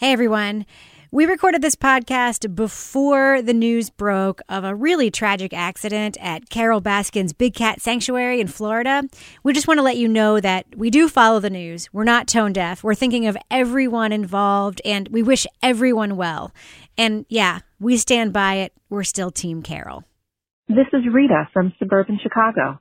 Hey 0.00 0.12
everyone. 0.12 0.64
We 1.10 1.26
recorded 1.26 1.60
this 1.60 1.76
podcast 1.76 2.54
before 2.54 3.42
the 3.42 3.52
news 3.52 3.90
broke 3.90 4.40
of 4.48 4.64
a 4.64 4.74
really 4.74 5.10
tragic 5.10 5.52
accident 5.52 6.16
at 6.22 6.48
Carole 6.48 6.80
Baskin's 6.80 7.34
Big 7.34 7.52
Cat 7.52 7.82
Sanctuary 7.82 8.40
in 8.40 8.46
Florida. 8.46 9.02
We 9.42 9.52
just 9.52 9.68
want 9.68 9.76
to 9.76 9.82
let 9.82 9.98
you 9.98 10.08
know 10.08 10.40
that 10.40 10.64
we 10.74 10.88
do 10.88 11.06
follow 11.06 11.38
the 11.38 11.50
news. 11.50 11.92
We're 11.92 12.04
not 12.04 12.28
tone 12.28 12.54
deaf. 12.54 12.82
We're 12.82 12.94
thinking 12.94 13.26
of 13.26 13.36
everyone 13.50 14.10
involved 14.10 14.80
and 14.86 15.06
we 15.08 15.22
wish 15.22 15.46
everyone 15.62 16.16
well. 16.16 16.54
And 16.96 17.26
yeah, 17.28 17.58
we 17.78 17.98
stand 17.98 18.32
by 18.32 18.54
it. 18.54 18.72
We're 18.88 19.04
still 19.04 19.30
Team 19.30 19.60
Carole. 19.60 20.04
This 20.66 20.88
is 20.94 21.02
Rita 21.12 21.50
from 21.52 21.74
suburban 21.78 22.18
Chicago. 22.22 22.80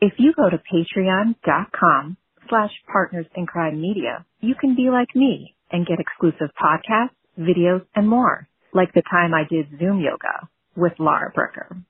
If 0.00 0.14
you 0.18 0.32
go 0.34 0.50
to 0.50 0.60
patreon.com 0.74 2.16
slash 2.48 2.72
partners 2.90 3.26
in 3.36 3.46
crime 3.46 3.80
media, 3.80 4.26
you 4.40 4.56
can 4.56 4.74
be 4.74 4.90
like 4.90 5.14
me 5.14 5.54
and 5.70 5.86
get 5.86 6.00
exclusive 6.00 6.50
podcasts 6.60 7.10
videos, 7.38 7.84
and 7.94 8.08
more, 8.08 8.48
like 8.74 8.92
the 8.92 9.02
time 9.02 9.32
I 9.34 9.44
did 9.48 9.78
Zoom 9.78 10.00
yoga 10.00 10.48
with 10.76 10.92
Lara 10.98 11.32
Bricker. 11.32 11.82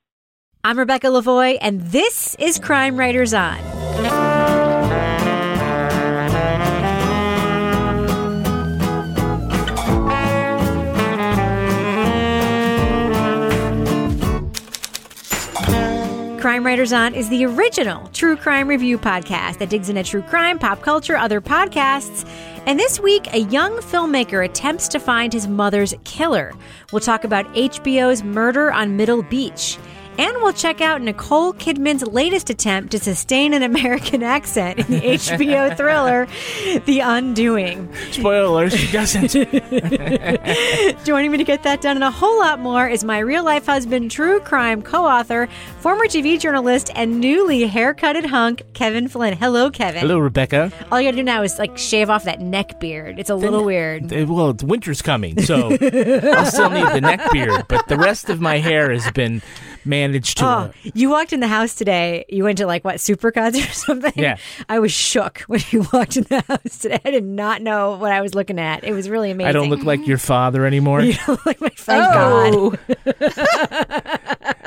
I'm 0.62 0.78
Rebecca 0.78 1.06
Lavoie, 1.08 1.58
and 1.60 1.80
this 1.80 2.36
is 2.38 2.58
Crime 2.58 2.96
Writers 2.96 3.32
On. 3.32 3.58
Crime 16.40 16.64
Writers 16.64 16.92
On 16.92 17.14
is 17.14 17.28
the 17.28 17.44
original 17.44 18.06
true 18.08 18.36
crime 18.36 18.68
review 18.68 18.96
podcast 18.96 19.58
that 19.58 19.70
digs 19.70 19.88
into 19.88 20.04
true 20.04 20.22
crime, 20.22 20.56
pop 20.56 20.82
culture, 20.82 21.16
other 21.16 21.40
podcasts. 21.40 22.24
And 22.64 22.78
this 22.78 23.00
week, 23.00 23.34
a 23.34 23.38
young 23.38 23.78
filmmaker 23.78 24.44
attempts 24.44 24.86
to 24.88 25.00
find 25.00 25.32
his 25.32 25.48
mother's 25.48 25.94
killer. 26.04 26.52
We'll 26.92 27.00
talk 27.00 27.24
about 27.24 27.52
HBO's 27.54 28.22
Murder 28.22 28.70
on 28.70 28.96
Middle 28.96 29.24
Beach. 29.24 29.78
And 30.18 30.34
we'll 30.42 30.52
check 30.52 30.80
out 30.80 31.00
Nicole 31.00 31.52
Kidman's 31.52 32.04
latest 32.04 32.50
attempt 32.50 32.90
to 32.90 32.98
sustain 32.98 33.54
an 33.54 33.62
American 33.62 34.24
accent 34.24 34.80
in 34.80 34.86
the 34.86 35.00
HBO 35.00 35.76
thriller, 35.76 36.26
The 36.86 36.98
Undoing. 36.98 37.88
Spoiler 38.10 38.68
she 38.68 38.90
doesn't. 38.90 39.30
Joining 41.04 41.30
me 41.30 41.38
to 41.38 41.44
get 41.44 41.62
that 41.62 41.80
done 41.80 41.96
and 41.96 42.02
a 42.04 42.10
whole 42.10 42.40
lot 42.40 42.58
more 42.58 42.88
is 42.88 43.04
my 43.04 43.20
real 43.20 43.44
life 43.44 43.66
husband, 43.66 44.10
true 44.10 44.40
crime 44.40 44.82
co 44.82 45.04
author, 45.04 45.48
former 45.78 46.06
TV 46.06 46.38
journalist, 46.38 46.90
and 46.96 47.20
newly 47.20 47.68
haircutted 47.68 48.24
hunk, 48.26 48.62
Kevin 48.74 49.06
Flynn. 49.06 49.36
Hello, 49.36 49.70
Kevin. 49.70 50.00
Hello, 50.00 50.18
Rebecca. 50.18 50.72
All 50.90 51.00
you 51.00 51.06
gotta 51.06 51.18
do 51.18 51.22
now 51.22 51.42
is 51.44 51.60
like 51.60 51.78
shave 51.78 52.10
off 52.10 52.24
that 52.24 52.40
neck 52.40 52.80
beard. 52.80 53.20
It's 53.20 53.30
a 53.30 53.36
little 53.36 53.64
weird. 53.64 54.10
Well, 54.10 54.56
winter's 54.64 55.00
coming, 55.00 55.40
so 55.42 55.68
I'll 55.80 56.46
still 56.46 56.70
need 56.70 56.88
the 56.88 57.00
neck 57.00 57.20
beard, 57.30 57.66
but 57.68 57.86
the 57.86 57.96
rest 57.96 58.28
of 58.30 58.40
my 58.40 58.58
hair 58.58 58.90
has 58.90 59.08
been 59.12 59.42
managed 59.88 60.38
to. 60.38 60.46
Oh, 60.46 60.70
you 60.94 61.10
walked 61.10 61.32
in 61.32 61.40
the 61.40 61.48
house 61.48 61.74
today. 61.74 62.24
You 62.28 62.44
went 62.44 62.58
to 62.58 62.66
like 62.66 62.84
what 62.84 62.96
supercuts 62.96 63.56
or 63.56 63.72
something. 63.72 64.12
Yeah. 64.14 64.36
I 64.68 64.78
was 64.78 64.92
shook 64.92 65.40
when 65.48 65.60
you 65.70 65.86
walked 65.92 66.16
in 66.16 66.24
the 66.24 66.42
house 66.42 66.78
today. 66.78 67.00
I 67.04 67.10
did 67.10 67.24
not 67.24 67.62
know 67.62 67.96
what 67.96 68.12
I 68.12 68.20
was 68.20 68.34
looking 68.34 68.58
at. 68.58 68.84
It 68.84 68.92
was 68.92 69.08
really 69.08 69.30
amazing. 69.30 69.48
I 69.48 69.52
don't 69.52 69.70
look 69.70 69.84
like 69.84 70.06
your 70.06 70.18
father 70.18 70.64
anymore. 70.66 71.00
You 71.08 71.14
don't 71.26 71.46
look 71.46 71.60
like 71.62 71.76
thank 71.78 72.12
God. 72.12 72.78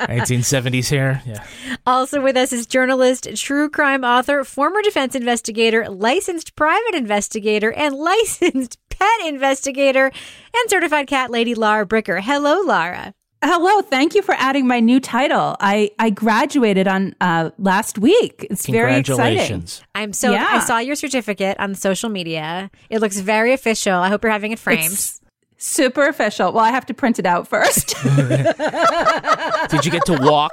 1970s 0.08 0.90
hair. 0.90 1.22
Yeah. 1.24 1.44
Also 1.86 2.20
with 2.20 2.36
us 2.36 2.52
is 2.52 2.66
journalist, 2.66 3.28
true 3.36 3.68
crime 3.70 4.04
author, 4.04 4.42
former 4.44 4.82
defense 4.82 5.14
investigator, 5.14 5.88
licensed 5.88 6.56
private 6.56 6.94
investigator, 6.94 7.72
and 7.72 7.94
licensed 7.94 8.78
pet 8.88 9.26
investigator, 9.26 10.06
and 10.06 10.70
certified 10.70 11.06
cat 11.06 11.30
lady 11.30 11.54
Lara 11.54 11.86
Bricker. 11.86 12.20
Hello, 12.20 12.60
Lara. 12.60 13.14
Hello, 13.44 13.80
thank 13.82 14.14
you 14.14 14.22
for 14.22 14.36
adding 14.38 14.68
my 14.68 14.78
new 14.78 15.00
title. 15.00 15.56
I, 15.58 15.90
I 15.98 16.10
graduated 16.10 16.86
on 16.86 17.16
uh, 17.20 17.50
last 17.58 17.98
week. 17.98 18.46
It's 18.48 18.66
very 18.68 18.94
exciting. 18.96 19.64
I'm 19.96 20.12
so 20.12 20.30
Yeah. 20.30 20.46
I 20.48 20.60
saw 20.60 20.78
your 20.78 20.94
certificate 20.94 21.58
on 21.58 21.74
social 21.74 22.08
media. 22.08 22.70
It 22.88 23.00
looks 23.00 23.18
very 23.18 23.52
official. 23.52 23.94
I 23.94 24.10
hope 24.10 24.22
you're 24.22 24.30
having 24.30 24.52
it 24.52 24.60
framed. 24.60 24.92
It's 24.92 25.20
super 25.62 26.06
official. 26.06 26.52
Well, 26.52 26.64
I 26.64 26.70
have 26.70 26.84
to 26.86 26.94
print 26.94 27.18
it 27.18 27.26
out 27.26 27.46
first. 27.48 27.94
Did 28.04 29.84
you 29.84 29.90
get 29.90 30.04
to 30.06 30.18
walk? 30.20 30.52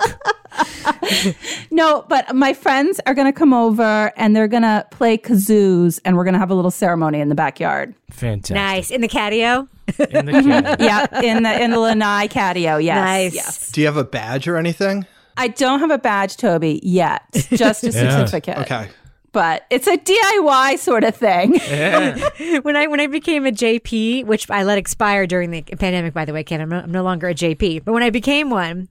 no, 1.71 2.05
but 2.07 2.35
my 2.35 2.53
friends 2.53 2.99
are 3.05 3.13
going 3.13 3.31
to 3.31 3.37
come 3.37 3.53
over 3.53 4.11
and 4.15 4.35
they're 4.35 4.47
going 4.47 4.63
to 4.63 4.85
play 4.91 5.17
kazoos 5.17 5.99
and 6.05 6.15
we're 6.15 6.23
going 6.23 6.33
to 6.33 6.39
have 6.39 6.51
a 6.51 6.55
little 6.55 6.71
ceremony 6.71 7.19
in 7.19 7.29
the 7.29 7.35
backyard. 7.35 7.95
Fantastic. 8.11 8.55
nice. 8.55 8.91
In 8.91 9.01
the 9.01 9.07
catio? 9.07 9.67
In 9.97 10.25
the 10.25 10.31
cabin. 10.31 10.75
yeah, 10.85 11.21
in 11.21 11.43
the 11.43 11.61
in 11.63 11.71
the 11.71 11.79
Lanai 11.79 12.27
catio. 12.27 12.83
Yes. 12.83 12.95
Nice. 12.95 13.35
Yes. 13.35 13.71
Do 13.71 13.81
you 13.81 13.87
have 13.87 13.97
a 13.97 14.03
badge 14.03 14.47
or 14.47 14.57
anything? 14.57 15.05
I 15.37 15.47
don't 15.47 15.79
have 15.79 15.91
a 15.91 15.97
badge, 15.97 16.35
Toby, 16.37 16.79
yet. 16.83 17.23
Just 17.51 17.83
a 17.85 17.87
Yeah. 17.91 18.09
certificate. 18.25 18.57
Okay. 18.59 18.89
But 19.31 19.65
it's 19.69 19.87
a 19.87 19.97
DIY 19.97 20.79
sort 20.79 21.03
of 21.03 21.15
thing. 21.15 21.59
Oh, 21.79 22.61
when 22.61 22.75
I 22.75 22.87
when 22.87 22.99
I 22.99 23.07
became 23.07 23.45
a 23.45 23.51
JP, 23.51 24.25
which 24.25 24.49
I 24.49 24.63
let 24.63 24.77
expire 24.77 25.25
during 25.25 25.51
the 25.51 25.61
pandemic, 25.61 26.13
by 26.13 26.25
the 26.25 26.33
way, 26.33 26.43
Ken, 26.43 26.61
I'm 26.61 26.69
no, 26.69 26.79
I'm 26.79 26.91
no 26.91 27.03
longer 27.03 27.27
a 27.27 27.33
JP. 27.33 27.83
But 27.83 27.93
when 27.93 28.03
I 28.03 28.09
became 28.09 28.49
one, 28.49 28.89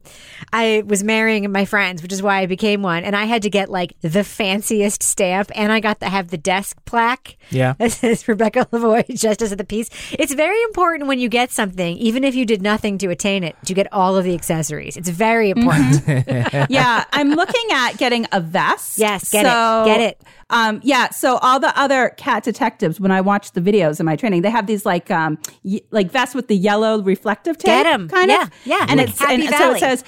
I 0.53 0.83
was 0.87 1.05
marrying 1.05 1.51
my 1.51 1.65
friends, 1.65 2.03
which 2.03 2.13
is 2.13 2.23
why 2.23 2.41
I 2.41 2.47
became 2.47 2.83
one, 2.83 3.05
and 3.05 3.15
I 3.15 3.25
had 3.25 3.43
to 3.43 3.51
get 3.51 3.69
like 3.69 3.95
the 4.01 4.25
fanciest 4.25 5.03
stamp, 5.03 5.51
and 5.55 5.73
I 5.73 5.81
got 5.81 6.01
to 6.01 6.09
have 6.09 6.29
the 6.29 6.39
desk 6.39 6.79
plaque. 6.85 7.37
Yeah. 7.51 7.75
that 7.79 7.93
says 7.93 8.27
Rebecca 8.27 8.67
Lavoie, 8.73 9.09
Justice 9.15 9.53
of 9.53 9.59
the 9.59 9.65
Peace. 9.65 9.91
It's 10.13 10.35
very 10.35 10.61
important 10.65 11.07
when 11.09 11.19
you 11.19 11.29
get 11.29 11.51
something, 11.51 11.97
even 11.97 12.25
if 12.25 12.35
you 12.35 12.45
did 12.45 12.63
nothing 12.63 12.99
to 12.99 13.09
attain 13.09 13.45
it, 13.45 13.57
to 13.67 13.75
get 13.75 13.93
all 13.93 14.17
of 14.17 14.25
the 14.25 14.35
accessories. 14.35 14.97
It's 14.97 15.09
very 15.09 15.53
mm-hmm. 15.53 15.69
important. 15.69 16.71
yeah, 16.71 17.05
I'm 17.13 17.31
looking 17.31 17.67
at 17.73 17.97
getting 17.99 18.27
a 18.33 18.41
vest. 18.41 18.99
Yes, 18.99 19.31
get 19.31 19.47
it. 19.47 19.85
Get 19.87 20.01
it. 20.01 20.23
Um, 20.51 20.81
yeah, 20.83 21.11
so 21.11 21.37
all 21.39 21.61
the 21.61 21.77
other 21.79 22.11
cat 22.17 22.43
detectives, 22.45 22.99
when 23.01 23.11
I 23.11 23.21
watch 23.21 23.53
the 23.53 23.61
videos 23.61 24.01
in 24.01 24.07
my 24.07 24.17
training, 24.17 24.43
they 24.43 24.51
have 24.51 24.67
these 24.67 24.87
like 24.87 25.11
um, 25.11 25.39
y- 25.65 25.81
like 25.91 26.11
vests 26.11 26.35
with 26.35 26.49
the 26.49 26.57
yellow 26.57 27.03
reflective 27.03 27.59
tape. 27.59 27.67
Get 27.67 27.87
'em. 27.87 28.09
kind 28.09 28.31
Yeah, 28.31 28.43
of. 28.45 28.51
yeah. 28.65 28.87
And 28.89 28.99
Like 28.99 29.09
it's 29.11 29.19
Happy 29.19 29.47
and 29.47 29.55
so 29.55 29.73
it 29.75 29.79
says 29.81 30.05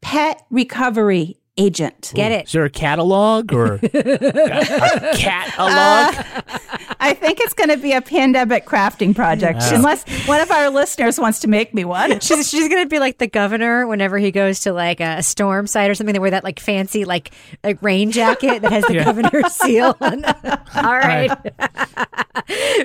pet 0.00 0.44
recovery 0.50 1.36
agent. 1.56 2.12
Get 2.14 2.32
it. 2.32 2.46
Is 2.46 2.52
there 2.52 2.64
a 2.64 2.70
catalog 2.70 3.52
or 3.52 3.74
a, 3.74 3.78
a 3.82 5.16
catalog? 5.16 6.14
Uh, 6.16 6.58
I 7.00 7.14
think 7.14 7.40
it's 7.40 7.54
going 7.54 7.70
to 7.70 7.76
be 7.76 7.92
a 7.92 8.00
pandemic 8.00 8.66
crafting 8.66 9.14
project, 9.14 9.60
unless 9.72 10.04
one 10.26 10.40
of 10.40 10.50
our 10.50 10.70
listeners 10.70 11.18
wants 11.18 11.40
to 11.40 11.48
make 11.48 11.74
me 11.74 11.84
one. 11.84 12.20
She's 12.24 12.48
she's 12.48 12.68
gonna 12.68 12.86
be 12.86 12.98
like 12.98 13.18
the 13.18 13.26
governor 13.26 13.86
whenever 13.86 14.18
he 14.18 14.30
goes 14.30 14.60
to 14.60 14.72
like 14.72 15.00
a 15.00 15.22
storm 15.22 15.66
site 15.66 15.90
or 15.90 15.94
something. 15.94 16.12
They 16.12 16.18
wear 16.18 16.30
that 16.30 16.44
like 16.44 16.60
fancy 16.60 17.04
like 17.04 17.32
like 17.62 17.82
rain 17.82 18.10
jacket 18.10 18.62
that 18.62 18.72
has 18.72 18.84
the 18.84 18.94
governor's 19.04 19.52
seal. 19.52 19.96
on 20.00 20.24
All 20.24 20.96
right. 20.96 21.30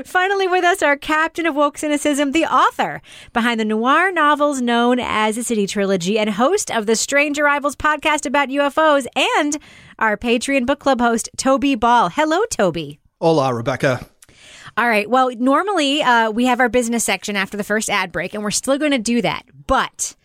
Finally, 0.06 0.48
with 0.48 0.64
us, 0.64 0.82
our 0.82 0.98
captain 0.98 1.46
of 1.46 1.56
woke 1.56 1.78
cynicism, 1.78 2.32
the 2.32 2.46
author 2.46 3.02
behind 3.34 3.60
the 3.60 3.66
noir 3.66 4.12
novels 4.12 4.62
known 4.62 5.00
as 5.00 5.36
the 5.36 5.44
City 5.44 5.68
Trilogy, 5.68 6.18
and 6.20 6.30
host 6.32 6.72
of 6.72 6.86
the 6.86 6.96
Strange 6.96 7.40
Arrivals 7.40 7.76
podcast 7.76 8.26
about 8.26 8.50
UFOs, 8.60 9.08
and 9.16 9.58
our 9.98 10.18
Patreon 10.18 10.66
book 10.66 10.80
club 10.80 11.02
host, 11.02 11.30
Toby 11.38 11.76
Ball. 11.76 12.10
Hello, 12.10 12.46
Toby. 12.50 13.00
Hola, 13.22 13.54
Rebecca. 13.54 14.06
All 14.78 14.88
right. 14.88 15.10
Well, 15.10 15.32
normally 15.38 16.02
uh, 16.02 16.32
we 16.32 16.46
have 16.46 16.60
our 16.60 16.70
business 16.70 17.04
section 17.04 17.36
after 17.36 17.58
the 17.58 17.64
first 17.64 17.90
ad 17.90 18.12
break, 18.12 18.34
and 18.34 18.44
we're 18.44 18.52
still 18.52 18.78
going 18.78 18.92
to 18.92 18.98
do 18.98 19.22
that. 19.22 19.44
But 19.68 20.16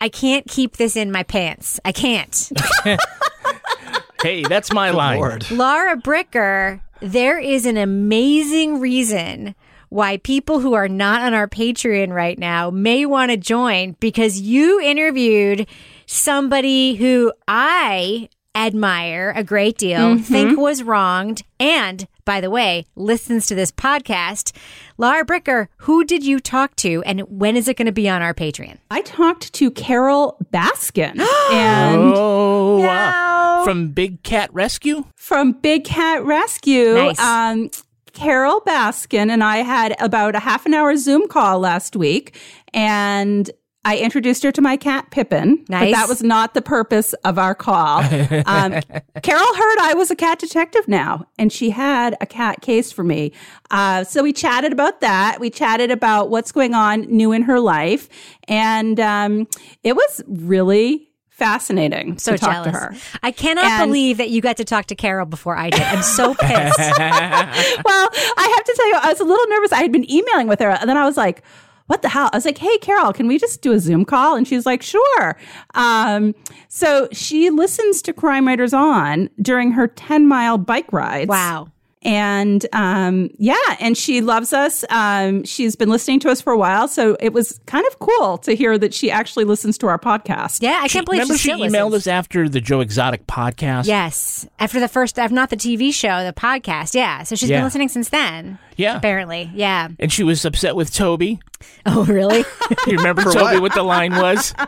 I 0.00 0.08
can't 0.08 0.46
keep 0.46 0.76
this 0.76 0.96
in 0.96 1.10
my 1.10 1.22
pants. 1.22 1.80
I 1.84 1.92
can't. 1.92 2.52
hey, 4.22 4.42
that's 4.42 4.72
my 4.72 4.90
line. 4.90 5.18
Lord. 5.18 5.50
Lara 5.50 5.96
Bricker, 5.96 6.80
there 7.00 7.38
is 7.38 7.66
an 7.66 7.76
amazing 7.76 8.80
reason 8.80 9.54
why 9.88 10.16
people 10.18 10.60
who 10.60 10.74
are 10.74 10.88
not 10.88 11.22
on 11.22 11.34
our 11.34 11.48
Patreon 11.48 12.12
right 12.12 12.38
now 12.38 12.70
may 12.70 13.06
want 13.06 13.30
to 13.30 13.36
join 13.36 13.96
because 14.00 14.40
you 14.40 14.80
interviewed 14.80 15.66
somebody 16.06 16.94
who 16.94 17.32
I 17.48 18.28
admire 18.56 19.32
a 19.34 19.42
great 19.42 19.76
deal, 19.78 20.16
think 20.18 20.56
was 20.58 20.82
wronged, 20.82 21.42
and 21.58 22.06
by 22.24 22.40
the 22.40 22.48
way, 22.50 22.86
listens 22.94 23.46
to 23.48 23.54
this 23.54 23.72
podcast. 23.72 24.56
Lara 24.96 25.26
Bricker, 25.26 25.66
who 25.78 26.04
did 26.04 26.24
you 26.24 26.38
talk 26.38 26.76
to, 26.76 27.02
and 27.04 27.20
when 27.22 27.56
is 27.56 27.66
it 27.68 27.76
going 27.76 27.86
to 27.86 27.92
be 27.92 28.08
on 28.08 28.22
our 28.22 28.32
Patreon? 28.32 28.78
I 28.90 29.02
talked 29.02 29.52
to 29.54 29.70
Carole 29.72 30.38
Baskin 30.52 31.18
and 31.52 32.00
Oh, 32.14 32.78
No. 32.78 32.86
wow. 32.86 33.62
From 33.64 33.88
Big 33.88 34.22
Cat 34.22 34.50
Rescue? 34.54 35.04
from 35.16 35.52
Big 35.52 35.84
Cat 35.84 36.24
Rescue. 36.24 36.94
Nice. 36.94 37.18
Um, 37.18 37.70
Carole 38.12 38.60
Baskin 38.60 39.30
and 39.30 39.42
I 39.42 39.58
had 39.58 39.96
about 40.00 40.36
a 40.36 40.38
half 40.38 40.64
an 40.66 40.74
hour 40.74 40.96
Zoom 40.96 41.26
call 41.28 41.58
last 41.58 41.96
week, 41.96 42.36
and 42.72 43.50
I 43.84 43.98
introduced 43.98 44.42
her 44.44 44.50
to 44.52 44.62
my 44.62 44.76
cat 44.76 45.10
Pippin. 45.10 45.56
But 45.68 45.70
Nice. 45.70 45.94
that 45.94 46.08
was 46.08 46.22
not 46.22 46.54
the 46.54 46.62
purpose 46.62 47.12
of 47.24 47.38
our 47.38 47.54
call. 47.54 48.02
Um, 48.46 48.80
Carole 49.22 49.54
heard 49.54 49.78
I 49.80 49.94
was 49.96 50.10
a 50.10 50.16
cat 50.16 50.38
detective 50.38 50.86
now, 50.88 51.26
and 51.38 51.52
she 51.52 51.70
had 51.70 52.16
a 52.20 52.26
cat 52.26 52.60
case 52.62 52.92
for 52.92 53.04
me. 53.04 53.32
Uh, 53.70 54.04
so 54.04 54.22
we 54.22 54.32
chatted 54.32 54.72
about 54.72 55.00
that. 55.00 55.38
We 55.40 55.50
chatted 55.50 55.90
about 55.90 56.30
what's 56.30 56.52
going 56.52 56.74
on 56.74 57.02
new 57.02 57.32
in 57.32 57.42
her 57.42 57.60
life, 57.60 58.08
and 58.48 58.98
um, 59.00 59.46
it 59.82 59.94
was 59.96 60.22
really 60.26 61.10
fascinating 61.30 62.16
So 62.18 62.32
to 62.32 62.38
talk 62.38 62.50
jealous. 62.64 62.66
to 62.72 62.78
her. 62.78 62.94
I 63.22 63.30
cannot 63.32 63.64
And- 63.64 63.88
believe 63.90 64.18
that 64.18 64.30
you 64.30 64.40
got 64.40 64.56
to 64.58 64.64
talk 64.64 64.86
to 64.86 64.94
Carole 64.94 65.26
before 65.26 65.56
I 65.56 65.68
did. 65.70 65.82
I'm 65.82 66.02
so 66.02 66.32
pissed. 66.40 66.78
well, 66.78 68.08
I 68.36 68.52
have 68.56 68.64
to 68.64 68.74
tell 68.76 68.88
you, 68.88 68.94
I 69.02 69.08
was 69.10 69.20
a 69.20 69.24
little 69.24 69.46
nervous. 69.48 69.72
I 69.72 69.82
had 69.82 69.92
been 69.92 70.08
emailing 70.10 70.46
with 70.48 70.60
her, 70.60 70.70
and 70.70 70.88
then 70.88 70.96
I 70.96 71.04
was 71.04 71.16
like, 71.16 71.42
what 71.86 72.02
the 72.02 72.08
hell? 72.08 72.30
I 72.32 72.36
was 72.36 72.44
like, 72.44 72.58
hey, 72.58 72.78
Carole, 72.78 73.12
can 73.12 73.26
we 73.26 73.38
just 73.38 73.60
do 73.62 73.72
a 73.72 73.78
Zoom 73.78 74.04
call? 74.04 74.36
And 74.36 74.48
she's 74.48 74.64
like, 74.66 74.82
sure. 74.82 75.36
Um, 75.74 76.34
so 76.68 77.08
she 77.12 77.50
listens 77.50 78.00
to 78.02 78.12
Crime 78.12 78.46
Writers 78.46 78.72
On 78.72 79.28
during 79.42 79.72
her 79.72 79.86
10 79.88 80.26
mile 80.26 80.58
bike 80.58 80.92
rides. 80.92 81.28
wow. 81.28 81.68
And 82.06 82.66
um, 82.74 83.30
yeah, 83.38 83.56
and 83.80 83.96
she 83.96 84.20
loves 84.20 84.52
us. 84.52 84.84
Um, 84.90 85.42
she's 85.44 85.74
been 85.74 85.88
listening 85.88 86.20
to 86.20 86.28
us 86.30 86.38
for 86.38 86.52
a 86.52 86.58
while. 86.58 86.86
So 86.86 87.16
it 87.18 87.32
was 87.32 87.58
kind 87.64 87.86
of 87.86 87.98
cool 87.98 88.36
to 88.38 88.54
hear 88.54 88.76
that 88.76 88.92
she 88.92 89.10
actually 89.10 89.46
listens 89.46 89.78
to 89.78 89.86
our 89.86 89.98
podcast. 89.98 90.60
Yeah, 90.60 90.80
I 90.82 90.88
can't 90.88 91.06
believe 91.06 91.20
Remember 91.20 91.38
she 91.38 91.48
she 91.48 91.54
still 91.54 91.60
emailed 91.66 91.92
listens. 91.92 92.06
us 92.08 92.12
after 92.12 92.46
the 92.46 92.60
Joe 92.60 92.80
Exotic 92.80 93.26
podcast? 93.26 93.86
Yes, 93.86 94.46
after 94.58 94.80
the 94.80 94.88
first, 94.88 95.18
after 95.18 95.34
not 95.34 95.48
the 95.48 95.56
TV 95.56 95.94
show, 95.94 96.22
the 96.26 96.34
podcast. 96.34 96.94
Yeah, 96.94 97.22
so 97.22 97.36
she's 97.36 97.48
been 97.48 97.64
listening 97.64 97.88
since 97.88 98.10
then. 98.10 98.58
Yeah. 98.76 98.96
apparently. 98.96 99.50
Yeah. 99.54 99.88
And 99.98 100.12
she 100.12 100.22
was 100.24 100.44
upset 100.44 100.76
with 100.76 100.92
Toby. 100.92 101.40
Oh, 101.86 102.04
really? 102.04 102.44
You 102.86 102.96
remember 102.98 103.22
For 103.22 103.32
Toby 103.32 103.54
what? 103.54 103.62
what 103.62 103.74
the 103.74 103.82
line 103.82 104.12
was? 104.12 104.54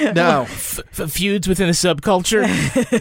No. 0.00 0.42
F- 0.42 0.80
feuds 1.10 1.46
within 1.46 1.68
a 1.68 1.72
subculture? 1.72 2.44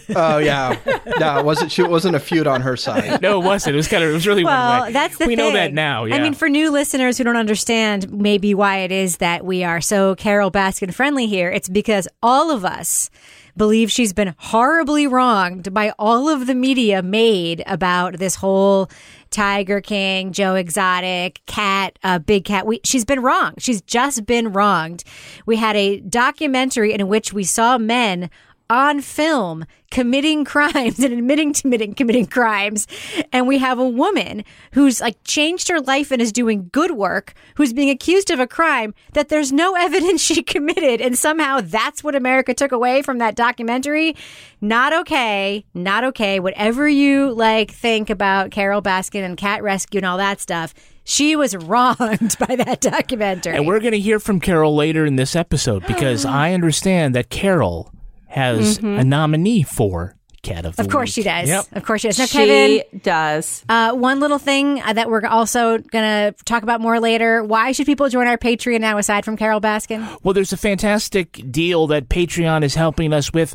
Oh 0.16 0.38
yeah. 0.38 0.78
No, 1.20 1.40
it 1.40 1.46
wasn't 1.46 1.72
she 1.72 1.82
it 1.82 1.90
wasn't 1.90 2.16
a 2.16 2.20
feud 2.20 2.46
on 2.48 2.62
her 2.62 2.76
side. 2.78 3.22
No, 3.22 3.42
it 3.42 3.46
wasn't. 3.46 3.74
It 3.74 3.78
was 3.78 3.88
kind 3.88 4.04
of, 4.04 4.10
it 4.10 4.14
was 4.14 4.28
really 4.28 4.44
one 4.44 4.54
well, 4.54 4.84
way. 4.84 4.92
that's 4.92 5.18
the 5.18 5.26
we 5.26 5.36
thing. 5.36 5.46
know 5.46 5.54
that 5.54 5.74
now. 5.74 6.06
Yeah. 6.06 6.16
I 6.16 6.20
mean, 6.20 6.34
for 6.34 6.50
new 6.50 6.72
listeners 6.72 7.18
who 7.18 7.24
don't 7.24 7.38
understand 7.38 8.12
maybe 8.12 8.54
why 8.54 8.80
it 8.80 8.92
is 8.92 9.18
that 9.18 9.46
we 9.46 9.64
are 9.64 9.82
so 9.82 10.16
Carole 10.16 10.52
Baskin 10.52 10.94
friendly 10.94 11.28
here, 11.28 11.50
it's 11.50 11.70
because 11.70 12.08
all 12.22 12.52
of 12.52 12.66
us 12.66 13.10
believe 13.58 13.92
she's 13.92 14.14
been 14.14 14.34
horribly 14.38 15.06
wronged 15.08 15.74
by 15.74 15.92
all 16.00 16.30
of 16.30 16.48
the 16.48 16.56
media 16.56 17.02
made 17.02 17.64
about 17.66 18.18
this 18.18 18.36
whole 18.36 18.90
Tiger 19.30 19.82
King, 19.82 20.32
Joe 20.32 20.56
Exotic, 20.56 21.42
Cat, 21.46 21.98
uh, 22.04 22.20
Big 22.20 22.46
Cat. 22.46 22.66
We, 22.66 22.82
she's 22.84 23.06
been 23.06 23.22
wrong. 23.22 23.54
She's 23.58 23.82
just 23.82 24.26
been 24.26 24.52
wronged. 24.52 25.04
We 25.46 25.58
had 25.58 25.76
a 25.76 26.00
documentary 26.00 26.94
in 26.94 27.08
which 27.08 27.34
we 27.34 27.44
saw 27.44 27.78
men 27.78 28.30
on 28.70 29.02
film 29.02 29.66
committing 29.92 30.46
crimes 30.46 31.00
and 31.04 31.14
admitting 31.14 31.54
to 31.54 31.62
committing, 31.62 31.94
committing 31.94 32.26
crimes. 32.26 32.88
And 33.34 33.48
we 33.48 33.58
have 33.58 33.80
a 33.80 33.88
woman 33.88 34.44
who's 34.74 35.02
like 35.02 35.18
changed 35.24 35.68
her 35.70 35.82
life 35.82 36.12
and 36.12 36.22
is 36.22 36.32
doing 36.32 36.70
good 36.72 36.92
work, 36.92 37.34
who's 37.56 37.74
being 37.74 37.90
accused 37.90 38.30
of 38.30 38.40
a 38.40 38.48
crime 38.48 38.94
that 39.14 39.30
there's 39.30 39.52
no 39.52 39.76
evidence 39.76 40.22
she 40.30 40.44
committed. 40.44 41.02
And 41.02 41.18
somehow 41.18 41.62
that's 41.62 42.04
what 42.04 42.16
America 42.16 42.54
took 42.54 42.72
away 42.72 43.02
from 43.02 43.18
that 43.18 43.36
documentary. 43.36 44.16
Not 44.62 44.94
okay. 44.94 45.66
Not 45.74 46.04
okay. 46.04 46.40
Whatever 46.40 46.88
you 46.88 47.34
like 47.34 47.72
think 47.72 48.10
about 48.10 48.52
Carole 48.52 48.82
Baskin 48.82 49.24
and 49.24 49.38
Cat 49.38 49.64
Rescue 49.64 50.00
and 50.00 50.06
all 50.06 50.18
that 50.18 50.40
stuff. 50.40 50.74
She 51.04 51.36
was 51.36 51.56
wronged 51.66 52.38
by 52.38 52.56
that 52.56 52.82
documentary. 52.82 53.56
And 53.56 53.66
we're 53.66 53.80
going 53.80 53.94
to 53.94 54.00
hear 54.00 54.20
from 54.20 54.40
Carole 54.40 54.76
later 54.76 55.06
in 55.06 55.16
this 55.16 55.36
episode 55.36 55.86
because 55.88 56.26
I 56.26 56.54
understand 56.54 57.16
that 57.16 57.30
Carole 57.30 57.92
has 58.30 58.78
a 58.78 59.04
nominee 59.04 59.64
for 59.64 60.16
Cat 60.42 60.64
of 60.66 60.78
the 60.78 60.84
Mm-hmm. 60.84 60.90
of 60.90 60.94
course 60.94 61.10
Week. 61.10 61.14
she 61.16 61.24
does. 61.24 61.50
Yep. 61.50 61.66
Of 61.74 61.84
course 61.84 62.02
she 62.02 62.08
does. 62.08 62.18
Now, 62.18 62.26
she 62.26 62.38
Kevin, 62.38 63.02
does. 63.02 63.66
Uh, 63.68 63.92
one 63.92 64.22
little 64.22 64.40
thing 64.40 64.82
uh, 64.82 64.94
that 64.94 65.10
we're 65.10 65.26
also 65.26 65.80
going 65.80 66.34
to 66.34 66.34
talk 66.46 66.64
about 66.64 66.80
more 66.80 67.02
later. 67.02 67.44
Why 67.44 67.74
should 67.74 67.86
people 67.86 68.08
join 68.08 68.26
our 68.26 68.38
Patreon 68.38 68.80
now, 68.80 68.98
aside 68.98 69.26
from 69.26 69.36
Carole 69.36 69.60
Baskin? 69.60 70.08
Well, 70.24 70.34
there's 70.34 70.54
a 70.54 70.58
fantastic 70.58 71.44
deal 71.52 71.88
that 71.88 72.08
Patreon 72.08 72.64
is 72.64 72.74
helping 72.76 73.12
us 73.12 73.34
with. 73.34 73.54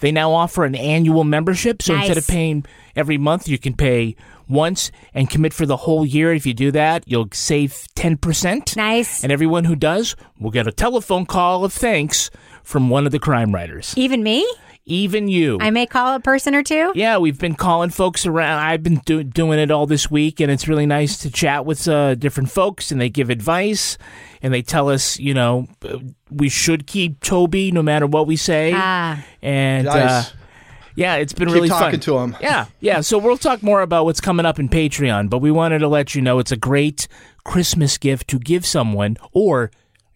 They 0.00 0.12
now 0.12 0.32
offer 0.32 0.66
an 0.66 0.74
annual 0.74 1.24
membership. 1.24 1.80
So 1.80 1.94
instead 1.94 2.18
of 2.18 2.26
paying 2.26 2.66
every 2.94 3.16
month, 3.16 3.48
you 3.48 3.56
can 3.56 3.74
pay 3.74 4.14
once 4.46 4.92
and 5.14 5.30
commit 5.30 5.54
for 5.54 5.64
the 5.64 5.78
whole 5.78 6.04
year. 6.04 6.34
If 6.34 6.44
you 6.44 6.52
do 6.52 6.70
that, 6.72 7.04
you'll 7.06 7.28
save 7.32 7.72
10%. 7.96 8.76
Nice. 8.76 9.22
And 9.22 9.32
everyone 9.32 9.64
who 9.64 9.74
does 9.74 10.14
will 10.38 10.50
get 10.50 10.66
a 10.66 10.72
telephone 10.72 11.24
call 11.24 11.64
of 11.64 11.72
thanks 11.72 12.30
from 12.66 12.90
one 12.90 13.06
of 13.06 13.12
the 13.12 13.18
crime 13.20 13.54
writers. 13.54 13.94
Even 13.96 14.22
me? 14.22 14.46
Even 14.88 15.26
you. 15.28 15.58
I 15.60 15.70
may 15.70 15.86
call 15.86 16.14
a 16.14 16.20
person 16.20 16.54
or 16.54 16.62
two. 16.62 16.92
Yeah, 16.94 17.18
we've 17.18 17.38
been 17.38 17.54
calling 17.54 17.90
folks 17.90 18.26
around. 18.26 18.60
I've 18.62 18.82
been 18.82 19.00
do- 19.04 19.24
doing 19.24 19.58
it 19.58 19.70
all 19.70 19.86
this 19.86 20.10
week, 20.10 20.40
and 20.40 20.50
it's 20.50 20.68
really 20.68 20.86
nice 20.86 21.16
to 21.18 21.30
chat 21.30 21.64
with 21.64 21.88
uh, 21.88 22.14
different 22.16 22.50
folks, 22.50 22.90
and 22.92 23.00
they 23.00 23.08
give 23.08 23.30
advice, 23.30 23.98
and 24.42 24.52
they 24.54 24.62
tell 24.62 24.88
us, 24.88 25.18
you 25.18 25.32
know, 25.34 25.66
uh, 25.84 25.98
we 26.30 26.48
should 26.48 26.86
keep 26.86 27.20
Toby 27.20 27.72
no 27.72 27.82
matter 27.82 28.06
what 28.06 28.26
we 28.26 28.36
say. 28.36 28.72
Ah. 28.74 29.24
and 29.42 29.88
uh, 29.88 30.22
yeah, 30.94 31.16
it's 31.16 31.32
been 31.32 31.48
Keep 31.48 31.54
really 31.54 31.68
talking 31.68 32.00
fun. 32.00 32.00
to 32.00 32.18
him. 32.18 32.36
Yeah, 32.40 32.66
yeah. 32.80 33.00
So 33.00 33.18
we'll 33.18 33.36
talk 33.36 33.62
more 33.62 33.82
about 33.82 34.04
what's 34.06 34.20
coming 34.20 34.46
up 34.46 34.58
in 34.58 34.68
Patreon, 34.68 35.30
but 35.30 35.38
we 35.38 35.50
wanted 35.50 35.80
to 35.80 35.88
let 35.88 36.14
you 36.14 36.22
know 36.22 36.38
it's 36.38 36.52
a 36.52 36.56
great 36.56 37.06
Christmas 37.44 37.98
gift 37.98 38.28
to 38.28 38.38
give 38.38 38.64
someone 38.64 39.16
or 39.32 39.70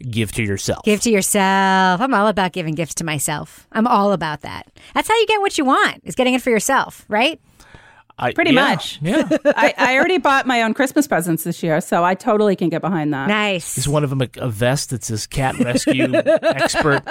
give 0.09 0.33
to 0.33 0.43
yourself. 0.43 0.85
Give 0.85 1.01
to 1.01 1.11
yourself. 1.11 2.01
I'm 2.01 2.15
all 2.15 2.29
about 2.29 2.53
giving 2.53 2.75
gifts 2.75 2.95
to 2.97 3.05
myself. 3.05 3.67
I'm 3.73 3.87
all 3.87 4.13
about 4.13 4.43
that. 4.43 4.67
That's 4.95 5.09
how 5.09 5.19
you 5.19 5.27
get 5.27 5.41
what 5.41 5.59
you 5.59 5.65
want, 5.65 6.01
is 6.05 6.15
getting 6.15 6.35
it 6.35 6.43
for 6.43 6.51
yourself, 6.51 7.05
right? 7.09 7.41
I- 8.23 8.33
Pretty 8.35 8.51
yeah, 8.53 8.61
much. 8.69 8.99
Yeah. 9.01 9.27
I, 9.47 9.73
I 9.79 9.97
already 9.97 10.19
bought 10.19 10.47
my 10.47 10.61
own 10.63 10.75
Christmas 10.75 11.07
presents 11.07 11.43
this 11.45 11.63
year, 11.63 11.81
so 11.81 12.05
I 12.05 12.15
totally 12.15 12.55
can 12.55 12.69
get 12.69 12.83
behind 12.83 13.15
that. 13.15 13.29
Nice. 13.29 13.79
Is 13.79 13.89
one 13.89 14.05
of 14.05 14.11
them 14.11 14.21
a, 14.21 14.29
a 14.37 14.51
vest 14.51 14.91
that 14.91 15.03
says 15.05 15.27
cat 15.27 15.59
rescue 15.59 16.13
expert? 16.15 17.03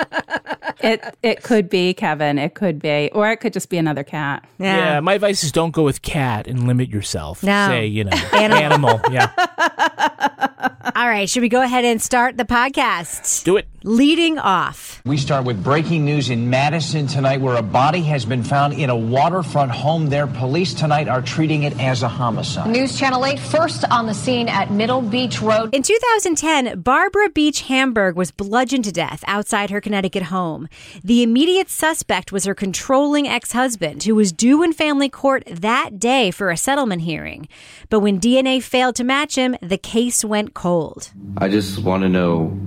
It 0.82 1.04
it 1.24 1.42
could 1.42 1.68
be 1.68 1.96
Kevin. 1.96 2.38
It 2.38 2.54
could 2.54 2.80
be, 2.80 3.10
or 3.14 3.30
it 3.32 3.38
could 3.38 3.54
just 3.54 3.70
be 3.70 3.78
another 3.78 4.04
cat. 4.04 4.48
Yeah. 4.60 5.00
my 5.00 5.16
advice 5.16 5.44
is 5.44 5.52
don't 5.52 5.72
go 5.72 5.84
with 5.84 6.04
cat 6.04 6.46
and 6.48 6.68
limit 6.68 6.90
yourself. 6.90 7.42
No. 7.44 7.68
Say, 7.70 7.88
you 7.88 8.04
know, 8.04 8.12
Animal. 8.34 8.60
animal. 8.60 9.02
Yeah. 9.12 10.48
All 10.96 11.08
right. 11.08 11.30
Should 11.30 11.42
we 11.42 11.50
go 11.50 11.62
ahead 11.62 11.86
and 11.86 12.02
start 12.02 12.38
the 12.38 12.46
podcast? 12.46 13.44
Do 13.44 13.58
it. 13.58 13.68
Leading 13.84 14.38
off. 14.38 15.02
We 15.06 15.16
start 15.16 15.46
with 15.46 15.64
breaking 15.64 16.04
news 16.04 16.30
in 16.30 16.50
Madison 16.50 17.08
tonight 17.08 17.40
where 17.40 17.56
a 17.56 17.62
body 17.62 18.02
has 18.02 18.26
been 18.26 18.44
found 18.44 18.74
in 18.74 18.90
a 18.90 18.96
waterfront 18.96 19.72
home 19.72 20.10
there. 20.10 20.28
Police 20.28 20.74
tonight 20.74 21.08
are 21.08 21.22
treating 21.22 21.64
it 21.64 21.80
as 21.80 22.04
a 22.04 22.10
homicide. 22.10 22.70
News 22.70 23.00
Channel 23.00 23.26
8 23.26 23.40
first 23.40 23.86
on 23.90 24.06
the 24.06 24.14
scene 24.14 24.50
at 24.50 24.70
Middle 24.70 25.02
Beach 25.02 25.42
Road. 25.42 25.74
In 25.74 25.82
2010, 25.82 26.82
Barbara 26.82 27.30
Beach 27.30 27.62
Hamburg 27.62 28.18
was 28.18 28.32
bludgeoned 28.32 28.84
to 28.84 28.92
death 28.92 29.24
outside 29.28 29.70
her 29.70 29.80
Connecticut 29.80 30.24
home. 30.24 30.68
The 31.02 31.24
immediate 31.24 31.70
suspect 31.70 32.34
was 32.34 32.44
her 32.44 32.56
controlling 32.56 33.30
ex 33.30 33.54
husband, 33.54 34.04
who 34.04 34.16
was 34.16 34.34
due 34.34 34.62
in 34.62 34.74
family 34.74 35.08
court 35.08 35.44
that 35.48 36.00
day 36.00 36.32
for 36.32 36.50
a 36.50 36.58
settlement 36.58 37.04
hearing. 37.04 37.48
But 37.90 38.02
when 38.02 38.20
DNA 38.20 38.62
failed 38.62 38.96
to 38.98 39.06
match 39.06 39.36
him, 39.36 39.56
the 39.62 39.78
case 39.78 40.26
went 40.26 40.54
cold. 40.54 41.12
I 41.38 41.48
just 41.48 41.80
want 41.80 42.04
to 42.04 42.10
know 42.10 42.60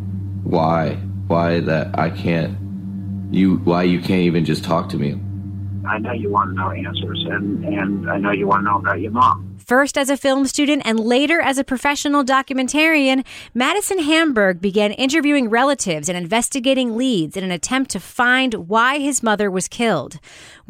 why, 0.53 0.91
why 1.29 1.61
that 1.61 1.99
I 1.99 2.11
can't, 2.11 2.59
you, 3.35 3.57
why 3.65 3.85
you 3.85 4.01
can't 4.01 4.21
even 4.21 4.45
just 4.45 4.63
talk 4.63 4.91
to 4.91 4.99
me. 4.99 5.19
I 5.89 5.99
know 5.99 6.13
you 6.13 6.29
want 6.29 6.51
to 6.51 6.55
know 6.55 6.71
answers, 6.71 7.25
and, 7.31 7.65
and 7.65 8.11
I 8.11 8.19
know 8.19 8.31
you 8.31 8.47
want 8.47 8.61
to 8.61 8.65
know 8.71 8.79
about 8.79 9.01
your 9.01 9.13
mom. 9.13 9.53
First 9.59 9.97
as 9.97 10.11
a 10.11 10.17
film 10.17 10.47
student 10.47 10.83
and 10.85 11.01
later 11.01 11.41
as 11.41 11.57
a 11.57 11.65
professional 11.65 12.23
documentarian, 12.23 13.25
Madison 13.55 14.01
Hamburg 14.01 14.61
began 14.61 14.93
interviewing 14.93 15.49
relatives 15.49 16.09
and 16.09 16.19
investigating 16.19 16.97
leads 16.97 17.37
in 17.37 17.45
an 17.45 17.51
attempt 17.51 17.91
to 17.93 18.01
find 18.01 18.69
why 18.69 18.99
his 18.99 19.23
mother 19.23 19.51
was 19.51 19.69
killed. 19.69 20.19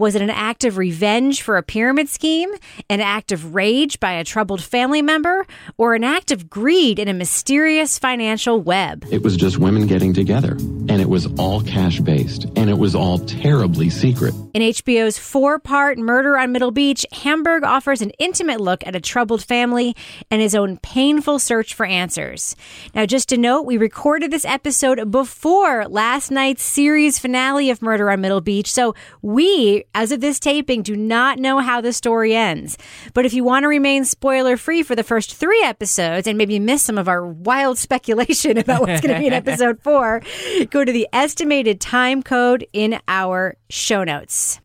Was 0.02 0.16
it 0.16 0.22
an 0.22 0.30
act 0.30 0.64
of 0.64 0.78
revenge 0.78 1.42
for 1.42 1.56
a 1.56 1.62
pyramid 1.62 2.08
scheme, 2.08 2.50
an 2.90 3.00
act 3.00 3.30
of 3.30 3.54
rage 3.54 4.00
by 4.00 4.14
a 4.14 4.24
troubled 4.24 4.60
family 4.60 5.00
member, 5.00 5.46
or 5.78 5.94
an 5.94 6.02
act 6.02 6.32
of 6.32 6.50
greed 6.50 6.98
in 6.98 7.06
a 7.06 7.14
mysterious 7.14 8.00
financial 8.00 8.60
web? 8.60 9.06
It 9.12 9.22
was 9.22 9.36
just 9.36 9.58
women 9.58 9.86
getting 9.86 10.12
together, 10.12 10.54
and 10.54 11.00
it 11.00 11.08
was 11.08 11.26
all 11.38 11.60
cash 11.60 12.00
based, 12.00 12.46
and 12.56 12.68
it 12.68 12.78
was 12.78 12.96
all 12.96 13.20
terribly 13.20 13.90
secret. 13.90 14.34
In 14.54 14.62
HBO's 14.62 15.18
four 15.18 15.60
part 15.60 15.98
Murder 15.98 16.36
on 16.36 16.50
Middle 16.50 16.72
Beach, 16.72 17.06
Hamburg 17.12 17.62
offers 17.62 18.02
an 18.02 18.10
intimate 18.18 18.60
look 18.60 18.84
at 18.84 18.96
a 18.96 19.00
troubled 19.00 19.44
family 19.44 19.94
and 20.32 20.42
his 20.42 20.56
own 20.56 20.78
painful 20.78 21.38
search 21.38 21.74
for 21.74 21.86
answers. 21.86 22.56
Now, 22.92 23.06
just 23.06 23.28
to 23.28 23.36
note, 23.36 23.66
we 23.66 23.76
recorded 23.76 24.32
this 24.32 24.44
episode 24.46 25.12
before 25.12 25.86
last 25.86 26.32
night's 26.32 26.64
series 26.64 27.20
finale 27.20 27.70
of 27.70 27.82
Murder 27.82 28.10
on 28.10 28.20
Middle 28.20 28.40
Beach, 28.40 28.72
so 28.72 28.96
we, 29.22 29.84
as 29.94 30.12
of 30.12 30.20
this 30.20 30.40
taping, 30.40 30.82
do 30.82 30.96
not 30.96 31.38
know 31.38 31.58
how 31.58 31.80
the 31.80 31.92
story 31.92 32.34
ends. 32.34 32.78
But 33.14 33.26
if 33.26 33.34
you 33.34 33.44
want 33.44 33.64
to 33.64 33.68
remain 33.68 34.04
spoiler 34.04 34.56
free 34.56 34.82
for 34.82 34.94
the 34.96 35.02
first 35.02 35.34
three 35.34 35.62
episodes 35.62 36.26
and 36.26 36.38
maybe 36.38 36.58
miss 36.58 36.82
some 36.82 36.98
of 36.98 37.08
our 37.08 37.26
wild 37.26 37.78
speculation 37.86 38.58
about 38.58 38.80
what's 38.82 39.00
going 39.00 39.14
to 39.14 39.20
be 39.20 39.26
in 39.26 39.32
episode 39.32 39.80
four, 39.82 40.22
go 40.70 40.84
to 40.84 40.92
the 40.92 41.08
estimated 41.12 41.80
time 41.80 42.22
code 42.22 42.66
in 42.72 42.98
our 43.08 43.56
show 43.68 44.04
notes. 44.04 44.60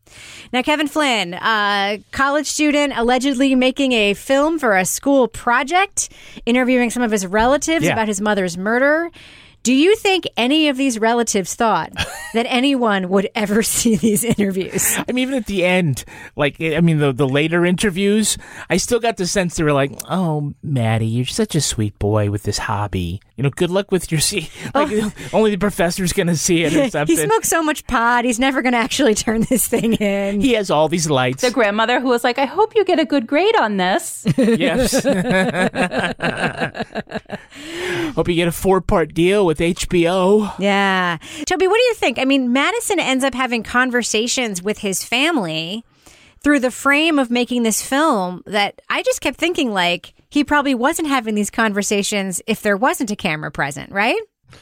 Now, 0.52 0.62
Kevin 0.62 0.88
Flynn, 0.88 1.34
uh, 1.34 1.98
college 2.12 2.46
student, 2.46 2.94
allegedly 2.96 3.54
making 3.54 3.92
a 3.92 4.14
film 4.14 4.58
for 4.58 4.76
a 4.76 4.84
school 4.86 5.28
project, 5.28 6.08
interviewing 6.46 6.88
some 6.90 7.02
of 7.02 7.10
his 7.10 7.26
relatives 7.26 7.84
Yeah. 7.84 7.92
about 7.92 8.08
his 8.08 8.20
mother's 8.20 8.56
murder. 8.56 9.10
Do 9.68 9.74
you 9.74 9.96
think 9.96 10.26
any 10.34 10.70
of 10.70 10.78
these 10.78 10.98
relatives 10.98 11.54
thought 11.54 11.92
that 12.32 12.46
anyone 12.48 13.10
would 13.10 13.28
ever 13.34 13.62
see 13.76 13.96
these 13.96 14.24
interviews? 14.24 14.96
I 14.96 15.12
mean, 15.12 15.28
even 15.28 15.34
at 15.34 15.44
the 15.44 15.62
end, 15.62 16.06
like 16.36 16.56
I 16.58 16.80
mean, 16.80 16.96
the 16.96 17.12
the 17.12 17.28
later 17.28 17.66
interviews, 17.66 18.38
I 18.70 18.78
still 18.78 18.98
got 18.98 19.18
the 19.18 19.26
sense 19.26 19.56
they 19.56 19.64
were 19.64 19.74
like, 19.74 19.92
"Oh, 20.08 20.54
Maddie, 20.62 21.08
you're 21.08 21.26
such 21.26 21.54
a 21.54 21.60
sweet 21.60 21.98
boy 21.98 22.30
with 22.30 22.44
this 22.44 22.56
hobby. 22.56 23.20
You 23.36 23.42
know, 23.42 23.50
good 23.50 23.68
luck 23.68 23.92
with 23.92 24.10
your 24.10 24.22
see. 24.22 24.48
Like, 24.74 24.88
oh. 24.90 25.12
only 25.34 25.50
the 25.50 25.58
professor's 25.58 26.14
gonna 26.14 26.36
see 26.36 26.62
it 26.64 26.74
or 26.74 26.88
something." 26.88 27.14
he 27.14 27.22
smokes 27.22 27.48
so 27.50 27.62
much 27.62 27.86
pot, 27.86 28.24
he's 28.24 28.38
never 28.38 28.62
going 28.62 28.72
to 28.72 28.78
actually 28.78 29.14
turn 29.14 29.42
this 29.50 29.66
thing 29.66 29.94
in. 29.94 30.40
He 30.40 30.54
has 30.54 30.70
all 30.70 30.88
these 30.88 31.10
lights. 31.10 31.42
The 31.42 31.50
grandmother 31.50 32.00
who 32.00 32.08
was 32.08 32.24
like, 32.24 32.38
I 32.38 32.46
hope 32.46 32.74
you 32.74 32.84
get 32.84 32.98
a 32.98 33.04
good 33.04 33.26
grade 33.26 33.56
on 33.56 33.76
this. 33.76 34.26
yes. 34.38 35.04
Hope 38.14 38.28
you 38.28 38.34
get 38.34 38.48
a 38.48 38.52
four 38.52 38.80
part 38.80 39.14
deal 39.14 39.44
with 39.46 39.57
HBO. 39.58 40.52
Yeah. 40.58 41.18
Toby, 41.46 41.66
what 41.66 41.76
do 41.76 41.82
you 41.84 41.94
think? 41.94 42.18
I 42.18 42.24
mean, 42.24 42.52
Madison 42.52 42.98
ends 42.98 43.24
up 43.24 43.34
having 43.34 43.62
conversations 43.62 44.62
with 44.62 44.78
his 44.78 45.04
family 45.04 45.84
through 46.40 46.60
the 46.60 46.70
frame 46.70 47.18
of 47.18 47.30
making 47.30 47.62
this 47.64 47.82
film 47.86 48.42
that 48.46 48.80
I 48.88 49.02
just 49.02 49.20
kept 49.20 49.38
thinking 49.38 49.72
like 49.72 50.14
he 50.30 50.44
probably 50.44 50.74
wasn't 50.74 51.08
having 51.08 51.34
these 51.34 51.50
conversations 51.50 52.40
if 52.46 52.62
there 52.62 52.76
wasn't 52.76 53.10
a 53.10 53.16
camera 53.16 53.50
present, 53.50 53.90
right? 53.92 54.20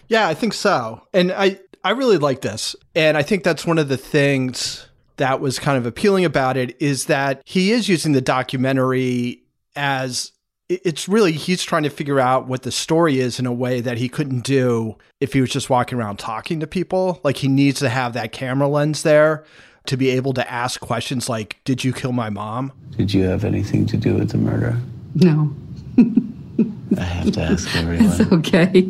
Yeah, 0.09 0.27
I 0.29 0.35
think 0.35 0.53
so. 0.55 1.03
And 1.13 1.33
I 1.33 1.61
I 1.85 1.91
really 1.91 2.19
like 2.19 2.41
this. 2.41 2.75
And 2.95 3.17
I 3.17 3.23
think 3.23 3.45
that's 3.45 3.65
one 3.67 3.79
of 3.79 3.89
the 3.89 3.97
things 3.97 4.89
that 5.19 5.41
was 5.41 5.59
kind 5.59 5.79
of 5.79 5.87
appealing 5.87 6.25
about 6.25 6.57
it 6.57 6.77
is 6.81 7.07
that 7.07 7.43
he 7.45 7.71
is 7.73 7.89
using 7.89 8.13
the 8.13 8.21
documentary 8.21 9.43
as 9.77 10.27
it- 10.27 10.33
it's 10.69 11.09
really 11.09 11.33
he's 11.33 11.63
trying 11.63 11.85
to 11.85 11.91
figure 11.91 12.19
out 12.19 12.49
what 12.49 12.63
the 12.63 12.73
story 12.73 13.21
is 13.21 13.39
in 13.39 13.47
a 13.47 13.53
way 13.53 13.81
that 13.81 13.99
he 13.99 14.09
couldn't 14.09 14.41
do 14.41 14.97
if 15.21 15.33
he 15.33 15.41
was 15.41 15.51
just 15.51 15.71
walking 15.71 15.99
around 15.99 16.19
talking 16.19 16.61
to 16.61 16.67
people. 16.67 17.21
Like 17.23 17.39
he 17.39 17.49
needs 17.49 17.79
to 17.81 17.89
have 17.89 18.15
that 18.15 18.33
camera 18.33 18.69
lens 18.69 19.03
there 19.03 19.45
to 19.87 19.97
be 19.97 20.11
able 20.11 20.33
to 20.35 20.51
ask 20.51 20.81
questions 20.81 21.29
like, 21.29 21.61
"Did 21.65 21.85
you 21.85 21.93
kill 21.93 22.13
my 22.13 22.31
mom?" 22.31 22.73
Did 22.97 23.15
you 23.15 23.23
have 23.25 23.45
anything 23.45 23.87
to 23.87 23.97
do 23.97 24.15
with 24.15 24.31
the 24.31 24.39
murder? 24.39 24.77
No, 25.15 25.55
I 26.99 27.03
have 27.05 27.33
to 27.33 27.41
ask 27.43 27.75
everyone. 27.77 28.07
it's 28.07 28.33
okay. 28.33 28.83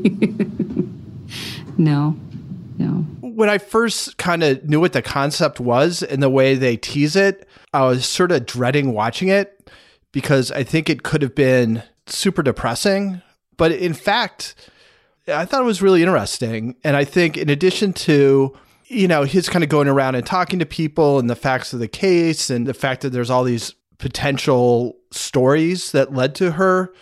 no, 1.77 2.17
no. 2.79 2.89
when 3.21 3.51
I 3.51 3.59
first 3.59 4.17
kind 4.17 4.43
of 4.43 4.65
knew 4.65 4.81
what 4.81 4.95
the 4.95 5.03
concept 5.03 5.61
was 5.61 6.03
and 6.03 6.23
the 6.23 6.31
way 6.31 6.55
they 6.55 6.77
tease 6.79 7.17
it, 7.17 7.47
I 7.75 7.83
was 7.83 8.07
sort 8.07 8.33
of 8.33 8.47
dreading 8.47 8.93
watching 8.93 9.29
it 9.29 9.56
because 10.17 10.51
I 10.51 10.63
think 10.63 10.89
it 10.89 11.03
could 11.03 11.21
have 11.21 11.35
been 11.35 11.83
super 12.07 12.43
depressing. 12.43 13.21
But 13.59 13.73
in 13.73 13.93
fact, 13.93 14.55
I 15.29 15.45
thought 15.45 15.61
it 15.61 15.67
was 15.67 15.83
really 15.83 16.01
interesting. 16.01 16.75
And 16.83 16.97
I 16.97 17.05
think, 17.05 17.37
in 17.37 17.51
addition 17.51 17.93
to, 17.93 18.57
you 18.87 19.09
know, 19.09 19.25
his 19.25 19.51
kind 19.51 19.63
of 19.63 19.69
going 19.69 19.89
around 19.89 20.15
and 20.15 20.25
talking 20.25 20.59
to 20.59 20.65
people 20.65 21.19
and 21.19 21.29
the 21.29 21.37
facts 21.37 21.75
of 21.75 21.81
the 21.81 21.87
case 21.87 22.49
and 22.49 22.67
the 22.67 22.73
fact 22.73 23.03
that 23.03 23.11
there's 23.11 23.29
all 23.29 23.45
these 23.45 23.75
potential 23.99 24.97
stories 25.11 25.93
that 25.93 26.15
led 26.15 26.35
to 26.37 26.53
her 26.53 26.95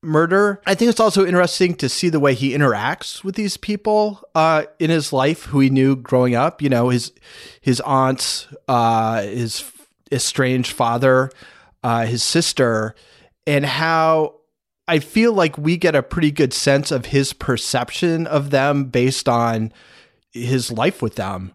murder. 0.00 0.62
I 0.64 0.74
think 0.74 0.88
it's 0.88 0.98
also 0.98 1.26
interesting 1.26 1.74
to 1.74 1.90
see 1.90 2.08
the 2.08 2.20
way 2.20 2.32
he 2.32 2.54
interacts 2.54 3.22
with 3.22 3.34
these 3.34 3.58
people 3.58 4.26
uh, 4.34 4.64
in 4.78 4.88
his 4.88 5.12
life 5.12 5.44
who 5.44 5.60
he 5.60 5.68
knew 5.68 5.94
growing 5.94 6.34
up. 6.34 6.62
You 6.62 6.70
know, 6.70 6.88
his 6.88 7.12
his 7.60 7.82
aunts, 7.82 8.46
uh, 8.66 9.20
his 9.24 9.62
estranged 10.10 10.72
father, 10.72 11.30
uh, 11.82 12.06
his 12.06 12.22
sister, 12.22 12.94
and 13.46 13.64
how 13.64 14.34
I 14.88 14.98
feel 14.98 15.32
like 15.32 15.56
we 15.58 15.76
get 15.76 15.94
a 15.94 16.02
pretty 16.02 16.30
good 16.30 16.52
sense 16.52 16.90
of 16.90 17.06
his 17.06 17.32
perception 17.32 18.26
of 18.26 18.50
them 18.50 18.84
based 18.86 19.28
on 19.28 19.72
his 20.30 20.70
life 20.72 21.02
with 21.02 21.16
them. 21.16 21.52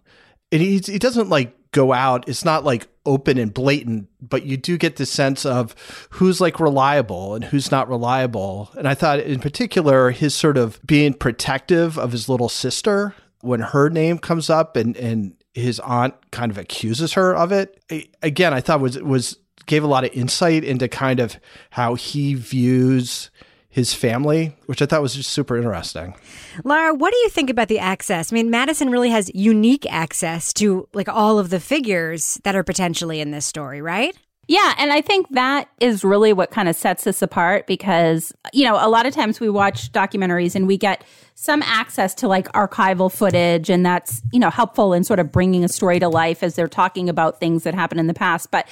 And 0.51 0.61
he 0.61 0.79
he 0.79 0.99
doesn't 0.99 1.29
like 1.29 1.53
go 1.71 1.91
out. 1.93 2.27
It's 2.29 2.45
not 2.45 2.63
like 2.63 2.87
open 3.05 3.37
and 3.37 3.53
blatant, 3.53 4.07
but 4.21 4.43
you 4.45 4.57
do 4.57 4.77
get 4.77 4.95
the 4.95 5.05
sense 5.05 5.45
of 5.45 5.75
who's 6.11 6.41
like 6.41 6.59
reliable 6.59 7.35
and 7.35 7.43
who's 7.45 7.71
not 7.71 7.89
reliable. 7.89 8.69
And 8.77 8.87
I 8.87 8.93
thought 8.95 9.19
in 9.19 9.39
particular 9.39 10.11
his 10.11 10.33
sort 10.33 10.57
of 10.57 10.79
being 10.85 11.13
protective 11.13 11.97
of 11.97 12.11
his 12.11 12.27
little 12.29 12.49
sister 12.49 13.13
when 13.41 13.59
her 13.59 13.89
name 13.89 14.17
comes 14.19 14.49
up 14.49 14.75
and 14.77 14.95
and 14.97 15.33
his 15.53 15.79
aunt 15.81 16.13
kind 16.31 16.51
of 16.51 16.57
accuses 16.57 17.13
her 17.13 17.35
of 17.35 17.51
it. 17.51 17.81
A- 17.91 18.09
Again, 18.21 18.53
I 18.53 18.61
thought 18.61 18.79
was 18.79 18.97
was 18.99 19.37
gave 19.67 19.83
a 19.83 19.87
lot 19.87 20.03
of 20.03 20.11
insight 20.13 20.63
into 20.63 20.87
kind 20.87 21.19
of 21.19 21.37
how 21.71 21.93
he 21.93 22.33
views 22.33 23.29
his 23.69 23.93
family, 23.93 24.55
which 24.65 24.81
I 24.81 24.87
thought 24.87 25.03
was 25.03 25.13
just 25.13 25.29
super 25.29 25.55
interesting. 25.55 26.15
Lara, 26.63 26.95
what 26.95 27.13
do 27.13 27.19
you 27.19 27.29
think 27.29 27.51
about 27.51 27.67
the 27.67 27.77
access? 27.77 28.33
I 28.33 28.35
mean, 28.35 28.49
Madison 28.49 28.89
really 28.89 29.11
has 29.11 29.29
unique 29.35 29.85
access 29.91 30.51
to 30.53 30.89
like 30.93 31.07
all 31.07 31.37
of 31.37 31.51
the 31.51 31.59
figures 31.59 32.39
that 32.43 32.55
are 32.55 32.63
potentially 32.63 33.21
in 33.21 33.29
this 33.29 33.45
story, 33.45 33.79
right? 33.79 34.17
Yeah, 34.47 34.73
and 34.77 34.93
I 34.93 35.01
think 35.01 35.27
that 35.31 35.67
is 35.81 36.05
really 36.05 36.31
what 36.31 36.51
kind 36.51 36.69
of 36.69 36.75
sets 36.75 37.05
us 37.05 37.21
apart 37.21 37.67
because, 37.67 38.33
you 38.53 38.63
know, 38.63 38.77
a 38.79 38.87
lot 38.87 39.05
of 39.05 39.13
times 39.13 39.41
we 39.41 39.49
watch 39.49 39.91
documentaries 39.91 40.55
and 40.55 40.67
we 40.67 40.77
get 40.77 41.03
some 41.35 41.61
access 41.63 42.13
to 42.15 42.29
like 42.29 42.47
archival 42.53 43.11
footage, 43.11 43.69
and 43.69 43.85
that's, 43.85 44.21
you 44.31 44.39
know, 44.39 44.49
helpful 44.49 44.93
in 44.93 45.03
sort 45.03 45.19
of 45.19 45.31
bringing 45.31 45.65
a 45.65 45.67
story 45.67 45.99
to 45.99 46.07
life 46.07 46.43
as 46.43 46.55
they're 46.55 46.69
talking 46.69 47.09
about 47.09 47.39
things 47.41 47.63
that 47.63 47.75
happened 47.75 47.99
in 47.99 48.07
the 48.07 48.13
past. 48.13 48.49
But 48.49 48.67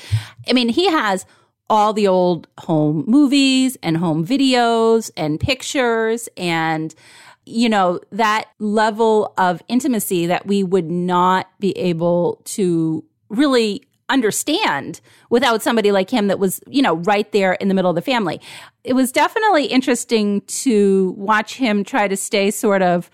I 0.48 0.54
mean, 0.54 0.70
he 0.70 0.90
has 0.90 1.26
all 1.70 1.92
the 1.92 2.08
old 2.08 2.48
home 2.60 3.04
movies 3.06 3.78
and 3.84 3.98
home 3.98 4.26
videos 4.26 5.12
and 5.18 5.40
pictures 5.40 6.30
and 6.38 6.96
you 7.46 7.70
know, 7.70 8.00
that 8.12 8.46
level 8.58 9.34
of 9.38 9.62
intimacy 9.68 10.26
that 10.26 10.48
we 10.48 10.64
would 10.64 10.90
not 10.90 11.48
be 11.60 11.78
able 11.78 12.42
to 12.46 13.04
really 13.30 13.84
understand 14.10 15.02
without 15.30 15.62
somebody 15.62 15.92
like 15.92 16.10
him 16.10 16.28
that 16.28 16.40
was, 16.40 16.62
you 16.68 16.82
know, 16.82 16.96
right 16.98 17.32
there 17.32 17.54
in 17.54 17.68
the 17.68 17.74
middle 17.74 17.90
of 17.90 17.96
the 17.96 18.02
family. 18.02 18.40
It 18.84 18.94
was 18.94 19.12
definitely 19.12 19.66
interesting 19.66 20.42
to 20.42 21.14
watch 21.18 21.56
him 21.56 21.84
try 21.84 22.08
to 22.08 22.16
stay 22.18 22.52
sort 22.52 22.82
of 22.82 23.10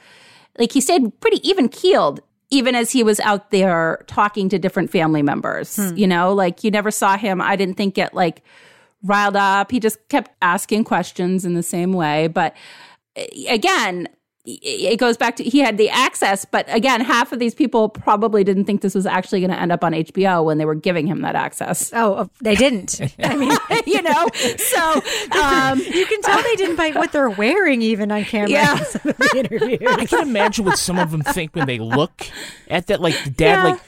like 0.58 0.72
he 0.74 0.82
stayed 0.82 1.18
pretty 1.22 1.48
even 1.48 1.70
keeled 1.70 2.22
even 2.52 2.76
as 2.76 2.92
he 2.92 3.02
was 3.02 3.20
out 3.22 3.50
there 3.50 4.04
talking 4.08 4.50
to 4.50 4.60
different 4.60 4.92
family 4.92 5.22
members, 5.22 5.80
you 5.96 6.06
know, 6.06 6.34
like 6.34 6.66
you 6.66 6.70
never 6.70 6.92
saw 6.92 7.18
him, 7.18 7.42
I 7.42 7.56
didn't 7.56 7.76
think 7.76 7.96
get 7.96 8.14
like 8.14 8.44
riled 9.04 9.38
up. 9.38 9.72
He 9.72 9.80
just 9.80 9.98
kept 10.10 10.32
asking 10.42 10.84
questions 10.84 11.46
in 11.46 11.54
the 11.54 11.64
same 11.64 11.94
way. 11.94 12.28
But 12.28 12.54
eh, 13.16 13.54
again, 13.54 14.10
it 14.44 14.98
goes 15.00 15.18
back 15.18 15.36
to 15.36 15.44
he 15.44 15.60
had 15.60 15.78
the 15.78 15.90
access, 15.90 16.46
but 16.46 16.66
again, 16.74 17.02
half 17.02 17.32
of 17.32 17.38
these 17.40 17.54
people 17.54 17.90
probably 17.90 18.44
didn't 18.44 18.66
think 18.66 18.82
this 18.82 18.96
was 18.96 19.06
actually 19.06 19.40
going 19.40 19.52
to 19.52 19.60
end 19.60 19.72
up 19.72 19.84
on 19.84 19.92
HBO 19.94 20.44
when 20.44 20.58
they 20.58 20.66
were 20.66 20.74
giving 20.76 21.06
him 21.06 21.22
that 21.22 21.36
access. 21.36 21.92
Oh, 21.94 22.30
they 22.42 22.56
didn't. 22.56 23.00
I 23.24 23.36
mean, 23.36 23.56
you 23.86 24.02
know, 24.02 24.28
so 24.58 25.02
um, 25.40 25.80
you 25.80 26.06
can 26.08 26.22
tell 26.22 26.42
they 26.42 26.56
didn't 26.56 26.76
by 26.76 26.90
what 26.92 27.12
they're 27.12 27.30
wearing 27.30 27.82
even 27.84 28.12
on 28.12 28.24
camera. 28.24 28.50
Yeah. 28.50 28.80
in 28.80 28.86
some 28.86 29.10
of 29.10 29.18
the 29.18 29.34
interviews. 29.38 29.80
I 29.88 30.06
can 30.06 30.22
imagine 30.28 30.66
what 30.66 30.80
some 30.80 30.98
of 30.98 31.12
them 31.12 31.22
think 31.22 31.56
when 31.56 31.68
they 31.68 31.78
look 31.80 32.26
at 32.68 32.88
that. 32.88 33.00
Like 33.02 33.24
the 33.24 33.30
dad, 33.30 33.46
Yeah. 33.56 33.64
like 33.72 33.82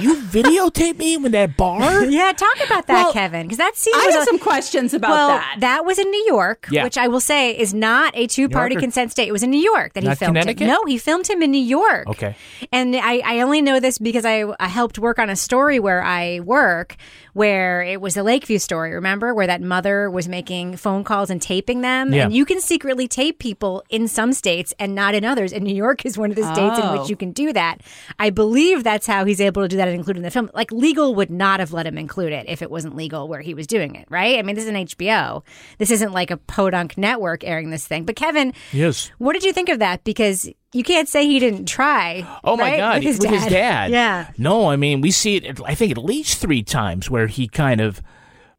You 0.00 0.16
videotaped 0.22 0.98
me 0.98 1.14
in 1.14 1.22
that 1.32 1.56
bar? 1.56 2.04
yeah, 2.06 2.32
talk 2.32 2.56
about 2.64 2.86
that, 2.86 2.94
Well, 3.04 3.12
Kevin, 3.12 3.42
because 3.42 3.58
that 3.58 3.76
scene 3.76 3.94
I 3.94 4.10
have 4.12 4.22
a- 4.22 4.24
some 4.26 4.38
questions 4.38 4.94
about 4.94 5.10
well, 5.10 5.42
that. 5.58 5.84
was 5.84 5.98
in 5.98 6.10
New 6.10 6.24
York, 6.26 6.66
Yeah. 6.70 6.84
which 6.84 6.96
I 6.98 7.08
will 7.08 7.20
say 7.20 7.56
is 7.56 7.72
not 7.74 8.12
a 8.16 8.26
two-party 8.26 8.74
York 8.74 8.78
or- 8.78 8.80
consent 8.82 9.10
state. 9.12 9.28
It 9.28 9.32
was 9.32 9.42
in 9.42 9.50
New 9.50 9.60
York 9.60 9.92
that 9.94 10.02
he 10.02 10.08
Not 10.08 10.18
filmed 10.18 10.36
Connecticut? 10.36 10.62
him. 10.62 10.68
No, 10.68 10.84
he 10.86 10.98
filmed 10.98 11.28
him 11.28 11.42
in 11.42 11.50
New 11.50 11.58
York. 11.62 12.08
Okay. 12.08 12.34
And 12.72 12.96
I, 12.96 13.18
I 13.24 13.40
only 13.40 13.62
know 13.62 13.78
this 13.80 13.98
because 13.98 14.24
I, 14.24 14.44
I 14.58 14.68
helped 14.68 14.98
work 14.98 15.18
on 15.18 15.28
a 15.30 15.36
story 15.36 15.78
where 15.78 16.02
I 16.02 16.40
work, 16.40 16.96
where 17.34 17.82
it 17.82 18.00
was 18.00 18.14
the 18.14 18.22
Lakeview 18.22 18.58
story. 18.58 18.94
Remember 18.94 19.34
where 19.34 19.46
that 19.46 19.60
mother 19.60 20.10
was 20.10 20.28
making 20.28 20.76
phone 20.76 21.04
calls 21.04 21.30
and 21.30 21.40
taping 21.42 21.80
them, 21.82 22.12
Yeah. 22.12 22.24
and 22.24 22.32
you 22.34 22.44
can 22.44 22.60
secretly 22.60 23.06
tape 23.08 23.38
people 23.38 23.82
in 23.90 24.08
some 24.08 24.32
states 24.32 24.72
and 24.78 24.94
not 24.94 25.14
in 25.14 25.24
others. 25.24 25.52
And 25.52 25.64
New 25.64 25.74
York 25.74 26.04
is 26.06 26.16
one 26.16 26.30
of 26.30 26.36
the 26.36 26.44
states 26.44 26.78
in 26.78 26.84
Oh. 26.84 27.00
which 27.00 27.10
you 27.10 27.16
can 27.16 27.32
do 27.32 27.52
that. 27.52 27.80
I 28.18 28.30
believe 28.30 28.84
that's 28.84 29.06
how 29.06 29.24
he's 29.24 29.40
able 29.40 29.68
to 29.68 29.73
do 29.74 29.78
that 29.78 29.88
and 29.88 29.96
include 29.96 30.16
it 30.16 30.20
in 30.20 30.22
the 30.24 30.30
film. 30.30 30.50
Like 30.54 30.70
legal 30.72 31.14
would 31.14 31.30
not 31.30 31.60
have 31.60 31.72
let 31.72 31.86
him 31.86 31.98
include 31.98 32.32
it 32.32 32.46
if 32.48 32.62
it 32.62 32.70
wasn't 32.70 32.96
legal 32.96 33.28
where 33.28 33.40
he 33.40 33.54
was 33.54 33.66
doing 33.66 33.94
it, 33.94 34.06
right? 34.10 34.38
I 34.38 34.42
mean, 34.42 34.54
this 34.54 34.64
is 34.64 34.70
an 34.70 34.76
HBO. 34.76 35.42
This 35.78 35.90
isn't 35.90 36.12
like 36.12 36.30
a 36.30 36.36
podunk 36.36 36.96
network 36.96 37.44
airing 37.44 37.70
this 37.70 37.86
thing. 37.86 38.04
But 38.04 38.16
Kevin, 38.16 38.52
Yes. 38.72 39.10
what 39.18 39.32
did 39.34 39.42
you 39.44 39.52
think 39.52 39.68
of 39.68 39.78
that? 39.80 40.04
Because 40.04 40.48
you 40.72 40.82
can't 40.82 41.08
say 41.08 41.26
he 41.26 41.38
didn't 41.38 41.66
try. 41.66 42.26
Oh 42.42 42.56
my? 42.56 42.76
God, 42.76 43.04
with 43.04 43.22
his 43.22 43.46
dad. 43.46 43.90
Yeah. 43.90 44.30
No, 44.38 44.68
I 44.70 44.76
mean 44.76 45.00
we 45.00 45.10
see 45.10 45.36
it. 45.36 45.60
I 45.64 45.74
think 45.74 45.92
at 45.92 45.98
least 45.98 46.40
three 46.40 46.62
times 46.62 47.10
where 47.10 47.26
he 47.26 47.46
kind 47.48 47.80
of 47.80 48.02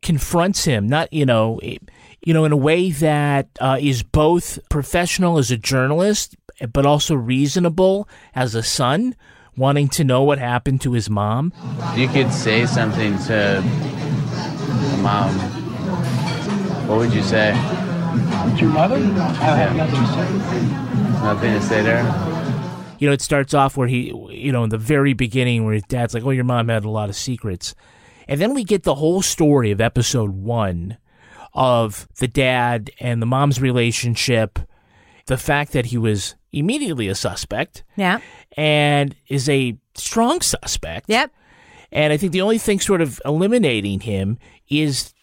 confronts 0.02 0.66
him. 0.66 0.88
Not 0.88 1.12
you 1.12 1.26
know, 1.26 1.60
you 1.62 2.34
know, 2.34 2.46
in 2.46 2.52
a 2.52 2.58
way 2.58 2.92
that 2.92 3.50
uh, 3.60 3.78
is 3.80 4.04
both 4.04 4.60
professional 4.70 5.38
as 5.38 5.52
a 5.52 5.58
journalist, 5.58 6.36
but 6.72 6.86
also 6.86 7.16
reasonable 7.16 8.08
as 8.34 8.56
a 8.56 8.64
son, 8.64 9.16
wanting 9.58 9.88
to 9.90 10.04
know 10.04 10.24
what 10.24 10.38
happened 10.40 10.82
to 10.82 10.94
his 10.94 11.10
mom. 11.10 11.54
You 11.96 12.08
could 12.08 12.32
say 12.32 12.66
something 12.66 13.18
to 13.20 13.62
mom. 15.02 15.34
What 16.88 17.00
would 17.00 17.14
you 17.14 17.24
say? 17.24 17.54
To 17.54 18.62
your 18.62 18.70
mother? 18.70 18.96
I 18.96 19.56
have 19.56 19.76
nothing 19.76 20.00
to 20.00 20.08
say. 20.08 21.24
Nothing 21.24 21.54
to 21.54 21.62
say 21.62 21.84
to 21.84 22.02
her? 22.02 22.46
you 23.00 23.08
know, 23.08 23.14
it 23.14 23.22
starts 23.22 23.54
off 23.54 23.76
where 23.76 23.88
he, 23.88 24.14
you 24.30 24.52
know, 24.52 24.64
in 24.64 24.70
the 24.70 24.78
very 24.78 25.14
beginning 25.14 25.66
where 25.66 25.74
his 25.74 25.84
dad's 25.84 26.14
like, 26.14 26.24
"Oh, 26.24 26.30
your 26.32 26.44
mom 26.44 26.70
had 26.70 26.86
a 26.86 26.90
lot 26.90 27.10
of 27.10 27.16
secrets," 27.16 27.76
and 28.28 28.40
then 28.40 28.54
we 28.54 28.64
get 28.64 28.84
the 28.84 28.96
whole 28.96 29.22
story 29.22 29.72
of 29.72 29.82
episode 29.82 30.32
one 30.32 30.98
of 31.54 32.08
the 32.20 32.28
dad 32.28 32.92
and 33.00 33.22
the 33.22 33.26
mom's 33.26 33.60
relationship, 33.62 34.60
the 35.28 35.38
fact 35.38 35.72
that 35.74 35.88
he 35.88 35.98
was 35.98 36.36
immediately 36.52 37.08
a 37.08 37.16
suspect 37.16 37.84
Yeah. 37.96 38.20
and 38.56 39.16
is 39.28 39.50
a 39.50 39.78
strong 39.96 40.42
suspect. 40.42 41.10
Yep. 41.10 41.32
And 41.92 42.12
I 42.14 42.18
think 42.18 42.32
the 42.32 42.42
only 42.42 42.58
thing 42.58 42.80
sort 42.80 43.02
of 43.02 43.22
eliminating 43.26 44.02
him 44.02 44.38
is 44.70 45.14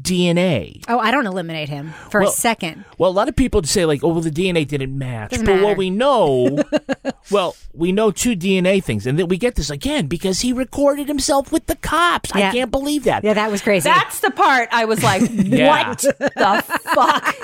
DNA. 0.00 0.82
Oh, 0.88 0.98
I 0.98 1.10
don't 1.10 1.26
eliminate 1.26 1.68
him 1.68 1.92
for 2.08 2.20
Well- 2.22 2.30
a 2.30 2.32
second. 2.32 2.84
Well, 2.96 3.10
a 3.10 3.12
lot 3.12 3.28
of 3.28 3.36
people 3.36 3.62
say 3.64 3.84
like, 3.84 4.02
"Oh, 4.02 4.08
well, 4.08 4.20
the 4.22 4.30
DNA 4.30 4.64
didn't 4.66 4.96
match," 4.96 5.30
Doesn't 5.32 5.44
but 5.44 5.56
matter. 5.56 5.64
what 5.66 5.76
we 5.76 5.90
know, 5.90 6.58
well, 7.30 7.54
we 7.74 7.92
know 7.92 8.10
two 8.10 8.34
DNA 8.34 8.82
things, 8.82 9.06
and 9.06 9.18
then 9.18 9.28
we 9.28 9.36
get 9.36 9.56
this 9.56 9.68
again 9.68 10.06
because 10.06 10.40
he 10.40 10.54
recorded 10.54 11.06
himself 11.08 11.52
with 11.52 11.66
the 11.66 11.76
cops. 11.76 12.30
Yeah. 12.34 12.48
I 12.48 12.52
can't 12.52 12.70
believe 12.70 13.04
that. 13.04 13.24
Yeah, 13.24 13.34
that 13.34 13.50
was 13.50 13.60
crazy. 13.60 13.90
That's 13.90 14.20
the 14.20 14.30
part 14.30 14.70
I 14.72 14.86
was 14.86 15.02
like, 15.02 15.20
what 15.30 15.98
the 15.98 16.64
fuck? 16.94 17.36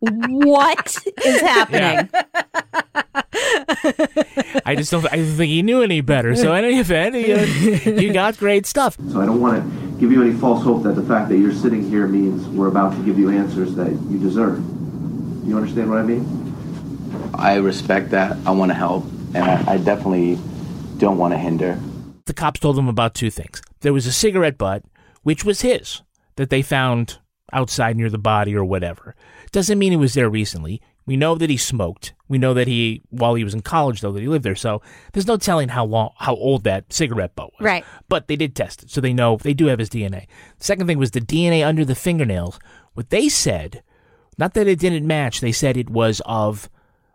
What 0.00 0.96
is 1.24 1.40
happening? 1.42 2.08
I 4.64 4.74
just 4.76 4.90
don't. 4.90 5.04
I 5.12 5.16
don't 5.16 5.36
think 5.36 5.50
he 5.50 5.62
knew 5.62 5.82
any 5.82 6.00
better. 6.00 6.34
So, 6.36 6.54
in 6.54 6.64
any 6.64 6.78
event, 6.78 7.14
he, 7.14 7.32
uh, 7.32 8.00
you 8.00 8.12
got 8.12 8.36
great 8.38 8.66
stuff. 8.66 8.96
So 9.10 9.20
I 9.20 9.26
don't 9.26 9.40
want 9.40 9.62
to 9.62 9.98
give 9.98 10.12
you 10.12 10.22
any 10.22 10.32
false 10.32 10.62
hope 10.62 10.82
that 10.84 10.94
the 10.94 11.02
fact 11.02 11.28
that 11.30 11.38
you're 11.38 11.52
sitting 11.52 11.88
here 11.88 12.06
means 12.06 12.46
we're 12.48 12.68
about 12.68 12.94
to 12.96 13.02
give 13.04 13.18
you 13.18 13.30
answers 13.30 13.74
that 13.74 13.90
you 13.90 14.18
deserve. 14.18 14.58
You 15.46 15.56
understand 15.56 15.90
what 15.90 15.98
I 15.98 16.02
mean? 16.02 17.32
I 17.34 17.56
respect 17.56 18.10
that. 18.10 18.36
I 18.46 18.50
want 18.50 18.70
to 18.70 18.74
help, 18.74 19.04
and 19.34 19.38
I, 19.38 19.74
I 19.74 19.76
definitely 19.78 20.38
don't 20.98 21.18
want 21.18 21.32
to 21.34 21.38
hinder. 21.38 21.80
The 22.26 22.34
cops 22.34 22.60
told 22.60 22.78
him 22.78 22.88
about 22.88 23.14
two 23.14 23.30
things. 23.30 23.62
There 23.80 23.92
was 23.92 24.06
a 24.06 24.12
cigarette 24.12 24.58
butt, 24.58 24.84
which 25.22 25.44
was 25.44 25.62
his, 25.62 26.02
that 26.36 26.50
they 26.50 26.62
found 26.62 27.18
outside 27.52 27.96
near 27.96 28.10
the 28.10 28.18
body 28.18 28.54
or 28.54 28.64
whatever. 28.64 29.14
Doesn't 29.52 29.78
mean 29.78 29.92
he 29.92 29.96
was 29.96 30.14
there 30.14 30.28
recently. 30.28 30.80
We 31.06 31.16
know 31.16 31.36
that 31.36 31.48
he 31.48 31.56
smoked. 31.56 32.12
We 32.28 32.36
know 32.36 32.52
that 32.52 32.68
he, 32.68 33.00
while 33.08 33.34
he 33.34 33.44
was 33.44 33.54
in 33.54 33.62
college, 33.62 34.02
though, 34.02 34.12
that 34.12 34.20
he 34.20 34.28
lived 34.28 34.44
there. 34.44 34.54
So 34.54 34.82
there's 35.12 35.26
no 35.26 35.38
telling 35.38 35.70
how 35.70 35.86
long, 35.86 36.10
how 36.18 36.34
old 36.34 36.64
that 36.64 36.92
cigarette 36.92 37.34
butt 37.34 37.52
was. 37.54 37.64
Right. 37.64 37.84
But 38.10 38.28
they 38.28 38.36
did 38.36 38.54
test 38.54 38.82
it, 38.82 38.90
so 38.90 39.00
they 39.00 39.14
know 39.14 39.38
they 39.38 39.54
do 39.54 39.66
have 39.66 39.78
his 39.78 39.88
DNA. 39.88 40.26
Second 40.58 40.86
thing 40.86 40.98
was 40.98 41.12
the 41.12 41.20
DNA 41.20 41.66
under 41.66 41.84
the 41.84 41.94
fingernails. 41.94 42.58
What 42.92 43.08
they 43.08 43.30
said, 43.30 43.82
not 44.36 44.52
that 44.54 44.68
it 44.68 44.78
didn't 44.78 45.06
match, 45.06 45.40
they 45.40 45.52
said 45.52 45.76
it 45.76 45.88
was 45.88 46.20
of 46.26 46.68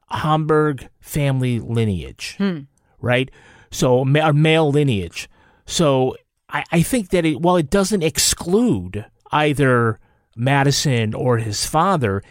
Hamburg 0.10 0.90
family 1.00 1.60
lineage 1.60 2.36
hmm. 2.38 2.62
right? 3.00 3.29
So 3.72 4.05
ma- 4.05 4.29
a 4.29 4.34
male 4.34 4.72
lineage. 4.72 5.29
So 5.66 6.16
I, 6.50 6.64
I 6.72 6.81
think 6.81 7.10
that 7.10 7.25
it, 7.25 7.42
while 7.42 7.57
it 7.57 7.70
doesn't 7.70 8.03
exclude 8.03 9.05
either 9.31 10.00
Madison 10.35 11.13
or 11.13 11.37
his 11.37 11.65
father, 11.65 12.24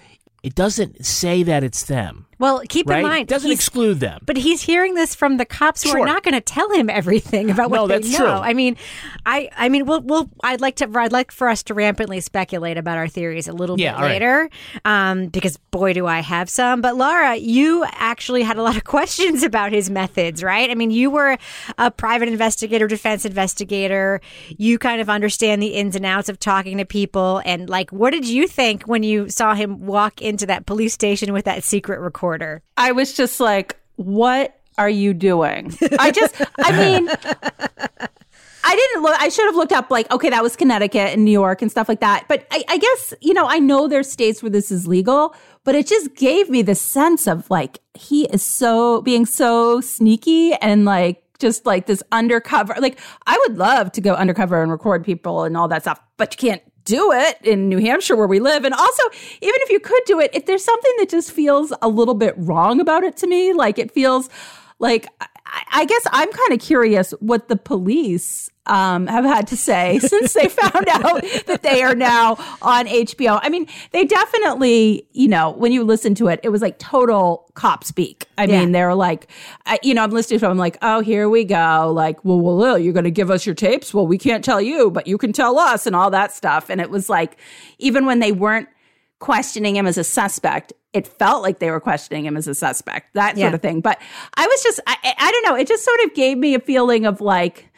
it 0.42 0.54
doesn't 0.54 1.04
say 1.04 1.42
that 1.42 1.62
it's 1.64 1.84
them. 1.84 2.26
Well, 2.42 2.60
keep 2.68 2.88
right? 2.88 2.98
in 2.98 3.02
mind, 3.04 3.22
it 3.22 3.28
doesn't 3.28 3.52
exclude 3.52 4.00
them. 4.00 4.20
But 4.26 4.36
he's 4.36 4.62
hearing 4.62 4.94
this 4.94 5.14
from 5.14 5.36
the 5.36 5.44
cops 5.46 5.84
who 5.84 5.90
Sure. 5.90 6.00
are 6.00 6.06
not 6.06 6.24
going 6.24 6.34
to 6.34 6.40
tell 6.40 6.68
him 6.72 6.90
everything 6.90 7.50
about 7.50 7.70
what 7.70 7.76
No, 7.76 7.86
they 7.86 7.98
that's 7.98 8.10
know. 8.10 8.18
true. 8.18 8.26
I 8.26 8.52
mean, 8.52 8.76
I, 9.24 9.48
I 9.56 9.68
mean, 9.68 9.86
we'll, 9.86 10.00
we'll, 10.00 10.28
I'd 10.42 10.60
like 10.60 10.74
to, 10.76 10.90
I'd 10.98 11.12
like 11.12 11.30
for 11.30 11.48
us 11.48 11.62
to 11.64 11.74
rampantly 11.74 12.20
speculate 12.20 12.76
about 12.78 12.98
our 12.98 13.06
theories 13.06 13.46
a 13.46 13.52
little 13.52 13.78
Yeah, 13.78 13.92
bit 13.92 13.96
all 13.96 14.02
right. 14.02 14.12
later, 14.14 14.50
um, 14.84 15.26
because 15.28 15.56
boy, 15.70 15.92
do 15.92 16.08
I 16.08 16.18
have 16.18 16.50
some. 16.50 16.80
But 16.80 16.96
Lara, 16.96 17.36
you 17.36 17.84
actually 17.92 18.42
had 18.42 18.56
a 18.56 18.62
lot 18.64 18.76
of 18.76 18.82
questions 18.96 19.44
about 19.44 19.70
his 19.70 19.88
methods, 19.88 20.42
right? 20.42 20.68
I 20.68 20.74
mean, 20.74 20.90
you 20.90 21.10
were 21.12 21.38
a 21.78 21.90
private 21.92 22.26
investigator, 22.28 22.88
defense 22.88 23.24
investigator. 23.24 24.20
You 24.58 24.80
kind 24.80 25.00
of 25.00 25.08
understand 25.08 25.62
the 25.62 25.68
ins 25.68 25.94
and 25.94 26.04
outs 26.04 26.28
of 26.28 26.40
talking 26.40 26.78
to 26.78 26.84
people, 26.84 27.40
and 27.44 27.68
like, 27.70 27.90
what 27.92 28.10
did 28.10 28.26
you 28.26 28.48
think 28.48 28.82
when 28.84 29.04
you 29.04 29.28
saw 29.28 29.54
him 29.54 29.86
walk 29.86 30.20
into 30.20 30.44
that 30.46 30.66
police 30.66 30.92
station 30.92 31.32
with 31.32 31.44
that 31.44 31.62
secret 31.62 32.00
recorder? 32.00 32.31
I 32.76 32.92
was 32.92 33.12
just 33.12 33.40
like, 33.40 33.76
what 33.96 34.58
are 34.78 34.88
you 34.88 35.14
doing? 35.14 35.74
I 35.98 36.10
just, 36.10 36.34
I 36.58 36.72
mean, 36.72 37.08
I 38.64 38.76
didn't 38.76 39.02
look, 39.02 39.20
I 39.20 39.28
should 39.28 39.44
have 39.46 39.56
looked 39.56 39.72
up 39.72 39.90
like, 39.90 40.10
okay, 40.10 40.30
that 40.30 40.42
was 40.42 40.56
Connecticut 40.56 41.12
and 41.12 41.24
New 41.24 41.32
York 41.32 41.62
and 41.62 41.70
stuff 41.70 41.88
like 41.88 42.00
that. 42.00 42.24
But 42.28 42.46
I, 42.50 42.64
I 42.68 42.78
guess, 42.78 43.14
you 43.20 43.34
know, 43.34 43.46
I 43.46 43.58
know 43.58 43.88
there's 43.88 44.10
states 44.10 44.42
where 44.42 44.50
this 44.50 44.70
is 44.70 44.86
legal, 44.86 45.34
but 45.64 45.74
it 45.74 45.86
just 45.86 46.14
gave 46.14 46.48
me 46.48 46.62
the 46.62 46.74
sense 46.74 47.26
of 47.26 47.50
like, 47.50 47.80
he 47.94 48.24
is 48.26 48.42
so, 48.42 49.02
being 49.02 49.26
so 49.26 49.80
sneaky 49.80 50.54
and 50.54 50.84
like, 50.84 51.22
just 51.38 51.66
like 51.66 51.86
this 51.86 52.02
undercover. 52.12 52.74
Like, 52.78 53.00
I 53.26 53.36
would 53.46 53.58
love 53.58 53.90
to 53.92 54.00
go 54.00 54.14
undercover 54.14 54.62
and 54.62 54.70
record 54.70 55.04
people 55.04 55.42
and 55.42 55.56
all 55.56 55.66
that 55.68 55.82
stuff, 55.82 56.00
but 56.16 56.32
you 56.32 56.48
can't 56.48 56.62
do 56.84 57.12
it 57.12 57.38
in 57.42 57.68
New 57.68 57.78
Hampshire 57.78 58.16
where 58.16 58.26
we 58.26 58.40
live. 58.40 58.64
And 58.64 58.74
also, 58.74 59.02
even 59.40 59.54
if 59.62 59.70
you 59.70 59.80
could 59.80 60.02
do 60.06 60.20
it, 60.20 60.30
if 60.34 60.46
there's 60.46 60.64
something 60.64 60.92
that 60.98 61.08
just 61.08 61.32
feels 61.32 61.72
a 61.82 61.88
little 61.88 62.14
bit 62.14 62.34
wrong 62.36 62.80
about 62.80 63.04
it 63.04 63.16
to 63.18 63.26
me, 63.26 63.52
like 63.52 63.78
it 63.78 63.90
feels 63.90 64.28
like 64.78 65.06
I, 65.20 65.62
I 65.72 65.84
guess 65.84 66.02
I'm 66.10 66.30
kind 66.30 66.52
of 66.52 66.60
curious 66.60 67.12
what 67.20 67.48
the 67.48 67.56
police 67.56 68.50
um, 68.66 69.06
have 69.08 69.24
had 69.24 69.46
to 69.48 69.56
say 69.56 69.98
since 70.02 70.32
they 70.34 70.48
found 70.48 70.88
out 70.88 71.22
that 71.46 71.60
they 71.62 71.82
are 71.82 71.94
now 71.94 72.36
on 72.62 72.86
HBO. 72.86 73.40
I 73.42 73.48
mean, 73.48 73.66
they 73.90 74.04
definitely, 74.04 75.06
you 75.12 75.28
know, 75.28 75.50
when 75.50 75.72
you 75.72 75.82
listen 75.84 76.14
to 76.16 76.28
it, 76.28 76.38
it 76.42 76.50
was 76.50 76.62
like 76.62 76.78
total 76.78 77.50
cop 77.54 77.82
speak. 77.84 78.26
I 78.38 78.44
Yeah. 78.44 78.60
mean, 78.60 78.72
they're 78.72 78.94
like, 78.94 79.28
I, 79.66 79.78
you 79.82 79.94
know, 79.94 80.02
I'm 80.02 80.10
listening 80.10 80.38
to 80.40 80.44
them, 80.44 80.52
I'm 80.52 80.58
like, 80.58 80.78
oh, 80.82 81.00
here 81.00 81.28
we 81.28 81.44
go. 81.44 81.92
Like, 81.94 82.24
well, 82.24 82.40
well, 82.40 82.56
Lil, 82.56 82.78
you're 82.78 82.92
going 82.92 83.04
to 83.04 83.10
give 83.10 83.30
us 83.30 83.44
your 83.44 83.54
tapes? 83.54 83.92
Well, 83.92 84.06
we 84.06 84.16
can't 84.18 84.44
tell 84.44 84.60
you, 84.60 84.90
but 84.90 85.06
you 85.06 85.18
can 85.18 85.32
tell 85.32 85.58
us 85.58 85.86
and 85.86 85.96
all 85.96 86.10
that 86.10 86.32
stuff. 86.32 86.70
And 86.70 86.80
it 86.80 86.88
was 86.90 87.08
like, 87.10 87.36
even 87.78 88.06
when 88.06 88.20
they 88.20 88.32
weren't 88.32 88.68
questioning 89.18 89.76
him 89.76 89.86
as 89.86 89.98
a 89.98 90.04
suspect, 90.04 90.72
it 90.92 91.06
felt 91.06 91.42
like 91.42 91.58
they 91.58 91.70
were 91.70 91.80
questioning 91.80 92.26
him 92.26 92.36
as 92.36 92.46
a 92.46 92.54
suspect, 92.54 93.14
that 93.14 93.36
sort 93.38 93.54
of 93.54 93.62
thing. 93.62 93.80
But 93.80 93.98
I 94.36 94.46
was 94.46 94.62
just, 94.62 94.80
I 94.86 94.96
I 95.18 95.30
don't 95.30 95.44
know, 95.46 95.56
it 95.56 95.66
just 95.66 95.84
sort 95.84 96.00
of 96.04 96.14
gave 96.14 96.36
me 96.38 96.54
a 96.54 96.60
feeling 96.60 97.06
of 97.06 97.20
like, 97.20 97.70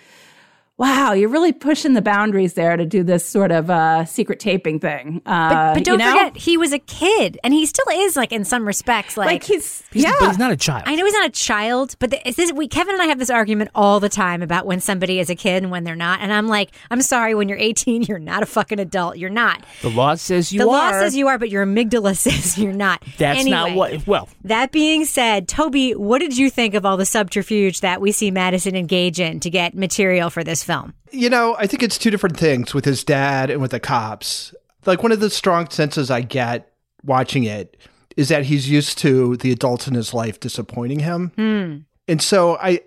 wow, 0.76 1.12
you're 1.12 1.28
really 1.28 1.52
pushing 1.52 1.92
the 1.92 2.02
boundaries 2.02 2.54
there 2.54 2.76
to 2.76 2.84
do 2.84 3.04
this 3.04 3.24
sort 3.24 3.52
of 3.52 3.70
uh, 3.70 4.04
secret 4.04 4.40
taping 4.40 4.80
thing. 4.80 5.22
Uh, 5.24 5.48
But, 5.50 5.74
but 5.74 5.84
don't 5.84 6.00
you 6.00 6.04
know? 6.04 6.10
forget, 6.10 6.37
he 6.37 6.56
was 6.56 6.72
a 6.72 6.80
kid, 6.80 7.38
and 7.44 7.54
he 7.54 7.64
still 7.64 7.84
is 7.92 8.16
like 8.16 8.32
in 8.32 8.44
some 8.44 8.66
respects, 8.66 9.16
like, 9.16 9.26
like 9.26 9.44
he's, 9.44 9.84
He's, 9.92 10.02
yeah. 10.02 10.12
but 10.18 10.28
he's 10.30 10.38
not 10.38 10.50
a 10.50 10.56
child. 10.56 10.82
I 10.87 10.96
know 10.96 11.04
he's 11.04 11.14
not 11.14 11.28
a 11.28 11.32
child, 11.32 11.94
but 12.00 12.10
the, 12.10 12.28
is 12.28 12.34
this 12.34 12.52
we 12.52 12.66
Kevin 12.66 12.94
and 12.94 13.02
I 13.02 13.06
have 13.06 13.20
this 13.20 13.30
argument 13.30 13.70
all 13.74 14.00
the 14.00 14.08
time 14.08 14.42
about 14.42 14.66
when 14.66 14.80
somebody 14.80 15.20
is 15.20 15.30
a 15.30 15.37
kid 15.37 15.62
and 15.62 15.70
when 15.70 15.84
they're 15.84 15.94
not. 15.94 16.20
And 16.20 16.32
I'm 16.32 16.48
like, 16.48 16.70
I'm 16.90 17.02
sorry, 17.02 17.34
when 17.37 17.48
you're 17.48 17.58
18, 17.58 18.02
you're 18.02 18.18
not 18.18 18.42
a 18.42 18.46
fucking 18.46 18.80
adult. 18.80 19.16
You're 19.16 19.30
not. 19.30 19.64
the 19.82 19.90
law 19.90 20.16
says 20.16 20.52
you 20.52 20.58
the 20.58 20.66
law 20.66 20.88
are. 20.88 21.00
says 21.00 21.14
you 21.14 21.28
are, 21.28 21.38
but 21.38 21.50
your 21.50 21.64
amygdala 21.64 22.16
says 22.16 22.58
you're 22.58 22.72
not. 22.72 23.00
That's 23.18 23.44
not 23.44 23.68
Anyway, 23.70 23.98
what. 23.98 24.06
Well, 24.08 24.28
That 24.42 24.72
being 24.72 25.04
said, 25.04 25.46
Toby, 25.46 25.92
what 25.92 26.18
did 26.18 26.37
you 26.37 26.50
think 26.50 26.74
of 26.74 26.84
all 26.84 26.96
the 26.96 27.06
subterfuge 27.06 27.80
that 27.80 28.00
we 28.00 28.10
see 28.10 28.32
Madison 28.32 28.74
engage 28.74 29.20
in 29.20 29.38
to 29.40 29.50
get 29.50 29.74
material 29.76 30.30
for 30.30 30.42
this 30.42 30.63
film? 30.64 30.94
You 31.11 31.31
know, 31.31 31.57
I 31.59 31.66
think 31.66 31.83
it's 31.83 31.98
two 31.98 32.11
different 32.11 32.37
things 32.37 32.74
with 32.74 32.85
his 32.85 33.05
dad 33.05 33.50
and 33.50 33.61
with 33.61 33.70
the 33.70 33.81
cops. 33.81 34.55
Like 34.87 35.03
one 35.03 35.12
of 35.12 35.20
the 35.20 35.31
strong 35.31 35.70
senses 35.70 36.11
I 36.11 36.22
get 36.22 36.72
watching 37.05 37.44
it 37.44 37.77
is 38.16 38.29
that 38.29 38.44
he's 38.44 38.68
used 38.68 38.98
to 38.98 39.37
the 39.37 39.53
adults 39.53 39.88
in 39.88 39.94
his 39.94 40.14
life 40.14 40.40
disappointing 40.40 41.00
him. 41.00 41.33
Hmm. 41.37 41.77
And 42.09 42.20
so 42.20 42.57
I 42.57 42.81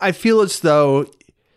I 0.00 0.12
feel 0.12 0.40
as 0.40 0.60
though 0.60 1.06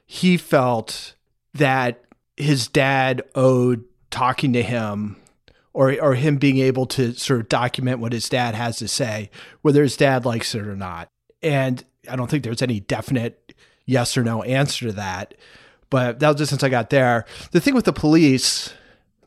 he 0.06 0.38
felt 0.38 1.16
that 1.54 2.04
his 2.38 2.68
dad 2.68 3.24
owed 3.36 3.84
talking 4.10 4.54
to 4.54 4.64
him 4.64 5.18
or 5.74 6.00
or 6.02 6.16
him 6.16 6.38
being 6.38 6.58
able 6.60 6.86
to 6.88 7.14
sort 7.14 7.42
of 7.42 7.50
document 7.50 8.00
what 8.00 8.14
his 8.14 8.30
dad 8.30 8.56
has 8.56 8.78
to 8.78 8.88
say, 8.88 9.30
whether 9.62 9.84
his 9.84 9.98
dad 9.98 10.26
likes 10.26 10.56
it 10.56 10.66
or 10.66 10.76
not. 10.76 11.10
And 11.42 11.84
I 12.10 12.16
don't 12.16 12.30
think 12.30 12.44
there's 12.44 12.62
any 12.62 12.80
definite 12.80 13.43
yes 13.86 14.18
or 14.18 14.24
no 14.24 14.44
answer 14.44 14.88
to 14.88 14.94
that. 14.94 15.34
But 15.90 16.20
that 16.20 16.30
was 16.30 16.38
just 16.38 16.50
since 16.50 16.64
I 16.64 16.70
got 16.70 16.90
there. 16.90 17.26
The 17.52 17.60
thing 17.60 17.76
with 17.76 17.86
the 17.86 17.94
police, 17.94 18.74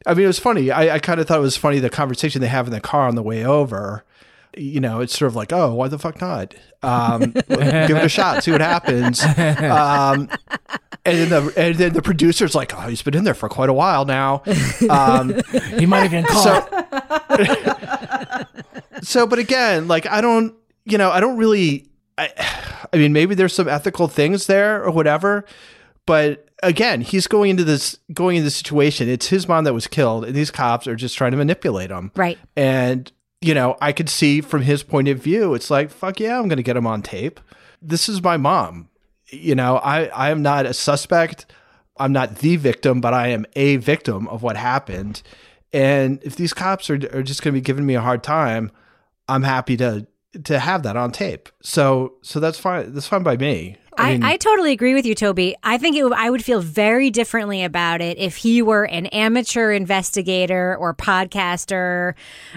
I 0.05 0.15
mean, 0.15 0.25
it 0.25 0.29
was 0.29 0.39
funny. 0.39 0.71
I, 0.71 0.97
I 0.97 0.99
kind 0.99 1.21
of 1.21 1.29
thought 1.29 1.39
it 1.39 1.43
was 1.43 1.57
funny 1.57 1.79
the 1.79 1.91
conversation 1.91 2.41
they 2.41 2.49
have 2.49 2.67
in 2.67 2.73
the 2.73 2.81
car 2.81 3.09
on 3.09 3.15
the 3.15 3.23
way 3.23 3.45
over. 3.45 4.05
You 4.57 4.81
know, 4.81 5.01
it's 5.01 5.17
sort 5.17 5.29
of 5.29 5.37
like, 5.37 5.53
oh, 5.53 5.75
why 5.75 5.89
the 5.89 5.99
fuck 5.99 6.21
not? 6.21 6.55
Um, 6.83 7.21
give 7.49 7.51
it 7.51 8.05
a 8.05 8.09
shot, 8.09 8.43
see 8.43 8.53
what 8.53 8.63
happens. 8.63 9.23
Um, 9.23 10.29
and 11.07 11.19
then 11.19 11.29
the 11.29 11.53
and 11.57 11.75
then 11.77 11.93
the 11.93 12.03
producer's 12.03 12.55
like, 12.55 12.75
oh, 12.77 12.89
he's 12.89 13.03
been 13.03 13.15
in 13.15 13.25
there 13.25 13.35
for 13.35 13.49
quite 13.49 13.69
a 13.69 13.73
while 13.73 14.05
now. 14.05 14.43
Um, 14.91 15.35
he 15.79 15.87
might 15.87 16.01
have 16.01 16.11
been 16.11 16.25
caught. 16.25 16.69
so, 19.03 19.27
but 19.27 19.39
again, 19.39 19.87
like 19.87 20.07
I 20.07 20.21
don't, 20.21 20.55
you 20.85 20.99
know, 20.99 21.11
I 21.11 21.21
don't 21.21 21.37
really. 21.37 21.87
I, 22.19 22.31
I 22.93 22.97
mean, 22.97 23.13
maybe 23.13 23.35
there's 23.35 23.55
some 23.55 23.69
ethical 23.69 24.09
things 24.09 24.47
there 24.47 24.83
or 24.83 24.91
whatever, 24.91 25.45
but 26.07 26.47
again, 26.63 27.01
he's 27.01 27.27
going 27.27 27.51
into 27.51 27.65
this 27.65 27.99
going 28.13 28.37
into 28.37 28.45
this 28.45 28.57
situation. 28.57 29.09
It's 29.09 29.29
his 29.29 29.49
mom 29.49 29.65
that 29.65 29.75
was 29.75 29.87
killed, 29.87 30.25
and 30.25 30.35
these 30.35 30.51
cops 30.51 30.87
are 30.87 30.97
just 30.97 31.17
trying 31.17 31.33
to 31.33 31.37
manipulate 31.37 31.91
him. 31.91 32.13
Right. 32.15 32.39
And 32.57 33.11
you 33.41 33.55
know, 33.55 33.77
I 33.81 33.93
could 33.93 34.09
see 34.09 34.41
from 34.41 34.63
his 34.63 34.83
point 34.83 35.09
of 35.09 35.19
view, 35.19 35.55
it's 35.55 35.71
like, 35.71 35.91
fuck 35.91 36.21
yeah, 36.21 36.39
I'm 36.39 36.49
going 36.49 36.57
to 36.57 36.63
get 36.63 36.77
him 36.77 36.87
on 36.87 37.03
tape. 37.03 37.41
This 37.83 38.09
is 38.09 38.23
my 38.23 38.37
mom. 38.37 38.89
You 39.29 39.55
know, 39.55 39.77
I 39.79 40.07
I 40.07 40.31
am 40.31 40.43
not 40.43 40.67
a 40.67 40.75
suspect. 40.75 41.47
I'm 41.99 42.13
not 42.13 42.37
the 42.37 42.57
victim, 42.57 43.01
but 43.01 43.15
I 43.15 43.29
am 43.29 43.47
a 43.55 43.77
victim 43.77 44.29
of 44.29 44.43
what 44.43 44.57
happened. 44.57 45.23
And 45.73 46.21
if 46.23 46.37
these 46.37 46.55
cops 46.55 46.89
are 46.89 46.95
are 46.95 47.23
just 47.23 47.43
going 47.43 47.53
to 47.53 47.61
be 47.61 47.65
giving 47.65 47.87
me 47.87 47.95
a 47.95 48.01
hard 48.01 48.23
time, 48.23 48.71
I'm 49.29 49.43
happy 49.43 49.77
to 49.79 50.07
to 50.45 50.59
have 50.59 50.83
that 50.83 50.97
on 50.97 51.13
tape. 51.13 51.49
So 51.63 52.15
so 52.23 52.41
that's 52.41 52.59
fine. 52.59 52.93
That's 52.93 53.09
fine 53.09 53.23
by 53.23 53.37
me. 53.37 53.77
I, 53.99 54.13
mean, 54.13 54.25
I 54.25 54.37
totally 54.37 54.73
agree 54.73 54.93
with 54.93 55.07
you, 55.07 55.15
Toby. 55.15 55.57
I 55.63 55.79
think 55.79 55.97
it, 55.97 56.05
I 56.15 56.29
would 56.29 56.45
feel 56.45 56.61
very 56.61 57.09
differently 57.09 57.65
about 57.65 58.03
it 58.03 58.19
if 58.19 58.37
he 58.37 58.61
were 58.61 58.85
an 58.85 59.07
amateur 59.07 59.73
investigator 59.73 60.77
or 60.77 60.93
podcaster 60.95 62.13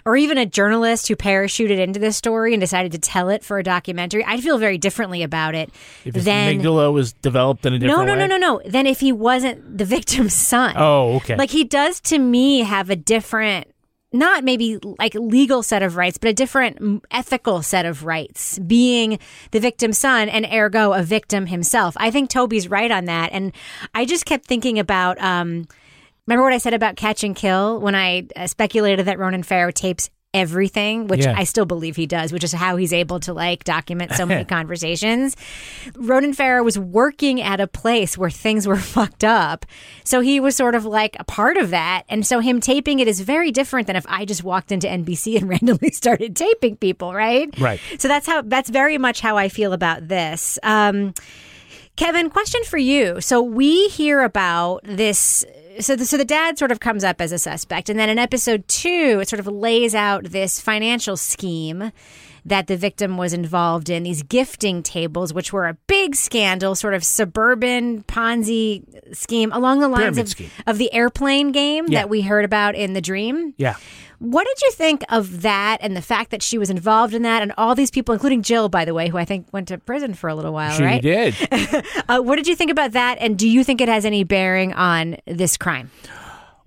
or 0.05 0.17
even 0.17 0.37
a 0.37 0.45
journalist 0.45 1.07
who 1.07 1.15
parachuted 1.15 1.79
into 1.79 1.97
this 1.97 2.17
story 2.17 2.53
and 2.53 2.59
decided 2.59 2.91
to 2.91 2.97
tell 2.99 3.29
it 3.29 3.45
for 3.45 3.57
a 3.57 3.63
documentary. 3.63 4.23
I'd 4.25 4.41
feel 4.43 4.57
very 4.57 4.77
differently 4.77 5.23
about 5.23 5.55
it 5.55 5.69
if 6.03 6.15
his 6.15 6.25
than. 6.25 6.59
amygdala 6.59 6.91
was 6.91 7.13
developed 7.13 7.65
in 7.65 7.73
a 7.73 7.79
No, 7.79 7.87
different 7.87 8.07
no, 8.07 8.13
way. 8.15 8.27
no, 8.27 8.37
no, 8.37 8.57
no. 8.57 8.61
Than 8.69 8.85
if 8.85 8.99
he 8.99 9.13
wasn't 9.13 9.77
the 9.77 9.85
victim's 9.95 10.33
son. 10.33 10.73
Oh, 10.77 11.15
okay. 11.17 11.37
Like 11.37 11.51
he 11.51 11.63
does 11.63 12.01
to 12.01 12.19
me 12.19 12.59
have 12.63 12.89
a 12.89 12.97
different, 12.97 13.73
not 14.11 14.43
maybe 14.43 14.79
like 14.97 15.13
legal 15.13 15.61
set 15.61 15.83
of 15.83 15.95
rights, 15.95 16.17
but 16.17 16.29
a 16.29 16.33
different 16.33 17.03
ethical 17.11 17.61
set 17.61 17.85
of 17.85 18.05
rights, 18.05 18.57
being 18.59 19.19
the 19.51 19.59
victim's 19.59 19.97
son 19.97 20.29
and 20.29 20.47
ergo 20.51 20.93
a 20.93 21.03
victim 21.03 21.45
himself. 21.45 21.95
I 21.97 22.09
think 22.11 22.29
Toby's 22.29 22.67
right 22.67 22.89
on 22.89 23.05
that. 23.05 23.31
And 23.31 23.51
I 23.93 24.05
just 24.05 24.25
kept 24.25 24.45
thinking 24.45 24.79
about, 24.79 25.21
um, 25.21 25.67
remember 26.25 26.43
what 26.43 26.53
I 26.53 26.57
said 26.57 26.73
about 26.73 26.95
Catch 26.95 27.23
and 27.23 27.35
Kill 27.35 27.79
when 27.79 27.95
I 27.95 28.27
uh, 28.35 28.47
speculated 28.47 29.05
that 29.05 29.19
Ronan 29.19 29.43
Farrow 29.43 29.71
tapes 29.71 30.09
everything, 30.33 31.07
which 31.07 31.21
Yeah. 31.25 31.33
I 31.35 31.43
still 31.43 31.65
believe 31.65 31.95
he 31.95 32.05
does, 32.05 32.31
which 32.31 32.43
is 32.43 32.51
how 32.53 32.75
he's 32.77 32.93
able 32.93 33.19
to 33.21 33.33
like 33.33 33.63
document 33.63 34.13
so 34.13 34.25
many 34.25 34.45
conversations. 34.57 35.35
Ronan 35.95 36.33
Farrow 36.33 36.63
was 36.63 36.77
working 36.77 37.41
at 37.41 37.59
a 37.59 37.65
place 37.67 38.17
where 38.17 38.29
things 38.29 38.67
were 38.67 38.75
fucked 38.95 39.23
up. 39.23 39.65
So 40.03 40.21
he 40.21 40.39
was 40.39 40.55
sort 40.55 40.75
of 40.75 40.85
like 40.85 41.15
a 41.19 41.23
part 41.23 41.57
of 41.57 41.71
that. 41.71 42.03
And 42.09 42.25
so 42.25 42.39
him 42.41 42.59
taping 42.61 42.99
it 42.99 43.07
is 43.07 43.21
very 43.21 43.51
different 43.51 43.87
than 43.87 43.95
if 43.95 44.05
I 44.07 44.25
just 44.25 44.43
walked 44.43 44.71
into 44.71 44.87
NBC 44.87 45.35
and 45.37 45.49
randomly 45.49 45.89
started 45.91 46.35
taping 46.35 46.77
people, 46.77 47.13
right? 47.13 47.49
Right. 47.59 47.79
So 47.97 48.07
that's 48.07 48.27
how 48.27 48.43
that's 48.43 48.69
very 48.69 48.97
much 48.99 49.21
how 49.21 49.35
I 49.37 49.49
feel 49.49 49.73
about 49.73 50.07
this. 50.07 50.59
Um 50.63 51.13
Kevin, 51.95 52.29
question 52.29 52.63
for 52.63 52.77
you. 52.77 53.19
So 53.19 53.41
we 53.41 53.89
hear 53.89 54.21
about 54.21 54.81
this. 54.85 55.43
So 55.79 55.95
the, 55.95 56.05
so 56.05 56.17
the 56.17 56.25
dad 56.25 56.57
sort 56.57 56.71
of 56.71 56.79
comes 56.79 57.03
up 57.03 57.21
as 57.21 57.31
a 57.31 57.37
suspect, 57.37 57.89
and 57.89 57.99
then 57.99 58.09
in 58.09 58.17
episode 58.17 58.67
two, 58.67 59.19
it 59.21 59.29
sort 59.29 59.39
of 59.39 59.45
lays 59.47 59.93
out 59.93 60.23
this 60.25 60.59
financial 60.59 61.15
scheme 61.15 61.91
that 62.43 62.65
the 62.67 62.75
victim 62.75 63.17
was 63.17 63.33
involved 63.33 63.87
in. 63.89 64.01
These 64.03 64.23
gifting 64.23 64.81
tables, 64.81 65.31
which 65.33 65.53
were 65.53 65.67
a 65.67 65.75
big 65.85 66.15
scandal, 66.15 66.73
sort 66.73 66.95
of 66.95 67.03
suburban 67.03 68.01
Ponzi 68.03 68.83
scheme 69.15 69.51
along 69.51 69.79
the 69.81 69.87
lines 69.89 70.01
Pyramid 70.15 70.19
of, 70.25 70.29
scheme. 70.29 70.49
of 70.65 70.77
the 70.79 70.91
airplane 70.91 71.51
game 71.51 71.85
Yeah. 71.87 71.99
that 71.99 72.09
we 72.09 72.21
heard 72.21 72.45
about 72.45 72.73
in 72.73 72.93
the 72.93 73.01
dream. 73.01 73.53
Yeah. 73.57 73.75
What 74.19 74.45
did 74.45 74.61
you 74.61 74.71
think 74.73 75.03
of 75.09 75.41
that 75.43 75.77
and 75.81 75.95
the 75.95 76.01
fact 76.01 76.31
that 76.31 76.43
she 76.43 76.57
was 76.57 76.69
involved 76.69 77.13
in 77.13 77.21
that 77.21 77.41
and 77.41 77.53
all 77.57 77.73
these 77.73 77.89
people, 77.89 78.13
including 78.13 78.41
Jill, 78.43 78.67
by 78.67 78.83
the 78.83 78.93
way, 78.93 79.07
who 79.07 79.17
I 79.17 79.23
think 79.23 79.47
went 79.53 79.69
to 79.69 79.77
prison 79.77 80.13
for 80.13 80.29
a 80.29 80.35
little 80.35 80.51
while, 80.51 80.75
She 80.75 80.83
right? 80.83 81.01
did. 81.01 81.35
Uh, 82.09 82.19
what 82.19 82.37
did 82.37 82.47
you 82.47 82.55
think 82.55 82.71
about 82.71 82.93
that? 82.93 83.17
And 83.21 83.37
do 83.37 83.47
you 83.47 83.63
think 83.63 83.81
it 83.81 83.87
has 83.87 84.03
any 84.03 84.23
bearing 84.23 84.73
on 84.73 85.17
this 85.25 85.57
crime? 85.57 85.91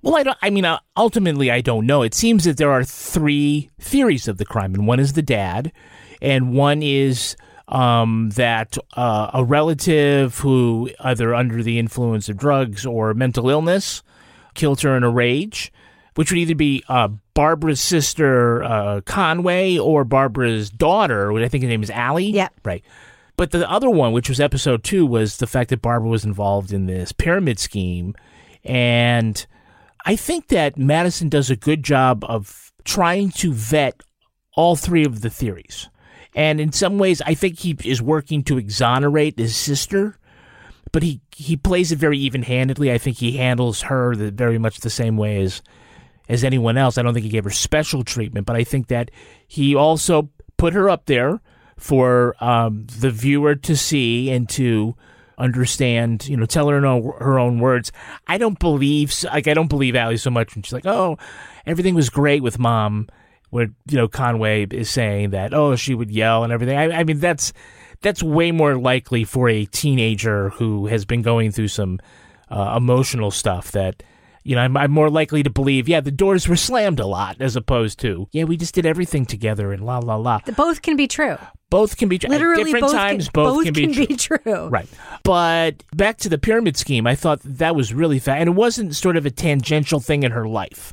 Well, 0.01 0.17
I 0.17 0.23
don't. 0.23 0.39
I 0.41 0.51
mean, 0.51 0.65
uh, 0.65 0.79
ultimately, 0.97 1.51
I 1.51 1.61
don't 1.61 1.85
know. 1.87 2.03
It 2.03 2.15
seems 2.15 2.45
that 2.45 2.57
there 2.59 2.71
are 2.71 2.85
three 2.85 3.71
theories 3.81 4.29
of 4.29 4.39
the 4.39 4.45
crime, 4.45 4.73
and 4.75 4.87
one 4.87 5.01
is 5.01 5.13
the 5.15 5.23
dad, 5.23 5.73
and 6.21 6.55
one 6.55 6.83
is 6.83 7.37
um, 7.69 8.31
that 8.35 8.79
uh, 8.97 9.31
a 9.35 9.45
relative 9.45 10.39
who, 10.39 10.91
either 11.01 11.35
under 11.35 11.63
the 11.63 11.79
influence 11.79 12.29
of 12.29 12.37
drugs 12.37 12.87
or 12.87 13.15
mental 13.15 13.51
illness, 13.51 14.03
killed 14.55 14.81
her 14.83 14.97
in 14.97 15.03
a 15.03 15.11
rage, 15.11 15.73
which 16.15 16.31
would 16.31 16.39
either 16.39 16.55
be 16.55 16.83
uh, 16.89 17.09
Barbara's 17.35 17.81
sister 17.81 18.63
uh, 18.63 19.01
Conway 19.03 19.79
or 19.79 20.05
Barbara's 20.05 20.71
daughter, 20.71 21.33
which 21.33 21.45
I 21.45 21.49
think 21.49 21.65
her 21.65 21.69
name 21.69 21.83
is 21.83 21.91
Allie. 21.91 22.31
Yeah. 22.31 22.49
right. 22.65 22.85
But 23.37 23.51
the 23.51 23.69
other 23.69 23.89
one, 23.89 24.13
which 24.13 24.29
was 24.29 24.41
episode 24.41 24.85
two, 24.85 25.07
was 25.07 25.39
the 25.39 25.47
fact 25.47 25.71
that 25.71 25.83
Barbara 25.83 26.09
was 26.09 26.25
involved 26.25 26.73
in 26.73 26.87
this 26.87 27.13
pyramid 27.13 27.59
scheme. 27.59 28.15
And 28.65 29.45
I 30.05 30.17
think 30.17 30.49
that 30.49 30.77
Madison 30.77 31.29
does 31.29 31.51
a 31.51 31.57
good 31.57 31.83
job 31.83 32.25
of 32.29 32.73
trying 32.85 33.31
to 33.33 33.53
vet 33.53 34.03
all 34.55 34.77
three 34.77 35.05
of 35.05 35.23
the 35.23 35.31
theories. 35.31 35.89
And 36.35 36.61
in 36.61 36.73
some 36.73 36.99
ways, 36.99 37.23
I 37.23 37.35
think 37.35 37.59
he 37.59 37.77
is 37.85 38.03
working 38.03 38.43
to 38.45 38.59
exonerate 38.59 39.39
his 39.39 39.57
sister, 39.57 40.19
but 40.91 41.03
he, 41.03 41.21
he 41.35 41.57
plays 41.57 41.93
it 41.93 41.99
very 41.99 42.19
even 42.19 42.43
handedly. 42.43 42.93
I 42.93 42.99
think 42.99 43.19
he 43.19 43.37
handles 43.37 43.83
her 43.83 44.15
the, 44.15 44.31
very 44.31 44.59
much 44.59 44.81
the 44.81 44.91
same 44.91 45.17
way 45.17 45.43
as 45.43 45.63
as 46.33 46.45
anyone 46.45 46.77
else. 46.77 46.99
I 46.99 47.03
don't 47.03 47.15
think 47.15 47.25
he 47.25 47.31
gave 47.31 47.45
her 47.45 47.51
special 47.51 48.05
treatment, 48.05 48.47
but 48.47 48.57
I 48.57 48.65
think 48.65 48.89
that 48.89 49.11
he 49.47 49.75
also 49.75 50.31
put 50.57 50.73
her 50.75 50.89
up 50.89 51.07
there 51.07 51.41
for 51.77 52.37
um, 52.43 52.87
the 53.01 53.11
viewer 53.11 53.55
to 53.57 53.77
see 53.77 54.31
and 54.31 54.49
to 54.51 54.95
understand. 55.39 56.29
You 56.29 56.37
know, 56.37 56.47
tell 56.47 56.69
her 56.69 56.79
in 56.79 56.85
her 56.85 57.39
own 57.39 57.59
words. 57.59 57.93
I 58.27 58.39
don't 58.39 58.59
believe 58.59 59.15
like 59.25 59.49
I 59.49 59.55
don't 59.55 59.69
believe 59.69 59.97
Allie 59.97 60.17
so 60.17 60.31
much 60.31 60.55
when 60.55 60.63
she's 60.63 60.73
like, 60.73 60.87
"Oh, 60.87 61.19
everything 61.67 61.95
was 61.95 62.11
great 62.11 62.43
with 62.43 62.59
mom." 62.59 63.09
Where 63.51 63.69
you 63.87 63.99
know 63.99 64.09
Conway 64.09 64.67
is 64.67 64.89
saying 64.89 65.31
that, 65.31 65.53
"Oh, 65.53 65.77
she 65.77 65.95
would 65.95 66.11
yell 66.11 66.45
and 66.45 66.53
everything." 66.53 66.79
I, 66.79 67.01
I 67.01 67.05
mean, 67.05 67.21
that's 67.21 67.53
that's 68.01 68.23
way 68.23 68.51
more 68.51 68.77
likely 68.77 69.25
for 69.25 69.49
a 69.49 69.65
teenager 69.67 70.51
who 70.51 70.87
has 70.87 71.05
been 71.05 71.23
going 71.23 71.53
through 71.53 71.69
some 71.69 72.01
uh, 72.51 72.75
emotional 72.77 73.31
stuff 73.31 73.73
that 73.73 74.03
You 74.45 74.57
know, 74.57 74.63
I'm, 74.63 74.77
I'm 74.77 74.91
more 74.91 75.11
likely 75.11 75.43
to 75.43 75.51
believe, 75.51 75.89
yeah, 75.89 76.01
the 76.01 76.11
doors 76.11 76.49
were 76.49 76.57
slammed 76.57 76.99
a 76.99 77.07
lot 77.07 77.37
as 77.41 77.55
opposed 77.55 78.01
to, 78.01 78.29
yeah, 78.33 78.45
we 78.45 78.57
just 78.57 78.75
did 78.75 78.87
everything 78.87 79.25
together 79.25 79.73
and 79.73 79.85
la 79.85 79.99
la 79.99 80.17
la. 80.17 80.41
Both 80.57 80.83
can 80.83 80.97
be 80.97 81.07
true. 81.07 81.37
Both 81.71 81.97
can 81.97 82.09
be 82.09 82.19
true. 82.19 82.29
Literally, 82.29 82.65
different 82.65 82.83
both 82.83 82.93
times. 82.93 83.29
can, 83.29 83.33
both, 83.33 83.65
can, 83.65 83.73
be, 83.73 84.07
true. 84.17 84.39
true. 84.39 84.69
Right. 84.69 84.89
But 85.23 85.85
back 85.95 86.19
to 86.19 86.29
the 86.29 86.39
pyramid 86.39 86.77
scheme, 86.77 87.07
I 87.07 87.15
thought 87.15 87.41
that 87.45 87.77
was 87.77 87.95
really 87.95 88.19
fast. 88.19 88.41
And 88.41 88.49
it 88.49 88.53
wasn't 88.53 88.95
sort 88.95 89.17
of 89.17 89.25
a 89.25 89.31
tangential 89.31 90.01
thing 90.01 90.23
in 90.23 90.33
her 90.33 90.47
life, 90.47 90.93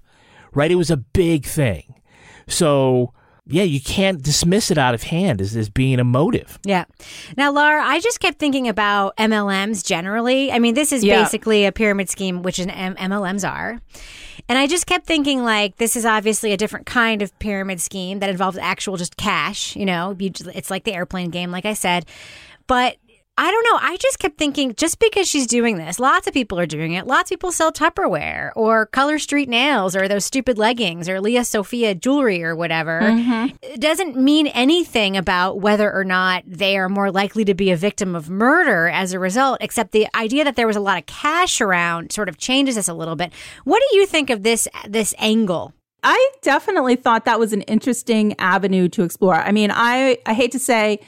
right? 0.53 0.71
It 0.71 0.75
was 0.75 0.91
a 0.91 0.97
big 0.97 1.45
thing. 1.45 1.95
So, 2.47 3.13
yeah, 3.49 3.63
you 3.63 3.81
can't 3.81 4.21
dismiss 4.21 4.71
it 4.71 4.77
out 4.77 4.93
of 4.93 5.03
hand 5.03 5.41
as, 5.41 5.55
as 5.55 5.69
being 5.69 5.99
a 5.99 6.03
motive. 6.03 6.59
Yeah. 6.63 6.85
Now, 7.35 7.51
Lara, 7.51 7.83
I 7.83 7.99
just 7.99 8.19
kept 8.19 8.39
thinking 8.39 8.67
about 8.67 9.15
MLMs 9.17 9.83
generally. 9.85 10.51
I 10.51 10.59
mean, 10.59 10.75
this 10.75 10.91
is 10.91 11.03
Yeah. 11.03 11.21
basically 11.21 11.65
a 11.65 11.71
pyramid 11.71 12.09
scheme, 12.09 12.41
which 12.43 12.59
an 12.59 12.69
M- 12.69 12.95
MLMs 12.95 13.49
are. 13.49 13.79
And 14.47 14.57
I 14.57 14.67
just 14.67 14.87
kept 14.87 15.05
thinking, 15.05 15.43
like, 15.43 15.77
this 15.77 15.95
is 15.95 16.05
obviously 16.05 16.53
a 16.53 16.57
different 16.57 16.85
kind 16.85 17.21
of 17.21 17.37
pyramid 17.39 17.81
scheme 17.81 18.19
that 18.19 18.29
involves 18.29 18.57
actual 18.57 18.97
just 18.97 19.17
cash. 19.17 19.75
You 19.75 19.85
know, 19.85 20.15
you, 20.17 20.31
it's 20.55 20.71
like 20.71 20.85
the 20.85 20.93
airplane 20.93 21.29
game, 21.29 21.51
like 21.51 21.65
I 21.65 21.73
said. 21.73 22.05
But 22.67 22.97
I 23.39 23.49
don't 23.51 23.63
know. 23.63 23.79
I 23.81 23.95
just 23.95 24.19
kept 24.19 24.37
thinking, 24.37 24.75
just 24.75 24.99
because 24.99 25.25
she's 25.25 25.47
doing 25.47 25.77
this, 25.77 25.97
lots 25.97 26.27
of 26.27 26.33
people 26.33 26.59
are 26.59 26.65
doing 26.65 26.91
it. 26.91 27.07
Lots 27.07 27.31
of 27.31 27.35
people 27.35 27.53
sell 27.53 27.71
Tupperware 27.71 28.51
or 28.53 28.85
Color 28.85 29.17
Street 29.17 29.47
nails 29.47 29.95
or 29.95 30.09
those 30.09 30.25
stupid 30.25 30.57
leggings 30.57 31.07
or 31.07 31.21
Lia 31.21 31.45
Sophia 31.45 31.95
jewelry 31.95 32.43
or 32.43 32.53
whatever. 32.53 32.99
Mm-hmm. 32.99 33.55
It 33.61 33.79
doesn't 33.79 34.17
mean 34.17 34.47
anything 34.47 35.15
about 35.15 35.61
whether 35.61 35.89
or 35.89 36.03
not 36.03 36.43
they 36.45 36.77
are 36.77 36.89
more 36.89 37.11
likely 37.11 37.45
to 37.45 37.53
be 37.53 37.71
a 37.71 37.77
victim 37.77 38.13
of 38.13 38.29
murder 38.29 38.89
as 38.89 39.13
a 39.13 39.19
result, 39.19 39.59
except 39.61 39.93
the 39.93 40.07
idea 40.13 40.43
that 40.43 40.57
there 40.57 40.67
was 40.67 40.75
a 40.75 40.81
lot 40.81 40.97
of 40.97 41.05
cash 41.05 41.61
around 41.61 42.11
sort 42.11 42.27
of 42.27 42.37
changes 42.37 42.75
this 42.75 42.89
a 42.89 42.93
little 42.93 43.15
bit. 43.15 43.31
What 43.63 43.81
do 43.89 43.95
you 43.95 44.05
think 44.05 44.29
of 44.29 44.43
this 44.43 44.67
this 44.85 45.15
angle? 45.17 45.73
I 46.03 46.29
definitely 46.41 46.97
thought 46.97 47.23
that 47.23 47.39
was 47.39 47.53
an 47.53 47.61
interesting 47.61 48.35
avenue 48.37 48.89
to 48.89 49.03
explore. 49.03 49.35
I 49.35 49.53
mean, 49.53 49.71
I, 49.73 50.17
I 50.25 50.33
hate 50.33 50.51
to 50.51 50.59
say 50.59 50.99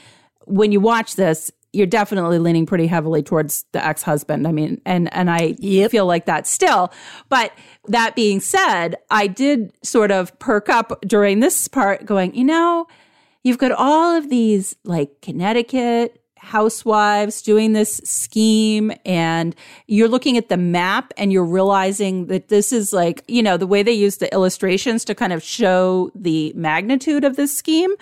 when 0.46 0.72
you 0.72 0.80
watch 0.80 1.16
this, 1.16 1.50
you're 1.72 1.86
definitely 1.86 2.38
leaning 2.38 2.66
pretty 2.66 2.86
heavily 2.86 3.22
towards 3.22 3.64
the 3.72 3.84
ex-husband. 3.84 4.46
I 4.46 4.52
mean, 4.52 4.80
and 4.84 5.12
and 5.14 5.30
I 5.30 5.54
feel 5.54 6.06
like 6.06 6.26
that 6.26 6.46
still. 6.46 6.92
But 7.28 7.52
that 7.88 8.14
being 8.14 8.40
said, 8.40 8.96
I 9.10 9.26
did 9.26 9.72
sort 9.82 10.10
of 10.10 10.38
perk 10.38 10.68
up 10.68 11.00
during 11.06 11.40
this 11.40 11.68
part 11.68 12.04
going, 12.04 12.34
you 12.34 12.44
know, 12.44 12.86
you've 13.42 13.58
got 13.58 13.72
all 13.72 14.16
of 14.16 14.28
these 14.28 14.76
like 14.84 15.20
Connecticut 15.22 16.18
housewives 16.42 17.40
doing 17.40 17.72
this 17.72 17.98
scheme 17.98 18.90
and 19.06 19.54
you're 19.86 20.08
looking 20.08 20.36
at 20.36 20.48
the 20.48 20.56
map 20.56 21.12
and 21.16 21.32
you're 21.32 21.44
realizing 21.44 22.26
that 22.26 22.48
this 22.48 22.72
is 22.72 22.92
like, 22.92 23.22
you 23.28 23.40
know, 23.44 23.56
the 23.56 23.66
way 23.66 23.84
they 23.84 23.92
use 23.92 24.16
the 24.16 24.32
illustrations 24.34 25.04
to 25.04 25.14
kind 25.14 25.32
of 25.32 25.40
show 25.40 26.10
the 26.16 26.52
magnitude 26.56 27.22
of 27.22 27.36
this 27.36 27.56
scheme. 27.56 27.94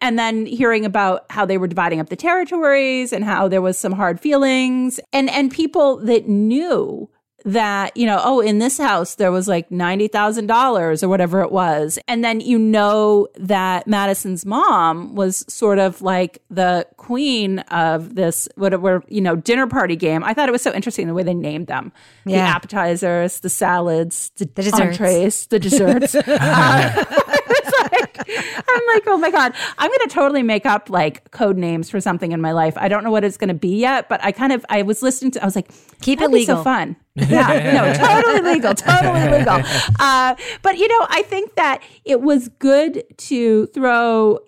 And 0.00 0.18
then 0.18 0.46
hearing 0.46 0.84
about 0.84 1.26
how 1.30 1.44
they 1.44 1.58
were 1.58 1.66
dividing 1.66 2.00
up 2.00 2.08
the 2.08 2.16
territories 2.16 3.12
and 3.12 3.24
how 3.24 3.48
there 3.48 3.62
was 3.62 3.78
some 3.78 3.92
hard 3.92 4.20
feelings 4.20 5.00
and, 5.12 5.30
and 5.30 5.50
people 5.50 5.96
that 5.98 6.28
knew 6.28 7.08
that, 7.44 7.96
you 7.96 8.04
know, 8.04 8.20
oh, 8.22 8.40
in 8.40 8.58
this 8.58 8.78
house, 8.78 9.14
there 9.14 9.30
was 9.30 9.46
like 9.46 9.70
$90,000 9.70 11.02
or 11.02 11.08
whatever 11.08 11.40
it 11.42 11.52
was. 11.52 11.98
And 12.08 12.24
then 12.24 12.40
you 12.40 12.58
know 12.58 13.28
that 13.36 13.86
Madison's 13.86 14.44
mom 14.44 15.14
was 15.14 15.44
sort 15.48 15.78
of 15.78 16.02
like 16.02 16.42
the 16.50 16.86
queen 16.96 17.60
of 17.70 18.16
this, 18.16 18.48
whatever, 18.56 19.02
you 19.08 19.20
know, 19.20 19.36
dinner 19.36 19.66
party 19.66 19.96
game. 19.96 20.24
I 20.24 20.34
thought 20.34 20.48
it 20.48 20.52
was 20.52 20.62
so 20.62 20.72
interesting 20.74 21.06
the 21.06 21.14
way 21.14 21.22
they 21.22 21.34
named 21.34 21.68
them 21.68 21.92
the 22.24 22.34
appetizers, 22.34 23.40
the 23.40 23.48
salads, 23.48 24.30
the, 24.36 24.44
desserts. 24.44 24.80
entrees, 24.80 25.46
the 25.46 25.58
desserts. 25.58 26.14
Uh, 26.14 27.04
it's 27.06 27.26
like, 27.26 27.27
I'm 28.18 28.82
like, 28.94 29.04
oh 29.06 29.18
my 29.18 29.30
God, 29.30 29.52
I'm 29.78 29.88
going 29.88 30.08
to 30.08 30.14
totally 30.14 30.42
make 30.42 30.66
up 30.66 30.90
like 30.90 31.30
code 31.30 31.56
names 31.56 31.90
for 31.90 32.00
something 32.00 32.32
in 32.32 32.40
my 32.40 32.52
life. 32.52 32.74
I 32.76 32.88
don't 32.88 33.04
know 33.04 33.10
what 33.10 33.24
it's 33.24 33.36
going 33.36 33.48
to 33.48 33.54
be 33.54 33.76
yet, 33.80 34.08
but 34.08 34.22
I 34.24 34.32
kind 34.32 34.52
of, 34.52 34.64
I 34.68 34.82
was 34.82 35.02
listening 35.02 35.30
to, 35.32 35.42
I 35.42 35.44
was 35.44 35.56
like, 35.56 35.70
Keep 36.00 36.20
it 36.20 36.30
legal. 36.30 36.56
so 36.58 36.62
fun. 36.62 36.96
Yeah, 37.16 37.72
no, 37.72 37.92
totally 37.94 38.52
legal, 38.54 38.74
totally 38.74 39.38
legal. 39.38 39.60
Uh, 40.00 40.36
but 40.62 40.78
you 40.78 40.86
know, 40.86 41.06
I 41.08 41.22
think 41.22 41.56
that 41.56 41.82
it 42.04 42.20
was 42.20 42.48
good 42.48 43.02
to 43.16 43.66
throw. 43.66 44.38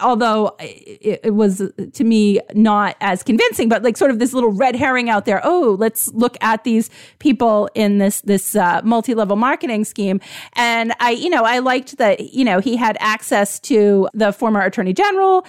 Although 0.00 0.56
it, 0.58 1.20
it 1.24 1.34
was 1.34 1.62
to 1.92 2.04
me 2.04 2.40
not 2.54 2.96
as 3.00 3.22
convincing, 3.22 3.68
but 3.68 3.82
like 3.82 3.96
sort 3.96 4.10
of 4.10 4.18
this 4.18 4.32
little 4.32 4.50
red 4.52 4.74
herring 4.74 5.08
out 5.08 5.24
there. 5.24 5.40
Oh, 5.44 5.76
let's 5.78 6.08
look 6.08 6.36
at 6.40 6.64
these 6.64 6.90
people 7.20 7.68
in 7.74 7.98
this 7.98 8.20
this 8.22 8.56
uh, 8.56 8.80
multi 8.84 9.14
level 9.14 9.36
marketing 9.36 9.84
scheme. 9.84 10.20
And 10.54 10.92
I, 11.00 11.10
you 11.12 11.30
know, 11.30 11.44
I 11.44 11.60
liked 11.60 11.98
that. 11.98 12.20
You 12.34 12.44
know, 12.44 12.58
he 12.58 12.76
had 12.76 12.96
access 13.00 13.60
to 13.60 14.08
the 14.14 14.32
former 14.32 14.60
attorney 14.60 14.92
general, 14.92 15.46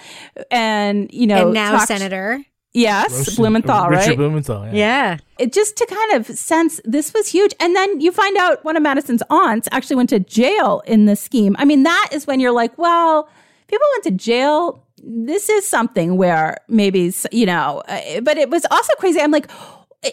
and 0.50 1.12
you 1.12 1.26
know, 1.26 1.46
and 1.46 1.54
now 1.54 1.72
talked- 1.72 1.88
senator. 1.88 2.44
Yes, 2.72 3.10
Roasted- 3.10 3.36
Blumenthal, 3.36 3.88
Richard 3.88 4.10
right? 4.10 4.16
Blumenthal, 4.16 4.66
yeah. 4.66 4.72
Yeah. 4.74 5.16
it 5.40 5.52
just 5.52 5.76
to 5.78 5.86
kind 5.86 6.12
of 6.12 6.38
sense 6.38 6.80
this 6.84 7.12
was 7.12 7.26
huge. 7.26 7.52
And 7.58 7.74
then 7.74 8.00
you 8.00 8.12
find 8.12 8.36
out 8.36 8.64
one 8.64 8.76
of 8.76 8.82
Madison's 8.84 9.24
aunts 9.28 9.68
actually 9.72 9.96
went 9.96 10.10
to 10.10 10.20
jail 10.20 10.80
in 10.86 11.06
this 11.06 11.20
scheme. 11.20 11.56
I 11.58 11.64
mean, 11.64 11.82
that 11.82 12.10
is 12.12 12.28
when 12.28 12.38
you're 12.38 12.52
like, 12.52 12.78
well, 12.78 13.28
people 13.70 13.86
went 13.94 14.04
to 14.04 14.10
jail. 14.10 14.86
This 15.02 15.48
is 15.48 15.66
something 15.66 16.16
where 16.16 16.58
maybe, 16.68 17.12
you 17.32 17.46
know, 17.46 17.82
uh, 17.88 18.20
but 18.20 18.36
it 18.36 18.50
was 18.50 18.66
also 18.70 18.92
crazy. 18.98 19.20
I'm 19.20 19.30
like, 19.30 19.50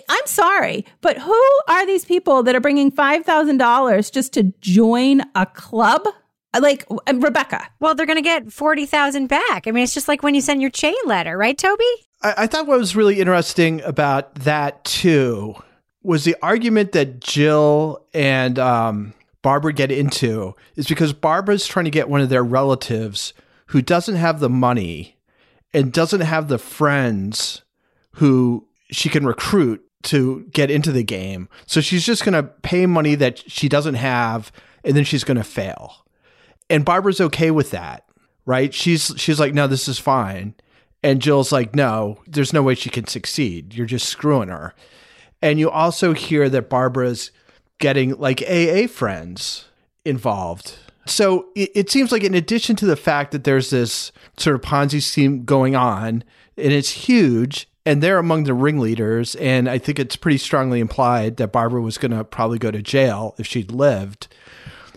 I'm 0.09 0.25
sorry, 0.25 0.85
but 1.01 1.17
who 1.17 1.59
are 1.67 1.85
these 1.85 2.05
people 2.05 2.43
that 2.43 2.55
are 2.55 2.59
bringing 2.59 2.91
$5,000 2.91 4.11
just 4.11 4.33
to 4.33 4.43
join 4.61 5.21
a 5.35 5.45
club? 5.45 6.03
Like 6.57 6.85
uh, 6.89 7.13
Rebecca. 7.15 7.67
Well, 7.79 7.95
they're 7.95 8.05
going 8.05 8.17
to 8.17 8.21
get 8.21 8.51
40,000 8.51 9.27
back. 9.27 9.67
I 9.67 9.71
mean, 9.71 9.83
it's 9.83 9.93
just 9.93 10.07
like 10.07 10.23
when 10.23 10.35
you 10.35 10.41
send 10.41 10.61
your 10.61 10.71
chain 10.71 10.95
letter, 11.05 11.37
right, 11.37 11.57
Toby? 11.57 11.83
I, 12.21 12.33
I 12.37 12.47
thought 12.47 12.67
what 12.67 12.79
was 12.79 12.95
really 12.95 13.19
interesting 13.19 13.81
about 13.81 14.33
that 14.35 14.83
too 14.85 15.55
was 16.03 16.23
the 16.23 16.35
argument 16.41 16.93
that 16.93 17.19
Jill 17.19 18.05
and 18.13 18.57
um, 18.57 19.13
Barbara 19.41 19.73
get 19.73 19.91
into 19.91 20.55
is 20.75 20.87
because 20.87 21.13
Barbara's 21.13 21.67
trying 21.67 21.85
to 21.85 21.91
get 21.91 22.09
one 22.09 22.21
of 22.21 22.29
their 22.29 22.43
relatives 22.43 23.33
who 23.67 23.81
doesn't 23.81 24.15
have 24.15 24.39
the 24.39 24.49
money 24.49 25.17
and 25.73 25.93
doesn't 25.93 26.21
have 26.21 26.47
the 26.47 26.57
friends 26.57 27.63
who 28.13 28.67
she 28.91 29.09
can 29.09 29.25
recruit 29.25 29.83
to 30.03 30.45
get 30.51 30.71
into 30.71 30.91
the 30.91 31.03
game. 31.03 31.49
So 31.65 31.81
she's 31.81 32.05
just 32.05 32.23
going 32.23 32.33
to 32.33 32.43
pay 32.43 32.85
money 32.85 33.15
that 33.15 33.49
she 33.49 33.67
doesn't 33.67 33.95
have 33.95 34.51
and 34.83 34.95
then 34.95 35.03
she's 35.03 35.23
going 35.23 35.37
to 35.37 35.43
fail. 35.43 36.05
And 36.69 36.85
Barbara's 36.85 37.21
okay 37.21 37.51
with 37.51 37.71
that, 37.71 38.05
right? 38.45 38.73
She's 38.73 39.13
she's 39.17 39.39
like, 39.39 39.53
"No, 39.53 39.67
this 39.67 39.87
is 39.87 39.99
fine." 39.99 40.55
And 41.01 41.21
Jill's 41.21 41.51
like, 41.51 41.75
"No, 41.75 42.19
there's 42.27 42.53
no 42.53 42.61
way 42.61 42.75
she 42.75 42.89
can 42.89 43.07
succeed. 43.07 43.73
You're 43.73 43.85
just 43.85 44.09
screwing 44.09 44.49
her." 44.49 44.73
And 45.41 45.59
you 45.59 45.69
also 45.69 46.13
hear 46.13 46.49
that 46.49 46.69
Barbara's 46.69 47.31
getting 47.79 48.17
like 48.17 48.41
AA 48.41 48.87
friends 48.87 49.65
involved. 50.03 50.75
So 51.07 51.47
it, 51.55 51.71
it 51.73 51.91
seems 51.91 52.11
like, 52.11 52.23
in 52.23 52.33
addition 52.33 52.75
to 52.77 52.85
the 52.85 52.95
fact 52.95 53.31
that 53.31 53.43
there's 53.43 53.69
this 53.69 54.11
sort 54.37 54.55
of 54.55 54.61
Ponzi 54.61 55.01
scheme 55.01 55.45
going 55.45 55.75
on, 55.75 56.23
and 56.57 56.73
it's 56.73 56.89
huge, 56.89 57.69
and 57.85 58.01
they're 58.03 58.17
among 58.17 58.43
the 58.43 58.53
ringleaders, 58.53 59.35
and 59.35 59.69
I 59.69 59.77
think 59.77 59.99
it's 59.99 60.15
pretty 60.15 60.37
strongly 60.37 60.79
implied 60.79 61.37
that 61.37 61.51
Barbara 61.51 61.81
was 61.81 61.97
going 61.97 62.11
to 62.11 62.23
probably 62.23 62.57
go 62.59 62.71
to 62.71 62.81
jail 62.81 63.35
if 63.37 63.47
she'd 63.47 63.71
lived. 63.71 64.27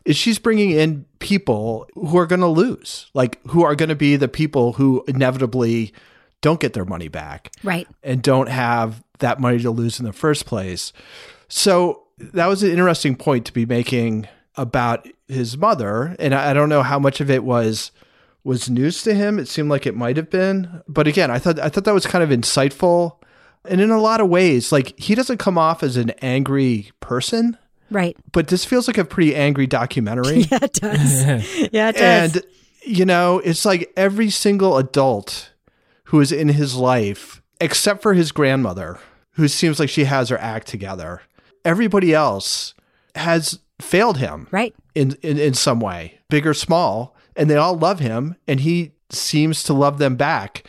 Is 0.04 0.16
she's 0.16 0.38
bringing 0.38 0.70
in 0.70 1.04
people 1.18 1.86
who 1.94 2.16
are 2.18 2.26
going 2.26 2.40
to 2.40 2.46
lose, 2.46 3.10
like 3.14 3.38
who 3.48 3.62
are 3.64 3.74
going 3.74 3.90
to 3.90 3.94
be 3.94 4.16
the 4.16 4.28
people 4.28 4.72
who 4.72 5.04
inevitably 5.06 5.92
don't 6.40 6.58
get 6.58 6.72
their 6.72 6.86
money 6.86 7.08
back 7.08 7.52
Right. 7.62 7.86
and 8.02 8.22
don't 8.22 8.48
have 8.48 9.04
that 9.18 9.38
money 9.40 9.58
to 9.60 9.70
lose 9.70 10.00
in 10.00 10.06
the 10.06 10.12
first 10.14 10.46
place. 10.46 10.94
So 11.48 12.04
that 12.16 12.46
was 12.46 12.62
an 12.62 12.70
interesting 12.70 13.14
point 13.14 13.44
to 13.44 13.52
be 13.52 13.66
making 13.66 14.26
about 14.56 15.06
his 15.30 15.56
mother, 15.56 16.16
and 16.18 16.34
I 16.34 16.50
I 16.50 16.54
don't 16.54 16.68
know 16.68 16.82
how 16.82 16.98
much 16.98 17.20
of 17.20 17.30
it 17.30 17.44
was 17.44 17.90
was 18.44 18.70
news 18.70 19.02
to 19.02 19.14
him. 19.14 19.38
It 19.38 19.48
seemed 19.48 19.68
like 19.70 19.86
it 19.86 19.94
might 19.96 20.16
have 20.16 20.30
been, 20.30 20.82
but 20.88 21.06
again, 21.06 21.30
I 21.30 21.38
thought 21.38 21.58
I 21.58 21.68
thought 21.68 21.84
that 21.84 21.94
was 21.94 22.06
kind 22.06 22.24
of 22.24 22.30
insightful, 22.30 23.16
and 23.64 23.80
in 23.80 23.90
a 23.90 24.00
lot 24.00 24.20
of 24.20 24.28
ways, 24.28 24.72
like 24.72 24.98
he 24.98 25.14
doesn't 25.14 25.38
come 25.38 25.58
off 25.58 25.82
as 25.82 25.96
an 25.96 26.10
angry 26.22 26.90
person, 27.00 27.56
Right. 27.90 28.16
but 28.32 28.48
this 28.48 28.64
feels 28.64 28.86
like 28.86 28.98
a 28.98 29.04
pretty 29.04 29.34
angry 29.36 29.66
documentary. 29.66 30.44
Yeah, 30.50 30.58
it 30.62 30.72
does. 30.72 31.24
yeah, 31.72 31.88
it 31.90 31.96
does. 31.96 32.36
And 32.36 32.44
you 32.86 33.04
know, 33.04 33.40
it's 33.40 33.64
like 33.66 33.92
every 33.96 34.30
single 34.30 34.78
adult 34.78 35.50
who 36.04 36.20
is 36.20 36.32
in 36.32 36.48
his 36.48 36.74
life, 36.76 37.42
except 37.60 38.00
for 38.02 38.14
his 38.14 38.32
grandmother, 38.32 38.98
who 39.32 39.48
seems 39.48 39.78
like 39.78 39.90
she 39.90 40.04
has 40.04 40.28
her 40.30 40.38
act 40.38 40.66
together. 40.66 41.20
Everybody 41.64 42.14
else 42.14 42.72
has 43.14 43.58
failed 43.82 44.16
him, 44.16 44.46
right? 44.50 44.74
In 44.94 45.16
in, 45.22 45.38
in 45.38 45.54
some 45.54 45.80
way, 45.80 46.18
big 46.28 46.46
or 46.46 46.54
small, 46.54 47.16
and 47.36 47.48
they 47.48 47.56
all 47.56 47.76
love 47.76 48.00
him, 48.00 48.36
and 48.48 48.60
he 48.60 48.92
seems 49.10 49.62
to 49.64 49.72
love 49.72 49.98
them 49.98 50.16
back. 50.16 50.64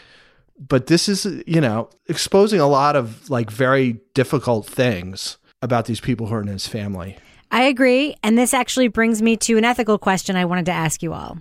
But 0.60 0.88
this 0.88 1.10
is, 1.10 1.26
you 1.48 1.60
know, 1.60 1.90
exposing 2.08 2.60
a 2.60 2.68
lot 2.68 2.96
of 2.96 3.30
like 3.30 3.50
very 3.50 4.00
difficult 4.14 4.68
things 4.68 5.38
about 5.62 5.86
these 5.86 6.00
people 6.00 6.28
who 6.28 6.36
are 6.36 6.42
in 6.42 6.48
his 6.48 6.68
family. 6.68 7.18
I 7.52 7.64
agree. 7.64 8.16
And 8.24 8.38
this 8.38 8.54
actually 8.54 8.88
brings 8.88 9.22
me 9.22 9.36
to 9.38 9.58
an 9.58 9.66
ethical 9.66 9.98
question 9.98 10.36
I 10.36 10.46
wanted 10.46 10.66
to 10.68 10.72
ask 10.72 11.04
you 11.04 11.14
all. 11.14 11.40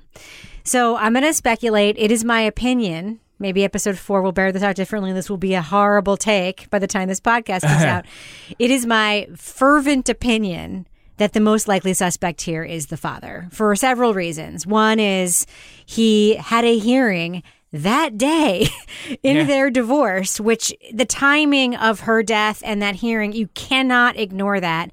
So 0.65 0.97
I'm 0.97 1.13
going 1.13 1.25
to 1.25 1.35
speculate. 1.35 1.97
It 1.99 2.11
is 2.11 2.25
my 2.25 2.41
opinion. 2.41 3.21
Maybe 3.39 3.65
episode 3.65 3.97
four 3.97 4.21
will 4.21 4.33
bear 4.33 4.53
this 4.53 4.63
out 4.63 4.77
differently. 4.77 5.13
This 5.13 5.31
will 5.31 5.39
be 5.39 5.55
a 5.55 5.63
horrible 5.63 6.17
take 6.17 6.69
by 6.69 6.79
the 6.79 6.87
time 6.87 7.09
this 7.09 7.21
podcast 7.21 7.63
comes 7.63 7.83
out. 7.85 8.05
It 8.59 8.71
is 8.71 8.85
my 8.87 9.29
fervent 9.37 10.09
opinion 10.09 10.87
that 11.21 11.35
the 11.35 11.41
most 11.41 11.69
likely 11.69 11.93
suspect 11.93 12.41
here 12.41 12.65
is 12.65 12.87
the 12.87 12.97
father 12.97 13.47
for 13.53 13.77
several 13.77 14.15
reasons. 14.15 14.67
One 14.67 14.99
is 14.99 15.47
he 15.85 16.37
had 16.37 16.65
a 16.65 16.79
hearing 16.79 17.43
that 17.73 18.17
day 18.19 18.69
in 19.23 19.37
Yeah. 19.37 19.45
their 19.45 19.71
divorce, 19.71 20.41
which 20.41 20.73
the 20.93 21.05
timing 21.05 21.77
of 21.77 22.01
her 22.01 22.23
death 22.23 22.63
and 22.65 22.81
that 22.83 22.97
hearing, 22.97 23.33
you 23.33 23.49
cannot 23.49 24.17
ignore 24.19 24.61
that. 24.61 24.91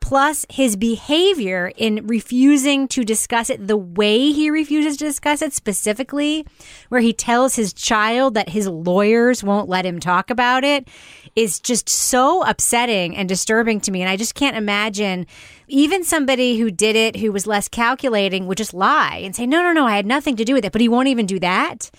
Plus 0.00 0.44
his 0.48 0.76
behavior 0.76 1.72
in 1.76 2.06
refusing 2.06 2.88
to 2.88 3.04
discuss 3.04 3.50
it 3.50 3.68
the 3.68 3.76
way 3.76 4.32
he 4.32 4.50
refuses 4.50 4.96
to 4.96 5.04
discuss 5.04 5.42
it 5.42 5.52
specifically, 5.52 6.44
where 6.88 7.00
he 7.00 7.12
tells 7.12 7.54
his 7.54 7.72
child 7.72 8.34
that 8.34 8.48
his 8.48 8.66
lawyers 8.66 9.44
won't 9.44 9.68
let 9.68 9.86
him 9.86 10.00
talk 10.00 10.30
about 10.30 10.64
it, 10.64 10.88
is 11.36 11.60
just 11.60 11.88
so 11.88 12.42
upsetting 12.42 13.16
and 13.16 13.28
disturbing 13.28 13.80
to 13.80 13.92
me. 13.92 14.00
And 14.00 14.10
I 14.10 14.16
just 14.16 14.34
can't 14.34 14.56
imagine 14.56 15.26
even 15.68 16.02
somebody 16.02 16.58
who 16.58 16.70
did 16.70 16.96
it, 16.96 17.16
who 17.16 17.30
was 17.30 17.46
less 17.46 17.68
calculating, 17.68 18.46
would 18.46 18.58
just 18.58 18.74
lie 18.74 19.20
and 19.22 19.36
say, 19.36 19.46
no, 19.46 19.62
no, 19.62 19.72
no, 19.72 19.86
I 19.86 19.96
had 19.96 20.06
nothing 20.06 20.34
to 20.36 20.44
do 20.44 20.54
with 20.54 20.64
it. 20.64 20.72
But 20.72 20.80
he 20.80 20.88
won't 20.88 21.08
even 21.08 21.26
do 21.26 21.38
that. 21.38 21.90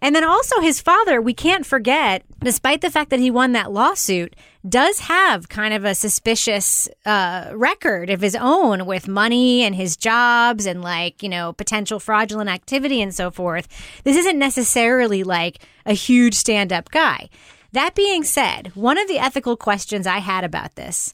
And 0.00 0.14
then 0.14 0.24
also 0.24 0.60
his 0.60 0.80
father, 0.80 1.20
we 1.20 1.34
can't 1.34 1.66
forget, 1.66 2.24
despite 2.40 2.80
the 2.80 2.90
fact 2.90 3.10
that 3.10 3.20
he 3.20 3.30
won 3.30 3.52
that 3.52 3.72
lawsuit, 3.72 4.34
does 4.68 5.00
have 5.00 5.48
kind 5.48 5.74
of 5.74 5.84
a 5.84 5.94
suspicious 5.94 6.88
uh, 7.04 7.50
record 7.54 8.10
of 8.10 8.20
his 8.20 8.34
own 8.34 8.86
with 8.86 9.08
money 9.08 9.62
and 9.62 9.74
his 9.74 9.96
jobs 9.96 10.66
and 10.66 10.82
like, 10.82 11.22
you 11.22 11.28
know, 11.28 11.52
potential 11.52 12.00
fraudulent 12.00 12.50
activity 12.50 13.02
and 13.02 13.14
so 13.14 13.30
forth. 13.30 13.68
This 14.04 14.16
isn't 14.16 14.38
necessarily 14.38 15.22
like 15.22 15.58
a 15.84 15.92
huge 15.92 16.34
stand 16.34 16.72
up 16.72 16.90
guy. 16.90 17.28
That 17.72 17.94
being 17.94 18.24
said, 18.24 18.72
one 18.74 18.98
of 18.98 19.08
the 19.08 19.18
ethical 19.18 19.56
questions 19.56 20.06
I 20.06 20.18
had 20.18 20.44
about 20.44 20.76
this 20.76 21.12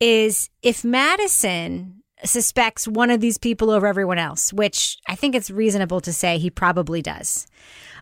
is 0.00 0.50
if 0.62 0.84
Madison 0.84 2.02
suspects 2.24 2.88
one 2.88 3.10
of 3.10 3.20
these 3.20 3.38
people 3.38 3.70
over 3.70 3.86
everyone 3.86 4.18
else, 4.18 4.52
which 4.52 4.98
I 5.08 5.14
think 5.14 5.34
it's 5.34 5.50
reasonable 5.50 6.00
to 6.00 6.12
say 6.12 6.38
he 6.38 6.50
probably 6.50 7.02
does, 7.02 7.46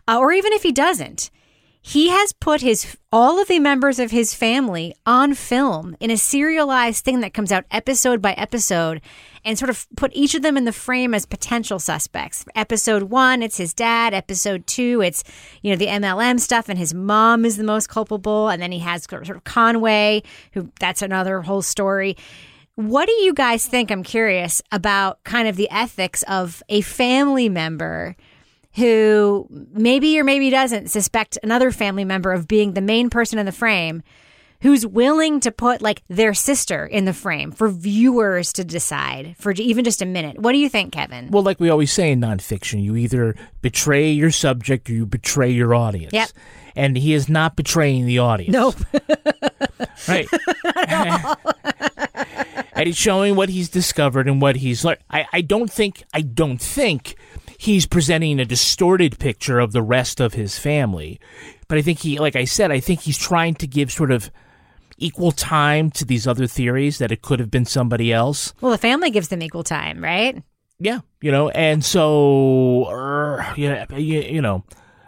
uh, 0.07 0.17
or 0.19 0.31
even 0.31 0.53
if 0.53 0.63
he 0.63 0.71
doesn't, 0.71 1.29
he 1.87 2.09
has 2.09 2.33
put 2.33 2.61
his 2.61 2.97
all 3.11 3.39
of 3.39 3.47
the 3.47 3.59
members 3.59 3.99
of 3.99 4.09
his 4.09 4.33
family 4.33 4.95
on 5.05 5.35
film 5.35 5.95
in 5.99 6.09
a 6.09 6.17
serialized 6.17 7.05
thing 7.05 7.19
that 7.19 7.31
comes 7.31 7.51
out 7.51 7.63
episode 7.69 8.23
by 8.23 8.33
episode 8.33 9.01
and 9.45 9.59
sort 9.59 9.69
of 9.69 9.85
put 9.95 10.11
each 10.15 10.33
of 10.33 10.41
them 10.41 10.57
in 10.57 10.65
the 10.65 10.71
frame 10.71 11.13
as 11.13 11.27
potential 11.27 11.77
suspects. 11.77 12.43
Episode 12.55 13.03
1 13.03 13.43
it's 13.43 13.57
his 13.57 13.75
dad, 13.75 14.15
episode 14.15 14.65
2 14.65 15.01
it's 15.03 15.23
you 15.61 15.69
know 15.69 15.77
the 15.77 15.85
MLM 15.85 16.39
stuff 16.39 16.69
and 16.69 16.79
his 16.79 16.95
mom 16.95 17.45
is 17.45 17.57
the 17.57 17.63
most 17.63 17.87
culpable 17.87 18.49
and 18.49 18.59
then 18.59 18.71
he 18.71 18.79
has 18.79 19.03
sort 19.03 19.29
of 19.29 19.43
Conway 19.43 20.23
who 20.53 20.71
that's 20.79 21.03
another 21.03 21.41
whole 21.41 21.61
story. 21.61 22.17
What 22.73 23.05
do 23.05 23.13
you 23.13 23.33
guys 23.35 23.67
think? 23.67 23.91
I'm 23.91 24.01
curious 24.01 24.59
about 24.71 25.23
kind 25.23 25.47
of 25.47 25.55
the 25.55 25.69
ethics 25.69 26.23
of 26.23 26.63
a 26.67 26.81
family 26.81 27.47
member 27.47 28.15
who 28.75 29.47
maybe 29.49 30.19
or 30.19 30.23
maybe 30.23 30.49
doesn't 30.49 30.89
suspect 30.89 31.37
another 31.43 31.71
family 31.71 32.05
member 32.05 32.31
of 32.31 32.47
being 32.47 32.73
the 32.73 32.81
main 32.81 33.09
person 33.09 33.39
in 33.39 33.45
the 33.45 33.51
frame 33.51 34.03
who's 34.61 34.85
willing 34.85 35.39
to 35.41 35.51
put 35.51 35.81
like 35.81 36.01
their 36.07 36.33
sister 36.33 36.85
in 36.85 37.05
the 37.05 37.13
frame 37.13 37.51
for 37.51 37.69
viewers 37.69 38.51
to 38.53 38.63
decide 38.63 39.35
for 39.37 39.51
even 39.51 39.83
just 39.85 40.01
a 40.01 40.05
minute. 40.05 40.39
What 40.39 40.53
do 40.53 40.57
you 40.57 40.69
think, 40.69 40.93
Kevin? 40.93 41.29
Well, 41.29 41.43
like 41.43 41.59
we 41.59 41.69
always 41.69 41.91
say 41.91 42.11
in 42.11 42.21
nonfiction, 42.21 42.83
you 42.83 42.95
either 42.95 43.35
betray 43.61 44.11
your 44.11 44.31
subject 44.31 44.89
or 44.89 44.93
you 44.93 45.05
betray 45.05 45.51
your 45.51 45.75
audience. 45.75 46.13
Yep. 46.13 46.29
And 46.75 46.97
he 46.97 47.13
is 47.13 47.29
not 47.29 47.55
betraying 47.55 48.05
the 48.05 48.19
audience. 48.19 48.53
Nope. 48.53 48.75
Right. 50.07 50.27
and 52.73 52.87
he's 52.87 52.97
showing 52.97 53.35
what 53.35 53.49
he's 53.49 53.69
discovered 53.69 54.27
and 54.27 54.41
what 54.41 54.57
he's 54.57 54.83
learned. 54.83 54.99
I, 55.09 55.25
I 55.31 55.41
don't 55.41 55.71
think 55.71 56.03
I 56.13 56.21
don't 56.21 56.61
think 56.61 57.15
he's 57.65 57.85
presenting 57.85 58.39
a 58.39 58.45
distorted 58.45 59.19
picture 59.19 59.59
of 59.59 59.71
the 59.71 59.81
rest 59.81 60.19
of 60.19 60.33
his 60.33 60.57
family. 60.57 61.19
But 61.67 61.77
I 61.77 61.81
think 61.81 61.99
he 61.99 62.19
like 62.19 62.35
I 62.35 62.45
said, 62.45 62.71
I 62.71 62.79
think 62.79 63.01
he's 63.01 63.17
trying 63.17 63.55
to 63.55 63.67
give 63.67 63.91
sort 63.91 64.11
of 64.11 64.31
equal 64.97 65.31
time 65.31 65.91
to 65.91 66.05
these 66.05 66.25
other 66.25 66.47
theories 66.47 66.99
that 66.99 67.11
it 67.11 67.21
could 67.21 67.39
have 67.39 67.51
been 67.51 67.65
somebody 67.65 68.13
else. 68.13 68.53
Well, 68.61 68.71
the 68.71 68.77
family 68.77 69.11
gives 69.11 69.27
them 69.27 69.41
equal 69.41 69.63
time, 69.63 70.03
right? 70.03 70.41
Yeah, 70.79 70.99
you 71.21 71.31
know, 71.31 71.49
and 71.49 71.83
so 71.83 72.83
uh, 72.85 73.53
yeah, 73.57 73.85
you, 73.95 74.21
you 74.21 74.41
know, 74.41 74.63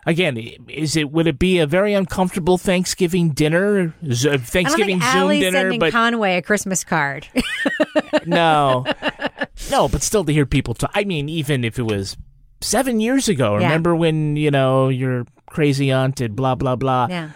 again, 0.05 0.37
is 0.69 0.95
it 0.95 1.11
would 1.11 1.27
it 1.27 1.37
be 1.37 1.59
a 1.59 1.67
very 1.67 1.93
uncomfortable 1.93 2.57
Thanksgiving 2.57 3.31
dinner, 3.31 3.93
Z- 4.11 4.29
I 4.29 4.37
Thanksgiving 4.37 4.99
don't 4.99 5.11
think 5.11 5.13
Zoom 5.13 5.29
dinner? 5.39 5.51
sending 5.59 5.79
But 5.79 5.91
Conway 5.91 6.37
a 6.37 6.41
Christmas 6.41 6.83
card. 6.83 7.27
no, 8.25 8.85
no, 9.71 9.87
but 9.89 10.01
still 10.01 10.23
to 10.23 10.33
hear 10.33 10.45
people 10.45 10.73
talk. 10.73 10.91
I 10.93 11.03
mean, 11.03 11.27
even 11.29 11.63
if 11.63 11.77
it 11.77 11.83
was 11.83 12.15
seven 12.61 12.99
years 12.99 13.27
ago, 13.29 13.57
Yeah. 13.57 13.65
remember 13.67 13.95
when 13.95 14.35
you 14.35 14.51
know 14.51 14.89
your 14.89 15.25
crazy 15.47 15.91
aunt 15.91 16.15
did 16.15 16.35
blah 16.35 16.55
blah 16.55 16.75
blah. 16.75 17.07
Yeah. 17.09 17.29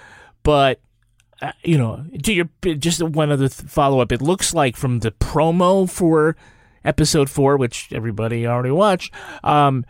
But 0.44 0.80
uh, 1.42 1.52
you 1.64 1.78
know, 1.78 2.04
to 2.24 2.34
your 2.34 2.50
just 2.78 3.02
one 3.02 3.32
other 3.32 3.48
th- 3.50 3.70
follow 3.70 4.00
up. 4.00 4.12
It 4.12 4.22
looks 4.22 4.54
like 4.54 4.76
from 4.78 5.00
the 5.00 5.12
promo 5.12 5.90
for 5.90 6.36
episode 6.84 7.30
four, 7.30 7.58
which 7.58 7.90
everybody 7.94 8.46
already 8.48 8.72
watched. 8.72 9.14
Um, 9.44 9.86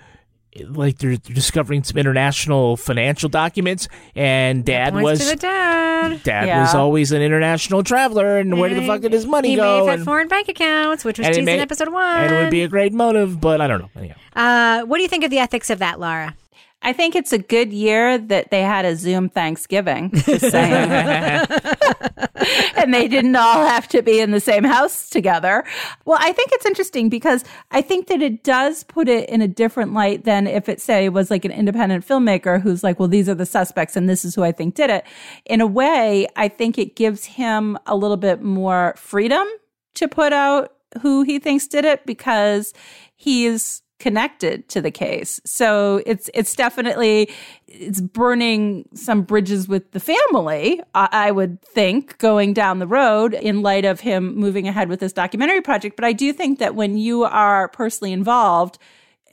like 0.67 0.97
they're 0.97 1.17
discovering 1.17 1.83
some 1.83 1.97
international 1.97 2.77
financial 2.77 3.29
documents, 3.29 3.87
and 4.15 4.65
Dad 4.65 4.93
was 4.93 5.19
to 5.19 5.25
the 5.25 5.35
dad. 5.35 6.23
Dad 6.23 6.59
was 6.59 6.75
always 6.75 7.11
an 7.11 7.21
international 7.21 7.83
traveler, 7.83 8.37
and 8.37 8.59
where 8.59 8.73
the 8.73 8.85
fuck 8.85 9.01
did 9.01 9.13
his 9.13 9.25
money 9.25 9.51
he 9.51 9.55
go? 9.55 9.79
have 9.79 9.87
had 9.87 9.99
and, 9.99 10.05
foreign 10.05 10.27
bank 10.27 10.49
accounts, 10.49 11.05
which 11.05 11.17
was 11.17 11.27
and 11.27 11.35
teased 11.35 11.47
in 11.47 11.59
episode 11.59 11.89
one. 11.89 12.23
and 12.23 12.33
it 12.33 12.37
would 12.37 12.51
be 12.51 12.63
a 12.63 12.67
great 12.67 12.93
motive, 12.93 13.39
but 13.39 13.61
I 13.61 13.67
don't 13.67 13.81
know. 13.81 13.89
Anyhow. 13.95 14.15
Uh, 14.35 14.85
what 14.85 14.97
do 14.97 15.03
you 15.03 15.09
think 15.09 15.23
of 15.23 15.29
the 15.29 15.39
ethics 15.39 15.69
of 15.69 15.79
that, 15.79 15.99
Lara? 15.99 16.35
I 16.83 16.93
think 16.93 17.15
it's 17.15 17.31
a 17.31 17.37
good 17.37 17.71
year 17.71 18.17
that 18.17 18.49
they 18.49 18.61
had 18.61 18.85
a 18.85 18.95
Zoom 18.95 19.29
Thanksgiving. 19.29 20.11
Just 20.13 20.49
saying. 20.49 20.89
and 22.75 22.93
they 22.93 23.07
didn't 23.07 23.35
all 23.35 23.65
have 23.65 23.87
to 23.89 24.01
be 24.01 24.19
in 24.19 24.31
the 24.31 24.39
same 24.39 24.63
house 24.63 25.09
together. 25.09 25.63
Well, 26.05 26.17
I 26.19 26.31
think 26.31 26.49
it's 26.53 26.65
interesting 26.65 27.09
because 27.09 27.43
I 27.69 27.81
think 27.81 28.07
that 28.07 28.21
it 28.21 28.43
does 28.43 28.83
put 28.83 29.07
it 29.07 29.29
in 29.29 29.41
a 29.41 29.47
different 29.47 29.93
light 29.93 30.25
than 30.25 30.47
if 30.47 30.67
it, 30.67 30.81
say, 30.81 31.07
was 31.09 31.29
like 31.29 31.45
an 31.45 31.51
independent 31.51 32.07
filmmaker 32.07 32.59
who's 32.59 32.83
like, 32.83 32.99
well, 32.99 33.07
these 33.07 33.29
are 33.29 33.35
the 33.35 33.45
suspects 33.45 33.95
and 33.95 34.09
this 34.09 34.25
is 34.25 34.33
who 34.33 34.43
I 34.43 34.51
think 34.51 34.75
did 34.75 34.89
it. 34.89 35.05
In 35.45 35.61
a 35.61 35.67
way, 35.67 36.27
I 36.35 36.47
think 36.47 36.77
it 36.77 36.95
gives 36.95 37.25
him 37.25 37.77
a 37.85 37.95
little 37.95 38.17
bit 38.17 38.41
more 38.41 38.95
freedom 38.97 39.47
to 39.95 40.07
put 40.07 40.33
out 40.33 40.73
who 41.01 41.23
he 41.23 41.39
thinks 41.39 41.67
did 41.67 41.85
it 41.85 42.05
because 42.05 42.73
he's 43.15 43.81
connected 44.01 44.67
to 44.67 44.81
the 44.81 44.89
case. 44.89 45.39
So 45.45 46.01
it's 46.07 46.27
it's 46.33 46.55
definitely 46.55 47.29
it's 47.67 48.01
burning 48.01 48.89
some 48.95 49.21
bridges 49.21 49.67
with 49.67 49.91
the 49.91 49.99
family, 49.99 50.81
I, 50.95 51.07
I 51.11 51.31
would 51.31 51.61
think, 51.61 52.17
going 52.17 52.53
down 52.53 52.79
the 52.79 52.87
road 52.87 53.35
in 53.35 53.61
light 53.61 53.85
of 53.85 53.99
him 53.99 54.35
moving 54.35 54.67
ahead 54.67 54.89
with 54.89 54.99
this 54.99 55.13
documentary 55.13 55.61
project. 55.61 55.95
But 55.95 56.05
I 56.05 56.13
do 56.13 56.33
think 56.33 56.57
that 56.57 56.73
when 56.73 56.97
you 56.97 57.23
are 57.23 57.67
personally 57.67 58.11
involved, 58.11 58.79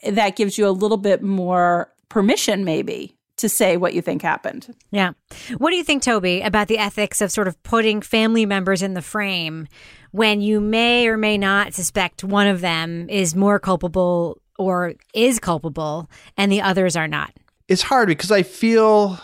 that 0.06 0.36
gives 0.36 0.58
you 0.58 0.68
a 0.68 0.70
little 0.70 0.98
bit 0.98 1.22
more 1.22 1.90
permission, 2.10 2.62
maybe, 2.62 3.16
to 3.38 3.48
say 3.48 3.78
what 3.78 3.94
you 3.94 4.02
think 4.02 4.20
happened. 4.20 4.74
Yeah. 4.90 5.12
What 5.56 5.70
do 5.70 5.76
you 5.76 5.84
think, 5.84 6.02
Toby, 6.02 6.42
about 6.42 6.68
the 6.68 6.78
ethics 6.78 7.22
of 7.22 7.32
sort 7.32 7.48
of 7.48 7.60
putting 7.62 8.02
family 8.02 8.44
members 8.44 8.82
in 8.82 8.92
the 8.92 9.02
frame 9.02 9.66
when 10.10 10.40
you 10.40 10.60
may 10.60 11.08
or 11.08 11.16
may 11.16 11.38
not 11.38 11.74
suspect 11.74 12.24
one 12.24 12.46
of 12.46 12.60
them 12.60 13.08
is 13.08 13.34
more 13.34 13.58
culpable 13.58 14.40
or 14.58 14.94
is 15.14 15.38
culpable 15.38 16.10
and 16.36 16.52
the 16.52 16.60
others 16.60 16.96
are 16.96 17.08
not? 17.08 17.32
It's 17.68 17.82
hard 17.82 18.08
because 18.08 18.30
I 18.30 18.42
feel 18.42 19.18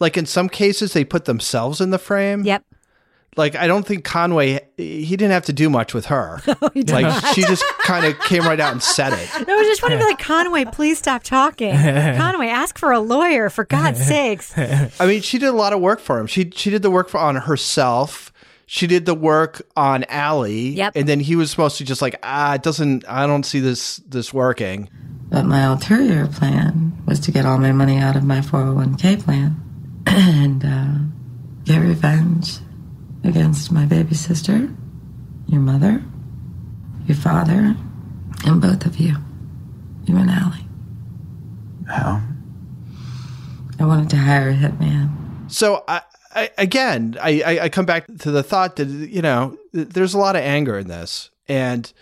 like 0.00 0.16
in 0.16 0.26
some 0.26 0.48
cases 0.48 0.92
they 0.92 1.04
put 1.04 1.26
themselves 1.26 1.80
in 1.80 1.90
the 1.90 1.98
frame. 1.98 2.44
Yep. 2.44 2.64
Like 3.36 3.54
I 3.54 3.68
don't 3.68 3.86
think 3.86 4.04
Conway 4.04 4.60
he 4.76 5.10
didn't 5.10 5.30
have 5.30 5.44
to 5.44 5.52
do 5.52 5.70
much 5.70 5.94
with 5.94 6.06
her. 6.06 6.40
like 6.74 7.34
she 7.34 7.42
just 7.42 7.64
kind 7.84 8.04
of 8.04 8.18
came 8.20 8.42
right 8.42 8.58
out 8.58 8.72
and 8.72 8.82
said 8.82 9.12
it. 9.12 9.48
I 9.48 9.54
was 9.54 9.66
just 9.66 9.80
wondering, 9.80 10.02
like, 10.02 10.18
Conway, 10.18 10.64
please 10.64 10.98
stop 10.98 11.22
talking. 11.22 11.72
Conway, 11.76 12.48
ask 12.48 12.78
for 12.78 12.90
a 12.90 12.98
lawyer, 12.98 13.48
for 13.48 13.64
God's 13.64 14.04
sakes. 14.06 14.56
I 14.56 15.06
mean, 15.06 15.20
she 15.22 15.38
did 15.38 15.48
a 15.48 15.52
lot 15.52 15.72
of 15.72 15.80
work 15.80 16.00
for 16.00 16.18
him. 16.18 16.26
She 16.26 16.50
she 16.54 16.70
did 16.70 16.82
the 16.82 16.90
work 16.90 17.08
for, 17.08 17.18
on 17.18 17.36
herself. 17.36 18.32
She 18.70 18.86
did 18.86 19.06
the 19.06 19.14
work 19.14 19.66
on 19.76 20.04
Allie. 20.04 20.68
Yep. 20.68 20.92
And 20.94 21.08
then 21.08 21.20
he 21.20 21.36
was 21.36 21.50
supposed 21.50 21.78
to 21.78 21.84
just 21.84 22.02
like, 22.02 22.18
ah, 22.22 22.52
it 22.52 22.62
doesn't. 22.62 23.08
I 23.08 23.26
don't 23.26 23.44
see 23.44 23.60
this 23.60 23.96
this 24.06 24.32
working. 24.34 24.90
But 25.30 25.46
my 25.46 25.62
ulterior 25.62 26.26
plan 26.26 27.02
was 27.06 27.18
to 27.20 27.32
get 27.32 27.46
all 27.46 27.56
my 27.56 27.72
money 27.72 27.96
out 27.96 28.14
of 28.14 28.24
my 28.24 28.40
401k 28.40 29.24
plan 29.24 29.56
and 30.06 30.64
uh, 30.64 30.98
get 31.64 31.78
revenge 31.78 32.58
against 33.24 33.72
my 33.72 33.86
baby 33.86 34.14
sister, 34.14 34.68
your 35.46 35.60
mother, 35.62 36.02
your 37.06 37.16
father 37.16 37.74
and 38.44 38.60
both 38.60 38.84
of 38.84 38.98
you, 38.98 39.16
you 40.04 40.14
and 40.16 40.30
Allie. 40.30 40.66
How? 41.88 42.22
I 43.80 43.86
wanted 43.86 44.10
to 44.10 44.16
hire 44.16 44.50
a 44.50 44.54
hitman. 44.54 45.50
So 45.50 45.84
I, 45.88 46.02
I 46.34 46.50
again, 46.58 47.16
I, 47.20 47.58
I, 47.62 47.68
come 47.68 47.86
back 47.86 48.06
to 48.06 48.30
the 48.30 48.42
thought 48.42 48.76
that 48.76 48.88
you 48.88 49.22
know 49.22 49.56
there's 49.72 50.14
a 50.14 50.18
lot 50.18 50.36
of 50.36 50.42
anger 50.42 50.78
in 50.78 50.88
this, 50.88 51.30
and 51.48 51.92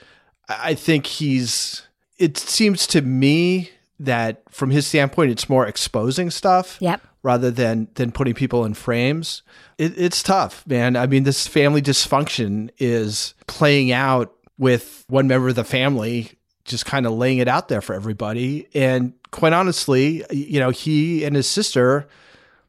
I 0.48 0.70
I 0.70 0.74
think 0.74 1.06
he's. 1.06 1.82
It 2.18 2.38
seems 2.38 2.86
to 2.88 3.02
me 3.02 3.70
that 4.00 4.42
from 4.50 4.70
his 4.70 4.86
standpoint, 4.86 5.30
it's 5.30 5.48
more 5.48 5.66
exposing 5.66 6.30
stuff. 6.30 6.78
Yep. 6.80 7.02
Rather 7.22 7.50
than 7.50 7.88
than 7.94 8.12
putting 8.12 8.34
people 8.34 8.64
in 8.64 8.74
frames, 8.74 9.42
it, 9.78 9.98
it's 9.98 10.22
tough, 10.22 10.66
man. 10.66 10.96
I 10.96 11.06
mean, 11.06 11.24
this 11.24 11.46
family 11.46 11.82
dysfunction 11.82 12.70
is 12.78 13.34
playing 13.46 13.92
out 13.92 14.32
with 14.59 15.05
one 15.09 15.26
member 15.26 15.48
of 15.48 15.57
the 15.57 15.64
family 15.64 16.32
just 16.66 16.84
kind 16.84 17.07
of 17.07 17.12
laying 17.12 17.38
it 17.38 17.48
out 17.48 17.68
there 17.68 17.80
for 17.80 17.94
everybody. 17.94 18.68
And 18.74 19.12
quite 19.30 19.53
honestly, 19.53 20.24
you 20.30 20.61
know, 20.61 20.70
he 20.70 21.24
and 21.24 21.36
his 21.36 21.48
sister 21.48 22.09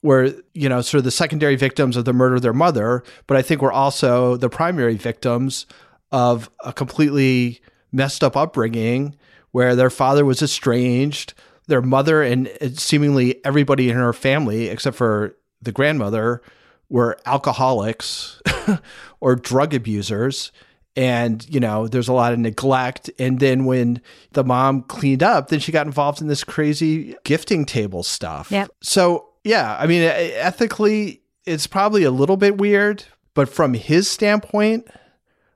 were, 0.02 0.34
you 0.54 0.70
know, 0.70 0.82
sort 0.82 1.00
of 1.00 1.04
the 1.04 1.12
secondary 1.12 1.56
victims 1.56 1.98
of 1.98 2.06
the 2.06 2.14
murder 2.14 2.36
of 2.36 2.42
their 2.42 2.54
mother, 2.54 3.04
but 3.26 3.38
I 3.38 3.42
think 3.42 3.62
we're 3.62 3.72
also 3.72 4.38
the 4.38 4.50
primary 4.50 4.96
victims 4.96 5.66
of 6.12 6.50
a 6.64 6.72
completely 6.72 7.62
messed 7.92 8.24
up 8.24 8.38
upbringing 8.38 9.16
where 9.52 9.76
their 9.76 9.90
father 9.90 10.24
was 10.26 10.42
estranged, 10.42 11.34
their 11.68 11.82
mother 11.82 12.22
and 12.22 12.50
seemingly 12.76 13.44
everybody 13.46 13.90
in 13.90 13.96
her 13.96 14.14
family 14.14 14.68
except 14.68 14.96
for 14.96 15.36
the 15.62 15.72
grandmother 15.72 16.42
were 16.90 17.18
alcoholics 17.26 18.42
or 19.20 19.36
drug 19.36 19.74
abusers. 19.74 20.52
And 20.96 21.46
you 21.48 21.60
know 21.60 21.88
there's 21.88 22.08
a 22.08 22.14
lot 22.14 22.34
of 22.34 22.40
neglect. 22.40 23.10
And 23.20 23.40
then 23.40 23.66
when 23.66 24.02
the 24.32 24.44
mom 24.44 24.84
cleaned 24.84 25.24
up 25.24 25.50
then 25.50 25.60
she 25.60 25.72
got 25.72 25.86
involved 25.86 26.22
in 26.22 26.28
this 26.28 26.44
crazy 26.44 27.16
gifting 27.24 27.66
table 27.66 28.04
stuff. 28.04 28.50
Yep. 28.52 28.72
so 28.82 29.27
yeah 29.48 29.76
i 29.80 29.88
mean 29.88 30.02
ethically 30.04 31.22
it's 31.46 31.68
probably 31.68 32.04
a 32.04 32.12
little 32.12 32.38
bit 32.38 32.58
weird 32.58 33.04
but 33.34 33.50
from 33.50 33.74
his 33.74 34.10
standpoint 34.10 34.88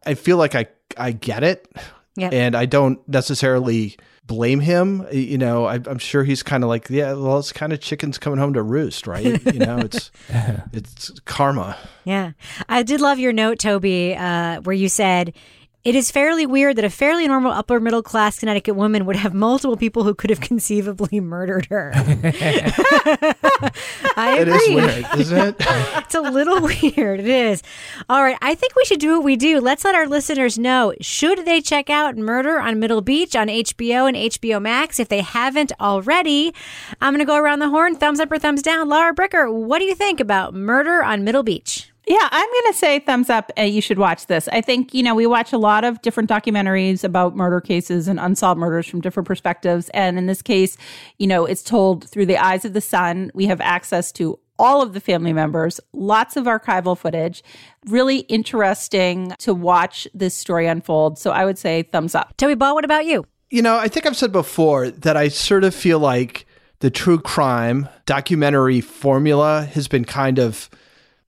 i 0.05 0.13
feel 0.13 0.37
like 0.37 0.55
i 0.55 0.65
i 0.97 1.11
get 1.11 1.43
it 1.43 1.67
Yep. 2.17 2.33
and 2.33 2.55
i 2.55 2.65
don't 2.65 2.99
necessarily 3.07 3.95
blame 4.25 4.59
him 4.59 5.05
you 5.11 5.37
know 5.37 5.65
I, 5.65 5.75
i'm 5.75 5.97
sure 5.97 6.23
he's 6.23 6.43
kind 6.43 6.63
of 6.63 6.69
like 6.69 6.89
yeah 6.89 7.13
well 7.13 7.39
it's 7.39 7.51
kind 7.53 7.71
of 7.73 7.79
chickens 7.79 8.17
coming 8.17 8.37
home 8.39 8.53
to 8.53 8.61
roost 8.61 9.07
right 9.07 9.41
you 9.53 9.59
know 9.59 9.77
it's 9.79 10.11
it's 10.73 11.11
karma 11.25 11.77
Yeah. 12.03 12.31
I 12.67 12.83
did 12.83 12.99
love 13.01 13.19
your 13.19 13.31
note, 13.33 13.59
Toby, 13.59 14.15
uh, 14.15 14.59
where 14.61 14.75
you 14.75 14.89
said, 14.89 15.33
it 15.83 15.95
is 15.95 16.11
fairly 16.11 16.45
weird 16.45 16.75
that 16.75 16.85
a 16.85 16.89
fairly 16.89 17.27
normal 17.27 17.51
upper 17.51 17.79
middle 17.79 18.03
class 18.03 18.39
Connecticut 18.39 18.75
woman 18.75 19.05
would 19.05 19.15
have 19.15 19.33
multiple 19.33 19.75
people 19.75 20.03
who 20.03 20.13
could 20.13 20.29
have 20.29 20.39
conceivably 20.41 21.19
murdered 21.19 21.65
her. 21.67 21.91
I 24.15 24.37
agree. 24.39 24.53
is 24.53 24.69
weird, 24.69 25.05
isn't 25.19 25.37
it? 25.37 25.55
it's 25.59 26.15
a 26.15 26.21
little 26.21 26.61
weird. 26.61 27.19
It 27.19 27.27
is. 27.27 27.63
All 28.09 28.21
right. 28.21 28.37
I 28.41 28.55
think 28.55 28.75
we 28.75 28.85
should 28.85 28.99
do 28.99 29.15
what 29.15 29.23
we 29.23 29.35
do. 29.35 29.59
Let's 29.59 29.83
let 29.83 29.95
our 29.95 30.07
listeners 30.07 30.59
know 30.59 30.93
should 31.01 31.45
they 31.45 31.61
check 31.61 31.89
out 31.89 32.17
Murder 32.17 32.59
on 32.59 32.79
Middle 32.79 33.01
Beach 33.01 33.35
on 33.35 33.47
HBO 33.47 34.07
and 34.07 34.15
HBO 34.15 34.61
Max 34.61 34.99
if 34.99 35.09
they 35.09 35.21
haven't 35.21 35.71
already. 35.79 36.53
I'm 37.01 37.13
going 37.13 37.19
to 37.19 37.25
go 37.25 37.37
around 37.37 37.59
the 37.59 37.69
horn. 37.69 37.95
Thumbs 37.95 38.19
up 38.19 38.31
or 38.31 38.37
thumbs 38.37 38.61
down. 38.61 38.87
Lara 38.87 39.15
Bricker, 39.15 39.51
what 39.51 39.79
do 39.79 39.85
you 39.85 39.95
think 39.95 40.19
about 40.19 40.53
Murder 40.53 41.03
on 41.03 41.23
Middle 41.23 41.43
Beach? 41.43 41.90
Yeah, 42.07 42.27
I'm 42.31 42.47
going 42.47 42.73
to 42.73 42.77
say 42.77 42.99
thumbs 42.99 43.29
up. 43.29 43.51
Uh, 43.57 43.61
you 43.61 43.79
should 43.79 43.99
watch 43.99 44.25
this. 44.25 44.47
I 44.51 44.61
think, 44.61 44.93
you 44.93 45.03
know, 45.03 45.13
we 45.13 45.27
watch 45.27 45.53
a 45.53 45.57
lot 45.57 45.83
of 45.83 46.01
different 46.01 46.29
documentaries 46.29 47.03
about 47.03 47.35
murder 47.35 47.61
cases 47.61 48.07
and 48.07 48.19
unsolved 48.19 48.59
murders 48.59 48.87
from 48.87 49.01
different 49.01 49.27
perspectives. 49.27 49.89
And 49.89 50.17
in 50.17 50.25
this 50.25 50.41
case, 50.41 50.77
you 51.19 51.27
know, 51.27 51.45
it's 51.45 51.61
told 51.61 52.09
through 52.09 52.25
the 52.25 52.37
eyes 52.37 52.65
of 52.65 52.73
the 52.73 52.81
son. 52.81 53.29
We 53.35 53.45
have 53.45 53.61
access 53.61 54.11
to 54.13 54.39
all 54.57 54.81
of 54.81 54.93
the 54.93 54.99
family 54.99 55.33
members, 55.33 55.79
lots 55.93 56.37
of 56.37 56.45
archival 56.45 56.97
footage. 56.97 57.43
Really 57.87 58.19
interesting 58.21 59.33
to 59.39 59.53
watch 59.53 60.07
this 60.13 60.35
story 60.35 60.67
unfold. 60.67 61.17
So 61.19 61.31
I 61.31 61.45
would 61.45 61.57
say 61.57 61.83
thumbs 61.83 62.15
up. 62.15 62.35
Toby 62.37 62.55
Ball, 62.55 62.73
what 62.73 62.85
about 62.85 63.05
you? 63.05 63.25
You 63.49 63.61
know, 63.61 63.77
I 63.77 63.87
think 63.87 64.05
I've 64.05 64.17
said 64.17 64.31
before 64.31 64.89
that 64.89 65.17
I 65.17 65.27
sort 65.27 65.63
of 65.63 65.75
feel 65.75 65.99
like 65.99 66.45
the 66.79 66.89
true 66.89 67.19
crime 67.19 67.89
documentary 68.05 68.81
formula 68.81 69.67
has 69.73 69.87
been 69.87 70.05
kind 70.05 70.39
of 70.39 70.69
they- 70.71 70.77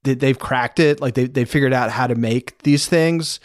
they've 0.03 0.37
cracked 0.37 0.79
it, 0.79 1.01
like 1.01 1.13
they 1.15 1.25
they 1.25 1.45
figured 1.45 1.73
out 1.73 1.91
how 1.91 2.07
to 2.07 2.15
make 2.15 2.61
these 2.63 2.87
things. 2.87 3.39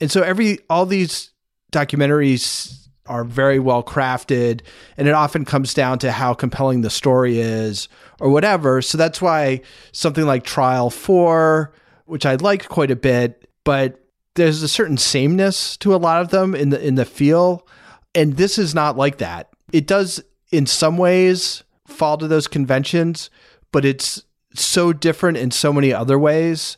And 0.00 0.10
so 0.10 0.22
every 0.22 0.58
all 0.70 0.86
these 0.86 1.30
documentaries 1.72 2.88
are 3.06 3.24
very 3.24 3.58
well 3.58 3.82
crafted 3.82 4.62
and 4.96 5.06
it 5.06 5.14
often 5.14 5.44
comes 5.44 5.74
down 5.74 5.98
to 5.98 6.10
how 6.10 6.34
compelling 6.34 6.80
the 6.80 6.90
story 6.90 7.38
is 7.38 7.88
or 8.20 8.28
whatever. 8.30 8.82
So 8.82 8.98
that's 8.98 9.22
why 9.22 9.60
something 9.92 10.24
like 10.24 10.42
Trial 10.42 10.90
4, 10.90 11.72
which 12.06 12.26
I 12.26 12.34
like 12.34 12.68
quite 12.68 12.90
a 12.90 12.96
bit, 12.96 13.48
but 13.62 14.00
there's 14.34 14.62
a 14.62 14.68
certain 14.68 14.96
sameness 14.96 15.76
to 15.78 15.94
a 15.94 15.96
lot 15.96 16.20
of 16.20 16.30
them 16.30 16.54
in 16.54 16.70
the 16.70 16.84
in 16.84 16.96
the 16.96 17.04
feel 17.04 17.66
and 18.14 18.36
this 18.36 18.58
is 18.58 18.74
not 18.74 18.96
like 18.96 19.18
that. 19.18 19.50
It 19.72 19.86
does 19.86 20.22
in 20.50 20.66
some 20.66 20.96
ways 20.96 21.62
fall 21.86 22.16
to 22.18 22.26
those 22.26 22.46
conventions, 22.46 23.30
but 23.72 23.84
it's 23.84 24.24
so 24.56 24.92
different 24.92 25.38
in 25.38 25.50
so 25.50 25.72
many 25.72 25.92
other 25.92 26.18
ways. 26.18 26.76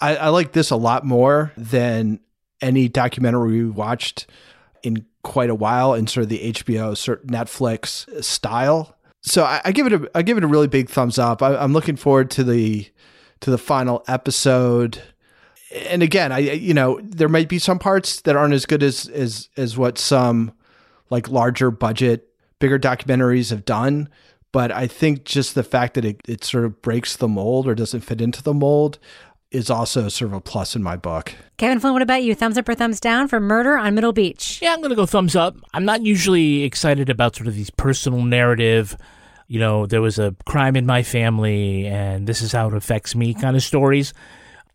I, 0.00 0.16
I 0.16 0.28
like 0.28 0.52
this 0.52 0.70
a 0.70 0.76
lot 0.76 1.04
more 1.04 1.52
than 1.56 2.20
any 2.60 2.88
documentary 2.88 3.62
we 3.62 3.70
watched 3.70 4.26
in 4.82 5.06
quite 5.22 5.50
a 5.50 5.54
while 5.54 5.94
in 5.94 6.06
sort 6.06 6.24
of 6.24 6.28
the 6.28 6.52
HBO, 6.52 6.96
sort 6.96 7.26
Netflix 7.26 8.22
style. 8.22 8.96
So 9.22 9.44
I, 9.44 9.60
I 9.64 9.72
give 9.72 9.86
it 9.86 9.92
a 9.92 10.10
I 10.14 10.22
give 10.22 10.36
it 10.36 10.44
a 10.44 10.46
really 10.48 10.68
big 10.68 10.90
thumbs 10.90 11.18
up. 11.18 11.42
I, 11.42 11.56
I'm 11.56 11.72
looking 11.72 11.96
forward 11.96 12.30
to 12.32 12.44
the 12.44 12.88
to 13.40 13.50
the 13.50 13.58
final 13.58 14.04
episode. 14.06 15.02
And 15.72 16.02
again, 16.02 16.30
I 16.30 16.38
you 16.38 16.74
know 16.74 17.00
there 17.02 17.28
might 17.28 17.48
be 17.48 17.58
some 17.58 17.78
parts 17.78 18.20
that 18.22 18.36
aren't 18.36 18.54
as 18.54 18.66
good 18.66 18.82
as 18.82 19.08
as 19.08 19.48
as 19.56 19.76
what 19.76 19.98
some 19.98 20.52
like 21.10 21.28
larger 21.28 21.70
budget, 21.70 22.28
bigger 22.58 22.78
documentaries 22.78 23.50
have 23.50 23.64
done. 23.64 24.08
But 24.54 24.70
I 24.70 24.86
think 24.86 25.24
just 25.24 25.56
the 25.56 25.64
fact 25.64 25.94
that 25.94 26.04
it, 26.04 26.20
it 26.28 26.44
sort 26.44 26.64
of 26.64 26.80
breaks 26.80 27.16
the 27.16 27.26
mold 27.26 27.66
or 27.66 27.74
doesn't 27.74 28.02
fit 28.02 28.20
into 28.20 28.40
the 28.40 28.54
mold 28.54 29.00
is 29.50 29.68
also 29.68 30.08
sort 30.08 30.30
of 30.30 30.36
a 30.36 30.40
plus 30.40 30.76
in 30.76 30.82
my 30.82 30.94
book. 30.96 31.34
Kevin 31.56 31.80
Flynn, 31.80 31.92
what 31.92 32.02
about 32.02 32.22
you? 32.22 32.36
Thumbs 32.36 32.56
up 32.56 32.68
or 32.68 32.76
thumbs 32.76 33.00
down 33.00 33.26
for 33.26 33.40
Murder 33.40 33.76
on 33.76 33.96
Middle 33.96 34.12
Beach? 34.12 34.60
Yeah, 34.62 34.72
I'm 34.72 34.78
going 34.78 34.90
to 34.90 34.96
go 34.96 35.06
thumbs 35.06 35.34
up. 35.34 35.56
I'm 35.74 35.84
not 35.84 36.02
usually 36.02 36.62
excited 36.62 37.10
about 37.10 37.34
sort 37.34 37.48
of 37.48 37.56
these 37.56 37.70
personal 37.70 38.22
narrative, 38.22 38.96
you 39.48 39.58
know, 39.58 39.86
there 39.86 40.00
was 40.00 40.20
a 40.20 40.36
crime 40.46 40.76
in 40.76 40.86
my 40.86 41.02
family 41.02 41.88
and 41.88 42.28
this 42.28 42.40
is 42.40 42.52
how 42.52 42.68
it 42.68 42.74
affects 42.74 43.16
me 43.16 43.34
kind 43.34 43.56
of 43.56 43.62
stories. 43.64 44.14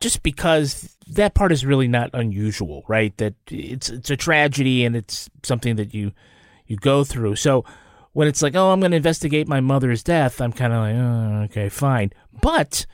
Just 0.02 0.24
because 0.24 0.94
that 1.08 1.36
part 1.36 1.54
is 1.54 1.66
really 1.66 1.88
not 1.88 2.10
unusual, 2.14 2.84
right? 2.90 3.16
That 3.16 3.34
it's 3.50 3.90
it's 3.90 4.10
a 4.10 4.18
tragedy 4.18 4.84
and 4.84 4.94
it's 4.94 5.30
something 5.44 5.78
that 5.78 5.94
you 5.94 6.12
you 6.68 6.76
go 6.76 7.06
through. 7.06 7.38
So 7.38 7.64
when 8.14 8.28
it's 8.28 8.42
like, 8.42 8.56
oh, 8.56 8.72
I'm 8.72 8.80
going 8.80 8.92
to 8.92 8.98
investigate 8.98 9.48
my 9.48 9.60
mother's 9.60 10.04
death, 10.04 10.42
I'm 10.42 10.54
kind 10.54 10.74
of 10.74 10.80
like, 10.80 10.96
oh, 10.96 11.44
okay, 11.46 11.70
fine. 11.70 12.12
But 12.42 12.86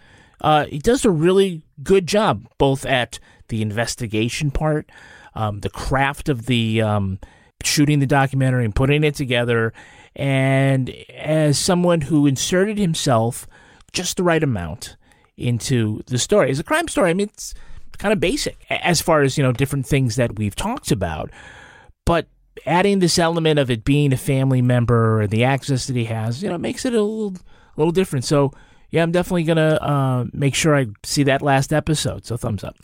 uh, 0.42 0.66
he 0.66 0.80
does 0.80 1.06
a 1.06 1.12
really 1.12 1.64
good 1.84 2.08
job 2.08 2.48
both 2.58 2.86
at 2.86 3.20
the 3.48 3.62
investigation 3.62 4.52
part, 4.52 4.90
um, 5.34 5.62
the 5.62 5.70
craft 5.70 6.30
of 6.30 6.46
the 6.46 6.82
um, 6.82 7.20
shooting 7.64 8.00
the 8.00 8.08
documentary 8.08 8.66
and 8.66 8.76
putting 8.76 9.04
it 9.04 9.16
together, 9.16 9.74
and 10.16 10.90
as 11.14 11.58
someone 11.58 12.02
who 12.02 12.26
inserted 12.26 12.78
himself 12.78 13.48
just 13.92 14.18
the 14.18 14.24
right 14.24 14.44
amount 14.44 14.98
into 15.38 16.02
the 16.08 16.18
story. 16.18 16.50
As 16.50 16.60
a 16.60 16.64
crime 16.64 16.88
story, 16.88 17.10
I 17.10 17.14
mean, 17.14 17.30
it's 17.30 17.54
kind 17.98 18.14
of 18.14 18.20
basic 18.20 18.58
as 18.70 19.02
far 19.02 19.22
as 19.22 19.38
you 19.38 19.44
know 19.44 19.52
different 19.52 19.86
things 19.86 20.16
that 20.16 20.38
we've 20.38 20.56
talked 20.56 20.92
about, 20.92 21.32
but 22.06 22.28
adding 22.66 23.00
this 23.00 23.20
element 23.20 23.60
of 23.60 23.70
it 23.70 23.84
being 23.84 24.14
a 24.14 24.18
family 24.18 24.62
member 24.62 25.22
and 25.22 25.30
the 25.30 25.44
access 25.44 25.88
that 25.88 25.96
he 25.96 26.06
has, 26.06 26.42
you 26.42 26.50
know, 26.50 26.58
makes 26.58 26.86
it 26.86 26.94
a 26.94 27.02
little, 27.02 27.36
a 27.36 27.78
little 27.78 27.92
different. 27.92 28.26
So, 28.26 28.52
yeah, 28.92 29.04
I'm 29.04 29.12
definitely 29.12 29.44
gonna 29.44 29.76
uh, 29.76 30.26
make 30.32 30.56
sure 30.56 30.76
I 30.76 30.88
see 31.04 31.24
that 31.24 31.42
last 31.42 31.74
episode. 31.74 32.26
So, 32.26 32.38
thumbs 32.38 32.64
up. 32.64 32.78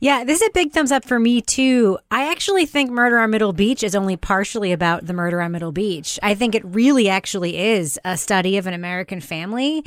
Yeah, 0.00 0.24
this 0.24 0.40
is 0.40 0.48
a 0.48 0.52
big 0.52 0.72
thumbs 0.72 0.90
up 0.90 1.04
for 1.04 1.20
me 1.20 1.40
too. 1.40 1.98
I 2.10 2.30
actually 2.30 2.66
think 2.66 2.90
Murder 2.90 3.18
on 3.18 3.30
Middle 3.30 3.52
Beach 3.52 3.82
is 3.82 3.94
only 3.94 4.16
partially 4.16 4.72
about 4.72 5.06
the 5.06 5.12
murder 5.12 5.40
on 5.40 5.52
Middle 5.52 5.72
Beach. 5.72 6.18
I 6.22 6.34
think 6.34 6.54
it 6.54 6.64
really 6.64 7.08
actually 7.08 7.58
is 7.58 8.00
a 8.04 8.16
study 8.16 8.56
of 8.56 8.66
an 8.66 8.74
American 8.74 9.20
family. 9.20 9.84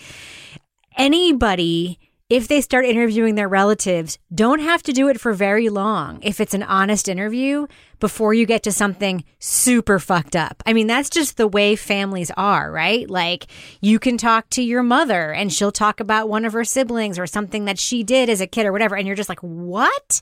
Anybody, 0.97 1.99
if 2.30 2.47
they 2.47 2.59
start 2.59 2.86
interviewing 2.86 3.36
their 3.36 3.47
relatives, 3.47 4.17
don't 4.34 4.59
have 4.59 4.82
to 4.84 4.91
do 4.91 5.07
it 5.09 5.21
for 5.21 5.32
very 5.34 5.69
long 5.69 6.19
if 6.23 6.39
it's 6.39 6.55
an 6.55 6.63
honest 6.63 7.07
interview. 7.07 7.67
before 7.99 8.34
you 8.34 8.45
get 8.45 8.63
to 8.63 8.71
something 8.71 9.23
super 9.39 9.99
fucked 9.99 10.36
up. 10.36 10.61
I 10.65 10.73
mean, 10.73 10.88
that's 10.88 11.09
just 11.09 11.38
the 11.38 11.47
way 11.47 11.76
families 11.76 12.32
are, 12.36 12.71
right? 12.71 13.09
Like 13.09 13.47
you 13.82 13.99
can 13.99 14.17
talk 14.17 14.49
to 14.51 14.61
your 14.61 14.84
mother 14.84 15.32
and 15.32 15.51
she'll 15.51 15.71
talk 15.71 15.99
about 15.99 16.30
one 16.30 16.45
of 16.45 16.53
her 16.53 16.63
siblings 16.63 17.17
or 17.17 17.28
something 17.28 17.65
that 17.65 17.80
she 17.80 18.03
did 18.03 18.30
as 18.30 18.41
a 18.41 18.47
kid 18.47 18.65
or 18.65 18.71
whatever. 18.71 18.95
And 18.95 19.07
you're 19.07 19.15
just 19.15 19.30
like, 19.30 19.39
what? 19.39 20.21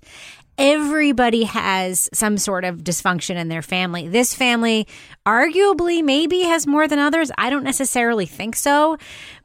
Everybody 0.57 1.45
has 1.45 2.09
some 2.13 2.37
sort 2.37 2.63
of 2.63 2.83
dysfunction 2.83 3.35
in 3.37 3.47
their 3.47 3.63
family. 3.63 4.07
This 4.07 4.35
family 4.35 4.87
arguably 5.25 6.03
maybe 6.03 6.41
has 6.41 6.67
more 6.67 6.87
than 6.87 6.99
others. 6.99 7.31
I 7.39 7.49
don't 7.49 7.63
necessarily 7.63 8.27
think 8.27 8.55
so, 8.55 8.97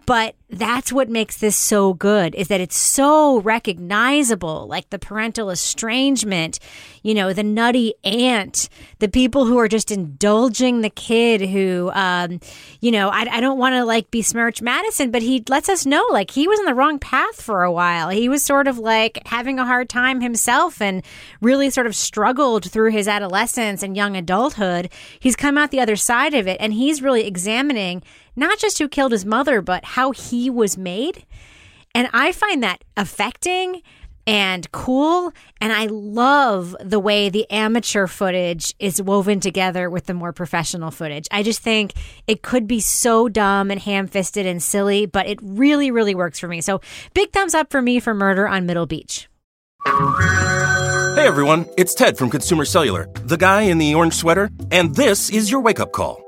but 0.09 0.35
that's 0.51 0.91
what 0.91 1.11
makes 1.11 1.37
this 1.37 1.55
so 1.55 1.93
good 1.93 2.35
is 2.35 2.49
that 2.49 2.61
it's 2.61 2.77
so 2.77 3.41
recognizable 3.43 4.67
like 4.67 4.89
the 4.89 4.99
parental 4.99 5.51
estrangement 5.51 6.59
you 7.03 7.13
know 7.13 7.35
the 7.35 7.43
nutty 7.43 7.93
aunt 8.03 8.71
the 8.99 9.09
people 9.09 9.45
who 9.45 9.59
are 9.59 9.69
just 9.69 9.91
indulging 9.91 10.81
the 10.81 10.89
kid 10.89 11.43
who 11.43 11.91
um 11.93 12.41
you 12.81 12.91
know 12.91 13.11
i, 13.11 13.27
I 13.31 13.41
don't 13.41 13.59
want 13.59 13.75
to 13.75 13.85
like 13.85 14.11
besmirch 14.11 14.63
madison 14.63 15.11
but 15.11 15.21
he 15.21 15.45
lets 15.49 15.69
us 15.69 15.85
know 15.85 16.07
like 16.11 16.31
he 16.31 16.49
was 16.49 16.59
on 16.59 16.65
the 16.65 16.75
wrong 16.75 16.99
path 16.99 17.41
for 17.41 17.63
a 17.63 17.73
while. 17.73 18.09
He 18.11 18.29
was 18.29 18.43
sort 18.43 18.69
of 18.69 18.79
like 18.79 19.21
having 19.27 19.59
a 19.59 19.65
hard 19.65 19.89
time 19.89 20.21
himself 20.21 20.81
and 20.81 21.05
really 21.41 21.71
sort 21.71 21.87
of 21.87 21.97
struggled 21.97 22.71
through 22.71 22.91
his 22.93 23.09
adolescence 23.09 23.83
and 23.83 23.97
young 23.97 24.17
adulthood. 24.17 24.91
He's 25.19 25.37
come 25.37 25.59
out 25.59 25.71
the 25.71 25.81
other 25.81 25.97
side 25.97 26.35
of 26.35 26.47
it 26.47 26.59
and 26.61 26.73
he's 26.73 27.03
really 27.03 27.27
examining 27.27 28.03
not 28.39 28.59
just 28.59 28.79
who 28.79 28.89
killed 28.89 29.13
his 29.13 29.25
mother, 29.25 29.61
but 29.61 29.85
how 29.85 30.13
he 30.13 30.49
was 30.49 30.79
made. 30.79 31.27
And 31.95 32.09
I 32.13 32.33
find 32.33 32.63
that 32.63 32.85
affecting 32.97 33.83
and 34.27 34.71
cool. 34.73 35.33
And 35.61 35.73
I 35.73 35.87
love 35.87 36.77
the 36.81 37.01
way 37.01 37.31
the 37.31 37.51
amateur 37.51 38.07
footage 38.07 38.75
is 38.79 39.01
woven 39.01 39.41
together 39.41 39.89
with 39.89 40.07
the 40.07 40.15
more 40.15 40.33
professional 40.33 40.91
footage. 40.91 41.27
I 41.31 41.43
just 41.43 41.61
think 41.63 41.95
it 42.27 42.43
could 42.43 42.67
be 42.67 42.79
so 42.81 43.29
dumb 43.29 43.71
and 43.71 43.81
ham 43.81 44.07
fisted 44.07 44.47
and 44.47 44.63
silly, 44.63 45.07
but 45.07 45.27
it 45.27 45.39
really, 45.43 45.91
really 45.91 46.15
works 46.15 46.39
for 46.39 46.47
me. 46.47 46.61
So 46.61 46.81
big 47.15 47.33
thumbs 47.33 47.55
up 47.55 47.71
for 47.71 47.81
me 47.81 48.01
for 48.01 48.13
Murder 48.13 48.47
on 48.47 48.67
Middle 48.67 48.87
Beach. 48.87 49.29
Hey 49.87 51.27
everyone, 51.27 51.67
it's 51.79 51.95
Ted 51.95 52.19
from 52.19 52.31
Consumer 52.31 52.65
Cellular, 52.65 53.09
the 53.25 53.37
guy 53.37 53.63
in 53.63 53.79
the 53.79 53.95
orange 53.95 54.15
sweater, 54.15 54.51
and 54.71 54.95
this 54.95 55.31
is 55.31 55.51
your 55.51 55.61
wake 55.61 55.81
up 55.81 55.91
call. 55.93 56.28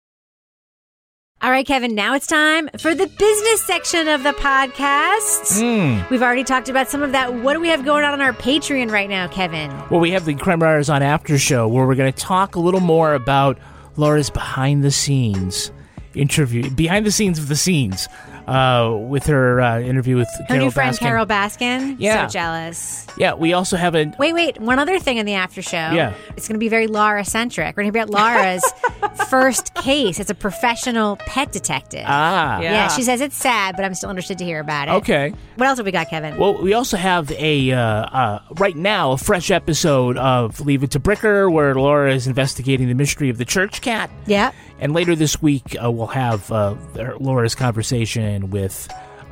All 1.43 1.49
right, 1.49 1.65
Kevin, 1.65 1.95
now 1.95 2.13
it's 2.13 2.27
time 2.27 2.69
for 2.77 2.93
the 2.93 3.07
business 3.07 3.65
section 3.65 4.07
of 4.07 4.21
the 4.21 4.33
podcast. 4.33 5.59
Mm. 5.59 6.07
We've 6.11 6.21
already 6.21 6.43
talked 6.43 6.69
about 6.69 6.87
some 6.87 7.01
of 7.01 7.13
that. 7.13 7.33
What 7.33 7.53
do 7.53 7.59
we 7.59 7.69
have 7.69 7.83
going 7.83 8.05
on 8.05 8.13
on 8.13 8.21
our 8.21 8.31
Patreon 8.31 8.91
right 8.91 9.09
now, 9.09 9.27
Kevin? 9.27 9.71
Well, 9.89 9.99
we 9.99 10.11
have 10.11 10.25
the 10.25 10.35
Crime 10.35 10.61
Writers 10.61 10.87
on 10.87 11.01
After 11.01 11.39
Show 11.39 11.67
where 11.67 11.87
we're 11.87 11.95
going 11.95 12.13
to 12.13 12.19
talk 12.19 12.53
a 12.53 12.59
little 12.59 12.79
more 12.79 13.15
about 13.15 13.57
Lara's 13.97 14.29
behind 14.29 14.83
the 14.83 14.91
scenes 14.91 15.71
interview, 16.13 16.69
behind 16.69 17.07
the 17.07 17.11
scenes 17.11 17.39
of 17.39 17.47
the 17.47 17.55
scenes, 17.55 18.07
uh, 18.47 18.95
with 18.97 19.25
her 19.27 19.61
uh, 19.61 19.79
interview 19.79 20.17
with 20.17 20.27
Her 20.39 20.45
Carole 20.45 20.65
new 20.65 20.71
friend, 20.71 20.95
Baskin. 20.95 20.99
Carole 20.99 21.25
Baskin. 21.25 21.95
Yeah. 21.99 22.27
So 22.27 22.31
jealous. 22.33 23.07
Yeah, 23.17 23.33
we 23.33 23.53
also 23.53 23.77
have 23.77 23.95
a 23.95 24.13
Wait, 24.17 24.33
wait. 24.33 24.59
One 24.59 24.79
other 24.79 24.99
thing 24.99 25.17
in 25.17 25.25
the 25.25 25.33
after 25.33 25.61
show. 25.61 25.77
Yeah. 25.77 26.13
It's 26.35 26.47
going 26.47 26.55
to 26.55 26.59
be 26.59 26.69
very 26.69 26.87
Lara 26.87 27.25
centric. 27.25 27.75
We're 27.77 27.83
going 27.83 27.93
to 27.93 27.97
be 27.97 27.99
at 27.99 28.09
Lara's 28.09 28.63
first 29.29 29.73
case. 29.75 30.19
It's 30.19 30.29
a 30.29 30.35
professional 30.35 31.17
pet 31.17 31.51
detective. 31.51 32.05
Ah. 32.07 32.59
Yeah. 32.61 32.71
Yeah. 32.71 32.87
She 32.89 33.03
says 33.03 33.21
it's 33.21 33.35
sad, 33.37 33.75
but 33.75 33.85
I'm 33.85 33.93
still 33.93 34.09
interested 34.09 34.37
to 34.39 34.45
hear 34.45 34.59
about 34.59 34.87
it. 34.87 34.91
Okay. 34.91 35.33
What 35.55 35.67
else 35.67 35.77
have 35.77 35.85
we 35.85 35.91
got, 35.91 36.09
Kevin? 36.09 36.37
Well, 36.37 36.61
we 36.61 36.73
also 36.73 36.97
have 36.97 37.31
a 37.33 37.71
uh, 37.71 37.79
uh, 37.79 38.39
right 38.57 38.75
now 38.75 39.11
a 39.11 39.17
fresh 39.17 39.51
episode 39.51 40.17
of 40.17 40.59
Leave 40.61 40.83
It 40.83 40.91
to 40.91 40.99
Bricker, 40.99 41.51
where 41.51 41.75
Lara 41.75 42.13
is 42.13 42.27
investigating 42.27 42.87
the 42.87 42.93
mystery 42.95 43.29
of 43.29 43.37
the 43.37 43.45
church 43.45 43.81
cat. 43.81 44.09
Yeah. 44.25 44.51
And 44.81 44.93
later 44.93 45.15
this 45.15 45.41
week, 45.41 45.75
uh, 45.81 45.91
we'll 45.91 46.07
have 46.07 46.51
uh, 46.51 46.75
Lara's 47.19 47.53
conversation 47.53 48.49
with 48.49 48.91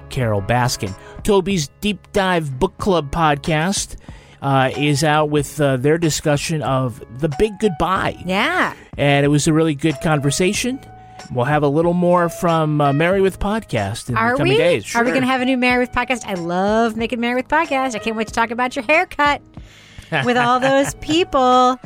Carole 0.10 0.44
Baskin. 0.44 0.96
Toby's 1.24 1.70
Deep 1.82 2.12
Dive 2.12 2.60
Book 2.60 2.78
Club 2.78 3.12
podcast 3.12 3.96
uh, 4.44 4.72
is 4.78 5.04
out 5.04 5.32
with 5.32 5.60
uh, 5.60 5.78
their 5.78 5.98
discussion 5.98 6.62
of 6.62 7.04
The 7.20 7.30
Big 7.40 7.54
Goodbye. 7.60 8.22
Yeah. 8.26 8.76
And 8.96 9.26
it 9.26 9.30
was 9.30 9.48
a 9.48 9.54
really 9.54 9.76
good 9.76 10.00
conversation. 10.02 10.80
We'll 11.34 11.46
have 11.46 11.64
a 11.64 11.68
little 11.68 11.94
more 11.94 12.30
from 12.30 12.80
uh, 12.80 12.94
Married 12.94 13.22
with 13.22 13.40
Podcast 13.40 14.10
in 14.10 14.18
Are 14.18 14.32
the 14.32 14.38
coming 14.38 14.54
we? 14.54 14.58
days. 14.58 14.96
Are 14.96 15.04
we 15.04 15.10
going 15.12 15.22
to 15.22 15.28
have 15.28 15.42
a 15.42 15.46
new 15.46 15.58
Married 15.58 15.90
with 15.90 15.92
podcast? 15.92 16.26
I 16.26 16.36
love 16.36 16.96
making 16.96 17.20
Married 17.20 17.44
with 17.46 17.48
podcast. 17.48 17.96
I 17.96 18.00
can't 18.00 18.16
wait 18.16 18.28
to 18.28 18.34
talk 18.34 18.52
about 18.52 18.76
your 18.76 18.86
haircut 18.86 19.42
with 20.26 20.38
all 20.38 20.60
those 20.60 20.94
people. 20.96 21.80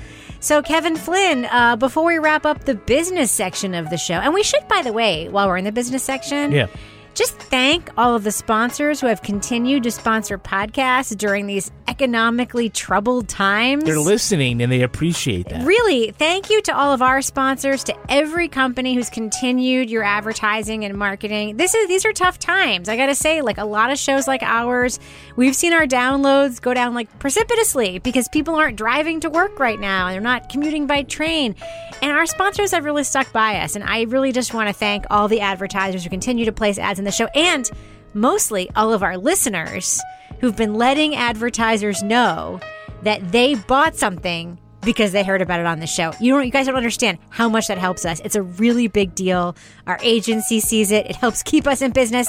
So, 0.44 0.62
Kevin 0.62 0.98
Flynn, 0.98 1.46
uh, 1.46 1.78
before 1.78 2.04
we 2.04 2.18
wrap 2.18 2.46
up 2.46 2.66
the 2.66 2.76
business 2.76 3.32
section 3.32 3.74
of 3.74 3.90
the 3.90 3.96
show, 3.98 4.16
and 4.16 4.34
we 4.34 4.44
should, 4.44 4.68
by 4.68 4.82
the 4.82 4.92
way, 4.92 5.30
while 5.30 5.48
we're 5.48 5.56
in 5.56 5.64
the 5.64 5.72
business 5.72 6.04
section, 6.04 6.52
Yeah. 6.52 6.66
just 7.14 7.36
thank 7.40 7.90
all 7.98 8.14
of 8.14 8.26
the 8.26 8.32
sponsors 8.32 9.00
who 9.00 9.08
have 9.08 9.22
continued 9.22 9.84
to 9.84 9.92
sponsor 9.92 10.38
podcasts 10.38 11.18
during 11.18 11.48
these 11.48 11.72
economically 11.88 12.70
troubled 12.70 13.28
times. 13.28 13.84
They're 13.84 14.00
listening 14.00 14.62
and 14.62 14.72
they 14.72 14.82
appreciate 14.82 15.50
that. 15.50 15.66
Really, 15.66 16.12
thank 16.12 16.50
you 16.50 16.62
to 16.64 16.76
all 16.76 16.94
of 16.94 17.02
our 17.02 17.22
sponsors, 17.22 17.84
to 17.86 17.96
every 18.10 18.48
company 18.48 18.94
who's 18.96 19.10
continued 19.10 19.90
your 19.90 20.04
advertising 20.04 20.86
and 20.86 20.98
marketing. 20.98 21.58
This 21.58 21.74
is 21.74 21.88
these 21.88 22.06
are 22.06 22.14
tough 22.14 22.40
times. 22.40 22.90
I 22.90 22.98
got 22.98 23.08
to 23.08 23.16
say, 23.16 23.42
like 23.42 23.58
a 23.58 23.66
lot 23.66 23.92
of 23.92 23.98
shows 23.98 24.28
like 24.28 24.44
ours, 24.44 25.00
we've 25.36 25.56
seen 25.56 25.74
our 25.74 25.86
downloads 25.86 26.62
go 26.62 26.74
down 26.74 26.94
like 26.94 27.20
precipitously 27.20 28.00
because 28.00 28.28
people 28.30 28.56
aren't 28.56 28.78
driving 28.78 29.20
to 29.22 29.30
work 29.30 29.60
right 29.60 29.80
now 29.80 30.08
and 30.08 30.14
they're 30.14 30.22
not 30.22 30.50
commuting 30.50 30.88
by 30.88 31.04
train. 31.04 31.56
And 32.02 32.12
our 32.12 32.26
sponsors 32.26 32.72
have 32.72 32.86
really 32.86 33.04
stuck 33.04 33.32
by 33.32 33.60
us, 33.60 33.76
and 33.76 33.84
I 33.84 34.04
really 34.04 34.32
just 34.32 34.54
want 34.54 34.70
to 34.70 34.74
thank 34.74 35.06
all 35.10 35.28
the 35.28 35.42
advertisers 35.42 36.04
who 36.04 36.10
continue 36.10 36.46
to 36.46 36.52
place 36.52 36.78
ads 36.78 37.00
in 37.00 37.06
the 37.06 37.12
show 37.12 37.28
and 37.36 37.70
mostly 38.14 38.70
all 38.76 38.94
of 38.94 39.04
our 39.04 39.18
listeners 39.18 40.02
who've 40.44 40.58
been 40.58 40.74
letting 40.74 41.16
advertisers 41.16 42.04
know 42.04 42.60
that 43.04 43.32
they 43.32 43.56
bought 43.56 43.96
something 43.96 44.60
because 44.82 45.14
they 45.14 45.24
heard 45.24 45.42
about 45.42 45.62
it 45.62 45.66
on 45.66 45.80
the 45.80 45.88
show. 45.88 46.12
You 46.20 46.34
don't 46.34 46.44
you 46.46 46.52
guys 46.52 46.66
don't 46.66 46.76
understand 46.76 47.18
how 47.30 47.48
much 47.48 47.68
that 47.70 47.78
helps 47.78 48.04
us. 48.04 48.20
It's 48.26 48.36
a 48.36 48.42
really 48.42 48.90
big 48.90 49.16
deal. 49.16 49.56
Our 49.88 49.98
agency 50.02 50.60
sees 50.60 50.92
it. 50.92 51.06
It 51.06 51.16
helps 51.16 51.44
keep 51.44 51.66
us 51.66 51.82
in 51.82 51.92
business 51.92 52.28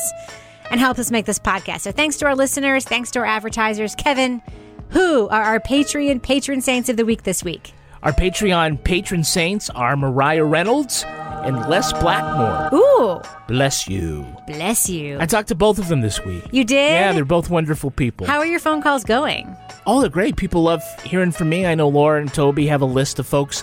and 0.70 0.78
helps 0.78 1.00
us 1.00 1.10
make 1.10 1.26
this 1.26 1.40
podcast. 1.40 1.80
So 1.80 1.90
thanks 1.90 2.16
to 2.18 2.26
our 2.26 2.36
listeners, 2.36 2.84
thanks 2.84 3.10
to 3.10 3.18
our 3.18 3.24
advertisers. 3.24 3.96
Kevin, 3.96 4.40
who 4.90 5.26
are 5.30 5.42
our 5.42 5.58
Patreon 5.58 6.22
patron 6.22 6.60
saints 6.60 6.88
of 6.88 6.96
the 6.96 7.04
week 7.04 7.24
this 7.24 7.42
week? 7.42 7.72
Our 8.04 8.12
Patreon 8.12 8.84
patron 8.84 9.24
saints 9.24 9.70
are 9.70 9.96
Mariah 9.96 10.44
Reynolds 10.44 11.04
and 11.44 11.68
Les 11.68 11.92
Blackmore. 11.94 12.70
Ooh, 12.78 13.20
Bless 13.46 13.86
you. 13.88 14.26
bless 14.46 14.88
you. 14.88 15.18
I 15.20 15.26
talked 15.26 15.48
to 15.48 15.54
both 15.54 15.78
of 15.78 15.88
them 15.88 16.00
this 16.00 16.24
week. 16.24 16.44
You 16.50 16.64
did? 16.64 16.92
Yeah, 16.92 17.12
they're 17.12 17.24
both 17.24 17.50
wonderful 17.50 17.90
people. 17.90 18.26
How 18.26 18.38
are 18.38 18.46
your 18.46 18.60
phone 18.60 18.82
calls 18.82 19.04
going? 19.04 19.54
Oh, 19.86 20.00
they're 20.00 20.10
great. 20.10 20.36
People 20.36 20.62
love 20.62 20.82
hearing 21.04 21.30
from 21.32 21.48
me. 21.50 21.66
I 21.66 21.74
know 21.74 21.88
Lara 21.88 22.20
and 22.20 22.32
Toby 22.32 22.66
have 22.68 22.80
a 22.80 22.86
list 22.86 23.18
of 23.18 23.26
folks 23.26 23.62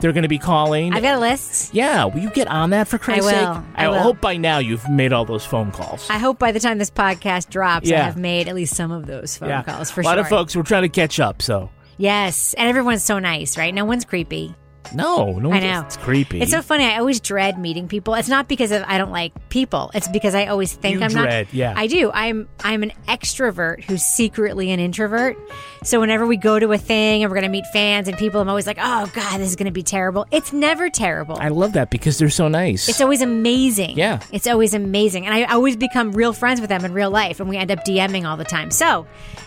they're 0.00 0.12
going 0.12 0.22
to 0.22 0.28
be 0.28 0.38
calling. 0.38 0.92
I've 0.92 1.02
got 1.02 1.16
a 1.16 1.20
list. 1.20 1.72
yeah, 1.72 2.04
will 2.04 2.20
you 2.20 2.30
get 2.30 2.48
on 2.48 2.70
that 2.70 2.88
for 2.88 2.98
Christ's 2.98 3.24
will. 3.32 3.54
sake? 3.54 3.64
I 3.74 3.88
will. 3.88 4.00
hope 4.00 4.20
by 4.20 4.36
now 4.36 4.58
you've 4.58 4.86
made 4.88 5.12
all 5.14 5.24
those 5.24 5.46
phone 5.46 5.70
calls. 5.70 6.10
I 6.10 6.18
hope 6.18 6.38
by 6.38 6.52
the 6.52 6.60
time 6.60 6.76
this 6.76 6.90
podcast 6.90 7.48
drops, 7.48 7.90
I 7.90 7.96
have 7.96 8.18
made 8.18 8.48
at 8.48 8.54
least 8.54 8.74
some 8.74 8.92
of 8.92 9.06
those 9.06 9.38
phone 9.38 9.48
yeah, 9.48 9.62
calls 9.62 9.90
for 9.90 10.02
sure. 10.02 10.12
a 10.12 10.16
lot 10.16 10.16
sure. 10.16 10.22
of 10.22 10.28
folks. 10.28 10.54
We're 10.54 10.62
trying 10.62 10.82
to 10.82 10.88
catch 10.90 11.20
up. 11.20 11.40
So 11.40 11.70
Yes, 11.96 12.54
and 12.54 12.68
everyone's 12.68 13.04
so 13.04 13.18
nice, 13.18 13.56
right? 13.56 13.72
No 13.72 13.84
one's 13.84 14.04
creepy. 14.04 14.54
No, 14.94 15.38
no, 15.38 15.52
I 15.52 15.60
know. 15.60 15.82
it's 15.86 15.96
creepy. 15.96 16.40
It's 16.40 16.50
so 16.50 16.60
funny. 16.62 16.84
I 16.84 16.98
always 16.98 17.20
dread 17.20 17.58
meeting 17.58 17.88
people. 17.88 18.14
It's 18.14 18.28
not 18.28 18.48
because 18.48 18.72
of 18.72 18.82
I 18.86 18.98
don't 18.98 19.12
like 19.12 19.48
people. 19.48 19.90
It's 19.94 20.08
because 20.08 20.34
I 20.34 20.46
always 20.46 20.72
think 20.72 20.98
You 20.98 21.04
I'm 21.04 21.10
dread, 21.10 21.46
not. 21.46 21.54
yeah. 21.54 21.74
I 21.76 21.86
do. 21.86 22.10
I'm 22.12 22.48
I'm 22.62 22.82
an 22.82 22.92
extrovert 23.08 23.84
who's 23.84 24.02
secretly 24.02 24.70
an 24.72 24.80
introvert. 24.80 25.36
So 25.84 26.00
whenever 26.00 26.26
we 26.26 26.36
go 26.36 26.58
to 26.58 26.72
a 26.72 26.78
thing 26.78 27.22
and 27.22 27.30
we're 27.30 27.36
going 27.36 27.50
to 27.50 27.52
meet 27.52 27.66
fans 27.72 28.08
and 28.08 28.16
people, 28.16 28.40
I'm 28.40 28.48
always 28.48 28.66
like, 28.66 28.78
oh 28.80 29.10
god, 29.14 29.38
this 29.38 29.48
is 29.48 29.56
going 29.56 29.66
to 29.66 29.72
be 29.72 29.82
terrible. 29.82 30.26
It's 30.30 30.52
never 30.52 30.88
terrible. 30.90 31.36
I 31.38 31.48
love 31.48 31.74
that 31.74 31.90
because 31.90 32.18
they're 32.18 32.30
so 32.30 32.48
nice. 32.48 32.88
It's 32.88 33.00
always 33.00 33.22
amazing. 33.22 33.96
Yeah. 33.98 34.20
It's 34.32 34.46
always 34.46 34.74
amazing. 34.74 35.26
And 35.26 35.34
I 35.34 35.44
always 35.44 35.76
become 35.76 36.12
real 36.12 36.32
friends 36.32 36.60
with 36.60 36.70
them 36.70 36.84
in 36.84 36.92
real 36.92 37.10
life, 37.10 37.40
and 37.40 37.48
we 37.48 37.56
end 37.56 37.70
up 37.70 37.84
DMing 37.84 38.24
all 38.28 38.36
the 38.36 38.44
time. 38.44 38.70
So, 38.70 39.06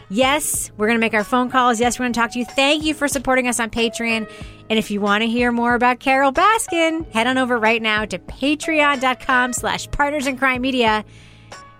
yes, 0.09 0.71
we're 0.77 0.87
going 0.87 0.97
to 0.97 1.01
make 1.01 1.13
our 1.13 1.23
phone 1.23 1.49
calls. 1.49 1.79
Yes, 1.79 1.97
we're 1.97 2.03
going 2.03 2.13
to 2.13 2.19
talk 2.19 2.31
to 2.31 2.39
you. 2.39 2.45
Thank 2.45 2.83
you 2.83 2.93
for 2.93 3.07
supporting 3.07 3.47
us 3.47 3.59
on 3.59 3.69
Patreon. 3.69 4.29
And 4.69 4.77
if 4.77 4.91
you 4.91 4.99
want 4.99 5.21
to 5.21 5.27
hear 5.27 5.51
more 5.51 5.75
about 5.75 5.99
Carole 5.99 6.33
Baskin, 6.33 7.09
head 7.11 7.27
on 7.27 7.37
over 7.37 7.57
right 7.57 7.81
now 7.81 8.05
to 8.05 8.19
patreon.com 8.19 9.53
slash 9.53 9.89
partners 9.91 10.27
in 10.27 10.37
crime 10.37 10.61
media. 10.61 11.05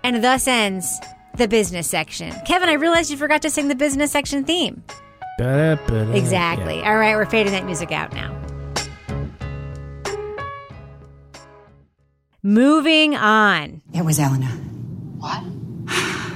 And 0.02 0.22
thus 0.22 0.46
ends 0.46 0.98
the 1.36 1.48
business 1.48 1.88
section. 1.88 2.32
Kevin, 2.46 2.68
I 2.68 2.74
realized 2.74 3.10
you 3.10 3.16
forgot 3.16 3.42
to 3.42 3.50
sing 3.50 3.68
the 3.68 3.74
business 3.74 4.10
section 4.10 4.44
theme. 4.44 4.82
Ba-da-ba-da. 5.38 6.12
Exactly. 6.12 6.78
Yeah. 6.78 6.90
All 6.90 6.96
right, 6.96 7.14
we're 7.14 7.26
fading 7.26 7.52
that 7.52 7.64
music 7.64 7.92
out 7.92 8.12
now. 8.12 8.34
Moving 12.42 13.14
on. 13.14 13.82
It 13.92 14.04
was 14.04 14.18
Eleanor. 14.18 14.48
What? 15.18 15.42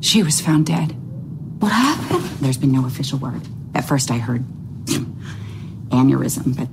She 0.00 0.22
was 0.22 0.40
found 0.40 0.66
dead. 0.66 0.92
What 1.60 1.72
happened? 1.72 2.24
There's 2.40 2.58
been 2.58 2.72
no 2.72 2.86
official 2.86 3.18
word. 3.18 3.42
At 3.74 3.86
first, 3.86 4.10
I 4.10 4.18
heard 4.18 4.44
aneurysm, 5.90 6.56
but. 6.56 6.68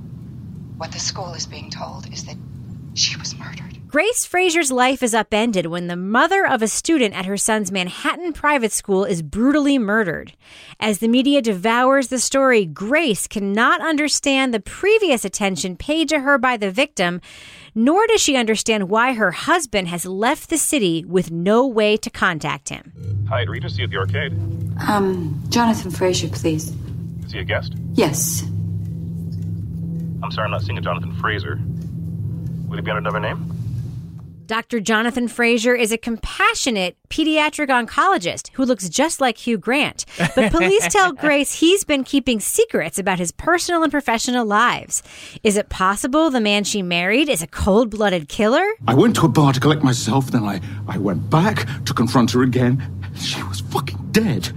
What 0.76 0.92
the 0.92 1.00
school 1.00 1.32
is 1.34 1.46
being 1.46 1.70
told 1.70 2.12
is 2.12 2.24
that 2.24 2.36
she 2.94 3.16
was 3.16 3.36
murdered. 3.38 3.73
Grace 3.94 4.26
Fraser's 4.26 4.72
life 4.72 5.04
is 5.04 5.14
upended 5.14 5.66
when 5.66 5.86
the 5.86 5.94
mother 5.94 6.44
of 6.44 6.62
a 6.62 6.66
student 6.66 7.14
at 7.14 7.26
her 7.26 7.36
son's 7.36 7.70
Manhattan 7.70 8.32
private 8.32 8.72
school 8.72 9.04
is 9.04 9.22
brutally 9.22 9.78
murdered. 9.78 10.32
As 10.80 10.98
the 10.98 11.06
media 11.06 11.40
devours 11.40 12.08
the 12.08 12.18
story, 12.18 12.66
Grace 12.66 13.28
cannot 13.28 13.80
understand 13.80 14.52
the 14.52 14.58
previous 14.58 15.24
attention 15.24 15.76
paid 15.76 16.08
to 16.08 16.18
her 16.18 16.38
by 16.38 16.56
the 16.56 16.72
victim, 16.72 17.20
nor 17.72 18.04
does 18.08 18.20
she 18.20 18.34
understand 18.36 18.90
why 18.90 19.12
her 19.12 19.30
husband 19.30 19.86
has 19.86 20.04
left 20.04 20.50
the 20.50 20.58
city 20.58 21.04
with 21.04 21.30
no 21.30 21.64
way 21.64 21.96
to 21.96 22.10
contact 22.10 22.70
him. 22.70 22.92
Hi, 23.28 23.42
Rita. 23.42 23.70
See 23.70 23.82
you 23.82 23.84
at 23.84 23.90
the 23.90 23.98
arcade. 23.98 24.32
Um, 24.88 25.40
Jonathan 25.50 25.92
Fraser, 25.92 26.26
please. 26.30 26.72
Is 27.26 27.32
he 27.32 27.38
a 27.38 27.44
guest? 27.44 27.74
Yes. 27.92 28.42
I'm 30.20 30.32
sorry, 30.32 30.46
I'm 30.46 30.50
not 30.50 30.62
seeing 30.62 30.78
a 30.78 30.80
Jonathan 30.80 31.14
Fraser. 31.20 31.60
Would 32.66 32.80
he 32.80 32.82
be 32.82 32.90
under 32.90 32.98
another 32.98 33.20
name? 33.20 33.63
Dr. 34.46 34.78
Jonathan 34.80 35.26
Fraser 35.26 35.74
is 35.74 35.90
a 35.90 35.96
compassionate 35.96 36.96
pediatric 37.08 37.68
oncologist 37.68 38.50
who 38.54 38.64
looks 38.66 38.88
just 38.90 39.20
like 39.20 39.38
Hugh 39.38 39.56
Grant. 39.56 40.04
But 40.18 40.52
police 40.52 40.86
tell 40.88 41.12
Grace 41.24 41.54
he's 41.60 41.84
been 41.84 42.04
keeping 42.04 42.40
secrets 42.40 42.98
about 42.98 43.18
his 43.18 43.32
personal 43.32 43.82
and 43.82 43.90
professional 43.90 44.44
lives. 44.44 45.02
Is 45.42 45.56
it 45.56 45.70
possible 45.70 46.28
the 46.28 46.42
man 46.42 46.64
she 46.64 46.82
married 46.82 47.30
is 47.30 47.40
a 47.40 47.46
cold 47.46 47.88
blooded 47.88 48.28
killer? 48.28 48.64
I 48.86 48.92
went 48.94 49.16
to 49.16 49.26
a 49.26 49.30
bar 49.30 49.54
to 49.54 49.60
collect 49.60 49.82
myself, 49.82 50.26
then 50.26 50.44
I, 50.44 50.60
I 50.88 50.98
went 50.98 51.30
back 51.30 51.66
to 51.86 51.94
confront 51.94 52.32
her 52.32 52.42
again. 52.42 52.82
She 53.16 53.42
was 53.44 53.60
fucking 53.60 54.08
dead. 54.10 54.50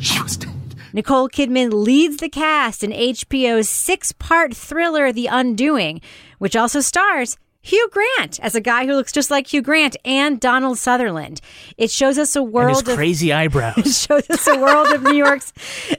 She 0.00 0.20
was 0.20 0.36
dead. 0.36 0.50
Nicole 0.92 1.30
Kidman 1.30 1.72
leads 1.72 2.18
the 2.18 2.28
cast 2.28 2.84
in 2.84 2.90
HBO's 2.90 3.70
six 3.70 4.12
part 4.12 4.54
thriller, 4.54 5.10
The 5.10 5.28
Undoing, 5.28 6.02
which 6.38 6.54
also 6.54 6.80
stars 6.80 7.38
Hugh 7.64 7.88
Grant 7.92 8.40
as 8.40 8.56
a 8.56 8.60
guy 8.60 8.86
who 8.86 8.94
looks 8.94 9.12
just 9.12 9.30
like 9.30 9.46
Hugh 9.52 9.62
Grant 9.62 9.96
and 10.04 10.40
Donald 10.40 10.78
Sutherland. 10.78 11.40
It 11.78 11.92
shows 11.92 12.18
us 12.18 12.34
a 12.34 12.42
world 12.42 12.70
his 12.70 12.88
of 12.88 12.96
crazy 12.96 13.28
It 13.30 13.34
eyebrows. 13.34 14.02
shows 14.02 14.28
us 14.28 14.48
a 14.48 14.58
world 14.58 14.88
of 14.88 15.02
New 15.04 15.14
York's 15.14 15.52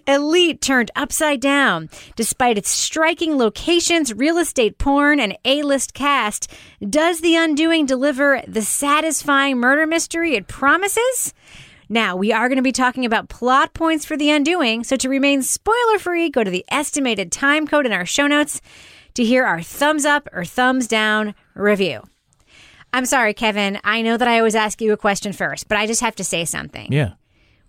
elite 0.06 0.62
turned 0.62 0.92
upside 0.96 1.40
down. 1.40 1.90
Despite 2.18 2.58
its 2.58 2.70
striking 2.70 3.38
locations, 3.38 4.14
real 4.14 4.38
estate 4.38 4.78
porn, 4.78 5.22
and 5.22 5.38
A 5.46 5.64
list 5.64 5.94
cast, 5.94 6.52
does 6.88 7.22
The 7.22 7.38
Undoing 7.38 7.86
deliver 7.86 8.42
the 8.46 8.62
satisfying 8.62 9.58
murder 9.58 9.88
mystery 9.88 10.36
it 10.36 10.48
promises? 10.48 11.34
Now, 11.88 12.18
we 12.18 12.34
are 12.34 12.50
going 12.50 12.58
to 12.58 12.62
be 12.62 12.72
talking 12.74 13.06
about 13.06 13.30
plot 13.30 13.74
points 13.74 14.04
for 14.06 14.18
The 14.18 14.32
Undoing, 14.32 14.84
so 14.84 14.98
to 14.98 15.08
remain 15.08 15.42
spoiler 15.42 15.98
free, 15.98 16.30
go 16.30 16.44
to 16.44 16.52
the 16.52 16.66
estimated 16.68 17.32
time 17.32 17.68
code 17.68 17.86
in 17.86 17.94
our 17.94 18.06
show 18.06 18.28
notes 18.28 18.60
to 19.14 19.24
hear 19.24 19.46
our 19.46 19.62
thumbs 19.62 20.04
up 20.06 20.28
or 20.34 20.44
thumbs 20.44 20.88
down 20.88 21.36
review. 21.56 22.02
I'm 22.92 23.06
sorry, 23.06 23.34
Kevin. 23.34 23.80
I 23.84 24.02
know 24.02 24.18
that 24.18 24.28
I 24.28 24.38
always 24.38 24.56
ask 24.56 24.82
you 24.82 24.94
a 24.94 24.98
question 24.98 25.34
first, 25.34 25.68
but 25.68 25.78
I 25.78 25.88
just 25.88 26.02
have 26.02 26.16
to 26.18 26.24
say 26.24 26.46
something. 26.46 26.92
yeah. 26.92 27.14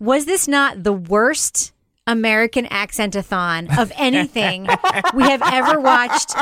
Was 0.01 0.27
this 0.27 0.49
not 0.49 0.83
the 0.83 0.93
worst 0.93 1.73
American 2.07 2.67
accent-a-thon 2.67 3.69
of 3.79 3.91
anything 3.97 4.69
we 5.15 5.23
have 5.23 5.43
ever 5.43 5.81
watched 5.81 6.35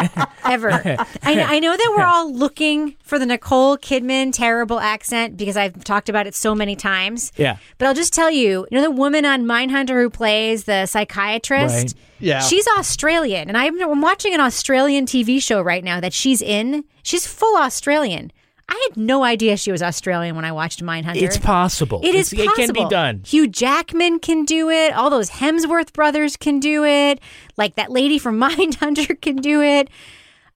ever? 0.45 0.71
I, 0.73 1.07
I 1.23 1.59
know 1.61 1.77
that 1.77 1.95
we're 1.97 2.05
all 2.05 2.33
looking 2.33 2.97
for 3.03 3.19
the 3.19 3.27
Nicole 3.27 3.79
Kidman 3.79 4.33
terrible 4.33 4.81
accent 4.81 5.37
because 5.37 5.57
I've 5.57 5.85
talked 5.85 6.09
about 6.09 6.27
it 6.27 6.35
so 6.35 6.55
many 6.55 6.75
times. 6.75 7.33
Yeah. 7.37 7.59
But 7.79 7.87
I'll 7.87 7.95
just 7.95 8.13
tell 8.13 8.31
you, 8.31 8.67
you 8.71 8.79
know 8.79 8.83
the 8.83 8.91
woman 8.91 9.25
on 9.25 9.45
Mindhunter 9.45 10.03
who 10.03 10.11
plays 10.11 10.65
the 10.65 10.87
psychiatrist? 10.87 11.75
Right. 11.75 11.95
Yeah. 12.19 12.41
She's 12.41 12.67
Australian, 12.79 13.49
and 13.49 13.57
I'm, 13.57 13.81
I'm 13.83 14.01
watching 14.01 14.35
an 14.35 14.41
Australian 14.41 15.07
TV 15.07 15.43
show 15.43 15.61
right 15.63 15.83
now 15.83 16.01
that 16.01 16.13
she's 16.13 16.43
in. 16.43 16.85
She's 17.03 17.27
full 17.27 17.57
Australian. 17.57 18.33
I 18.75 18.89
had 18.89 18.97
no 18.97 19.23
idea 19.23 19.59
she 19.59 19.71
was 19.71 19.83
Australian 19.83 20.35
when 20.35 20.47
I 20.47 20.53
watched 20.53 20.83
Mindhunter. 20.83 21.17
It's 21.21 21.37
possible. 21.37 22.01
It 22.03 22.15
is 22.15 22.33
It's- 22.33 22.47
possible. 22.47 22.63
It 22.63 22.67
can 22.79 22.85
be 22.87 22.89
done. 22.91 23.21
Hugh 23.27 23.47
Jackman 23.47 24.19
can 24.19 24.47
do 24.47 24.71
it. 24.71 24.95
All 24.95 25.11
those 25.11 25.29
Hemsworth 25.29 25.93
brothers 25.93 26.39
can 26.39 26.59
do 26.59 26.83
it. 26.85 27.21
Like 27.59 27.75
that 27.77 27.91
lady 27.91 28.19
from 28.19 28.39
Mindhunter 28.41 29.21
can 29.21 29.37
do 29.37 29.61
it. 29.61 29.91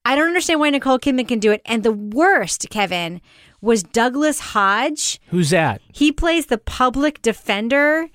I 0.06 0.14
don't 0.16 0.28
understand 0.28 0.60
why 0.60 0.70
Nicole 0.70 0.98
Kidman 0.98 1.28
can 1.28 1.40
do 1.40 1.52
it. 1.52 1.60
And 1.66 1.82
the 1.82 1.92
worst, 1.92 2.68
Kevin, 2.70 3.20
was 3.60 3.82
Douglas 3.82 4.40
Hodge. 4.40 5.20
Who's 5.28 5.50
that? 5.50 5.82
He 5.92 6.10
plays 6.10 6.46
the 6.46 6.58
public 6.58 7.20
defender 7.20 8.08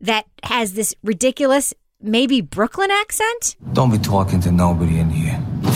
that 0.00 0.26
has 0.44 0.74
this 0.74 0.94
ridiculous, 1.02 1.74
maybe 2.00 2.40
Brooklyn 2.42 2.90
accent. 2.92 3.56
Don't 3.72 3.90
be 3.90 3.98
talking 3.98 4.38
to 4.42 4.52
nobody 4.52 4.98
in 5.00 5.07
here. 5.07 5.07
The 5.07 5.07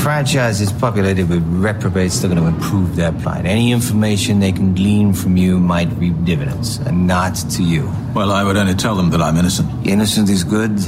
franchise 0.02 0.60
is 0.60 0.72
populated 0.72 1.28
with 1.28 1.42
reprobates 1.46 2.20
they're 2.20 2.28
going 2.28 2.42
to 2.42 2.48
improve 2.48 2.96
their 2.96 3.12
plight. 3.12 3.46
Any 3.46 3.70
information 3.70 4.40
they 4.40 4.50
can 4.50 4.74
glean 4.74 5.12
from 5.12 5.36
you 5.36 5.60
might 5.60 5.88
reap 5.92 6.24
dividends, 6.24 6.78
and 6.78 7.06
not 7.06 7.36
to 7.52 7.62
you. 7.62 7.88
Well, 8.12 8.32
I 8.32 8.42
would 8.42 8.56
only 8.56 8.74
tell 8.74 8.96
them 8.96 9.10
that 9.10 9.22
I'm 9.22 9.36
innocent. 9.36 9.86
Innocent 9.86 10.28
is 10.28 10.42
good, 10.42 10.80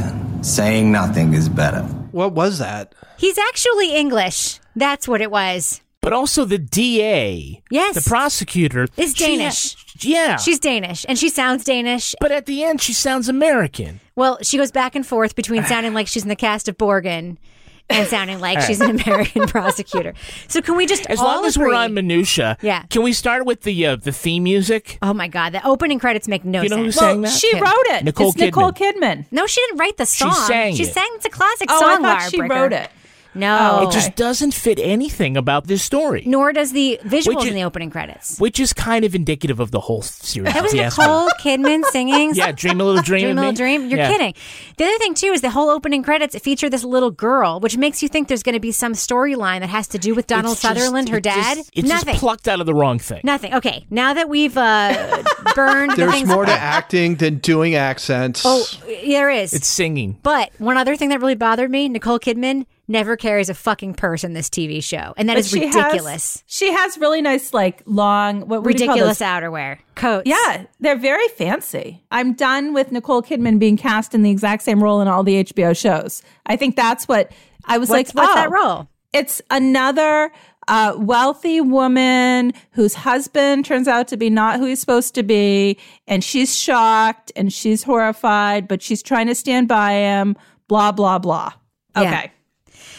saying 0.45 0.91
nothing 0.91 1.33
is 1.33 1.49
better. 1.49 1.83
What 2.11 2.33
was 2.33 2.59
that? 2.59 2.93
He's 3.17 3.39
actually 3.39 3.95
English. 3.95 4.59
That's 4.75 5.07
what 5.07 5.21
it 5.21 5.31
was. 5.31 5.81
But 6.01 6.13
also 6.13 6.45
the 6.45 6.59
DA. 6.59 7.63
Yes. 7.71 7.95
The 7.95 8.09
prosecutor. 8.11 8.89
Is 8.97 9.15
Danish. 9.15 9.75
ha- 9.75 9.81
yeah. 10.01 10.37
She's 10.37 10.59
Danish 10.59 11.07
and 11.09 11.19
she 11.19 11.31
sounds 11.31 11.65
Danish. 11.65 12.15
But 12.21 12.31
at 12.31 12.45
the 12.45 12.63
end, 12.63 12.83
she 12.83 12.93
sounds 12.93 13.29
American. 13.29 14.01
Well, 14.15 14.39
she 14.43 14.59
goes 14.59 14.71
back 14.71 14.95
and 14.95 15.07
forth 15.07 15.35
between 15.35 15.65
sounding 15.65 15.95
like 15.95 16.07
she's 16.07 16.23
in 16.25 16.29
the 16.29 16.37
cast 16.37 16.69
of 16.69 16.77
Borgen 16.77 17.39
and 17.91 18.09
sounding 18.09 18.41
like 18.41 18.61
she's 18.63 18.81
an 18.81 18.99
American 19.01 19.47
prosecutor. 19.47 20.15
So 20.49 20.63
can 20.63 20.77
we 20.77 20.87
just 20.87 21.05
As 21.07 21.19
all 21.19 21.27
long 21.27 21.45
as 21.45 21.57
agree- 21.57 21.69
we're 21.69 21.75
on 21.75 21.93
minutia, 21.95 22.57
Yeah. 22.63 22.83
Can 22.91 23.03
we 23.03 23.13
start 23.13 23.45
with 23.45 23.63
the 23.63 23.87
uh, 23.87 23.97
the 23.97 24.11
theme 24.13 24.43
music? 24.45 24.99
Oh 25.03 25.13
my 25.13 25.29
god, 25.29 25.53
the 25.53 25.67
opening 25.67 25.99
credits 25.99 26.27
make 26.27 26.45
no 26.45 26.63
You 26.63 26.69
know 26.71 26.79
who 26.79 26.91
sense. 26.91 26.97
sang 26.97 27.21
that? 27.23 27.33
She 27.33 27.51
Kim. 27.53 27.63
wrote 27.63 27.87
it. 27.97 28.05
Nicole 28.05 28.29
it's 28.31 28.39
Nicole 28.39 28.73
Kidman. 28.73 29.27
No, 29.31 29.47
she 29.47 29.61
didn't 29.67 29.79
write 29.81 29.97
the 29.99 30.07
song. 30.07 30.31
She 30.31 30.35
song. 30.35 30.47
sang 30.47 30.75
She 30.77 30.83
it. 30.85 30.93
sang 30.95 31.09
it's 31.15 31.27
a 31.27 31.31
classic 31.31 31.69
Oh, 31.71 31.77
I 31.77 31.95
song. 31.95 32.03
thought 32.03 32.31
she 32.31 32.41
wrote 32.41 32.73
it. 32.73 32.91
No. 33.35 33.81
Oh, 33.83 33.89
It 33.89 33.93
just 33.93 34.15
doesn't 34.17 34.55
fit 34.55 34.79
anything 34.81 35.37
about 35.37 35.67
this 35.67 35.83
story, 35.83 36.23
Nor 36.27 36.53
does 36.53 36.73
the 36.73 36.99
visuals 37.05 37.27
Which 37.29 37.39
is- 37.45 37.47
in 37.49 37.55
the 37.55 37.65
opening 37.65 37.91
credits. 37.91 38.39
which 38.39 38.61
is 38.61 38.73
kind 38.73 39.05
of 39.05 39.15
indicative 39.15 39.61
of 39.61 39.71
the 39.71 39.81
whole 39.81 40.03
series. 40.03 40.53
That 40.53 40.63
was 40.63 40.73
if 40.73 40.79
you 40.79 40.85
ask 40.85 40.99
me. 40.99 41.05
Nicole 41.05 41.29
Kidman 41.41 41.85
singing. 41.87 42.33
Yeah, 42.35 42.53
dream 42.53 42.81
a 42.81 42.85
little 42.85 43.03
dream. 43.03 43.23
Dream 43.25 43.31
of 43.33 43.39
a 43.39 43.41
me. 43.41 43.47
Little 43.49 43.57
Dream. 43.57 43.89
You're 43.89 43.99
Yeah. 43.99 44.11
kidding. 44.13 44.35
The 44.77 44.85
other 44.85 44.99
thing 44.99 45.15
too 45.15 45.29
is 45.33 45.41
the 45.41 45.51
whole 45.51 45.71
opening 45.71 46.03
credits 46.03 46.39
feature 46.39 46.69
this 46.71 46.85
little 46.85 47.11
girl, 47.11 47.61
which 47.61 47.77
makes 47.77 48.03
you 48.03 48.09
think 48.09 48.29
there's 48.29 48.43
going 48.43 48.55
to 48.55 48.61
be 48.61 48.73
some 48.73 48.93
storyline 48.93 49.61
that 49.61 49.69
has 49.69 49.87
to 49.89 49.99
do 49.99 50.15
with 50.15 50.27
Donald 50.27 50.53
It's 50.55 50.63
just- 50.63 50.77
Sutherland, 50.79 51.09
her 51.09 51.19
it 51.19 51.25
just- 51.25 51.37
dad. 51.37 51.59
it's 51.75 51.89
Nothing. 51.89 52.15
just 52.15 52.21
plucked 52.21 52.49
out 52.49 52.61
of 52.61 52.67
the 52.67 52.75
wrong 52.75 52.99
thing. 52.99 53.21
Nothing. 53.25 53.55
Okay, 53.55 53.85
now 53.91 54.15
that 54.15 54.29
we've 54.29 54.57
uh, 54.57 55.23
burned 55.55 55.93
the 55.93 55.97
There's 55.97 56.13
things. 56.13 56.29
more 56.29 56.45
to 56.47 56.53
acting 56.53 57.17
than 57.17 57.39
doing 57.39 57.75
accents. 57.75 58.43
Oh, 58.45 58.65
there 58.87 59.31
is. 59.31 59.53
It's 59.53 59.69
singing. 59.69 60.19
But 60.23 60.51
one 60.59 60.77
other 60.77 60.97
thing 60.97 61.09
that 61.11 61.21
really 61.21 61.35
bothered 61.35 61.71
me: 61.71 61.89
Nicole 61.89 62.19
Kidman 62.19 62.67
never 62.87 63.17
carries 63.17 63.49
a 63.49 63.55
fucking 63.55 63.95
purse 63.95 64.25
in 64.25 64.33
this 64.35 64.49
TV 64.49 64.83
show, 64.83 65.15
and 65.17 65.29
that 65.29 65.35
But 65.35 65.41
is 65.41 65.51
she 65.51 65.67
has- 65.67 65.75
ridiculous. 65.75 66.43
she 66.47 66.73
has 66.73 66.99
really 66.99 67.23
nice, 67.23 67.55
like 67.55 67.83
long, 67.87 68.43
what 68.49 68.65
ridiculous 68.65 69.21
outerwear, 69.21 69.79
coats. 69.95 70.29
Yeah, 70.29 70.65
they're 70.81 70.99
very 70.99 71.27
fancy. 71.29 72.03
I'm 72.11 72.35
done 72.35 72.73
with 72.75 72.93
Nicole 72.93 73.23
Kidman 73.23 73.59
being 73.59 73.77
cast 73.77 74.15
in 74.15 74.23
the 74.23 74.31
exact 74.31 74.63
same 74.63 74.83
role 74.83 75.01
in 75.01 75.09
all 75.09 75.23
the 75.23 75.37
HBO 75.45 75.73
shows. 75.77 76.23
I 76.47 76.57
think 76.57 76.77
that's 76.77 77.09
what 77.09 77.33
I 77.67 77.79
was 77.79 77.89
What's- 77.89 78.15
like. 78.15 78.25
what's 78.25 78.33
oh, 78.33 78.35
that 78.35 78.51
role? 78.51 78.89
It's 79.13 79.41
another 79.51 80.33
uh, 80.67 80.95
wealthy 80.99 81.61
woman 81.61 82.53
whose 82.73 82.95
husband 82.95 83.65
turns 83.65 83.87
out 83.87 84.09
to 84.09 84.17
be 84.17 84.29
not 84.31 84.59
who 84.59 84.65
he's 84.67 84.81
supposed 84.81 85.15
to 85.15 85.23
be, 85.23 85.79
and 86.09 86.25
she's 86.25 86.57
shocked 86.59 87.31
and 87.37 87.53
she's 87.53 87.83
horrified, 87.85 88.67
but 88.67 88.83
she's 88.83 89.03
trying 89.03 89.27
to 89.29 89.35
stand 89.35 89.69
by 89.69 89.93
him. 89.93 90.37
Blah 90.69 90.93
blah 90.93 91.19
blah. 91.19 91.53
Yeah. 91.97 92.27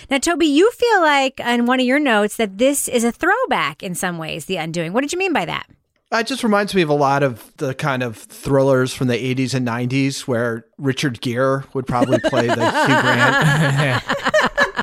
Now, 0.09 0.17
Toby, 0.17 0.45
you 0.45 0.69
feel 0.71 1.01
like 1.01 1.41
on 1.43 1.65
one 1.65 1.79
of 1.79 1.85
your 1.85 1.99
notes 1.99 2.37
that 2.37 2.57
this 2.57 2.87
is 2.87 3.03
a 3.03 3.11
throwback 3.11 3.81
in 3.81 3.95
some 3.95 4.17
ways, 4.17 4.45
The 4.45 4.57
Undoing. 4.57 4.93
What 4.93 5.01
did 5.01 5.11
you 5.11 5.19
mean 5.19 5.33
by 5.33 5.45
that? 5.45 5.67
It 6.11 6.27
just 6.27 6.43
reminds 6.43 6.73
me 6.73 6.81
of 6.81 6.89
a 6.89 6.93
lot 6.93 7.23
of 7.23 7.51
the 7.57 7.73
kind 7.73 8.03
of 8.03 8.15
thrillers 8.15 8.93
from 8.93 9.07
the 9.07 9.15
80s 9.15 9.53
and 9.53 9.67
90s 9.67 10.21
where 10.21 10.65
Richard 10.77 11.19
Gere 11.19 11.63
would 11.73 11.87
probably 11.87 12.19
play 12.19 12.47
the 12.47 12.55
Hugh 12.85 13.01
Grant 13.01 14.03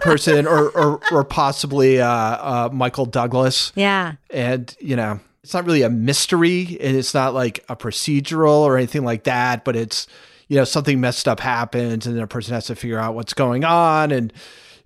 person 0.02 0.46
or, 0.46 0.68
or, 0.70 1.00
or 1.10 1.24
possibly 1.24 2.00
uh, 2.00 2.06
uh, 2.08 2.68
Michael 2.72 3.06
Douglas. 3.06 3.72
Yeah. 3.76 4.14
And, 4.30 4.76
you 4.80 4.96
know, 4.96 5.20
it's 5.42 5.54
not 5.54 5.64
really 5.64 5.82
a 5.82 5.90
mystery 5.90 6.76
and 6.80 6.96
it's 6.96 7.14
not 7.14 7.34
like 7.34 7.64
a 7.68 7.76
procedural 7.76 8.58
or 8.58 8.76
anything 8.76 9.04
like 9.04 9.24
that, 9.24 9.64
but 9.64 9.76
it's, 9.76 10.06
you 10.48 10.56
know, 10.56 10.64
something 10.64 11.00
messed 11.00 11.28
up 11.28 11.40
happens 11.40 12.06
and 12.06 12.16
then 12.16 12.22
a 12.22 12.26
person 12.26 12.52
has 12.52 12.66
to 12.66 12.74
figure 12.74 12.98
out 12.98 13.14
what's 13.14 13.32
going 13.32 13.64
on 13.64 14.10
and, 14.10 14.32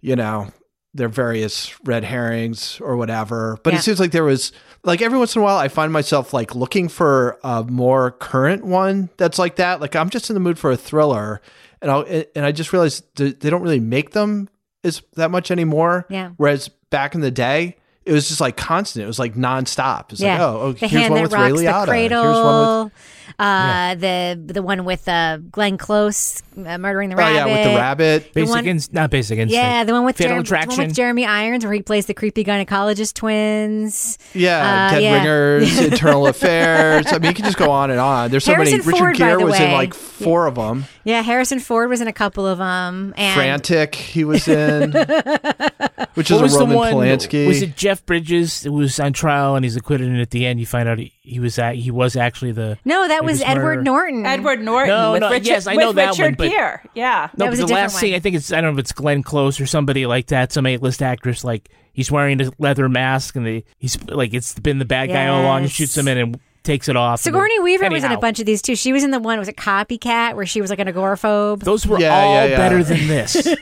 you 0.06 0.14
know, 0.14 0.46
their 0.94 1.08
various 1.08 1.74
red 1.84 2.04
herrings 2.04 2.80
or 2.80 2.96
whatever. 2.96 3.58
But 3.64 3.72
Yeah. 3.72 3.80
it 3.80 3.82
seems 3.82 3.98
like 4.00 4.12
there 4.12 4.22
was 4.24 4.52
like 4.84 5.02
every 5.02 5.18
once 5.18 5.34
in 5.34 5.42
a 5.42 5.44
while 5.44 5.58
I 5.58 5.66
find 5.68 5.92
myself 5.92 6.32
like 6.32 6.54
looking 6.54 6.88
for 6.88 7.38
a 7.42 7.64
more 7.64 8.12
current 8.12 8.64
one 8.64 9.10
that's 9.16 9.38
like 9.38 9.56
that. 9.56 9.80
Like 9.80 9.96
I'm 9.96 10.08
just 10.08 10.30
in 10.30 10.34
the 10.34 10.40
mood 10.40 10.58
for 10.58 10.70
a 10.70 10.76
thriller 10.76 11.40
and 11.82 11.90
I 11.90 12.26
and 12.36 12.46
I 12.46 12.52
just 12.52 12.72
realized 12.72 13.04
they 13.16 13.50
don't 13.50 13.62
really 13.62 13.80
make 13.80 14.12
them 14.12 14.48
as 14.84 15.02
that 15.16 15.30
much 15.32 15.50
anymore. 15.50 16.06
Yeah. 16.08 16.30
Whereas 16.36 16.68
back 16.90 17.14
in 17.16 17.20
the 17.20 17.32
day, 17.32 17.76
it 18.06 18.12
was 18.12 18.28
just 18.28 18.40
like 18.40 18.56
constant. 18.56 19.02
It 19.04 19.06
was 19.06 19.18
like 19.18 19.34
nonstop. 19.34 20.12
It's 20.12 20.20
yeah. 20.20 20.32
like, 20.32 20.40
oh, 20.40 20.60
oh 20.60 20.72
the 20.72 20.86
here's 20.86 21.02
hand 21.02 21.12
one 21.14 21.22
that 21.24 21.30
with 21.30 21.32
Ray 21.60 21.66
rocks 21.66 21.86
the 21.86 21.90
cradle. 21.90 22.22
Here's 22.22 22.44
one 22.44 22.84
with 22.84 22.92
uh, 23.38 23.94
the 23.96 24.40
the 24.54 24.62
one 24.62 24.84
with 24.84 25.06
uh, 25.08 25.38
Glenn 25.50 25.76
Close 25.76 26.42
uh, 26.56 26.78
murdering 26.78 27.10
the 27.10 27.16
Oh, 27.16 27.18
rabbit. 27.18 27.34
yeah, 27.34 27.44
with 27.44 27.64
the 27.72 27.76
rabbit. 27.76 28.24
The 28.32 28.40
Basic 28.40 28.50
one- 28.54 28.66
Inst- 28.66 28.92
not 28.94 29.10
Basic 29.10 29.38
Instinct. 29.38 29.52
Yeah, 29.62 29.84
the 29.84 29.92
one 29.92 30.04
with 30.04 30.16
Fatal 30.16 30.38
Jerem- 30.42 30.62
the 30.62 30.76
one 30.76 30.86
with 30.86 30.96
Jeremy 30.96 31.26
Irons, 31.26 31.64
where 31.64 31.74
he 31.74 31.82
plays 31.82 32.06
the 32.06 32.14
creepy 32.14 32.44
gynecologist 32.44 33.14
twins. 33.14 34.16
Yeah, 34.32 34.86
Uh, 34.88 34.90
Dead 34.94 35.02
yeah. 35.02 35.14
Ringers, 35.16 35.78
Internal 35.80 36.26
Affairs. 36.28 37.06
I 37.08 37.18
mean, 37.18 37.30
you 37.30 37.34
can 37.34 37.44
just 37.44 37.58
go 37.58 37.70
on 37.70 37.90
and 37.90 38.00
on. 38.00 38.30
There's 38.30 38.44
so 38.44 38.54
Harrison 38.54 38.78
many. 38.78 38.86
Richard 38.86 38.98
Ford, 38.98 39.12
by 39.18 39.18
Gere 39.18 39.38
the 39.38 39.44
was 39.44 39.60
in 39.60 39.72
like 39.72 39.92
four 39.92 40.46
of 40.46 40.54
them. 40.54 40.84
Yeah, 41.06 41.22
Harrison 41.22 41.60
Ford 41.60 41.88
was 41.88 42.00
in 42.00 42.08
a 42.08 42.12
couple 42.12 42.44
of 42.48 42.58
them. 42.58 43.14
And 43.16 43.34
Frantic, 43.36 43.94
he 43.94 44.24
was 44.24 44.48
in, 44.48 44.90
which 46.14 46.30
What 46.30 46.30
is 46.30 46.42
was 46.42 46.54
a 46.56 46.58
the 46.58 46.64
Roman 46.64 46.76
one? 46.76 46.92
Polanski. 46.94 47.46
Was 47.46 47.62
it 47.62 47.76
Jeff 47.76 48.04
Bridges 48.04 48.64
who 48.64 48.72
was 48.72 48.98
on 48.98 49.12
trial 49.12 49.54
and 49.54 49.64
he's 49.64 49.76
acquitted, 49.76 50.08
and 50.08 50.20
at 50.20 50.30
the 50.30 50.44
end 50.44 50.58
you 50.58 50.66
find 50.66 50.88
out 50.88 50.98
he, 50.98 51.12
he 51.22 51.38
was 51.38 51.58
at, 51.60 51.76
he 51.76 51.92
was 51.92 52.16
actually 52.16 52.50
the 52.52 52.76
no, 52.84 53.06
that 53.06 53.24
was 53.24 53.40
Edward 53.40 53.62
murderer. 53.76 53.82
Norton. 53.84 54.26
Edward 54.26 54.60
Norton 54.60 54.88
No, 54.88 55.12
with 55.12 55.20
no, 55.20 55.30
Richard, 55.30 55.46
yes, 55.46 55.66
I 55.68 55.74
know 55.76 55.92
that 55.92 56.10
Richard 56.10 56.22
one, 56.24 56.34
but- 56.34 56.50
Gere. 56.50 56.80
Yeah. 56.94 57.28
No, 57.36 57.44
That 57.44 57.50
was 57.50 57.60
but 57.60 57.66
the 57.66 57.68
different 57.68 57.92
last 57.92 58.00
scene. 58.00 58.14
I 58.14 58.18
think 58.18 58.34
it's 58.36 58.52
I 58.52 58.56
don't 58.60 58.74
know 58.74 58.78
if 58.80 58.80
it's 58.80 58.92
Glenn 58.92 59.22
Close 59.22 59.60
or 59.60 59.66
somebody 59.66 60.06
like 60.06 60.26
that, 60.26 60.52
some 60.52 60.66
A-list 60.66 61.02
actress. 61.02 61.44
Like 61.44 61.68
he's 61.92 62.10
wearing 62.10 62.40
a 62.40 62.50
leather 62.58 62.88
mask 62.88 63.36
and 63.36 63.46
they 63.46 63.64
he's 63.78 63.96
like 64.08 64.34
it's 64.34 64.58
been 64.58 64.78
the 64.80 64.84
bad 64.84 65.06
guy 65.08 65.28
all 65.28 65.42
along 65.42 65.62
and 65.62 65.70
shoots 65.70 65.96
him 65.96 66.08
in 66.08 66.18
and 66.18 66.40
takes 66.66 66.88
it 66.88 66.96
off. 66.96 67.14
and 67.20 67.20
Sigourney 67.20 67.56
then- 67.56 67.64
Weaver 67.64 67.88
was 67.90 68.04
in 68.04 68.12
a 68.12 68.18
bunch 68.18 68.40
of 68.40 68.46
these 68.46 68.60
too. 68.60 68.74
She 68.76 68.92
was 68.92 69.02
in 69.04 69.10
the 69.10 69.18
one 69.20 69.38
was 69.38 69.48
a 69.48 69.52
copycat 69.54 70.34
where 70.34 70.44
she 70.44 70.60
was 70.60 70.68
like 70.68 70.78
an 70.80 70.88
agoraphobe. 70.88 71.60
Those 71.62 71.86
were 71.86 71.98
Yeah, 71.98 72.14
all 72.14 72.34
yeah, 72.34 72.44
yeah. 72.46 72.56
better 72.58 72.82
than 72.84 73.06
this. 73.08 73.36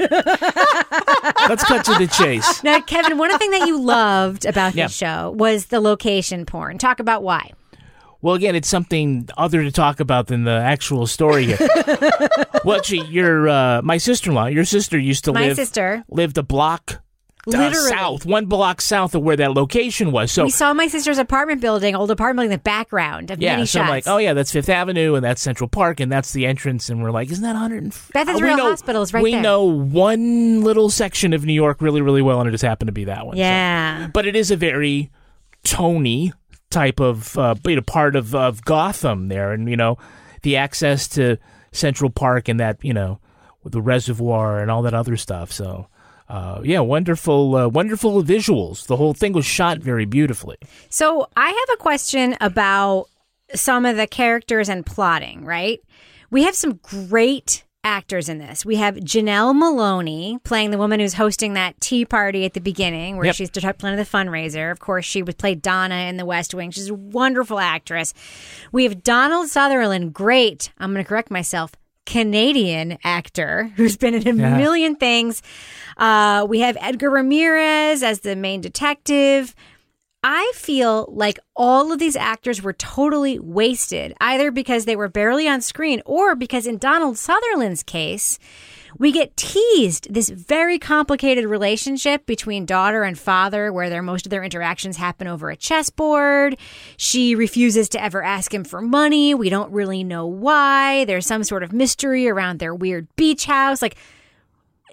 Let's 1.49 1.65
cut 1.65 1.85
to 1.85 1.95
the 1.99 2.07
chase. 2.07 2.63
Now, 2.65 2.81
Kevin, 2.81 3.19
one 3.19 3.37
thing 3.39 3.51
that 3.51 3.67
you 3.69 3.81
loved 3.81 4.47
about 4.47 4.75
Yeah. 4.75 4.87
this 4.87 4.97
show 4.97 5.33
was 5.37 5.67
the 5.67 5.81
location 5.81 6.47
porn. 6.47 6.79
Talk 6.79 7.01
about 7.01 7.23
why. 7.23 7.53
Well, 8.23 8.35
again, 8.35 8.55
it's 8.57 8.69
something 8.69 9.29
other 9.37 9.63
to 9.63 9.71
talk 9.71 10.01
about 10.01 10.29
than 10.29 10.45
the 10.45 10.53
actual 10.59 11.07
story 11.07 11.45
here. 11.45 11.59
well, 12.65 12.79
actually, 12.79 13.07
your 13.09 13.47
uh, 13.49 13.83
my 13.83 13.99
sister-in-law, 13.99 14.47
your 14.47 14.65
sister 14.65 14.99
used 14.99 15.25
to 15.27 15.33
My 15.35 15.49
live 15.49 15.57
sister. 15.57 16.05
lived 16.09 16.39
a 16.39 16.43
block 16.43 17.03
Literally. 17.47 17.89
south, 17.89 18.27
one 18.27 18.47
block 18.47 18.81
south 18.81 19.15
of 19.15 19.23
where 19.23 19.37
that 19.37 19.53
location 19.53 20.13
was. 20.13 20.33
So 20.33 20.45
we 20.45 20.51
saw 20.51 20.73
my 20.73 20.89
sister's 20.89 21.19
apartment 21.19 21.61
building, 21.61 21.95
old 21.95 22.11
apartment 22.11 22.37
building, 22.37 22.53
in 22.53 22.59
the 22.59 22.63
background 22.63 23.31
of 23.31 23.41
yeah, 23.41 23.55
many 23.55 23.67
so 23.67 23.79
shots. 23.79 23.85
I'm 23.85 23.91
like, 23.91 24.05
oh 24.07 24.19
yeah, 24.19 24.33
that's 24.33 24.51
Fifth 24.51 24.69
Avenue 24.69 25.15
and 25.15 25.25
that's 25.25 25.43
Central 25.43 25.69
Park 25.69 26.01
and 26.01 26.11
that's 26.11 26.33
the 26.33 26.47
entrance, 26.47 26.89
and 26.89 27.03
we're 27.03 27.11
like, 27.11 27.31
isn't 27.31 27.43
that 27.43 27.53
100? 27.53 27.93
Beth 28.13 28.27
we 28.29 28.35
Israel 28.35 28.57
know, 28.57 28.71
Hospital 28.71 29.03
is 29.03 29.13
right 29.13 29.23
we 29.23 29.33
there. 29.33 29.43
know 29.43 29.65
one 29.65 30.63
little 30.63 30.91
section 30.91 31.33
of 31.33 31.45
New 31.45 31.53
York 31.53 31.81
really, 31.81 32.01
really 32.01 32.23
well, 32.23 32.41
and 32.41 32.49
it 32.49 32.53
just 32.53 32.65
happened 32.65 32.89
to 32.89 32.93
be 32.93 33.05
that 33.05 33.27
one. 33.27 33.37
so. 33.37 33.41
yeah. 33.41 34.09
but 34.13 34.27
it 34.27 34.37
is 34.37 34.51
a 34.51 34.57
very 34.57 35.11
Tony 35.65 36.33
type 36.71 37.01
of 37.01 37.37
uh, 37.39 37.55
you 37.67 37.77
know 37.77 37.83
part 37.83 38.17
of 38.17 38.35
of 38.35 38.65
Gotham 38.65 39.29
there, 39.29 39.53
and 39.53 39.69
you 39.69 39.77
know 39.77 39.99
the 40.43 40.57
access 40.57 41.09
to 41.09 41.39
Central 41.73 42.11
Park 42.11 42.49
and 42.49 42.61
that 42.61 42.83
you 42.83 42.93
know 42.93 43.21
the 43.65 43.83
reservoir 43.83 44.61
and 44.61 44.71
all 44.71 44.83
that 44.83 44.95
other 44.95 45.17
stuff. 45.17 45.53
So. 45.53 45.89
Uh, 46.29 46.61
yeah, 46.65 46.81
wonderful, 46.81 47.55
uh, 47.55 47.69
wonderful 47.69 48.23
visuals. 48.23 48.87
The 48.87 48.97
whole 48.97 49.13
thing 49.15 49.33
was 49.33 49.45
shot 49.45 49.79
very 49.79 50.05
beautifully. 50.07 50.57
So 50.89 51.29
I 51.37 51.49
have 51.49 51.75
a 51.75 51.77
question 51.77 52.37
about 52.41 53.07
some 53.55 53.85
of 53.85 53.97
the 53.97 54.07
characters 54.07 54.69
and 54.69 54.87
plotting, 54.87 55.45
right? 55.45 55.81
We 56.31 56.45
have 56.45 56.55
some 56.55 56.81
great 56.83 57.65
actors 57.85 58.31
in 58.31 58.39
this. 58.39 58.65
We 58.65 58.77
have 58.77 58.95
Janel 58.97 59.55
Moloney 59.55 60.39
playing 60.43 60.71
the 60.71 60.79
woman 60.79 61.01
who's 61.01 61.13
hosting 61.15 61.53
that 61.53 61.79
tea 61.83 62.07
party 62.07 62.47
at 62.47 62.55
the 62.55 62.61
beginning 62.61 63.17
where 63.17 63.27
Yep. 63.27 63.35
she's 63.35 63.51
planning 63.51 63.99
the 63.99 64.05
fundraiser. 64.07 64.73
Of 64.73 64.81
course, 64.81 65.05
she 65.05 65.23
would 65.23 65.37
play 65.37 65.55
Donna 65.55 65.95
in 66.09 66.17
The 66.17 66.25
West 66.25 66.55
Wing. 66.55 66.71
She's 66.71 66.89
a 66.89 66.95
wonderful 66.95 67.59
actress. 67.59 68.15
We 68.73 68.85
have 68.85 69.03
Donald 69.03 69.49
Sutherland, 69.51 70.15
great. 70.15 70.73
I'm 70.79 70.93
going 70.95 71.05
to 71.05 71.09
correct 71.09 71.31
myself. 71.31 71.73
Canadian 72.07 72.99
actor 73.05 73.71
who's 73.77 73.97
been 73.97 74.15
in 74.15 74.27
a 74.41 74.43
Yeah. 74.43 74.57
million 74.57 74.97
things. 74.97 75.43
Uh, 75.97 76.47
we 76.49 76.61
have 76.61 76.77
Edgar 76.81 77.11
Ramirez 77.11 78.03
as 78.03 78.21
the 78.21 78.37
main 78.37 78.61
detective. 78.61 79.55
I 80.27 80.53
feel 80.55 81.07
like 81.13 81.39
all 81.55 81.93
of 81.93 81.99
these 81.99 82.17
actors 82.17 82.63
were 82.63 82.73
totally 82.73 83.39
wasted, 83.39 84.15
either 84.21 84.51
because 84.51 84.87
they 84.87 84.97
were 84.97 85.09
barely 85.09 85.47
on 85.47 85.61
screen 85.61 86.01
or 86.07 86.35
because 86.35 86.67
in 86.67 86.79
Donald 86.79 87.19
Sutherland's 87.19 87.83
case, 87.83 88.39
we 88.99 89.13
get 89.13 89.37
teased 89.37 90.13
this 90.13 90.29
very 90.29 90.79
complicated 90.79 91.45
relationship 91.45 92.27
between 92.27 92.67
daughter 92.67 93.03
and 93.03 93.19
father 93.19 93.73
where 93.73 93.91
their 93.91 94.03
most 94.03 94.27
of 94.27 94.31
their 94.31 94.45
interactions 94.45 94.97
happen 94.97 95.27
over 95.27 95.51
a 95.51 95.57
chessboard. 95.57 96.57
She 96.97 97.35
refuses 97.35 97.89
to 97.91 98.03
ever 98.03 98.23
ask 98.23 98.53
him 98.53 98.65
for 98.65 98.81
money. 98.81 99.35
We 99.35 99.49
don't 99.49 99.73
really 99.73 100.05
know 100.05 100.27
why. 100.27 101.05
There's 101.05 101.27
some 101.27 101.45
sort 101.45 101.63
of 101.63 101.73
mystery 101.73 102.29
around 102.29 102.59
their 102.59 102.75
weird 102.75 103.09
beach 103.17 103.47
house. 103.47 103.83
Like 103.83 103.97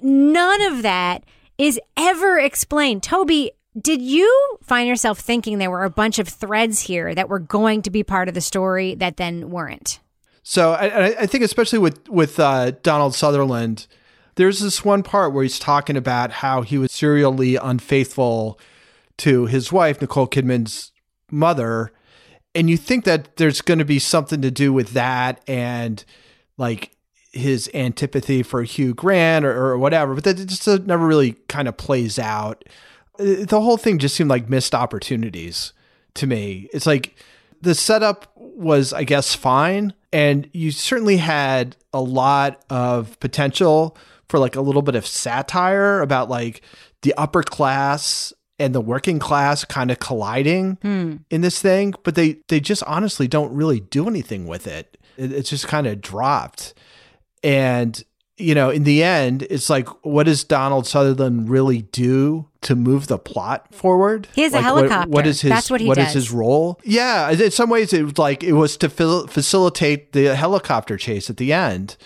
none 0.01 0.61
of 0.61 0.81
that 0.81 1.23
is 1.57 1.79
ever 1.95 2.39
explained. 2.39 3.03
Toby, 3.03 3.51
did 3.79 4.01
you 4.01 4.57
find 4.63 4.87
yourself 4.87 5.19
thinking 5.19 5.57
there 5.57 5.71
were 5.71 5.83
a 5.83 5.89
bunch 5.89 6.19
of 6.19 6.27
threads 6.27 6.81
here 6.81 7.15
that 7.15 7.29
were 7.29 7.39
going 7.39 7.81
to 7.83 7.91
be 7.91 8.03
part 8.03 8.27
of 8.27 8.33
the 8.33 8.41
story 8.41 8.95
that 8.95 9.17
then 9.17 9.49
weren't? 9.49 9.99
So 10.43 10.73
I, 10.73 11.21
I- 11.21 11.25
think 11.27 11.43
especially 11.43 11.79
with 11.79 12.07
with 12.09 12.39
uh, 12.39 12.71
Donald 12.83 13.13
Sutherland, 13.15 13.87
there's 14.35 14.59
this 14.59 14.83
one 14.83 15.03
part 15.03 15.33
where 15.33 15.43
he's 15.43 15.59
talking 15.59 15.95
about 15.97 16.31
how 16.31 16.61
he 16.63 16.77
was 16.77 16.91
serially 16.91 17.55
unfaithful 17.55 18.59
to 19.17 19.45
his 19.45 19.71
wife 19.71 20.01
Nicole 20.01 20.27
Kidman's 20.27 20.91
mother, 21.29 21.91
and 22.55 22.69
you 22.69 22.77
think 22.77 23.05
that 23.05 23.35
there's 23.37 23.61
going 23.61 23.79
to 23.79 23.85
be 23.85 23.99
something 23.99 24.41
to 24.41 24.51
do 24.51 24.73
with 24.73 24.91
that 24.91 25.41
and 25.47 26.03
like 26.57 26.91
his 27.31 27.69
antipathy 27.73 28.43
for 28.43 28.63
Hugh 28.63 28.93
Grant 28.93 29.45
or, 29.45 29.55
or 29.55 29.77
whatever, 29.77 30.15
but 30.15 30.23
that 30.25 30.33
just 30.35 30.67
uh, 30.67 30.79
never 30.85 31.05
really 31.07 31.33
kind 31.47 31.67
of 31.67 31.77
plays 31.77 32.19
out. 32.19 32.65
Uh, 33.19 33.45
The 33.45 33.61
whole 33.61 33.77
thing 33.77 33.99
just 33.99 34.15
seemed 34.15 34.29
like 34.29 34.49
missed 34.49 34.75
opportunities 34.75 35.71
to 36.15 36.27
me. 36.27 36.67
It's 36.73 36.85
like 36.85 37.15
the 37.61 37.75
setup 37.75 38.31
was, 38.35 38.93
I 38.93 39.03
guess, 39.03 39.35
fine. 39.35 39.93
And 40.13 40.49
you 40.53 40.71
certainly 40.71 41.17
had 41.17 41.77
a 41.93 42.01
lot 42.01 42.63
of 42.69 43.19
potential 43.19 43.97
for 44.27 44.39
like 44.39 44.55
a 44.55 44.61
little 44.61 44.81
bit 44.81 44.95
of 44.95 45.05
satire 45.05 46.01
about 46.01 46.29
like 46.29 46.61
the 47.01 47.13
upper 47.15 47.43
class 47.43 48.33
and 48.59 48.75
the 48.75 48.81
working 48.81 49.19
class 49.19 49.65
kind 49.65 49.89
of 49.89 49.99
colliding 49.99 50.77
hmm. 50.81 51.17
in 51.29 51.41
this 51.41 51.61
thing, 51.61 51.93
but 52.03 52.15
they 52.15 52.39
they 52.47 52.59
just 52.59 52.83
honestly 52.83 53.27
don't 53.27 53.53
really 53.53 53.79
do 53.79 54.07
anything 54.07 54.45
with 54.45 54.67
it. 54.67 54.97
it 55.17 55.31
it's 55.31 55.49
just 55.49 55.67
kind 55.67 55.87
of 55.87 55.99
dropped. 55.99 56.73
And 57.43 58.03
you 58.41 58.55
know, 58.55 58.69
in 58.69 58.83
the 58.83 59.03
end, 59.03 59.43
it's 59.49 59.69
like, 59.69 59.87
what 60.05 60.23
does 60.25 60.43
Donald 60.43 60.87
Sutherland 60.87 61.49
really 61.49 61.83
do 61.83 62.47
to 62.61 62.75
move 62.75 63.07
the 63.07 63.17
plot 63.17 63.73
forward? 63.73 64.27
He 64.35 64.41
has 64.43 64.53
a 64.53 64.57
Like, 64.57 64.65
what- 64.65 64.75
helicopter. 64.75 65.09
what 65.09 65.27
is 65.27 65.41
his? 65.41 65.49
That's 65.49 65.69
what 65.71 65.81
he 65.81 65.87
what 65.87 65.97
is 65.97 66.05
does. 66.05 66.13
his 66.13 66.31
role? 66.31 66.79
Yeah, 66.83 67.29
in 67.29 67.51
some 67.51 67.69
ways, 67.69 67.93
it 67.93 68.03
was 68.03 68.17
like 68.17 68.43
it 68.43 68.53
was 68.53 68.77
to 68.77 68.89
fil- 68.89 69.27
facilitate 69.27 70.13
the 70.13 70.35
helicopter 70.35 70.97
chase 70.97 71.29
at 71.29 71.37
the 71.37 71.53
end. 71.53 71.97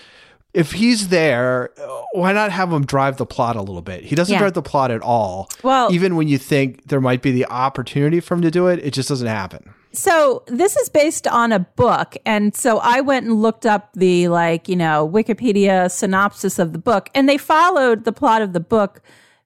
If 0.54 0.72
he's 0.72 1.10
there, 1.10 1.72
uh, 1.78 2.02
why 2.14 2.32
not 2.32 2.50
have 2.52 2.72
him 2.72 2.86
drive 2.86 3.18
the 3.18 3.26
plot 3.26 3.58
a 3.58 3.62
little 3.62 3.82
bit? 3.82 4.06
He 4.06 4.16
doesn't 4.16 4.32
Yeah. 4.32 4.40
drive 4.40 4.54
the 4.54 4.62
plot 4.62 4.90
at 4.90 5.02
all. 5.02 5.50
Well- 5.64 5.92
even 5.92 6.16
when 6.16 6.30
you 6.30 6.38
think 6.38 6.88
there 6.88 7.02
might 7.02 7.22
be 7.22 7.32
the 7.32 7.46
opportunity 7.48 8.22
for 8.22 8.36
him 8.36 8.42
to 8.42 8.50
do 8.52 8.68
it, 8.68 8.80
it 8.82 8.92
just 8.94 9.10
doesn't 9.10 9.28
happen. 9.28 9.72
So 9.96 10.44
this 10.48 10.76
is 10.76 10.90
based 10.90 11.26
on 11.26 11.52
a 11.52 11.60
book, 11.60 12.18
and 12.26 12.56
so 12.56 12.80
I 12.80 13.02
went 13.02 13.26
and 13.26 13.42
looked 13.42 13.66
up 13.66 13.94
the 13.94 14.28
like 14.28 14.68
you 14.68 14.76
know 14.76 15.10
Wikipedia 15.10 15.90
synopsis 15.90 16.60
of 16.60 16.74
the 16.74 16.80
book, 16.80 17.10
and 17.16 17.30
they 17.30 17.38
followed 17.38 18.04
the 18.04 18.12
plot 18.12 18.42
of 18.42 18.54
the 18.54 18.60
book 18.60 19.02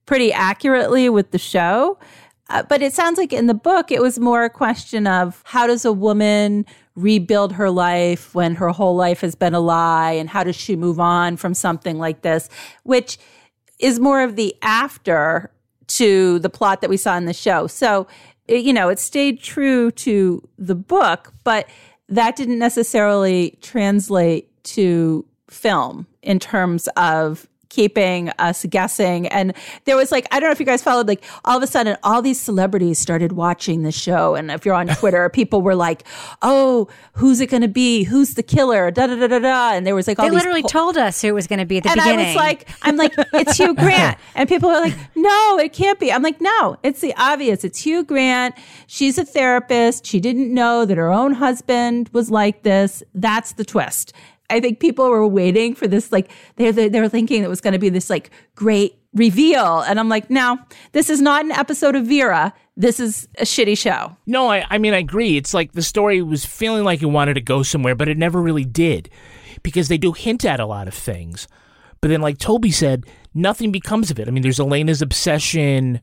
pretty 0.06 0.34
accurately 0.34 1.08
with 1.08 1.32
the 1.32 1.38
show. 1.38 2.00
Uh, 2.50 2.64
but 2.64 2.82
it 2.82 2.94
sounds 2.94 3.20
like 3.20 3.32
in 3.32 3.46
the 3.46 3.54
book, 3.54 3.92
it 3.92 4.02
was 4.02 4.18
more 4.20 4.44
a 4.44 4.50
question 4.50 5.06
of 5.06 5.44
how 5.46 5.68
does 5.68 5.86
a 5.86 5.94
woman 5.94 6.66
rebuild 6.96 7.54
her 7.54 7.70
life 7.70 8.34
when 8.34 8.56
her 8.56 8.70
whole 8.70 8.96
life 8.96 9.22
has 9.22 9.36
been 9.36 9.54
a 9.54 9.60
lie? 9.60 10.12
And 10.14 10.28
how 10.28 10.44
does 10.44 10.56
she 10.56 10.76
move 10.76 11.00
on 11.00 11.38
from 11.38 11.54
something 11.54 12.00
like 12.00 12.24
this? 12.24 12.50
Which 12.84 13.20
is 13.78 14.00
more 14.00 14.22
of 14.22 14.36
the 14.36 14.56
after 14.64 15.52
to 15.90 16.40
the 16.40 16.50
plot 16.50 16.82
that 16.82 16.90
we 16.90 16.98
saw 16.98 17.18
in 17.18 17.26
the 17.26 17.34
show. 17.34 17.68
So, 17.68 18.08
you 18.50 18.74
know, 18.74 18.90
it 18.90 19.00
stayed 19.00 19.40
true 19.42 19.92
to 19.92 20.48
the 20.58 20.76
book, 20.76 21.34
but 21.44 21.68
that 22.08 22.36
didn't 22.36 22.60
necessarily 22.60 23.58
translate 23.62 24.48
to 24.64 25.26
film 25.50 26.08
in 26.22 26.40
terms 26.40 26.88
of 26.98 27.48
keeping 27.70 28.30
us 28.40 28.66
guessing. 28.66 29.28
And 29.28 29.54
there 29.86 29.96
was 29.96 30.12
like, 30.12 30.28
I 30.32 30.40
don't 30.40 30.50
know 30.50 30.52
if 30.52 30.60
you 30.60 30.66
guys 30.66 30.84
followed, 30.84 31.08
like 31.08 31.24
all 31.46 31.58
of 31.58 31.64
a 31.64 31.68
sudden, 31.68 31.98
all 32.04 32.22
these 32.22 32.40
celebrities 32.40 33.00
started 33.00 33.32
watching 33.32 33.84
the 33.84 33.92
show. 33.92 34.36
And 34.36 34.52
if 34.52 34.66
you're 34.66 34.76
on 34.76 34.88
Twitter, 35.00 35.30
people 35.30 35.62
were 35.62 35.76
like, 35.76 36.04
oh, 36.42 36.88
who's 37.14 37.40
it 37.40 37.48
going 37.48 37.62
to 37.62 37.68
be? 37.68 38.04
Who's 38.04 38.34
the 38.34 38.44
killer? 38.44 38.92
Da 38.92 39.08
da 39.08 39.16
da 39.16 39.28
da 39.28 39.40
da. 39.40 39.72
And 39.74 39.86
there 39.86 39.96
was 39.96 40.08
like 40.08 40.20
all 40.20 40.26
They 40.28 40.36
literally 40.36 40.64
po- 40.64 40.68
told 40.70 40.98
us 40.98 41.22
who 41.22 41.30
it 41.30 41.34
was 41.34 41.48
going 41.48 41.60
to 41.60 41.66
be 41.66 41.78
at 41.78 41.84
the 41.84 41.92
and 41.92 42.00
beginning. 42.00 42.26
I 42.26 42.30
was 42.30 42.36
like, 42.36 42.70
I'm 42.82 42.98
like, 42.98 43.14
it's 43.34 43.58
Hugh 43.58 43.74
Grant. 43.76 44.18
And 44.36 44.50
people 44.50 44.70
are 44.70 44.82
like, 44.82 44.96
no, 45.16 45.58
it 45.60 45.74
can't 45.74 46.00
be. 46.00 46.12
I'm 46.12 46.24
like, 46.24 46.42
no, 46.42 46.78
it's 46.84 47.02
the 47.02 47.14
obvious. 47.18 47.64
It's 47.64 47.84
Hugh 47.84 48.04
Grant. 48.04 48.56
She's 48.88 49.18
a 49.18 49.26
therapist. 49.26 50.06
She 50.06 50.20
didn't 50.20 50.54
know 50.54 50.86
that 50.86 50.98
her 50.98 51.10
own 51.12 51.34
husband 51.34 52.10
was 52.14 52.32
like 52.32 52.64
this. 52.64 53.04
That's 53.14 53.54
the 53.54 53.66
twist. 53.66 54.14
I 54.50 54.60
think 54.60 54.80
people 54.80 55.10
were 55.10 55.28
waiting 55.28 55.76
for 55.76 55.88
this, 55.88 56.12
like, 56.12 56.32
they're, 56.56 56.72
they're, 56.72 56.90
they're 56.90 57.10
thinking 57.10 57.44
it 57.44 57.50
was 57.50 57.62
going 57.62 57.74
to 57.74 57.80
be 57.80 57.90
this, 57.90 58.10
like, 58.10 58.32
great 58.56 59.00
reveal. 59.14 59.80
And 59.82 60.00
I'm 60.00 60.10
like, 60.10 60.30
no, 60.30 60.58
this 60.92 61.10
is 61.10 61.22
not 61.22 61.46
an 61.46 61.52
episode 61.52 61.96
of 61.96 62.06
Vera. 62.06 62.54
This 62.78 63.00
is 63.00 63.28
a 63.38 63.44
shitty 63.44 63.78
show. 63.78 64.16
No, 64.26 64.50
I, 64.50 64.66
I 64.70 64.78
mean, 64.78 64.94
I 64.94 65.00
agree. 65.00 65.38
It's 65.38 65.54
like 65.54 65.74
the 65.74 65.82
story 65.82 66.22
was 66.22 66.46
feeling 66.46 66.84
like 66.84 67.02
it 67.02 67.08
wanted 67.08 67.34
to 67.36 67.42
go 67.42 67.64
somewhere, 67.64 67.96
but 67.96 68.08
it 68.08 68.18
never 68.18 68.42
really 68.42 68.66
did 68.66 69.10
because 69.64 69.88
they 69.88 69.98
do 69.98 70.14
hint 70.14 70.46
at 70.46 70.60
a 70.60 70.66
lot 70.66 70.88
of 70.88 70.94
things. 70.94 71.48
But 72.02 72.10
then, 72.10 72.22
like 72.22 72.38
Toby 72.38 72.72
said, 72.72 73.06
nothing 73.34 73.72
becomes 73.72 74.10
of 74.12 74.20
it. 74.20 74.28
I 74.28 74.32
mean, 74.32 74.44
there's 74.44 74.60
Elena's 74.60 75.02
obsession 75.02 76.00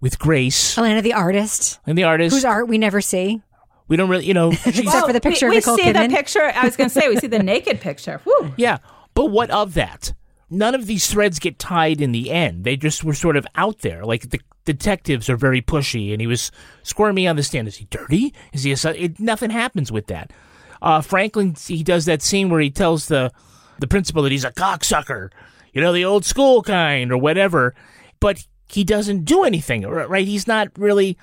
with 0.00 0.18
Grace 0.18 0.76
Elena, 0.76 1.00
the 1.00 1.12
artist, 1.12 1.78
and 1.86 1.96
the 1.96 2.04
artist. 2.04 2.34
whose 2.34 2.44
art 2.44 2.68
we 2.68 2.78
never 2.78 3.00
see. 3.00 3.42
We 3.88 3.96
don't 3.96 4.08
really, 4.08 4.26
you 4.26 4.34
know, 4.34 4.50
she's, 4.52 4.80
Except 4.80 5.06
for 5.06 5.12
the 5.12 5.20
picture 5.20 5.48
we, 5.48 5.58
of 5.58 5.62
Nicole 5.64 5.76
we 5.76 5.82
see 5.82 5.88
Kidman. 5.90 6.10
the 6.10 6.16
picture. 6.16 6.42
I 6.42 6.64
was 6.64 6.76
going 6.76 6.90
to 6.90 6.94
say, 6.94 7.08
we 7.08 7.16
see 7.16 7.26
the 7.26 7.38
naked 7.42 7.80
picture. 7.80 8.20
Whew. 8.24 8.52
yeah. 8.56 8.78
But 9.14 9.26
what 9.26 9.50
of 9.50 9.74
that? 9.74 10.12
None 10.50 10.74
of 10.74 10.86
these 10.86 11.10
threads 11.10 11.38
get 11.38 11.58
tied 11.58 12.00
in 12.00 12.12
the 12.12 12.30
end. 12.30 12.64
They 12.64 12.76
just 12.76 13.02
were 13.02 13.14
sort 13.14 13.36
of 13.36 13.46
out 13.56 13.80
there. 13.80 14.04
Like 14.04 14.30
the 14.30 14.40
detectives 14.64 15.28
are 15.28 15.36
very 15.36 15.60
pushy, 15.60 16.12
and 16.12 16.20
he 16.20 16.26
was 16.26 16.52
squirmy 16.82 17.26
on 17.26 17.34
the 17.36 17.42
stand. 17.42 17.66
Is 17.66 17.76
he 17.76 17.86
dirty? 17.86 18.32
Is 18.52 18.62
he 18.62 18.72
a? 18.72 18.76
It, 18.94 19.18
nothing 19.18 19.50
happens 19.50 19.90
with 19.90 20.06
that. 20.06 20.32
Uh, 20.80 21.00
Franklin, 21.00 21.56
he 21.66 21.82
does 21.82 22.04
that 22.04 22.22
scene 22.22 22.48
where 22.48 22.60
he 22.60 22.70
tells 22.70 23.08
the 23.08 23.32
the 23.78 23.86
principal 23.88 24.22
that 24.22 24.32
he's 24.32 24.44
a 24.44 24.52
cocksucker, 24.52 25.30
you 25.72 25.80
know, 25.80 25.92
the 25.92 26.04
old 26.04 26.24
school 26.24 26.62
kind 26.62 27.10
or 27.10 27.18
whatever. 27.18 27.74
But 28.20 28.46
he 28.68 28.84
doesn't 28.84 29.24
do 29.24 29.44
anything, 29.44 29.82
right? 29.86 30.26
He's 30.26 30.46
not 30.46 30.68
really 30.76 31.18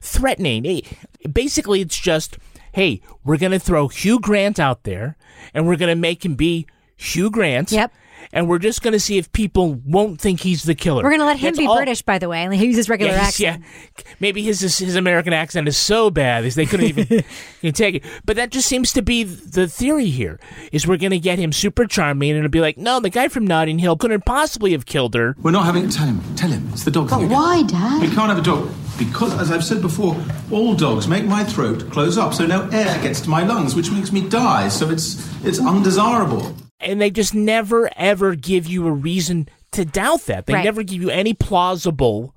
threatening. 0.00 0.82
Basically, 1.30 1.80
it's 1.80 1.98
just, 1.98 2.38
hey, 2.72 3.00
we're 3.24 3.36
going 3.38 3.52
to 3.52 3.58
throw 3.58 3.88
Hugh 3.88 4.20
Grant 4.20 4.58
out 4.60 4.84
there 4.84 5.16
and 5.52 5.66
we're 5.66 5.76
going 5.76 5.94
to 5.94 6.00
make 6.00 6.24
him 6.24 6.34
be 6.34 6.66
Hugh 6.96 7.30
Grant. 7.30 7.72
Yep. 7.72 7.92
And 8.32 8.48
we're 8.48 8.58
just 8.58 8.82
going 8.82 8.92
to 8.92 9.00
see 9.00 9.18
if 9.18 9.30
people 9.32 9.74
won't 9.84 10.20
think 10.20 10.40
he's 10.40 10.62
the 10.64 10.74
killer. 10.74 11.02
We're 11.02 11.10
going 11.10 11.20
to 11.20 11.26
let 11.26 11.36
him 11.38 11.48
That's 11.48 11.58
be 11.58 11.66
all- 11.66 11.76
British, 11.76 12.02
by 12.02 12.18
the 12.18 12.28
way, 12.28 12.48
he 12.56 12.66
uses 12.66 12.88
regular 12.88 13.12
yeah, 13.12 13.20
accent. 13.20 13.62
yeah. 13.98 14.04
Maybe 14.20 14.42
his, 14.42 14.60
his 14.60 14.78
his 14.78 14.96
American 14.96 15.32
accent 15.32 15.68
is 15.68 15.76
so 15.76 16.10
bad 16.10 16.44
that 16.44 16.54
they 16.54 16.66
couldn't 16.66 16.86
even 16.86 17.06
take 17.72 17.96
it. 17.96 18.04
But 18.24 18.36
that 18.36 18.50
just 18.50 18.68
seems 18.68 18.92
to 18.92 19.02
be 19.02 19.22
the 19.24 19.66
theory 19.68 20.06
here. 20.06 20.38
Is 20.72 20.86
we're 20.86 20.96
going 20.96 21.10
to 21.12 21.18
get 21.18 21.38
him 21.38 21.52
super 21.52 21.86
charming 21.86 22.30
and 22.30 22.38
it'll 22.38 22.50
be 22.50 22.60
like, 22.60 22.78
no, 22.78 23.00
the 23.00 23.10
guy 23.10 23.28
from 23.28 23.46
Notting 23.46 23.78
Hill 23.78 23.96
couldn't 23.96 24.24
possibly 24.24 24.72
have 24.72 24.86
killed 24.86 25.14
her. 25.14 25.36
We're 25.42 25.50
not 25.50 25.64
having. 25.66 25.88
Tell 25.88 26.06
him. 26.06 26.20
Tell 26.36 26.50
him. 26.50 26.68
It's 26.72 26.84
the 26.84 26.90
dog 26.90 27.10
thing. 27.10 27.24
again. 27.24 27.30
Why, 27.30 27.62
Dad? 27.62 28.00
We 28.02 28.08
can't 28.08 28.28
have 28.28 28.38
a 28.38 28.42
dog 28.42 28.70
because, 28.98 29.34
as 29.40 29.50
I've 29.50 29.64
said 29.64 29.80
before, 29.82 30.16
all 30.50 30.74
dogs 30.74 31.08
make 31.08 31.24
my 31.24 31.44
throat 31.44 31.90
close 31.90 32.16
up, 32.16 32.32
so 32.34 32.46
no 32.46 32.68
air 32.70 33.00
gets 33.02 33.20
to 33.22 33.28
my 33.30 33.42
lungs, 33.44 33.74
which 33.74 33.90
makes 33.90 34.12
me 34.12 34.28
die. 34.28 34.68
So 34.68 34.90
it's 34.90 35.28
it's 35.44 35.58
undesirable. 35.60 36.54
And 36.80 37.00
they 37.00 37.10
just 37.10 37.34
never 37.34 37.90
ever 37.96 38.34
give 38.34 38.66
you 38.66 38.86
a 38.86 38.92
reason 38.92 39.48
to 39.72 39.84
doubt 39.84 40.26
that. 40.26 40.46
They 40.46 40.54
Right. 40.54 40.64
never 40.64 40.82
give 40.82 41.00
you 41.00 41.10
any 41.10 41.32
plausible 41.34 42.34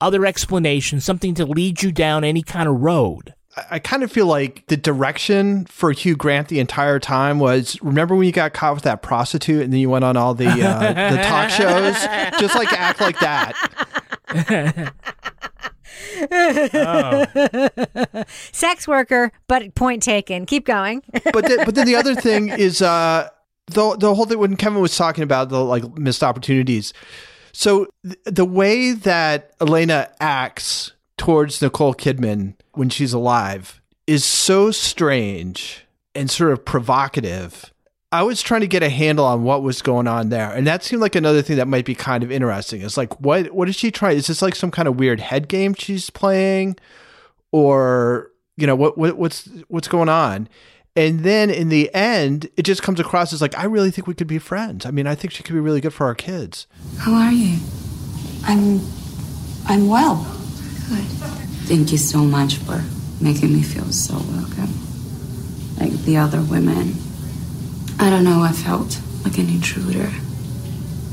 other 0.00 0.26
explanation, 0.26 1.00
something 1.00 1.34
to 1.34 1.46
lead 1.46 1.82
you 1.82 1.92
down 1.92 2.24
any 2.24 2.42
kind 2.42 2.68
of 2.68 2.80
road. 2.80 3.34
I- 3.56 3.76
I 3.76 3.78
kind 3.78 4.02
of 4.02 4.10
feel 4.10 4.26
like 4.26 4.64
the 4.66 4.76
direction 4.76 5.64
for 5.66 5.92
Hugh 5.92 6.16
Grant 6.16 6.48
the 6.48 6.58
entire 6.58 6.98
time 6.98 7.38
was 7.38 7.78
remember 7.82 8.16
when 8.16 8.26
you 8.26 8.32
got 8.32 8.52
caught 8.52 8.74
with 8.74 8.82
that 8.84 9.00
prostitute 9.00 9.62
and 9.62 9.72
then 9.72 9.78
you 9.80 9.88
went 9.88 10.04
on 10.04 10.16
all 10.16 10.34
the 10.34 10.48
uh, 10.48 11.10
the 11.12 11.22
talk 11.22 11.48
shows 11.50 11.94
just 12.40 12.54
like 12.56 12.72
act 12.72 13.00
like 13.00 13.18
that 13.20 13.54
Sex 18.52 18.88
worker, 18.88 19.32
but 19.46 19.74
point 19.74 20.02
taken. 20.02 20.46
Keep 20.46 20.66
going. 20.66 21.02
but 21.32 21.46
then, 21.46 21.64
but 21.64 21.74
then 21.74 21.86
the 21.86 21.94
other 21.96 22.14
thing 22.14 22.48
is 22.48 22.82
uh 22.82 23.28
the 23.66 23.96
the 23.96 24.14
whole 24.14 24.26
thing 24.26 24.38
when 24.38 24.56
Kevin 24.56 24.80
was 24.80 24.96
talking 24.96 25.24
about 25.24 25.48
the 25.48 25.62
like 25.64 25.96
missed 25.98 26.22
opportunities. 26.22 26.92
So 27.52 27.86
th- 28.02 28.18
the 28.24 28.44
way 28.44 28.92
that 28.92 29.52
Elena 29.60 30.10
acts 30.20 30.92
towards 31.16 31.62
Nicole 31.62 31.94
Kidman 31.94 32.54
when 32.72 32.90
she's 32.90 33.12
alive 33.12 33.80
is 34.06 34.24
so 34.24 34.70
strange 34.70 35.86
and 36.14 36.30
sort 36.30 36.52
of 36.52 36.64
provocative. 36.64 37.72
I 38.12 38.22
was 38.22 38.42
trying 38.42 38.60
to 38.60 38.68
get 38.68 38.82
a 38.82 38.88
handle 38.88 39.24
on 39.24 39.42
what 39.42 39.62
was 39.62 39.82
going 39.82 40.06
on 40.06 40.28
there, 40.28 40.52
and 40.52 40.66
that 40.66 40.84
seemed 40.84 41.02
like 41.02 41.16
another 41.16 41.42
thing 41.42 41.56
that 41.56 41.66
might 41.66 41.84
be 41.84 41.96
kind 41.96 42.22
of 42.22 42.30
interesting. 42.30 42.82
It's 42.82 42.96
like 42.96 43.20
what 43.20 43.52
what 43.52 43.68
is 43.68 43.76
she 43.76 43.90
trying? 43.90 44.16
Is 44.16 44.28
this 44.28 44.42
like 44.42 44.54
some 44.54 44.70
kind 44.70 44.86
of 44.86 44.98
weird 44.98 45.20
head 45.20 45.48
game 45.48 45.74
she's 45.74 46.10
playing, 46.10 46.76
or 47.50 48.30
you 48.56 48.66
know 48.66 48.76
what, 48.76 48.96
what 48.96 49.16
what's 49.16 49.48
what's 49.68 49.88
going 49.88 50.08
on? 50.08 50.48
And 50.96 51.20
then 51.20 51.50
in 51.50 51.70
the 51.70 51.92
end, 51.92 52.48
it 52.56 52.62
just 52.62 52.82
comes 52.82 53.00
across 53.00 53.32
as 53.32 53.42
like 53.42 53.58
I 53.58 53.64
really 53.64 53.90
think 53.90 54.06
we 54.06 54.14
could 54.14 54.28
be 54.28 54.38
friends. 54.38 54.86
I 54.86 54.90
mean, 54.90 55.06
I 55.06 55.14
think 55.14 55.32
she 55.32 55.42
could 55.42 55.54
be 55.54 55.60
really 55.60 55.80
good 55.80 55.92
for 55.92 56.06
our 56.06 56.14
kids. 56.14 56.66
How 56.98 57.14
are 57.14 57.32
you? 57.32 57.58
I'm. 58.44 58.80
I'm 59.66 59.88
well. 59.88 60.22
Good. 60.88 61.04
Thank 61.66 61.90
you 61.90 61.98
so 61.98 62.18
much 62.18 62.56
for 62.56 62.84
making 63.20 63.52
me 63.52 63.62
feel 63.62 63.90
so 63.90 64.14
welcome. 64.14 64.72
Like 65.78 65.92
the 66.04 66.18
other 66.18 66.42
women. 66.42 66.94
I 67.98 68.10
don't 68.10 68.24
know, 68.24 68.42
I 68.42 68.52
felt 68.52 69.00
like 69.24 69.38
an 69.38 69.48
intruder. 69.48 70.10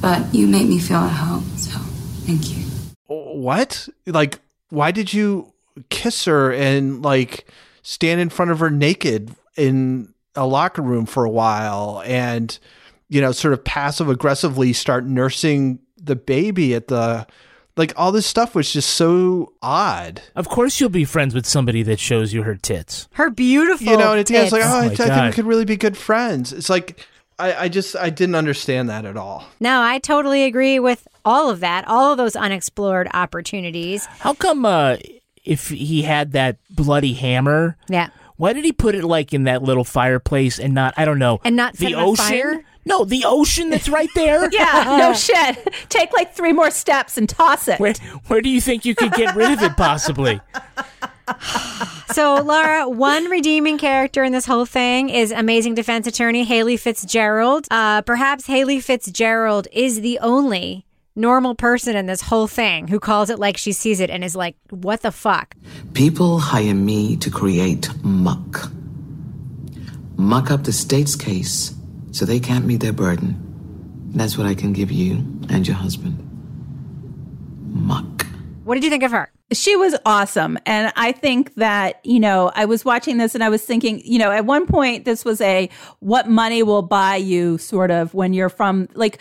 But 0.02 0.34
you 0.34 0.48
made 0.48 0.68
me 0.68 0.80
feel 0.80 0.98
at 0.98 1.12
home, 1.12 1.46
so 1.58 1.78
thank 2.26 2.50
you. 2.50 2.66
What? 3.08 3.88
Like, 4.06 4.40
why 4.70 4.92
did 4.92 5.14
you 5.14 5.54
kiss 5.90 6.26
her 6.26 6.52
and 6.52 7.02
like 7.02 7.48
stand 7.82 8.20
in 8.20 8.30
front 8.30 8.52
of 8.52 8.60
her 8.60 8.70
naked 8.70 9.34
in 9.62 10.14
a 10.36 10.48
locker 10.48 10.82
room 10.82 11.06
for 11.06 11.26
a 11.26 11.30
while 11.30 12.02
and, 12.06 12.58
you 13.10 13.22
know, 13.22 13.32
sort 13.32 13.54
of 13.54 13.64
passive 13.64 14.10
aggressively 14.10 14.74
start 14.74 15.06
nursing 15.06 15.80
the 15.98 16.16
baby 16.16 16.74
at 16.76 16.88
the. 16.88 17.28
Like, 17.78 17.94
all 17.96 18.12
this 18.12 18.26
stuff 18.26 18.54
was 18.54 18.72
just 18.74 18.90
so 18.90 19.54
odd. 19.62 20.22
Of 20.36 20.50
course, 20.50 20.82
you'll 20.82 20.90
be 20.90 21.06
friends 21.06 21.34
with 21.34 21.46
somebody 21.46 21.84
that 21.84 22.02
shows 22.02 22.34
you 22.34 22.44
her 22.44 22.56
tits. 22.56 23.08
Her 23.14 23.30
beautiful. 23.30 23.88
You 23.88 23.98
know, 23.98 24.12
and 24.12 24.20
it's, 24.20 24.30
yeah, 24.30 24.42
it's 24.42 24.52
like, 24.52 24.64
oh, 24.66 24.68
Oh 24.68 24.80
I, 24.82 24.86
I 24.88 24.96
think 24.96 25.26
we 25.26 25.32
could 25.32 25.46
really 25.46 25.64
be 25.64 25.78
good 25.78 25.96
friends. 25.96 26.52
It's 26.52 26.70
like, 26.70 27.08
I, 27.40 27.54
I 27.54 27.70
just, 27.70 27.96
I 27.96 28.10
didn't 28.10 28.36
understand 28.36 28.90
that 28.90 29.06
at 29.06 29.16
all. 29.16 29.46
No, 29.62 29.82
I 29.82 30.00
totally 30.00 30.44
agree 30.44 30.80
with 30.80 31.08
all 31.24 31.50
of 31.50 31.62
that. 31.62 31.88
All 31.88 32.12
of 32.12 32.18
those 32.18 32.36
unexplored 32.36 33.08
opportunities. 33.14 34.06
How 34.06 34.34
come 34.34 34.66
uh, 34.66 34.98
if 35.46 35.70
he 35.70 36.02
had 36.02 36.34
that 36.34 36.58
bloody 36.70 37.14
hammer? 37.14 37.78
Yeah. 37.88 38.10
Why 38.38 38.54
did 38.54 38.66
he 38.66 38.72
put 38.72 38.96
it 38.96 39.04
like 39.04 39.34
in 39.34 39.44
that 39.44 39.62
little 39.64 39.84
fireplace 39.84 40.60
and 40.60 40.74
not? 40.74 40.94
I 40.98 41.06
don't 41.06 41.20
know. 41.20 41.40
And 41.44 41.56
not 41.56 41.74
the 41.78 41.96
ocean. 41.96 42.26
fire? 42.26 42.64
No, 42.84 43.06
the 43.06 43.24
ocean 43.26 43.70
that's 43.70 43.88
right 43.88 44.10
there. 44.16 44.50
Yeah, 44.52 44.98
no 45.00 45.14
shit. 45.16 45.68
Take 45.90 46.12
like 46.14 46.34
three 46.34 46.52
more 46.54 46.72
steps 46.72 47.18
and 47.18 47.30
toss 47.30 47.68
it. 47.68 47.80
Where 47.80 47.94
where 48.28 48.42
do 48.42 48.50
you 48.50 48.60
think 48.60 48.86
you 48.86 48.96
could 48.96 49.14
get 49.14 49.36
rid 49.36 49.52
of 49.52 49.62
it 49.62 49.78
possibly? 49.78 50.42
So, 52.14 52.36
Laura, 52.44 52.90
one 52.90 53.30
redeeming 53.30 53.78
character 53.78 54.22
in 54.26 54.34
this 54.34 54.46
whole 54.46 54.66
thing 54.66 55.08
is 55.10 55.32
amazing 55.32 55.76
defense 55.76 56.06
attorney 56.06 56.44
Haley 56.44 56.76
Fitzgerald. 56.76 57.68
Uh, 57.72 58.02
perhaps 58.02 58.48
Haley 58.48 58.82
Fitzgerald 58.82 59.68
is 59.72 60.02
the 60.02 60.20
only 60.20 60.86
normal 61.16 61.56
person 61.56 61.96
in 61.96 62.06
this 62.06 62.22
whole 62.22 62.48
thing 62.48 62.88
who 62.88 63.00
calls 63.00 63.30
it 63.30 63.40
like 63.40 63.58
she 63.58 63.72
sees 63.72 64.00
it 64.00 64.10
and 64.10 64.24
is 64.24 64.36
like, 64.36 64.56
what 64.70 65.02
the 65.02 65.12
fuck? 65.12 65.56
People 65.94 66.40
hire 66.40 66.74
me 66.74 67.18
to 67.18 67.30
create 67.30 67.90
muck. 68.04 68.72
Muck 70.18 70.52
up 70.52 70.64
the 70.64 70.72
state's 70.72 71.16
case 71.16 71.74
so 72.12 72.26
they 72.26 72.40
can't 72.40 72.66
meet 72.66 72.82
their 72.82 72.94
burden. 72.94 73.38
That's 74.14 74.38
what 74.38 74.46
I 74.48 74.56
can 74.56 74.74
give 74.74 74.92
you 74.92 75.16
and 75.50 75.68
your 75.68 75.78
husband. 75.78 76.28
Muck. 77.74 78.26
What 78.64 78.76
did 78.76 78.84
you 78.84 78.90
think 78.90 79.04
of 79.04 79.12
her? 79.12 79.32
She 79.52 79.76
was 79.76 79.96
awesome. 80.06 80.58
And 80.66 80.94
I 80.96 81.12
think 81.12 81.56
that, 81.56 82.00
you 82.06 82.20
know, 82.20 82.52
I 82.56 82.66
was 82.66 82.86
watching 82.86 83.18
this 83.18 83.36
and 83.36 83.44
I 83.44 83.50
was 83.50 83.64
thinking, 83.64 84.02
you 84.06 84.20
know, 84.20 84.32
at 84.32 84.46
one 84.46 84.66
point, 84.66 85.04
this 85.04 85.26
was 85.26 85.42
a 85.42 85.70
what 86.00 86.30
money 86.30 86.64
will 86.64 86.84
buy 86.84 87.16
you 87.18 87.58
sort 87.58 87.92
of 87.92 88.14
when 88.14 88.34
you're 88.34 88.50
from 88.50 88.88
like, 88.94 89.20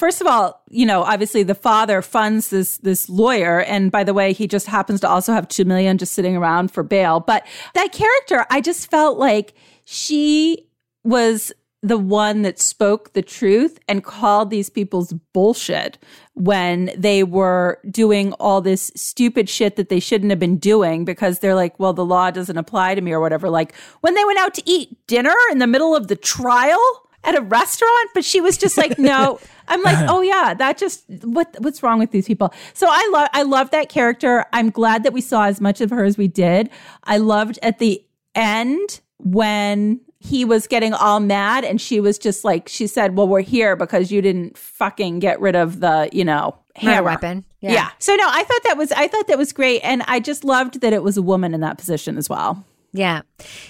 First 0.00 0.22
of 0.22 0.26
all, 0.26 0.62
you 0.70 0.86
know, 0.86 1.02
obviously 1.02 1.42
the 1.42 1.54
father 1.54 2.00
funds 2.00 2.48
this 2.48 2.78
this 2.78 3.10
lawyer, 3.10 3.60
and 3.60 3.92
by 3.92 4.02
the 4.02 4.14
way, 4.14 4.32
he 4.32 4.46
just 4.46 4.66
happens 4.66 4.98
to 5.00 5.08
also 5.10 5.34
have 5.34 5.46
two 5.46 5.66
million 5.66 5.98
just 5.98 6.14
sitting 6.14 6.38
around 6.38 6.72
for 6.72 6.82
bail. 6.82 7.20
But 7.20 7.46
that 7.74 7.92
character, 7.92 8.46
I 8.48 8.62
just 8.62 8.90
felt 8.90 9.18
like 9.18 9.52
she 9.84 10.66
was 11.04 11.52
the 11.82 11.98
one 11.98 12.40
that 12.42 12.58
spoke 12.58 13.12
the 13.12 13.20
truth 13.20 13.78
and 13.88 14.02
called 14.02 14.48
these 14.48 14.70
people's 14.70 15.12
bullshit 15.34 15.98
when 16.32 16.90
they 16.96 17.22
were 17.22 17.78
doing 17.90 18.32
all 18.34 18.62
this 18.62 18.90
stupid 18.96 19.50
shit 19.50 19.76
that 19.76 19.90
they 19.90 20.00
shouldn't 20.00 20.30
have 20.30 20.38
been 20.38 20.56
doing 20.56 21.04
because 21.04 21.40
they're 21.40 21.54
like, 21.54 21.78
well, 21.78 21.92
the 21.92 22.06
law 22.06 22.30
doesn't 22.30 22.56
apply 22.56 22.94
to 22.94 23.02
me 23.02 23.12
or 23.12 23.20
whatever. 23.20 23.50
Like 23.50 23.74
when 24.00 24.14
they 24.14 24.24
went 24.24 24.38
out 24.38 24.54
to 24.54 24.62
eat 24.64 24.96
dinner 25.06 25.34
in 25.52 25.58
the 25.58 25.66
middle 25.66 25.94
of 25.94 26.08
the 26.08 26.16
trial 26.16 26.80
at 27.24 27.36
a 27.36 27.42
restaurant, 27.42 28.10
but 28.14 28.24
she 28.24 28.40
was 28.40 28.56
just 28.56 28.78
like, 28.78 28.98
no. 28.98 29.38
I'm 29.70 29.82
like, 29.82 29.96
uh-huh. 29.96 30.06
oh 30.10 30.20
yeah, 30.20 30.52
that 30.54 30.76
just 30.76 31.04
what 31.22 31.56
what's 31.60 31.82
wrong 31.82 31.98
with 31.98 32.10
these 32.10 32.26
people? 32.26 32.52
So 32.74 32.86
I 32.88 33.08
love 33.12 33.28
I 33.32 33.42
love 33.42 33.70
that 33.70 33.88
character. 33.88 34.44
I'm 34.52 34.70
glad 34.70 35.04
that 35.04 35.12
we 35.12 35.20
saw 35.20 35.44
as 35.44 35.60
much 35.60 35.80
of 35.80 35.90
her 35.90 36.04
as 36.04 36.18
we 36.18 36.28
did. 36.28 36.68
I 37.04 37.16
loved 37.16 37.58
at 37.62 37.78
the 37.78 38.04
end 38.34 39.00
when 39.18 40.00
he 40.18 40.44
was 40.44 40.66
getting 40.66 40.92
all 40.92 41.20
mad 41.20 41.64
and 41.64 41.80
she 41.80 42.00
was 42.00 42.18
just 42.18 42.44
like 42.44 42.68
she 42.68 42.86
said, 42.86 43.16
"Well, 43.16 43.28
we're 43.28 43.40
here 43.40 43.76
because 43.76 44.12
you 44.12 44.20
didn't 44.20 44.58
fucking 44.58 45.20
get 45.20 45.40
rid 45.40 45.56
of 45.56 45.80
the, 45.80 46.10
you 46.12 46.24
know, 46.24 46.60
Murder 46.82 46.94
hammer 46.94 47.04
weapon. 47.04 47.44
Yeah. 47.60 47.72
Yeah. 47.72 47.90
So 47.98 48.14
no, 48.14 48.24
I 48.26 48.44
thought 48.44 48.62
that 48.64 48.76
was 48.76 48.92
I 48.92 49.08
thought 49.08 49.26
that 49.28 49.38
was 49.38 49.52
great 49.52 49.80
and 49.80 50.02
I 50.06 50.20
just 50.20 50.44
loved 50.44 50.80
that 50.80 50.92
it 50.92 51.02
was 51.02 51.16
a 51.16 51.22
woman 51.22 51.54
in 51.54 51.60
that 51.60 51.78
position 51.78 52.16
as 52.16 52.28
well. 52.28 52.64
Yeah. 52.92 53.22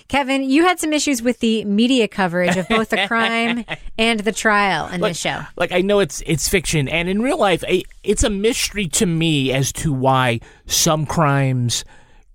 Kevin, 0.08 0.42
you 0.48 0.64
had 0.64 0.80
some 0.80 0.92
issues 0.92 1.20
with 1.22 1.40
the 1.40 1.64
media 1.66 2.08
coverage 2.08 2.56
of 2.56 2.66
both 2.68 2.88
the 2.88 3.06
crime 3.06 3.64
and 3.98 4.20
the 4.20 4.32
trial 4.32 4.86
in 4.88 5.00
like, 5.00 5.10
this 5.10 5.18
show. 5.18 5.42
Like 5.56 5.72
I 5.72 5.82
know 5.82 6.00
it's 6.00 6.22
it's 6.26 6.48
fiction, 6.48 6.88
and 6.88 7.08
in 7.08 7.20
real 7.20 7.38
life, 7.38 7.62
I- 7.68 7.84
it's 8.02 8.24
a 8.24 8.30
mystery 8.30 8.86
to 8.88 9.06
me 9.06 9.52
as 9.52 9.72
to 9.74 9.92
why 9.92 10.40
some 10.66 11.04
crimes 11.04 11.84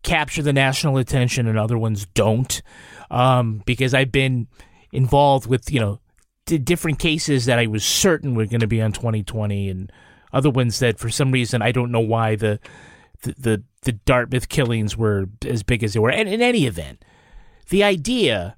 capture 0.03 0.43
the 0.43 0.53
national 0.53 0.97
attention 0.97 1.47
and 1.47 1.57
other 1.57 1.77
ones 1.77 2.05
don't. 2.13 2.61
Um, 3.09 3.63
because 3.65 3.93
I've 3.95 4.11
been 4.11 4.47
involved 4.91 5.47
with 5.47 5.71
you 5.71 5.79
know 5.79 5.99
d- 6.45 6.59
different 6.59 6.99
cases 6.99 7.45
that 7.45 7.57
I 7.57 7.65
was 7.65 7.83
certain 7.83 8.35
were 8.35 8.45
going 8.45 8.59
to 8.59 8.67
be 8.67 8.81
on 8.81 8.91
2020, 8.91 9.69
and 9.69 9.91
other 10.31 10.51
ones 10.51 10.77
that 10.79 10.99
for 10.99 11.09
some 11.09 11.31
reason 11.31 11.63
I 11.63 11.71
don't 11.71 11.91
know 11.91 11.99
why 11.99 12.35
the 12.35 12.59
the 13.25 13.33
the, 13.37 13.63
the 13.81 13.91
Dartmouth 13.91 14.49
killings 14.49 14.95
were 14.95 15.25
as 15.45 15.63
big 15.63 15.83
as 15.83 15.93
they 15.93 15.99
were. 15.99 16.11
And 16.11 16.29
in 16.29 16.41
any 16.41 16.65
event, 16.65 17.03
the 17.69 17.83
idea 17.83 18.55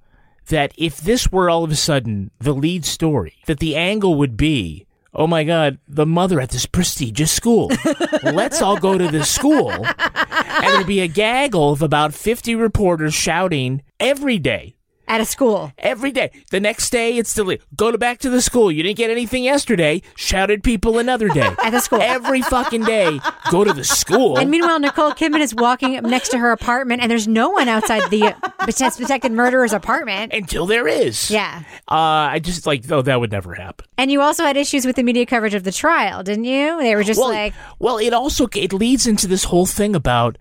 that 0.47 0.74
if 0.78 0.97
this 0.97 1.32
were 1.32 1.49
all 1.49 1.63
of 1.63 1.72
a 1.72 1.76
sudden 1.76 2.32
the 2.39 2.53
lead 2.53 2.86
story, 2.86 3.36
that 3.47 3.59
the 3.59 3.76
angle 3.76 4.15
would 4.15 4.38
be, 4.38 4.86
oh 5.13 5.28
my 5.28 5.43
God, 5.43 5.80
the 5.88 6.05
mother 6.05 6.39
at 6.39 6.51
this 6.51 6.65
prestigious 6.65 7.32
school. 7.32 7.72
Let's 8.24 8.61
all 8.61 8.78
go 8.78 8.97
to 8.97 9.09
this 9.09 9.30
school. 9.30 9.72
And 9.72 10.74
there'd 10.74 10.88
be 10.88 11.01
a 11.01 11.07
gaggle 11.07 11.72
of 11.72 11.82
about 11.82 12.13
50 12.13 12.55
reporters 12.55 13.13
shouting 13.13 13.84
every 13.99 14.39
day. 14.39 14.76
At 15.08 15.22
a 15.22 15.26
school. 15.26 15.72
Every 15.78 16.12
day. 16.12 16.32
The 16.51 16.60
next 16.60 16.89
day, 16.89 17.18
it's 17.18 17.30
still 17.30 17.55
go 17.76 17.91
to 17.91 17.97
back 17.97 18.20
to 18.20 18.30
the 18.30 18.41
school. 18.41 18.72
You 18.72 18.84
didn't 18.84 18.97
get 18.97 19.10
anything 19.10 19.43
yesterday. 19.43 20.01
Shouted 20.16 20.64
people 20.64 20.99
another 20.99 21.30
day. 21.30 21.49
At 21.64 21.70
the 21.70 21.80
school. 21.80 22.01
Every 22.01 22.41
fucking 22.41 22.84
day, 22.84 23.20
go 23.49 23.64
to 23.64 23.72
the 23.74 23.84
school. 23.84 24.38
And 24.38 24.51
meanwhile, 24.51 24.80
Nicole 24.80 25.12
Kidman 25.12 25.39
is 25.39 25.55
walking 25.55 25.95
up 25.95 26.03
next 26.03 26.30
to 26.30 26.38
her 26.38 26.51
apartment, 26.51 27.01
and 27.01 27.10
there's 27.10 27.28
no 27.28 27.49
one 27.49 27.70
outside 27.70 28.10
the 28.10 28.36
uh, 28.60 28.72
suspected 28.72 29.32
murderer's 29.32 29.74
apartment. 29.74 30.34
Until 30.34 30.66
there 30.66 30.88
is. 30.88 31.32
Yeah. 31.32 31.64
Uh, 31.89 31.95
I 32.36 32.39
just 32.39 32.66
like, 32.68 32.89
oh, 32.91 33.01
that 33.01 33.20
would 33.20 33.32
never 33.32 33.53
happen. 33.53 33.86
And 33.97 34.12
you 34.12 34.22
also 34.22 34.43
had 34.43 34.58
issues 34.58 34.86
with 34.86 34.97
the 34.97 35.03
media 35.03 35.26
coverage 35.26 35.53
of 35.53 35.64
the 35.64 35.72
trial, 35.72 36.22
didn't 36.24 36.45
you? 36.45 36.78
They 36.80 36.95
were 36.95 37.03
just 37.03 37.20
well, 37.20 37.30
like, 37.30 37.53
well, 37.80 37.97
it 37.97 38.14
also 38.14 38.47
it 38.55 38.74
leads 38.74 39.08
into 39.08 39.28
this 39.28 39.45
whole 39.45 39.66
thing 39.66 39.95
about 39.95 40.38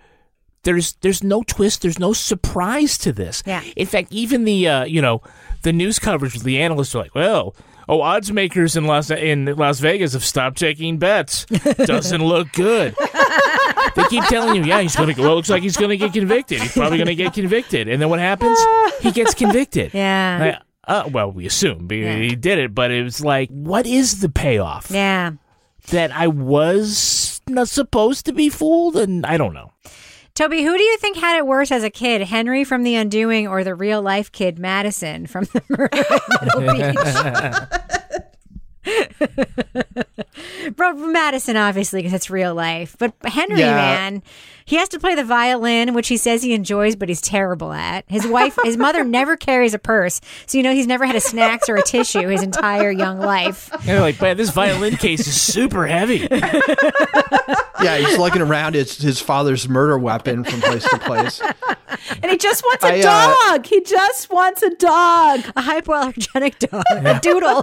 there's 0.67 0.93
there's 1.01 1.23
no 1.25 1.43
twist, 1.43 1.81
there's 1.81 1.99
no 1.99 2.13
surprise 2.13 2.99
to 2.99 3.13
this. 3.13 3.43
Yeah. 3.47 3.63
In 3.75 3.87
fact, 3.87 4.13
even 4.13 4.45
the 4.45 4.69
uh, 4.69 4.85
you 4.85 5.01
know 5.01 5.23
the 5.63 5.73
news 5.73 5.99
coverage, 5.99 6.35
the 6.41 6.61
analysts 6.61 6.95
are 6.95 6.99
like, 7.03 7.15
well. 7.15 7.57
Oh, 7.89 8.01
odds 8.03 8.33
makers 8.33 8.75
in 8.75 8.87
Las 8.87 9.13
in 9.13 9.45
Las 9.45 9.79
Vegas 9.79 10.13
have 10.15 10.25
stopped 10.25 10.59
taking 10.59 10.99
bets. 10.99 11.45
Doesn't 11.45 12.21
look 12.35 12.51
good. 12.51 12.97
they 13.95 14.03
keep 14.11 14.25
telling 14.25 14.57
you, 14.57 14.65
yeah, 14.65 14.81
he's 14.81 14.97
gonna. 14.97 15.15
Well, 15.17 15.31
it 15.31 15.35
looks 15.37 15.49
like 15.49 15.63
he's 15.63 15.77
gonna 15.77 15.97
get 15.97 16.13
convicted. 16.13 16.61
He's 16.61 16.73
probably 16.73 16.99
gonna 16.99 17.15
get 17.15 17.33
convicted, 17.33 17.87
and 17.87 18.03
then 18.03 18.09
what 18.09 18.19
happens? 18.19 18.59
He 19.03 19.13
gets 19.13 19.35
convicted. 19.35 19.93
Yeah. 19.95 20.59
Uh, 20.89 21.09
well, 21.13 21.31
we 21.31 21.47
assume 21.47 21.87
be- 21.87 22.29
he 22.29 22.35
did 22.35 22.59
it, 22.59 22.75
but 22.75 22.91
it 22.91 23.05
was 23.05 23.25
like, 23.25 23.51
what 23.51 23.87
is 23.87 24.19
the 24.21 24.29
payoff? 24.29 24.91
yeah. 24.91 25.33
that 25.91 26.11
I 26.11 26.27
was 26.27 27.41
not 27.49 27.69
supposed 27.69 28.27
to 28.27 28.33
be 28.33 28.49
fooled, 28.49 28.97
and 28.97 29.25
I 29.25 29.37
don't 29.37 29.55
know. 29.55 29.73
Toby, 30.37 30.63
who 30.63 30.77
do 30.77 30.83
you 30.83 30.97
think 30.99 31.17
had 31.17 31.39
it 31.39 31.47
worse 31.47 31.73
as 31.73 31.83
a 31.83 31.89
kid, 31.91 32.21
Henry 32.21 32.63
from 32.63 32.83
The 32.83 32.95
Undoing 32.95 33.49
or 33.49 33.65
the 33.65 33.75
real 33.75 34.03
life 34.03 34.31
kid, 34.31 34.59
Madison 34.59 35.27
from 35.27 35.45
The 35.45 35.63
Murder 35.71 35.89
at 35.97 36.21
Middle 36.43 36.61
Beach? 40.67 40.77
Bro, 40.77 40.95
Madison, 40.95 41.57
obviously, 41.57 42.01
because 42.03 42.13
it's 42.15 42.29
real 42.31 42.55
life. 42.55 42.97
But 42.99 43.15
Henry, 43.25 43.61
Yeah. 43.61 43.75
man, 43.77 44.23
he 44.67 44.77
has 44.77 44.89
to 44.91 44.99
play 45.01 45.15
the 45.15 45.25
violin, 45.25 45.95
which 45.95 46.09
he 46.09 46.17
says 46.19 46.43
he 46.43 46.53
enjoys, 46.53 46.97
but 46.97 47.09
he's 47.09 47.21
terrible 47.23 47.73
at. 47.73 48.05
His 48.09 48.27
wife, 48.27 48.59
his 48.65 48.77
mother 48.77 49.05
never 49.05 49.37
carries 49.37 49.73
a 49.73 49.79
purse. 49.79 50.21
So, 50.47 50.59
you 50.59 50.65
know, 50.65 50.73
he's 50.75 50.87
never 50.87 51.07
had 51.07 51.17
a 51.17 51.21
snacks 51.21 51.69
or 51.69 51.77
a 51.77 51.83
tissue 51.83 52.27
his 52.29 52.43
entire 52.43 52.91
young 52.91 53.19
life. 53.19 53.73
And 53.73 53.83
they're 53.83 54.01
like, 54.01 54.21
man, 54.21 54.37
this 54.37 54.51
violin 54.51 54.97
case 54.97 55.27
is 55.27 55.41
super 55.41 55.87
heavy. 55.87 56.29
Yeah, 57.83 57.99
he's 57.99 58.19
lugging 58.19 58.43
around 58.43 58.75
his, 58.75 58.97
his 58.99 59.21
father's 59.21 59.69
murder 59.69 59.99
weapon 59.99 60.45
from 60.45 60.61
place 60.61 60.89
to 60.89 60.99
place. 60.99 61.41
And 62.23 62.31
he 62.31 62.37
just 62.37 62.65
wants 62.65 62.85
a 62.85 62.89
I, 62.89 63.01
uh, 63.01 63.53
dog. 63.53 63.67
He 63.67 63.81
just 63.83 64.31
wants 64.31 64.63
a 64.63 64.71
dog. 64.71 65.41
A 65.55 65.63
hypoallergenic 65.63 66.59
dog. 66.71 66.85
A 66.91 67.21
doodle. 67.21 67.63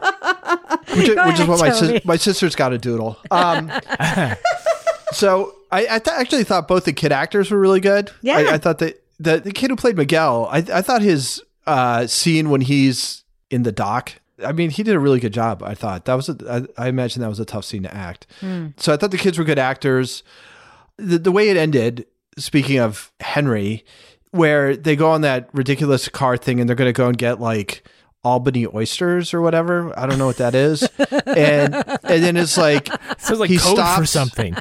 which, 0.96 1.10
is- 1.10 1.16
Go 1.16 1.26
which 1.26 1.34
is 1.36 1.40
ahead, 1.42 1.50
what 1.50 1.60
my 1.60 1.70
Toby. 1.70 1.88
sis- 1.98 2.06
my 2.06 2.16
sister's 2.16 2.56
got 2.56 2.72
a 2.74 2.78
doodle. 2.78 3.18
Um, 3.32 3.72
so 5.14 5.56
I, 5.72 5.88
I 5.90 6.00
th- 6.00 6.16
actually 6.16 6.44
thought 6.44 6.68
both 6.68 6.86
the 6.86 6.94
kid 6.94 7.12
actors 7.12 7.50
were 7.50 7.60
really 7.60 7.80
good. 7.80 8.12
Yeah. 8.22 8.38
I, 8.38 8.54
I 8.54 8.58
thought 8.58 8.80
that 8.80 9.02
the 9.20 9.40
the 9.40 9.52
kid 9.52 9.70
who 9.70 9.76
played 9.76 9.98
Miguel, 9.98 10.48
I, 10.52 10.58
I 10.58 10.82
thought 10.82 11.02
his 11.02 11.42
uh, 11.66 12.08
scene 12.08 12.50
when 12.50 12.62
he's 12.62 13.24
in 13.50 13.64
the 13.64 13.72
dock. 13.72 14.14
I 14.44 14.52
mean, 14.52 14.72
he 14.72 14.84
did 14.84 14.96
a 14.96 15.00
really 15.00 15.20
good 15.20 15.34
job. 15.34 15.64
I 15.64 15.76
thought 15.76 16.06
that 16.06 16.16
was. 16.16 16.30
A, 16.30 16.68
I, 16.78 16.86
I 16.86 16.88
imagine 16.90 17.22
that 17.22 17.30
was 17.30 17.40
a 17.40 17.46
tough 17.46 17.66
scene 17.66 17.84
to 17.84 17.94
act. 17.94 18.28
Hmm. 18.40 18.68
So 18.78 18.94
I 18.94 18.98
thought 18.98 19.12
the 19.12 19.18
kids 19.18 19.38
were 19.38 19.44
good 19.44 19.60
actors. 19.60 20.24
The, 20.98 21.18
the 21.18 21.32
way 21.32 21.50
it 21.50 21.58
ended, 21.58 22.06
speaking 22.38 22.80
of 22.80 23.12
Henry, 23.20 23.86
where 24.32 24.76
they 24.76 24.96
go 24.96 25.12
on 25.12 25.22
that 25.22 25.50
ridiculous 25.54 26.10
car 26.10 26.38
thing 26.38 26.60
and 26.60 26.68
they're 26.68 26.76
going 26.76 26.90
to 26.90 26.98
go 26.98 27.08
and 27.08 27.18
get 27.18 27.40
like 27.40 27.88
Albany 28.24 28.66
oysters 28.74 29.34
or 29.34 29.42
whatever. 29.42 29.98
I 30.00 30.06
don't 30.08 30.18
know 30.18 30.26
what 30.28 30.38
that 30.38 30.56
is. 30.56 30.84
and 31.26 31.74
and 31.76 32.24
then 32.24 32.38
it's 32.38 32.58
like 32.58 32.88
Sounds 33.20 33.40
like 33.40 33.50
he 33.50 33.58
code 33.58 33.76
for 33.78 34.06
stops- 34.06 34.10
something. 34.12 34.56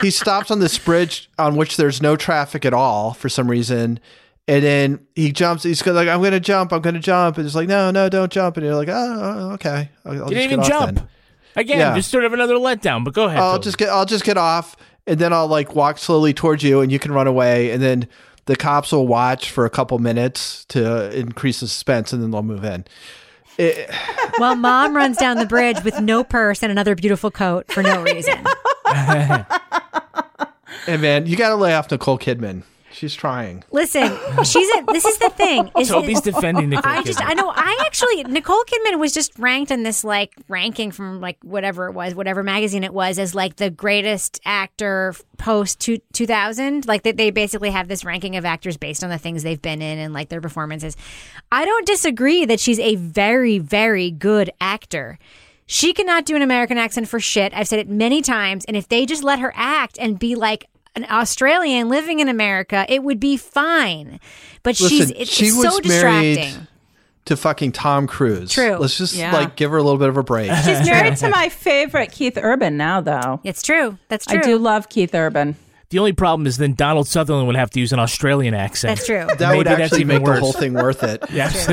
he 0.00 0.10
stops 0.10 0.50
on 0.50 0.60
this 0.60 0.78
bridge 0.78 1.28
on 1.38 1.56
which 1.56 1.76
there's 1.76 2.00
no 2.00 2.16
traffic 2.16 2.64
at 2.64 2.72
all 2.74 3.12
for 3.14 3.28
some 3.28 3.48
reason. 3.50 4.00
And 4.48 4.64
then 4.64 5.06
he 5.14 5.30
jumps. 5.30 5.62
He's 5.62 5.86
like, 5.86 6.08
"I'm 6.08 6.18
going 6.20 6.32
to 6.32 6.40
jump. 6.40 6.72
I'm 6.72 6.80
going 6.80 6.94
to 6.94 7.00
jump." 7.00 7.36
And 7.38 7.46
it's 7.46 7.54
like, 7.54 7.68
"No, 7.68 7.92
no, 7.92 8.08
don't 8.08 8.32
jump." 8.32 8.56
And 8.56 8.66
you're 8.66 8.74
like, 8.74 8.88
"Oh, 8.88 8.92
oh, 9.50 9.52
okay." 9.52 9.88
I'll, 10.04 10.12
I'll 10.12 10.14
You 10.14 10.18
just 10.20 10.30
didn't 10.30 10.52
even 10.52 10.64
jump. 10.64 10.96
then." 10.98 11.08
Again, 11.54 11.78
Yeah. 11.78 11.94
just 11.94 12.10
sort 12.10 12.24
of 12.24 12.32
another 12.32 12.54
letdown, 12.54 13.04
but 13.04 13.14
go 13.14 13.26
ahead. 13.26 13.38
I'll 13.38 13.52
Toby. 13.52 13.64
just 13.64 13.78
get 13.78 13.88
I'll 13.90 14.04
just 14.06 14.24
get 14.24 14.36
off 14.36 14.74
and 15.06 15.18
then 15.20 15.32
I'll 15.32 15.46
like 15.46 15.76
walk 15.76 15.98
slowly 15.98 16.32
towards 16.34 16.62
you 16.64 16.80
and 16.80 16.90
you 16.90 16.98
can 16.98 17.12
run 17.12 17.26
away 17.28 17.70
and 17.70 17.80
then 17.82 18.08
the 18.46 18.56
cops 18.56 18.92
will 18.92 19.06
watch 19.06 19.50
for 19.50 19.64
a 19.64 19.70
couple 19.70 19.98
minutes 19.98 20.64
to 20.66 21.16
increase 21.16 21.60
the 21.60 21.68
suspense 21.68 22.12
and 22.12 22.22
then 22.22 22.30
they'll 22.30 22.42
move 22.42 22.64
in. 22.64 22.84
It- 23.58 23.90
While 24.38 24.56
mom 24.56 24.96
runs 24.96 25.16
down 25.18 25.36
the 25.36 25.46
bridge 25.46 25.82
with 25.84 26.00
no 26.00 26.24
purse 26.24 26.62
and 26.62 26.72
another 26.72 26.94
beautiful 26.94 27.30
coat 27.30 27.70
for 27.70 27.82
no 27.82 28.02
reason. 28.02 28.44
and 28.86 29.46
man, 31.02 31.26
you 31.26 31.36
got 31.36 31.50
to 31.50 31.56
lay 31.56 31.74
off 31.74 31.90
Nicole 31.90 32.18
Kidman. 32.18 32.62
She's 32.92 33.14
trying. 33.14 33.64
Listen, 33.70 34.16
she's 34.44 34.68
a, 34.76 34.84
this 34.92 35.04
is 35.04 35.18
the 35.18 35.30
thing. 35.30 35.70
is- 35.78 35.88
Toby's 35.88 36.20
defending 36.20 36.70
Nicole 36.70 36.92
I 36.92 37.02
just 37.02 37.20
I 37.20 37.34
know 37.34 37.50
I 37.54 37.78
actually 37.86 38.24
Nicole 38.24 38.62
Kidman 38.64 38.98
was 38.98 39.12
just 39.12 39.38
ranked 39.38 39.70
in 39.70 39.82
this 39.82 40.04
like 40.04 40.34
ranking 40.48 40.90
from 40.90 41.20
like 41.20 41.38
whatever 41.42 41.86
it 41.88 41.92
was, 41.92 42.14
whatever 42.14 42.42
magazine 42.42 42.84
it 42.84 42.92
was, 42.92 43.18
as 43.18 43.34
like 43.34 43.56
the 43.56 43.70
greatest 43.70 44.40
actor 44.44 45.14
post 45.38 45.80
two, 45.80 45.98
2000. 46.12 46.86
Like 46.86 47.02
that 47.02 47.16
they 47.16 47.30
basically 47.30 47.70
have 47.70 47.88
this 47.88 48.04
ranking 48.04 48.36
of 48.36 48.44
actors 48.44 48.76
based 48.76 49.02
on 49.02 49.10
the 49.10 49.18
things 49.18 49.42
they've 49.42 49.60
been 49.60 49.82
in 49.82 49.98
and 49.98 50.12
like 50.12 50.28
their 50.28 50.40
performances. 50.40 50.96
I 51.50 51.64
don't 51.64 51.86
disagree 51.86 52.44
that 52.44 52.60
she's 52.60 52.78
a 52.78 52.96
very 52.96 53.58
very 53.58 54.10
good 54.10 54.50
actor. 54.60 55.18
She 55.66 55.94
cannot 55.94 56.26
do 56.26 56.36
an 56.36 56.42
American 56.42 56.76
accent 56.76 57.08
for 57.08 57.18
shit. 57.20 57.54
I've 57.54 57.68
said 57.68 57.78
it 57.78 57.88
many 57.88 58.20
times. 58.20 58.64
And 58.66 58.76
if 58.76 58.88
they 58.88 59.06
just 59.06 59.22
let 59.24 59.38
her 59.38 59.52
act 59.56 59.96
and 59.98 60.18
be 60.18 60.34
like 60.34 60.66
an 60.94 61.06
Australian 61.10 61.88
living 61.88 62.20
in 62.20 62.28
America, 62.28 62.84
it 62.88 63.02
would 63.02 63.18
be 63.20 63.36
fine. 63.36 64.20
But 64.62 64.76
she's 64.76 65.00
Listen, 65.00 65.16
it's, 65.18 65.30
she 65.30 65.46
it's 65.46 65.56
was 65.56 65.64
so 65.82 65.88
married 65.88 66.34
distracting. 66.36 66.66
to 67.24 67.36
fucking 67.36 67.72
Tom 67.72 68.06
Cruise. 68.06 68.52
True. 68.52 68.76
Let's 68.76 68.98
just 68.98 69.14
Yeah. 69.14 69.32
like 69.32 69.56
give 69.56 69.70
her 69.70 69.76
a 69.76 69.82
little 69.82 69.98
bit 69.98 70.08
of 70.08 70.16
a 70.16 70.22
break. 70.22 70.50
She's 70.64 70.86
married 70.86 71.16
to 71.16 71.28
my 71.30 71.48
favorite 71.48 72.12
Keith 72.12 72.38
Urban 72.40 72.76
now, 72.76 73.00
though. 73.00 73.40
It's 73.44 73.62
true. 73.62 73.98
That's 74.08 74.26
true. 74.26 74.38
I 74.38 74.42
do 74.42 74.58
love 74.58 74.88
Keith 74.88 75.14
Urban. 75.14 75.56
The 75.92 75.98
only 75.98 76.14
problem 76.14 76.46
is 76.46 76.56
then 76.56 76.72
Donald 76.72 77.06
Sutherland 77.06 77.46
would 77.48 77.56
have 77.56 77.68
to 77.72 77.78
use 77.78 77.92
an 77.92 77.98
Australian 77.98 78.54
accent. 78.54 78.96
That's 78.96 79.06
true. 79.06 79.26
That 79.26 79.56
would 79.56 79.66
Maybe 79.66 79.76
that's 79.76 79.80
actually 79.82 80.00
even 80.00 80.22
make 80.22 80.26
worse. 80.26 80.38
the 80.38 80.40
whole 80.40 80.52
thing 80.54 80.72
worth 80.72 81.02
it. 81.02 81.22
Yes. 81.32 81.66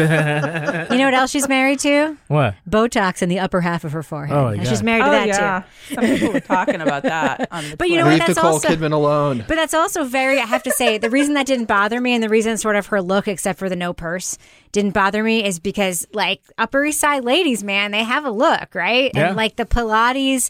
You 0.91 0.97
know 0.97 1.05
what 1.05 1.13
else 1.13 1.31
she's 1.31 1.47
married 1.47 1.79
to? 1.79 2.17
what? 2.27 2.55
Botox 2.69 3.21
in 3.21 3.29
the 3.29 3.39
upper 3.39 3.61
half 3.61 3.83
of 3.83 3.91
her 3.93 4.03
forehead. 4.03 4.35
Oh, 4.35 4.45
my 4.45 4.57
God. 4.57 4.67
She's 4.67 4.83
married 4.83 5.03
to 5.03 5.07
oh, 5.07 5.11
that 5.11 5.27
yeah. 5.27 5.63
too. 5.87 5.95
Some 5.95 6.03
people 6.05 6.33
were 6.33 6.39
talking 6.39 6.81
about 6.81 7.03
that 7.03 7.47
on 7.51 7.69
the 7.69 7.77
But 7.77 7.89
you 7.89 7.97
know 7.97 8.05
Leave 8.05 8.19
what? 8.19 8.27
That's 8.27 8.37
Nicole 8.37 8.53
also 8.53 8.67
Kidman 8.67 8.91
alone. 8.91 9.45
But 9.47 9.55
that's 9.55 9.73
also 9.73 10.03
very, 10.03 10.39
I 10.39 10.45
have 10.45 10.63
to 10.63 10.71
say, 10.71 10.97
the 10.97 11.09
reason 11.09 11.35
that 11.35 11.45
didn't 11.45 11.65
bother 11.65 12.01
me 12.01 12.13
and 12.13 12.23
the 12.23 12.29
reason 12.29 12.57
sort 12.57 12.75
of 12.75 12.87
her 12.87 13.01
look, 13.01 13.27
except 13.27 13.57
for 13.57 13.69
the 13.69 13.75
no 13.75 13.93
purse, 13.93 14.37
didn't 14.71 14.91
bother 14.91 15.23
me 15.23 15.45
is 15.45 15.59
because, 15.59 16.05
like, 16.11 16.41
Upper 16.57 16.83
East 16.85 16.99
Side 16.99 17.23
ladies, 17.23 17.63
man, 17.63 17.91
they 17.91 18.03
have 18.03 18.25
a 18.25 18.31
look, 18.31 18.75
right? 18.75 19.11
Yeah. 19.13 19.27
And, 19.27 19.37
like, 19.37 19.55
the 19.55 19.65
Pilates 19.65 20.49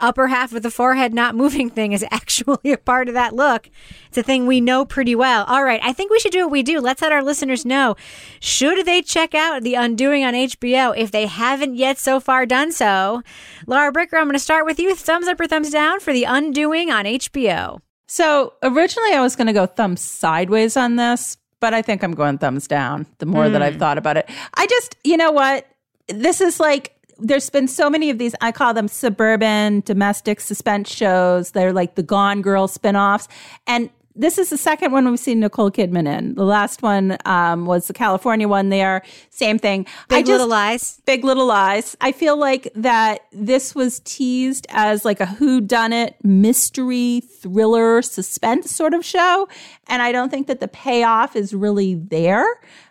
upper 0.00 0.28
half 0.28 0.52
of 0.52 0.62
the 0.62 0.70
forehead 0.70 1.14
not 1.14 1.34
moving 1.34 1.70
thing 1.70 1.92
is 1.92 2.04
actually 2.10 2.72
a 2.72 2.76
part 2.78 3.08
of 3.08 3.14
that 3.14 3.34
look. 3.34 3.68
It's 4.08 4.18
a 4.18 4.22
thing 4.22 4.46
we 4.46 4.60
know 4.60 4.84
pretty 4.84 5.14
well. 5.14 5.44
All 5.46 5.64
right, 5.64 5.80
I 5.82 5.92
think 5.92 6.10
we 6.10 6.18
should 6.20 6.32
do 6.32 6.42
what 6.44 6.50
we 6.52 6.62
do. 6.62 6.80
Let's 6.80 7.02
let 7.02 7.12
our 7.12 7.22
listeners 7.22 7.64
know. 7.64 7.96
Should 8.40 8.86
they 8.86 9.02
check 9.02 9.34
out 9.34 9.62
The 9.62 9.74
Undoing 9.74 10.24
on 10.24 10.34
HBO 10.34 10.96
if 10.96 11.10
they 11.10 11.26
haven't 11.26 11.76
yet 11.76 11.98
so 11.98 12.20
far 12.20 12.46
done 12.46 12.72
so? 12.72 13.22
Lara 13.66 13.92
Bricker, 13.92 14.18
I'm 14.18 14.24
going 14.24 14.32
to 14.34 14.38
start 14.38 14.66
with 14.66 14.78
you. 14.78 14.94
Thumbs 14.94 15.26
up 15.28 15.40
or 15.40 15.46
thumbs 15.46 15.70
down 15.70 16.00
for 16.00 16.12
The 16.12 16.24
Undoing 16.24 16.90
on 16.90 17.04
HBO? 17.04 17.80
So 18.08 18.54
originally 18.62 19.12
I 19.14 19.20
was 19.20 19.34
going 19.34 19.48
to 19.48 19.52
go 19.52 19.66
thumbs 19.66 20.00
sideways 20.00 20.76
on 20.76 20.96
this, 20.96 21.36
but 21.60 21.74
I 21.74 21.82
think 21.82 22.04
I'm 22.04 22.12
going 22.12 22.38
thumbs 22.38 22.68
down 22.68 23.06
the 23.18 23.26
more 23.26 23.48
that 23.48 23.58
Hmm. 23.58 23.62
I've 23.62 23.76
thought 23.78 23.98
about 23.98 24.16
it. 24.16 24.28
I 24.54 24.66
just, 24.66 24.96
you 25.02 25.16
know 25.16 25.32
what? 25.32 25.66
This 26.08 26.40
is 26.40 26.60
like, 26.60 26.95
there's 27.18 27.50
been 27.50 27.68
so 27.68 27.88
many 27.88 28.10
of 28.10 28.18
these, 28.18 28.34
I 28.40 28.52
call 28.52 28.74
them 28.74 28.88
suburban 28.88 29.80
domestic 29.80 30.40
suspense 30.40 30.92
shows. 30.92 31.52
They're 31.52 31.72
like 31.72 31.94
the 31.94 32.02
Gone 32.02 32.42
Girl 32.42 32.68
spinoffs. 32.68 33.28
And 33.66 33.90
this 34.18 34.38
is 34.38 34.48
the 34.48 34.56
second 34.56 34.92
one 34.92 35.08
we've 35.08 35.18
seen 35.18 35.40
Nicole 35.40 35.70
Kidman 35.70 36.08
in. 36.08 36.34
The 36.34 36.44
last 36.44 36.82
one 36.82 37.18
um, 37.26 37.66
was 37.66 37.86
the 37.86 37.92
California 37.92 38.48
one 38.48 38.70
there. 38.70 39.02
Same 39.30 39.58
thing. 39.58 39.86
Big 40.08 40.24
just- 40.24 40.30
Little 40.30 40.48
Lies. 40.48 41.00
Big 41.04 41.22
Little 41.22 41.46
Lies. 41.46 41.96
I 42.00 42.12
feel 42.12 42.38
like 42.38 42.72
that 42.74 43.20
this 43.32 43.74
was 43.74 44.00
teased 44.00 44.66
as 44.70 45.04
like 45.04 45.20
a 45.20 45.26
who 45.26 45.60
done 45.60 45.92
it 45.92 46.16
mystery 46.24 47.20
thriller 47.20 48.00
suspense 48.00 48.70
sort 48.70 48.94
of 48.94 49.04
show 49.04 49.48
and 49.86 50.00
I 50.00 50.12
don't 50.12 50.30
think 50.30 50.46
that 50.46 50.60
the 50.60 50.68
payoff 50.68 51.36
is 51.36 51.52
really 51.52 51.94
there. 51.94 52.46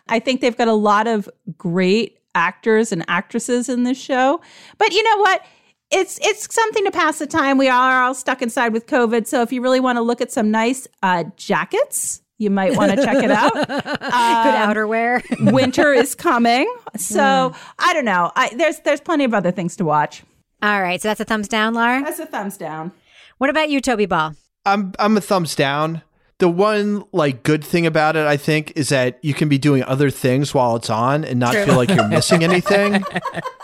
I 0.08 0.20
think 0.20 0.40
they've 0.40 0.56
got 0.56 0.68
a 0.68 0.74
lot 0.74 1.08
of 1.08 1.28
great 1.58 2.18
actors 2.36 2.92
and 2.92 3.04
actresses 3.08 3.68
in 3.68 3.82
this 3.82 3.98
show. 3.98 4.40
But 4.78 4.92
you 4.92 5.02
know 5.02 5.16
what? 5.22 5.44
It's 5.90 6.18
it's 6.20 6.52
something 6.54 6.84
to 6.84 6.90
pass 6.90 7.18
the 7.18 7.26
time. 7.26 7.58
We 7.58 7.68
are 7.68 8.02
all 8.02 8.14
stuck 8.14 8.42
inside 8.42 8.72
with 8.72 8.86
COVID, 8.86 9.26
so 9.26 9.42
if 9.42 9.52
you 9.52 9.62
really 9.62 9.80
want 9.80 9.96
to 9.96 10.02
look 10.02 10.20
at 10.20 10.30
some 10.32 10.50
nice 10.50 10.86
uh, 11.02 11.24
jackets, 11.36 12.22
you 12.38 12.50
might 12.50 12.76
want 12.76 12.90
to 12.92 12.96
check 13.04 13.22
it 13.22 13.30
out. 13.30 13.52
Good 13.54 13.70
Um, 13.70 14.74
outerwear. 14.74 15.22
winter 15.52 15.92
is 15.92 16.14
coming. 16.14 16.72
So 16.96 17.54
I 17.78 17.92
don't 17.94 18.04
know. 18.04 18.32
I, 18.34 18.52
there's 18.56 18.80
there's 18.80 19.00
plenty 19.00 19.24
of 19.24 19.32
other 19.32 19.52
things 19.52 19.76
to 19.76 19.84
watch. 19.84 20.22
All 20.62 20.82
right, 20.82 21.00
so 21.00 21.08
that's 21.08 21.20
a 21.20 21.24
thumbs 21.24 21.46
down, 21.48 21.74
Lara. 21.74 22.02
That's 22.02 22.18
a 22.18 22.26
thumbs 22.26 22.56
down. 22.56 22.90
What 23.38 23.50
about 23.50 23.68
you, 23.70 23.80
Toby 23.80 24.06
Ball? 24.06 24.34
I'm 24.64 24.92
I'm 24.98 25.16
a 25.16 25.20
thumbs 25.20 25.54
down. 25.54 26.02
The 26.38 26.48
one 26.48 27.04
like 27.12 27.42
good 27.42 27.64
thing 27.64 27.86
about 27.86 28.16
it, 28.16 28.26
I 28.26 28.36
think, 28.36 28.72
is 28.76 28.90
that 28.90 29.18
you 29.22 29.32
can 29.32 29.48
be 29.48 29.58
doing 29.58 29.82
other 29.84 30.10
things 30.10 30.52
while 30.52 30.76
it's 30.76 30.90
on 30.90 31.24
and 31.24 31.40
not 31.40 31.52
True. 31.52 31.64
feel 31.64 31.76
like 31.76 31.88
you're 31.88 32.08
missing 32.08 32.44
anything. 32.44 33.04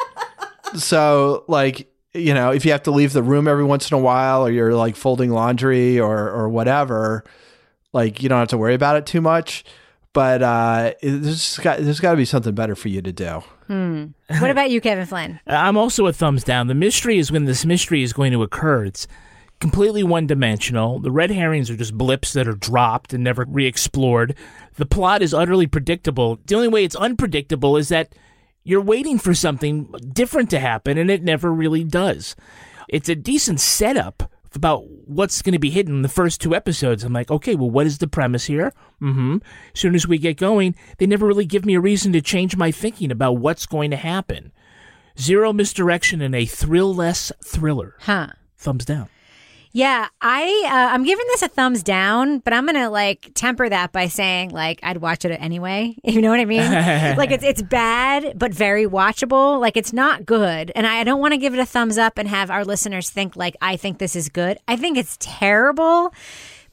so 0.76 1.44
like 1.48 1.88
you 2.14 2.34
know, 2.34 2.50
if 2.50 2.64
you 2.64 2.72
have 2.72 2.82
to 2.82 2.90
leave 2.90 3.12
the 3.12 3.22
room 3.22 3.48
every 3.48 3.64
once 3.64 3.90
in 3.90 3.96
a 3.96 4.00
while, 4.00 4.46
or 4.46 4.50
you're 4.50 4.74
like 4.74 4.96
folding 4.96 5.30
laundry 5.30 5.98
or 5.98 6.30
or 6.30 6.48
whatever, 6.48 7.24
like 7.92 8.22
you 8.22 8.28
don't 8.28 8.38
have 8.38 8.48
to 8.48 8.58
worry 8.58 8.74
about 8.74 8.96
it 8.96 9.06
too 9.06 9.20
much. 9.20 9.64
But 10.12 10.42
uh, 10.42 10.92
there's 11.02 11.58
got 11.58 11.78
there's 11.78 12.00
got 12.00 12.10
to 12.10 12.16
be 12.18 12.26
something 12.26 12.54
better 12.54 12.74
for 12.74 12.88
you 12.88 13.00
to 13.00 13.12
do. 13.12 13.42
Hmm. 13.66 14.06
What 14.38 14.50
about 14.50 14.70
you, 14.70 14.80
Kevin 14.80 15.06
Flynn? 15.06 15.40
I'm 15.46 15.78
also 15.78 16.06
a 16.06 16.12
thumbs 16.12 16.44
down. 16.44 16.66
The 16.66 16.74
mystery 16.74 17.18
is 17.18 17.32
when 17.32 17.46
this 17.46 17.64
mystery 17.64 18.02
is 18.02 18.12
going 18.12 18.32
to 18.32 18.42
occur. 18.42 18.84
It's 18.84 19.06
completely 19.62 20.02
one 20.02 20.26
dimensional. 20.26 20.98
The 20.98 21.12
red 21.12 21.30
herrings 21.30 21.70
are 21.70 21.76
just 21.76 21.96
blips 21.96 22.32
that 22.32 22.48
are 22.48 22.54
dropped 22.54 23.14
and 23.14 23.22
never 23.22 23.46
re 23.48 23.64
explored. 23.64 24.34
The 24.74 24.84
plot 24.84 25.22
is 25.22 25.32
utterly 25.32 25.68
predictable. 25.68 26.40
The 26.44 26.56
only 26.56 26.66
way 26.66 26.82
it's 26.82 26.96
unpredictable 26.96 27.76
is 27.76 27.88
that 27.88 28.12
you're 28.64 28.80
waiting 28.80 29.20
for 29.20 29.34
something 29.34 29.84
different 30.12 30.50
to 30.50 30.58
happen 30.58 30.98
and 30.98 31.08
it 31.12 31.22
never 31.22 31.52
really 31.52 31.84
does. 31.84 32.34
It's 32.88 33.08
a 33.08 33.14
decent 33.14 33.60
setup 33.60 34.28
about 34.52 34.84
what's 35.06 35.40
going 35.42 35.52
to 35.52 35.60
be 35.60 35.70
hidden 35.70 35.94
in 35.94 36.02
the 36.02 36.08
first 36.08 36.40
two 36.40 36.56
episodes. 36.56 37.04
I'm 37.04 37.12
like, 37.12 37.30
okay, 37.30 37.54
well, 37.54 37.70
what 37.70 37.86
is 37.86 37.98
the 37.98 38.08
premise 38.08 38.46
here? 38.46 38.72
Mm-hmm. 39.00 39.36
As 39.74 39.80
soon 39.80 39.94
as 39.94 40.08
we 40.08 40.18
get 40.18 40.38
going, 40.38 40.74
they 40.98 41.06
never 41.06 41.24
really 41.24 41.46
give 41.46 41.64
me 41.64 41.76
a 41.76 41.80
reason 41.80 42.12
to 42.14 42.20
change 42.20 42.56
my 42.56 42.72
thinking 42.72 43.12
about 43.12 43.38
what's 43.38 43.66
going 43.66 43.92
to 43.92 43.96
happen. 43.96 44.50
Zero 45.20 45.52
misdirection 45.52 46.20
in 46.20 46.34
a 46.34 46.46
thrill-less 46.46 47.30
thriller. 47.44 47.94
Huh. 48.00 48.30
Thumbs 48.56 48.84
down. 48.84 49.08
Yeah, 49.74 50.08
I 50.20 50.64
uh, 50.66 50.94
I'm 50.94 51.02
giving 51.02 51.24
this 51.28 51.40
a 51.40 51.48
thumbs 51.48 51.82
down, 51.82 52.40
but 52.40 52.52
I'm 52.52 52.66
gonna 52.66 52.90
like 52.90 53.30
temper 53.34 53.70
that 53.70 53.90
by 53.90 54.06
saying 54.06 54.50
like 54.50 54.80
I'd 54.82 54.98
watch 54.98 55.24
it 55.24 55.30
anyway. 55.40 55.96
You 56.12 56.20
know 56.20 56.28
what 56.28 56.40
I 56.40 56.44
mean? 56.44 56.60
like 57.16 57.30
it's 57.30 57.42
it's 57.42 57.62
bad, 57.62 58.38
but 58.38 58.52
very 58.52 58.86
watchable. 58.86 59.58
Like 59.58 59.78
it's 59.78 59.92
not 59.94 60.26
good, 60.26 60.70
and 60.74 60.86
I 60.86 61.04
don't 61.04 61.20
want 61.20 61.32
to 61.32 61.38
give 61.38 61.54
it 61.54 61.60
a 61.60 61.64
thumbs 61.64 61.96
up 61.96 62.18
and 62.18 62.28
have 62.28 62.50
our 62.50 62.66
listeners 62.66 63.08
think 63.08 63.34
like 63.34 63.56
I 63.62 63.76
think 63.76 63.96
this 63.96 64.14
is 64.14 64.28
good. 64.28 64.58
I 64.68 64.76
think 64.76 64.98
it's 64.98 65.16
terrible. 65.18 66.12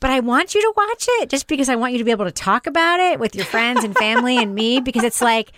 But 0.02 0.12
I 0.12 0.22
want 0.22 0.56
you 0.56 0.62
to 0.62 0.74
watch 0.78 1.06
it 1.10 1.30
just 1.30 1.48
because 1.48 1.68
I 1.68 1.76
want 1.76 1.92
you 1.92 1.98
to 1.98 2.06
be 2.06 2.12
able 2.12 2.24
to 2.24 2.32
talk 2.32 2.68
about 2.68 3.02
it 3.02 3.20
with 3.20 3.36
your 3.36 3.44
friends 3.44 3.84
and 3.84 3.94
family 3.98 4.38
and 4.38 4.56
me 4.56 4.80
because 4.80 5.04
it's 5.04 5.22
like 5.22 5.52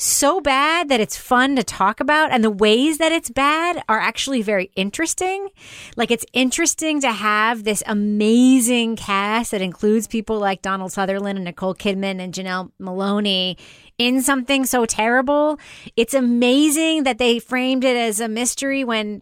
so 0.00 0.40
bad 0.40 0.88
that 0.88 1.00
it's 1.00 1.16
fun 1.16 1.56
to 1.56 1.62
talk 1.62 2.00
about 2.00 2.32
and 2.32 2.42
the 2.42 2.50
ways 2.50 2.98
that 2.98 3.12
it's 3.12 3.28
bad 3.28 3.82
are 3.88 4.00
actually 4.00 4.40
very 4.40 4.70
interesting. 4.74 5.48
Like 5.96 6.10
it's 6.10 6.24
interesting 6.32 7.00
to 7.02 7.12
have 7.12 7.64
this 7.64 7.82
amazing 7.86 8.96
cast 8.96 9.50
that 9.50 9.60
includes 9.60 10.06
people 10.06 10.38
like 10.38 10.62
donald 10.62 10.92
sutherland 10.92 11.36
and 11.36 11.44
nicole 11.44 11.74
kidman 11.74 12.20
and 12.20 12.32
Janel 12.32 12.70
Moloney 12.78 13.58
in 13.98 14.22
something 14.22 14.64
so 14.64 14.86
terrible. 14.86 15.58
It's 15.96 16.14
amazing 16.14 17.02
that 17.02 17.18
they 17.18 17.38
framed 17.38 17.84
it 17.84 17.96
as 17.96 18.18
a 18.20 18.28
mystery 18.28 18.82
when 18.82 19.20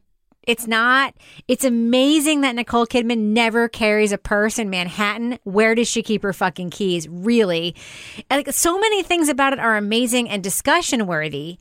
it's 0.48 0.66
not. 0.66 1.14
It's 1.46 1.62
amazing 1.62 2.40
that 2.40 2.54
Nicole 2.54 2.86
Kidman 2.86 3.18
never 3.18 3.68
carries 3.68 4.12
a 4.12 4.18
purse 4.18 4.58
in 4.58 4.70
Manhattan. 4.70 5.38
Where 5.44 5.74
does 5.74 5.88
she 5.88 6.02
keep 6.02 6.22
her 6.22 6.32
fucking 6.32 6.70
keys? 6.70 7.06
Really? 7.06 7.76
Like 8.30 8.50
so 8.52 8.78
many 8.78 9.02
things 9.02 9.28
about 9.28 9.52
it 9.52 9.58
are 9.58 9.76
amazing 9.76 10.30
and 10.30 10.42
discussion 10.42 11.06
worthy 11.06 11.58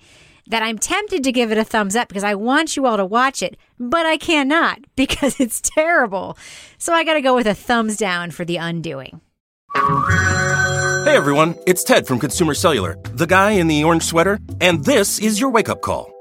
that 0.48 0.64
I'm 0.64 0.80
tempted 0.80 1.22
to 1.26 1.34
give 1.34 1.52
it 1.52 1.58
a 1.58 1.66
thumbs 1.66 1.98
up 1.98 2.08
because 2.08 2.24
I 2.24 2.36
want 2.36 2.78
you 2.78 2.86
all 2.86 2.96
to 2.96 3.06
watch 3.06 3.44
it, 3.44 3.58
but 3.78 4.06
I 4.06 4.16
cannot 4.16 4.80
because 4.96 5.38
it's 5.40 5.60
terrible. 5.60 6.38
So 6.78 6.94
I 6.94 7.04
got 7.04 7.16
to 7.16 7.22
go 7.22 7.36
with 7.36 7.46
a 7.46 7.54
thumbs 7.54 7.98
down 7.98 8.32
for 8.32 8.46
The 8.46 8.56
Undoing. 8.56 9.20
Hey 9.76 11.16
everyone, 11.16 11.56
it's 11.68 11.84
Ted 11.84 12.08
from 12.08 12.20
Consumer 12.20 12.54
Cellular, 12.54 12.98
the 13.04 13.28
guy 13.28 13.52
in 13.52 13.68
the 13.68 13.84
orange 13.84 14.04
sweater, 14.04 14.40
and 14.62 14.84
this 14.86 15.20
is 15.20 15.40
your 15.40 15.50
wake 15.50 15.70
up 15.70 15.82
call. 15.82 16.17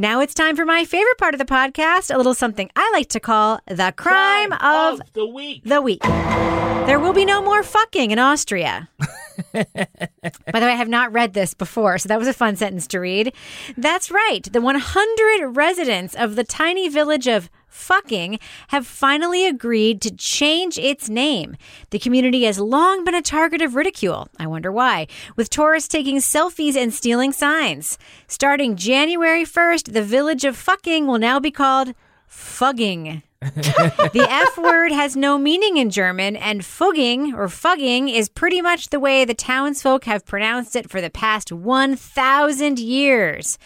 Now 0.00 0.20
it's 0.20 0.32
time 0.32 0.56
for 0.56 0.64
my 0.64 0.86
favorite 0.86 1.18
part 1.18 1.34
of 1.34 1.38
the 1.38 1.44
podcast, 1.44 2.10
a 2.10 2.16
little 2.16 2.32
something 2.32 2.70
I 2.74 2.90
like 2.94 3.10
to 3.10 3.20
call 3.20 3.60
the 3.66 3.92
crime, 3.94 4.50
of, 4.54 5.02
the 5.12 5.26
week. 5.26 5.62
The 5.64 5.82
week. 5.82 6.00
There 6.00 6.98
will 6.98 7.12
be 7.12 7.26
no 7.26 7.42
more 7.42 7.62
fucking 7.62 8.10
in 8.10 8.18
Austria. 8.18 8.88
By 9.52 9.62
the 9.62 10.40
way, 10.54 10.72
I 10.72 10.76
have 10.76 10.88
not 10.88 11.12
read 11.12 11.34
this 11.34 11.52
before, 11.52 11.98
so 11.98 12.08
that 12.08 12.18
was 12.18 12.28
a 12.28 12.32
fun 12.32 12.56
sentence 12.56 12.86
to 12.86 12.98
read. 12.98 13.34
That's 13.76 14.10
right. 14.10 14.50
The 14.50 14.62
100 14.62 15.54
residents 15.54 16.14
of 16.14 16.34
the 16.34 16.44
tiny 16.44 16.88
village 16.88 17.28
of 17.28 17.50
Fucking, 17.70 18.40
have 18.68 18.86
finally 18.86 19.46
agreed 19.46 20.02
to 20.02 20.14
change 20.14 20.76
its 20.76 21.08
name. 21.08 21.56
The 21.90 22.00
community 22.00 22.42
has 22.44 22.58
long 22.58 23.04
been 23.04 23.14
a 23.14 23.22
target 23.22 23.62
of 23.62 23.76
ridicule. 23.76 24.28
I 24.38 24.48
wonder 24.48 24.72
why. 24.72 25.06
With 25.36 25.50
tourists 25.50 25.88
taking 25.88 26.16
selfies 26.16 26.76
and 26.76 26.92
stealing 26.92 27.32
signs. 27.32 27.96
Starting 28.26 28.76
January 28.76 29.44
1st, 29.44 29.92
the 29.92 30.02
village 30.02 30.44
of 30.44 30.56
Fucking 30.56 31.06
will 31.06 31.18
now 31.18 31.38
be 31.38 31.52
called 31.52 31.94
Fugging. 32.26 33.22
the 33.54 34.26
F 34.28 34.58
word 34.58 34.92
has 34.92 35.16
no 35.16 35.38
meaning 35.38 35.78
in 35.78 35.88
German, 35.88 36.36
and 36.36 36.62
fugging 36.62 37.34
or 37.34 37.48
fugging 37.48 38.10
is 38.10 38.28
pretty 38.28 38.60
much 38.60 38.90
the 38.90 39.00
way 39.00 39.24
the 39.24 39.32
townsfolk 39.32 40.04
have 40.04 40.26
pronounced 40.26 40.76
it 40.76 40.90
for 40.90 41.00
the 41.00 41.08
past 41.08 41.50
1,000 41.50 42.78
years. 42.78 43.56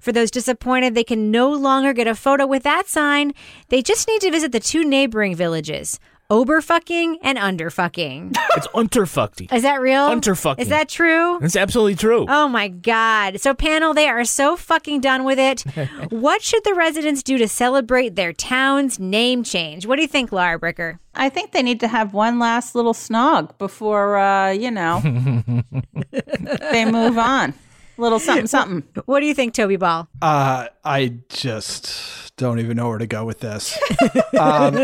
For 0.00 0.10
those 0.10 0.32
disappointed 0.32 0.96
they 0.96 1.04
can 1.04 1.30
no 1.30 1.48
longer 1.52 1.92
get 1.92 2.08
a 2.08 2.16
photo 2.16 2.44
with 2.44 2.64
that 2.64 2.88
sign, 2.88 3.32
they 3.68 3.82
just 3.82 4.08
need 4.08 4.20
to 4.22 4.32
visit 4.32 4.50
the 4.50 4.58
two 4.58 4.82
neighboring 4.82 5.36
villages. 5.36 6.00
Oberfucking 6.30 7.16
and 7.22 7.36
underfucking. 7.38 8.36
It's 8.56 8.66
unterfuckty. 8.68 9.52
Is 9.52 9.62
that 9.62 9.80
real? 9.80 10.10
Unterfucking. 10.10 10.58
Is 10.58 10.68
that 10.68 10.88
true? 10.88 11.38
It's 11.40 11.54
absolutely 11.54 11.94
true. 11.94 12.26
Oh 12.28 12.48
my 12.48 12.66
God. 12.66 13.40
So, 13.40 13.54
panel, 13.54 13.94
they 13.94 14.08
are 14.08 14.24
so 14.24 14.56
fucking 14.56 15.00
done 15.00 15.22
with 15.24 15.38
it. 15.38 15.60
what 16.10 16.42
should 16.42 16.64
the 16.64 16.74
residents 16.74 17.22
do 17.22 17.38
to 17.38 17.46
celebrate 17.46 18.16
their 18.16 18.32
town's 18.32 18.98
name 18.98 19.44
change? 19.44 19.86
What 19.86 19.96
do 19.96 20.02
you 20.02 20.08
think, 20.08 20.32
Lara 20.32 20.58
Bricker? 20.58 20.98
I 21.14 21.28
think 21.28 21.52
they 21.52 21.62
need 21.62 21.78
to 21.80 21.88
have 21.88 22.12
one 22.12 22.38
last 22.40 22.74
little 22.74 22.92
snog 22.92 23.56
before, 23.56 24.18
uh, 24.18 24.50
you 24.50 24.70
know, 24.70 25.00
they 26.72 26.84
move 26.84 27.18
on. 27.18 27.54
Little 28.00 28.18
something, 28.18 28.46
something. 28.46 28.82
What 29.04 29.20
do 29.20 29.26
you 29.26 29.34
think, 29.34 29.52
Toby 29.54 29.76
Ball? 29.76 30.08
Uh, 30.22 30.66
I 30.84 31.14
just 31.28 32.34
don't 32.36 32.58
even 32.58 32.76
know 32.78 32.88
where 32.88 32.98
to 32.98 33.06
go 33.06 33.24
with 33.26 33.40
this. 33.40 33.78
um, 34.38 34.74
you 34.74 34.80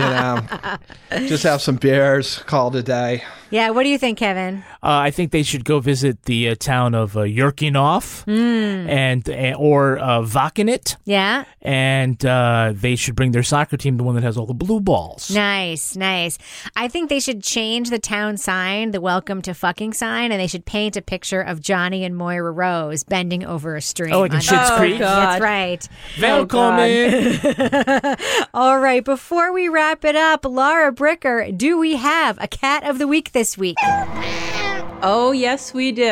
know, 0.00 0.40
just 1.28 1.42
have 1.44 1.60
some 1.60 1.76
beers, 1.76 2.38
call 2.44 2.68
it 2.74 2.76
a 2.80 2.82
day. 2.82 3.22
Yeah, 3.50 3.68
what 3.70 3.82
do 3.82 3.90
you 3.90 3.98
think, 3.98 4.16
Kevin? 4.16 4.64
Uh, 4.82 4.96
I 5.04 5.10
think 5.10 5.30
they 5.30 5.42
should 5.42 5.66
go 5.66 5.78
visit 5.78 6.22
the 6.22 6.48
uh, 6.48 6.54
town 6.54 6.94
of 6.94 7.16
uh, 7.18 7.20
Yerkinov 7.20 8.24
Mm. 8.24 8.88
and 8.88 9.28
uh, 9.28 9.54
or 9.58 9.98
uh, 9.98 10.20
Vakenit, 10.22 10.96
Yeah? 11.04 11.44
and 11.60 12.24
uh, 12.24 12.72
they 12.74 12.96
should 12.96 13.14
bring 13.14 13.32
their 13.32 13.42
soccer 13.42 13.76
team, 13.76 13.98
the 13.98 14.04
one 14.04 14.14
that 14.14 14.24
has 14.24 14.38
all 14.38 14.46
the 14.46 14.54
blue 14.54 14.80
balls. 14.80 15.30
Nice, 15.30 15.94
nice. 15.96 16.38
I 16.76 16.88
think 16.88 17.10
they 17.10 17.20
should 17.20 17.42
change 17.42 17.90
the 17.90 17.98
town 17.98 18.38
sign, 18.38 18.92
the 18.92 19.02
welcome 19.02 19.42
to 19.42 19.52
fucking 19.52 19.92
sign, 19.92 20.32
and 20.32 20.40
they 20.40 20.46
should 20.46 20.64
paint 20.64 20.96
a 20.96 21.01
picture 21.02 21.40
of 21.40 21.60
Johnny 21.60 22.04
and 22.04 22.16
Moira 22.16 22.50
Rose 22.52 23.04
bending 23.04 23.44
over 23.44 23.76
a 23.76 23.82
stream. 23.82 24.12
Oh, 24.14 24.20
like 24.20 24.30
in 24.32 24.36
on- 24.36 24.42
Schitt's 24.42 24.70
Oh, 24.70 24.76
Creek? 24.78 24.98
That's 24.98 25.40
right. 25.42 25.88
Welcome. 26.20 26.58
All 28.54 28.78
right, 28.78 29.04
before 29.04 29.52
we 29.52 29.68
wrap 29.68 30.04
it 30.04 30.16
up, 30.16 30.44
Lara 30.44 30.92
Bricker, 30.92 31.56
do 31.56 31.78
we 31.78 31.96
have 31.96 32.38
a 32.40 32.48
cat 32.48 32.84
of 32.88 32.98
the 32.98 33.06
week 33.08 33.32
this 33.32 33.56
week? 33.58 33.76
Oh, 35.04 35.32
yes, 35.32 35.74
we 35.74 35.90
do. 35.92 36.02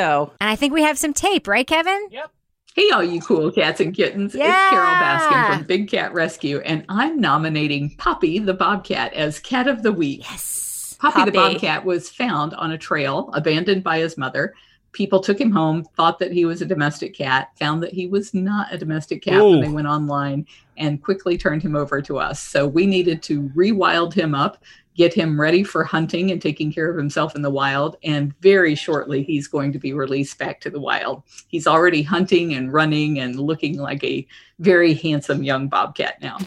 And 0.40 0.50
I 0.50 0.56
think 0.56 0.72
we 0.72 0.82
have 0.82 0.98
some 0.98 1.12
tape, 1.12 1.46
right, 1.46 1.66
Kevin? 1.66 2.08
Yep. 2.10 2.30
Hey, 2.74 2.90
all 2.90 3.02
you 3.02 3.20
cool 3.20 3.50
cats 3.50 3.80
and 3.80 3.94
kittens. 3.94 4.34
Yeah. 4.34 4.46
It's 4.48 4.70
Carole 4.70 4.86
Baskin 4.94 5.56
from 5.58 5.66
Big 5.66 5.90
Cat 5.90 6.12
Rescue, 6.14 6.58
and 6.60 6.84
I'm 6.88 7.20
nominating 7.20 7.94
Poppy 7.98 8.38
the 8.38 8.54
Bobcat 8.54 9.12
as 9.14 9.38
Cat 9.40 9.66
of 9.68 9.82
the 9.82 9.92
Week. 9.92 10.20
Yes. 10.30 10.96
Poppy, 11.00 11.24
the 11.24 11.32
Bobcat 11.32 11.84
was 11.84 12.08
found 12.10 12.54
on 12.54 12.70
a 12.72 12.78
trail, 12.78 13.30
abandoned 13.32 13.82
by 13.82 13.98
his 13.98 14.16
mother. 14.18 14.54
People 14.92 15.20
took 15.20 15.40
him 15.40 15.52
home, 15.52 15.84
thought 15.96 16.18
that 16.18 16.32
he 16.32 16.44
was 16.44 16.60
a 16.60 16.66
domestic 16.66 17.14
cat, 17.14 17.50
found 17.58 17.82
that 17.82 17.92
he 17.92 18.06
was 18.06 18.34
not 18.34 18.72
a 18.72 18.78
domestic 18.78 19.22
cat 19.22 19.40
Ooh. 19.40 19.50
when 19.50 19.60
they 19.60 19.68
went 19.68 19.86
online, 19.86 20.46
and 20.76 21.02
quickly 21.02 21.38
turned 21.38 21.62
him 21.62 21.76
over 21.76 22.02
to 22.02 22.18
us. 22.18 22.42
So 22.42 22.66
we 22.66 22.86
needed 22.86 23.22
to 23.24 23.42
rewild 23.50 24.14
him 24.14 24.34
up, 24.34 24.62
get 24.96 25.14
him 25.14 25.40
ready 25.40 25.62
for 25.62 25.84
hunting 25.84 26.30
and 26.30 26.42
taking 26.42 26.72
care 26.72 26.90
of 26.90 26.96
himself 26.96 27.36
in 27.36 27.42
the 27.42 27.50
wild. 27.50 27.96
And 28.02 28.34
very 28.40 28.74
shortly, 28.74 29.22
he's 29.22 29.46
going 29.46 29.72
to 29.72 29.78
be 29.78 29.92
released 29.92 30.38
back 30.38 30.60
to 30.62 30.70
the 30.70 30.80
wild. 30.80 31.22
He's 31.48 31.66
already 31.66 32.02
hunting 32.02 32.54
and 32.54 32.72
running 32.72 33.20
and 33.20 33.38
looking 33.38 33.78
like 33.78 34.02
a 34.02 34.26
very 34.60 34.94
handsome 34.94 35.42
young 35.42 35.68
bobcat 35.68 36.20
now. 36.22 36.38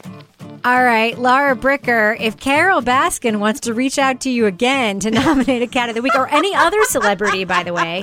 All 0.65 0.81
right, 0.81 1.17
Lara 1.19 1.57
Bricker, 1.57 2.15
if 2.21 2.37
Carole 2.39 2.81
Baskin 2.81 3.39
wants 3.39 3.59
to 3.61 3.73
reach 3.73 3.99
out 3.99 4.21
to 4.21 4.29
you 4.29 4.45
again 4.45 5.01
to 5.01 5.11
nominate 5.11 5.61
a 5.61 5.67
cat 5.67 5.89
of 5.89 5.95
the 5.95 6.01
week 6.01 6.15
or 6.15 6.29
any 6.29 6.55
other 6.55 6.81
celebrity, 6.85 7.43
by 7.43 7.63
the 7.63 7.73
way, 7.73 8.01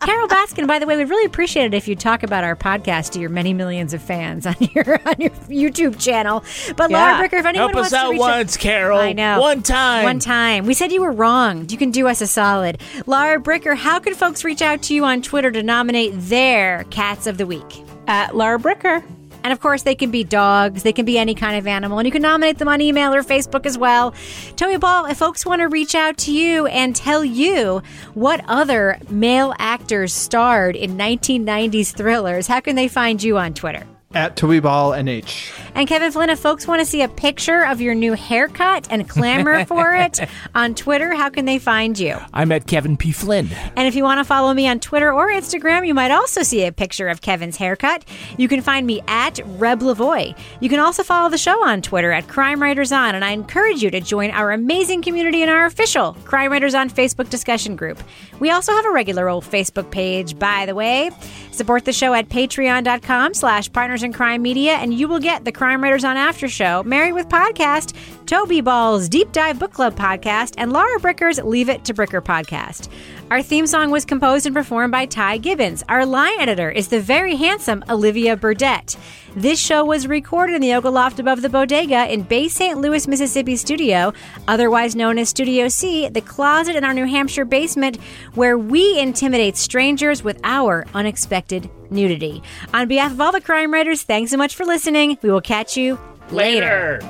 Carole 0.00 0.28
Baskin, 0.28 0.66
by 0.66 0.78
the 0.78 0.86
way, 0.86 0.96
we'd 0.96 1.10
really 1.10 1.26
appreciate 1.26 1.66
it 1.66 1.74
if 1.74 1.86
you 1.86 1.94
talk 1.94 2.22
about 2.22 2.44
our 2.44 2.56
podcast 2.56 3.10
to 3.12 3.20
your 3.20 3.28
many 3.28 3.52
millions 3.52 3.92
of 3.92 4.00
fans 4.00 4.46
on 4.46 4.56
your 4.74 4.94
on 5.06 5.16
your 5.18 5.30
YouTube 5.50 6.00
channel. 6.00 6.42
But 6.76 6.90
Yeah. 6.90 6.98
Lara 6.98 7.28
Bricker, 7.28 7.40
if 7.40 7.44
anyone 7.44 7.70
Help 7.70 7.74
wants 7.74 7.92
us 7.92 8.00
to 8.00 8.06
out 8.06 8.10
reach 8.12 8.20
once, 8.20 8.56
Carole. 8.56 9.00
I 9.00 9.12
know. 9.12 9.40
One 9.40 9.62
time. 9.62 10.04
One 10.04 10.18
time. 10.18 10.64
We 10.64 10.72
said 10.72 10.92
you 10.92 11.02
were 11.02 11.12
wrong. 11.12 11.68
You 11.68 11.76
can 11.76 11.90
do 11.90 12.06
us 12.06 12.22
a 12.22 12.26
solid. 12.26 12.80
Lara 13.06 13.38
Bricker, 13.38 13.76
how 13.76 13.98
can 13.98 14.14
folks 14.14 14.44
reach 14.44 14.62
out 14.62 14.80
to 14.84 14.94
you 14.94 15.04
on 15.04 15.20
Twitter 15.20 15.50
to 15.50 15.62
nominate 15.62 16.12
their 16.14 16.84
cats 16.84 17.26
of 17.26 17.36
the 17.36 17.46
week? 17.46 17.84
At 18.06 18.34
Lara 18.34 18.58
Bricker. 18.58 19.04
And 19.48 19.52
of 19.54 19.60
course, 19.60 19.82
they 19.82 19.94
can 19.94 20.10
be 20.10 20.24
dogs, 20.24 20.82
they 20.82 20.92
can 20.92 21.06
be 21.06 21.16
any 21.16 21.34
kind 21.34 21.56
of 21.56 21.66
animal, 21.66 21.98
and 21.98 22.04
you 22.04 22.12
can 22.12 22.20
nominate 22.20 22.58
them 22.58 22.68
on 22.68 22.82
email 22.82 23.14
or 23.14 23.22
Facebook 23.22 23.64
as 23.64 23.78
well. 23.78 24.12
Toby 24.56 24.76
Ball, 24.76 25.06
if 25.06 25.16
folks 25.16 25.46
want 25.46 25.62
to 25.62 25.68
reach 25.68 25.94
out 25.94 26.18
to 26.18 26.32
you 26.34 26.66
and 26.66 26.94
tell 26.94 27.24
you 27.24 27.82
what 28.12 28.44
other 28.46 28.98
male 29.08 29.54
actors 29.58 30.12
starred 30.12 30.76
in 30.76 30.98
1990s 30.98 31.96
thrillers, 31.96 32.46
how 32.46 32.60
can 32.60 32.76
they 32.76 32.88
find 32.88 33.22
you 33.22 33.38
on 33.38 33.54
Twitter? 33.54 33.86
At 34.14 34.36
Toby 34.36 34.58
Ball 34.60 34.92
NH. 34.92 35.52
And 35.74 35.86
Kevin 35.86 36.10
Flynn, 36.10 36.30
if 36.30 36.38
folks 36.38 36.66
want 36.66 36.80
to 36.80 36.86
see 36.86 37.02
a 37.02 37.08
picture 37.08 37.62
of 37.66 37.82
your 37.82 37.94
new 37.94 38.14
haircut 38.14 38.88
and 38.90 39.06
clamor 39.06 39.64
for 39.66 39.94
it 39.94 40.18
on 40.54 40.74
Twitter, 40.74 41.12
how 41.12 41.28
can 41.28 41.44
they 41.44 41.58
find 41.58 41.98
you? 41.98 42.16
I'm 42.32 42.50
at 42.50 42.66
Kevin 42.66 42.96
P. 42.96 43.12
Flynn. 43.12 43.50
And 43.76 43.86
if 43.86 43.94
you 43.94 44.04
want 44.04 44.18
to 44.18 44.24
follow 44.24 44.54
me 44.54 44.66
on 44.66 44.80
Twitter 44.80 45.12
or 45.12 45.28
Instagram, 45.28 45.86
you 45.86 45.92
might 45.92 46.10
also 46.10 46.42
see 46.42 46.64
a 46.64 46.72
picture 46.72 47.08
of 47.08 47.20
Kevin's 47.20 47.58
haircut. 47.58 48.02
You 48.38 48.48
can 48.48 48.62
find 48.62 48.86
me 48.86 49.02
at 49.06 49.40
Reb 49.44 49.80
Lavoie. 49.80 50.34
You 50.60 50.70
can 50.70 50.80
also 50.80 51.02
follow 51.02 51.28
the 51.28 51.36
show 51.36 51.62
on 51.62 51.82
Twitter 51.82 52.10
at 52.10 52.28
Crime 52.28 52.62
Writers 52.62 52.92
On, 52.92 53.14
and 53.14 53.22
I 53.22 53.32
encourage 53.32 53.82
you 53.82 53.90
to 53.90 54.00
join 54.00 54.30
our 54.30 54.52
amazing 54.52 55.02
community 55.02 55.42
in 55.42 55.50
our 55.50 55.66
official 55.66 56.14
Crime 56.24 56.50
Writers 56.50 56.74
On 56.74 56.88
Facebook 56.88 57.28
discussion 57.28 57.76
group. 57.76 58.02
We 58.40 58.50
also 58.52 58.72
have 58.72 58.86
a 58.86 58.90
regular 58.90 59.28
old 59.28 59.44
Facebook 59.44 59.90
page, 59.90 60.38
by 60.38 60.64
the 60.64 60.74
way. 60.74 61.10
Support 61.50 61.84
the 61.84 61.92
show 61.92 62.14
at 62.14 62.28
patreon.com 62.30 63.34
slash 63.34 63.70
partners 63.70 63.97
in 64.02 64.12
crime 64.12 64.42
media, 64.42 64.72
and 64.72 64.92
you 64.92 65.08
will 65.08 65.18
get 65.18 65.44
the 65.44 65.52
Crime 65.52 65.82
Writers 65.82 66.04
on 66.04 66.16
After 66.16 66.48
Show, 66.48 66.82
Married 66.84 67.12
with 67.12 67.28
Podcast, 67.28 67.94
Toby 68.28 68.60
Ball's 68.60 69.08
Deep 69.08 69.32
Dive 69.32 69.58
Book 69.58 69.72
Club 69.72 69.96
podcast, 69.96 70.52
and 70.58 70.70
Lara 70.70 71.00
Bricker's 71.00 71.38
Leave 71.38 71.70
It 71.70 71.82
to 71.86 71.94
Bricker 71.94 72.20
podcast. 72.20 72.90
Our 73.30 73.40
theme 73.42 73.66
song 73.66 73.90
was 73.90 74.04
composed 74.04 74.44
and 74.44 74.54
performed 74.54 74.92
by 74.92 75.06
Ty 75.06 75.38
Gibbons. 75.38 75.82
Our 75.88 76.04
line 76.04 76.38
editor 76.38 76.70
is 76.70 76.88
the 76.88 77.00
very 77.00 77.36
handsome 77.36 77.82
Olivia 77.88 78.36
Burdett. 78.36 78.98
This 79.34 79.58
show 79.58 79.82
was 79.82 80.06
recorded 80.06 80.56
in 80.56 80.60
the 80.60 80.68
Yoga 80.68 80.90
Loft 80.90 81.18
above 81.18 81.40
the 81.40 81.48
Bodega 81.48 82.12
in 82.12 82.20
Bay 82.20 82.48
St. 82.48 82.78
Louis, 82.78 83.08
Mississippi 83.08 83.56
studio, 83.56 84.12
otherwise 84.46 84.94
known 84.94 85.16
as 85.16 85.30
Studio 85.30 85.68
C, 85.68 86.10
the 86.10 86.20
closet 86.20 86.76
in 86.76 86.84
our 86.84 86.92
New 86.92 87.06
Hampshire 87.06 87.46
basement 87.46 87.96
where 88.34 88.58
we 88.58 88.98
intimidate 88.98 89.56
strangers 89.56 90.22
with 90.22 90.38
our 90.44 90.84
unexpected 90.92 91.70
nudity. 91.88 92.42
On 92.74 92.88
behalf 92.88 93.12
of 93.12 93.22
all 93.22 93.32
the 93.32 93.40
crime 93.40 93.72
writers, 93.72 94.02
thanks 94.02 94.32
so 94.32 94.36
much 94.36 94.54
for 94.54 94.66
listening. 94.66 95.16
We 95.22 95.30
will 95.30 95.40
catch 95.40 95.78
you 95.78 95.98
later. 96.30 97.00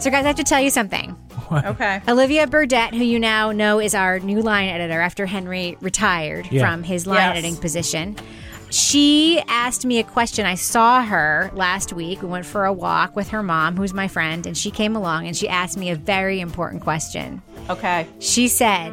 So, 0.00 0.10
guys, 0.10 0.24
I 0.24 0.28
have 0.28 0.36
to 0.36 0.44
tell 0.44 0.60
you 0.60 0.70
something. 0.70 1.16
Okay. 1.50 2.00
Olivia 2.06 2.46
Burdett, 2.46 2.94
who 2.94 3.02
you 3.04 3.18
now 3.18 3.50
know 3.52 3.80
is 3.80 3.94
our 3.94 4.18
new 4.20 4.42
line 4.42 4.68
editor 4.68 5.00
after 5.00 5.26
Henry 5.26 5.76
retired 5.80 6.46
Yeah. 6.50 6.62
from 6.62 6.82
his 6.84 7.06
line 7.06 7.16
Yes. 7.16 7.30
editing 7.38 7.56
position. 7.56 8.16
She 8.70 9.42
asked 9.48 9.84
me 9.86 9.98
a 9.98 10.04
question. 10.04 10.44
I 10.46 10.54
saw 10.56 11.02
her 11.02 11.50
last 11.54 11.92
week. 11.92 12.20
We 12.22 12.28
went 12.28 12.44
for 12.46 12.64
a 12.66 12.72
walk 12.72 13.16
with 13.16 13.30
her 13.30 13.42
mom, 13.42 13.76
who's 13.76 13.94
my 13.94 14.08
friend, 14.08 14.46
and 14.46 14.56
she 14.56 14.70
came 14.70 14.94
along 14.94 15.26
and 15.26 15.34
she 15.36 15.48
asked 15.48 15.76
me 15.78 15.90
a 15.90 15.96
very 15.96 16.38
important 16.40 16.82
question. 16.82 17.40
Okay. 17.70 18.06
She 18.20 18.46
said, 18.46 18.92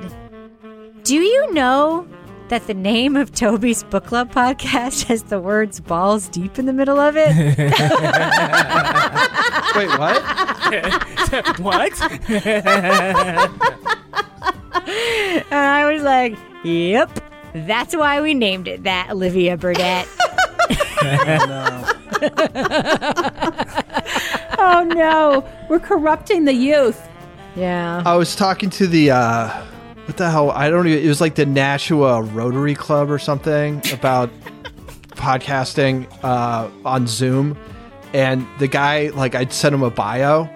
Do 1.04 1.16
you 1.16 1.52
know 1.54 2.08
that 2.50 2.68
the 2.68 2.74
name 2.74 3.16
of 3.16 3.34
Toby's 3.34 3.84
book 3.84 4.06
club 4.06 4.32
podcast 4.32 5.06
has 5.06 5.24
the 5.24 5.40
words 5.40 5.80
balls 5.80 6.28
deep 6.30 6.60
in 6.60 6.66
the 6.66 6.74
middle 6.74 7.00
of 7.00 7.16
it? 7.18 7.36
Wait, 9.76 9.90
what? 9.98 10.22
what? 11.60 12.02
and 15.52 15.52
I 15.52 15.92
was 15.92 16.04
like, 16.04 16.38
Yep. 16.64 17.20
That's 17.54 17.96
why 17.96 18.22
we 18.22 18.34
named 18.34 18.68
it 18.68 18.84
that, 18.84 19.10
Olivia 19.12 19.56
Burdett. 19.56 20.08
oh 24.58 24.58
no, 24.58 24.60
oh, 24.60 24.84
no. 24.94 25.48
we're 25.70 25.80
corrupting 25.80 26.46
the 26.46 26.54
youth. 26.54 27.08
Yeah. 27.56 28.04
I 28.06 28.16
was 28.16 28.36
talking 28.36 28.70
to 28.72 28.88
the 28.88 29.12
uh 29.12 29.64
what 30.06 30.18
the 30.18 30.30
hell? 30.30 30.52
I 30.52 30.70
don't 30.70 30.88
even 30.88 31.04
it 31.04 31.08
was 31.08 31.20
like 31.22 31.36
the 31.36 31.46
Nashua 31.46 32.22
Rotary 32.22 32.76
Club 32.76 33.10
or 33.12 33.20
something 33.20 33.82
about 33.92 34.30
podcasting 35.16 36.08
uh 36.24 36.70
on 36.86 37.08
Zoom 37.08 37.58
and 38.14 38.46
the 38.60 38.68
guy 38.68 39.08
like 39.10 39.36
I'd 39.36 39.52
sent 39.52 39.76
him 39.76 39.84
a 39.84 39.90
bio, 39.90 40.50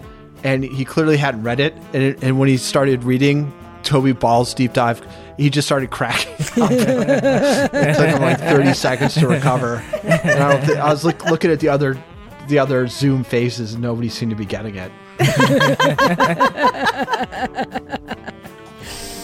and 0.45 0.63
he 0.63 0.85
clearly 0.85 1.17
hadn't 1.17 1.43
read 1.43 1.59
it, 1.59 1.73
and 1.93 2.03
it, 2.03 2.23
and 2.23 2.39
when 2.39 2.47
he 2.47 2.55
started 2.55 3.03
reading 3.03 3.51
Toby 3.83 4.13
Ball's 4.13 4.53
deep 4.53 4.71
dive, 4.71 5.05
he 5.35 5.49
just 5.49 5.67
started 5.67 5.91
cracking 5.91 6.31
up. 6.63 6.71
it 6.71 7.95
took 7.95 8.07
him 8.07 8.21
like 8.21 8.39
thirty 8.39 8.73
seconds 8.73 9.15
to 9.15 9.27
recover, 9.27 9.83
and 10.03 10.41
I 10.41 10.53
don't. 10.53 10.65
Th- 10.65 10.77
I 10.77 10.89
was 10.89 11.03
look, 11.03 11.25
looking 11.25 11.51
at 11.51 11.59
the 11.59 11.67
other 11.67 12.01
the 12.47 12.59
other 12.59 12.87
Zoom 12.87 13.25
faces, 13.25 13.73
and 13.73 13.83
nobody 13.83 14.07
seemed 14.07 14.29
to 14.29 14.37
be 14.37 14.45
getting 14.45 14.75
it. 14.77 14.89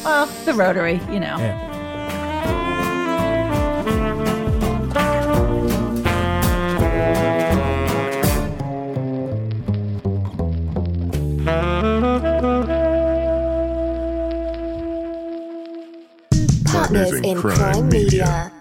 well, 0.05 0.27
the 0.45 0.53
Rotary, 0.53 1.01
you 1.11 1.19
know. 1.19 1.37
Partners 16.65 17.13
in 17.13 17.37
Crime 17.41 17.89
Media. 17.89 18.54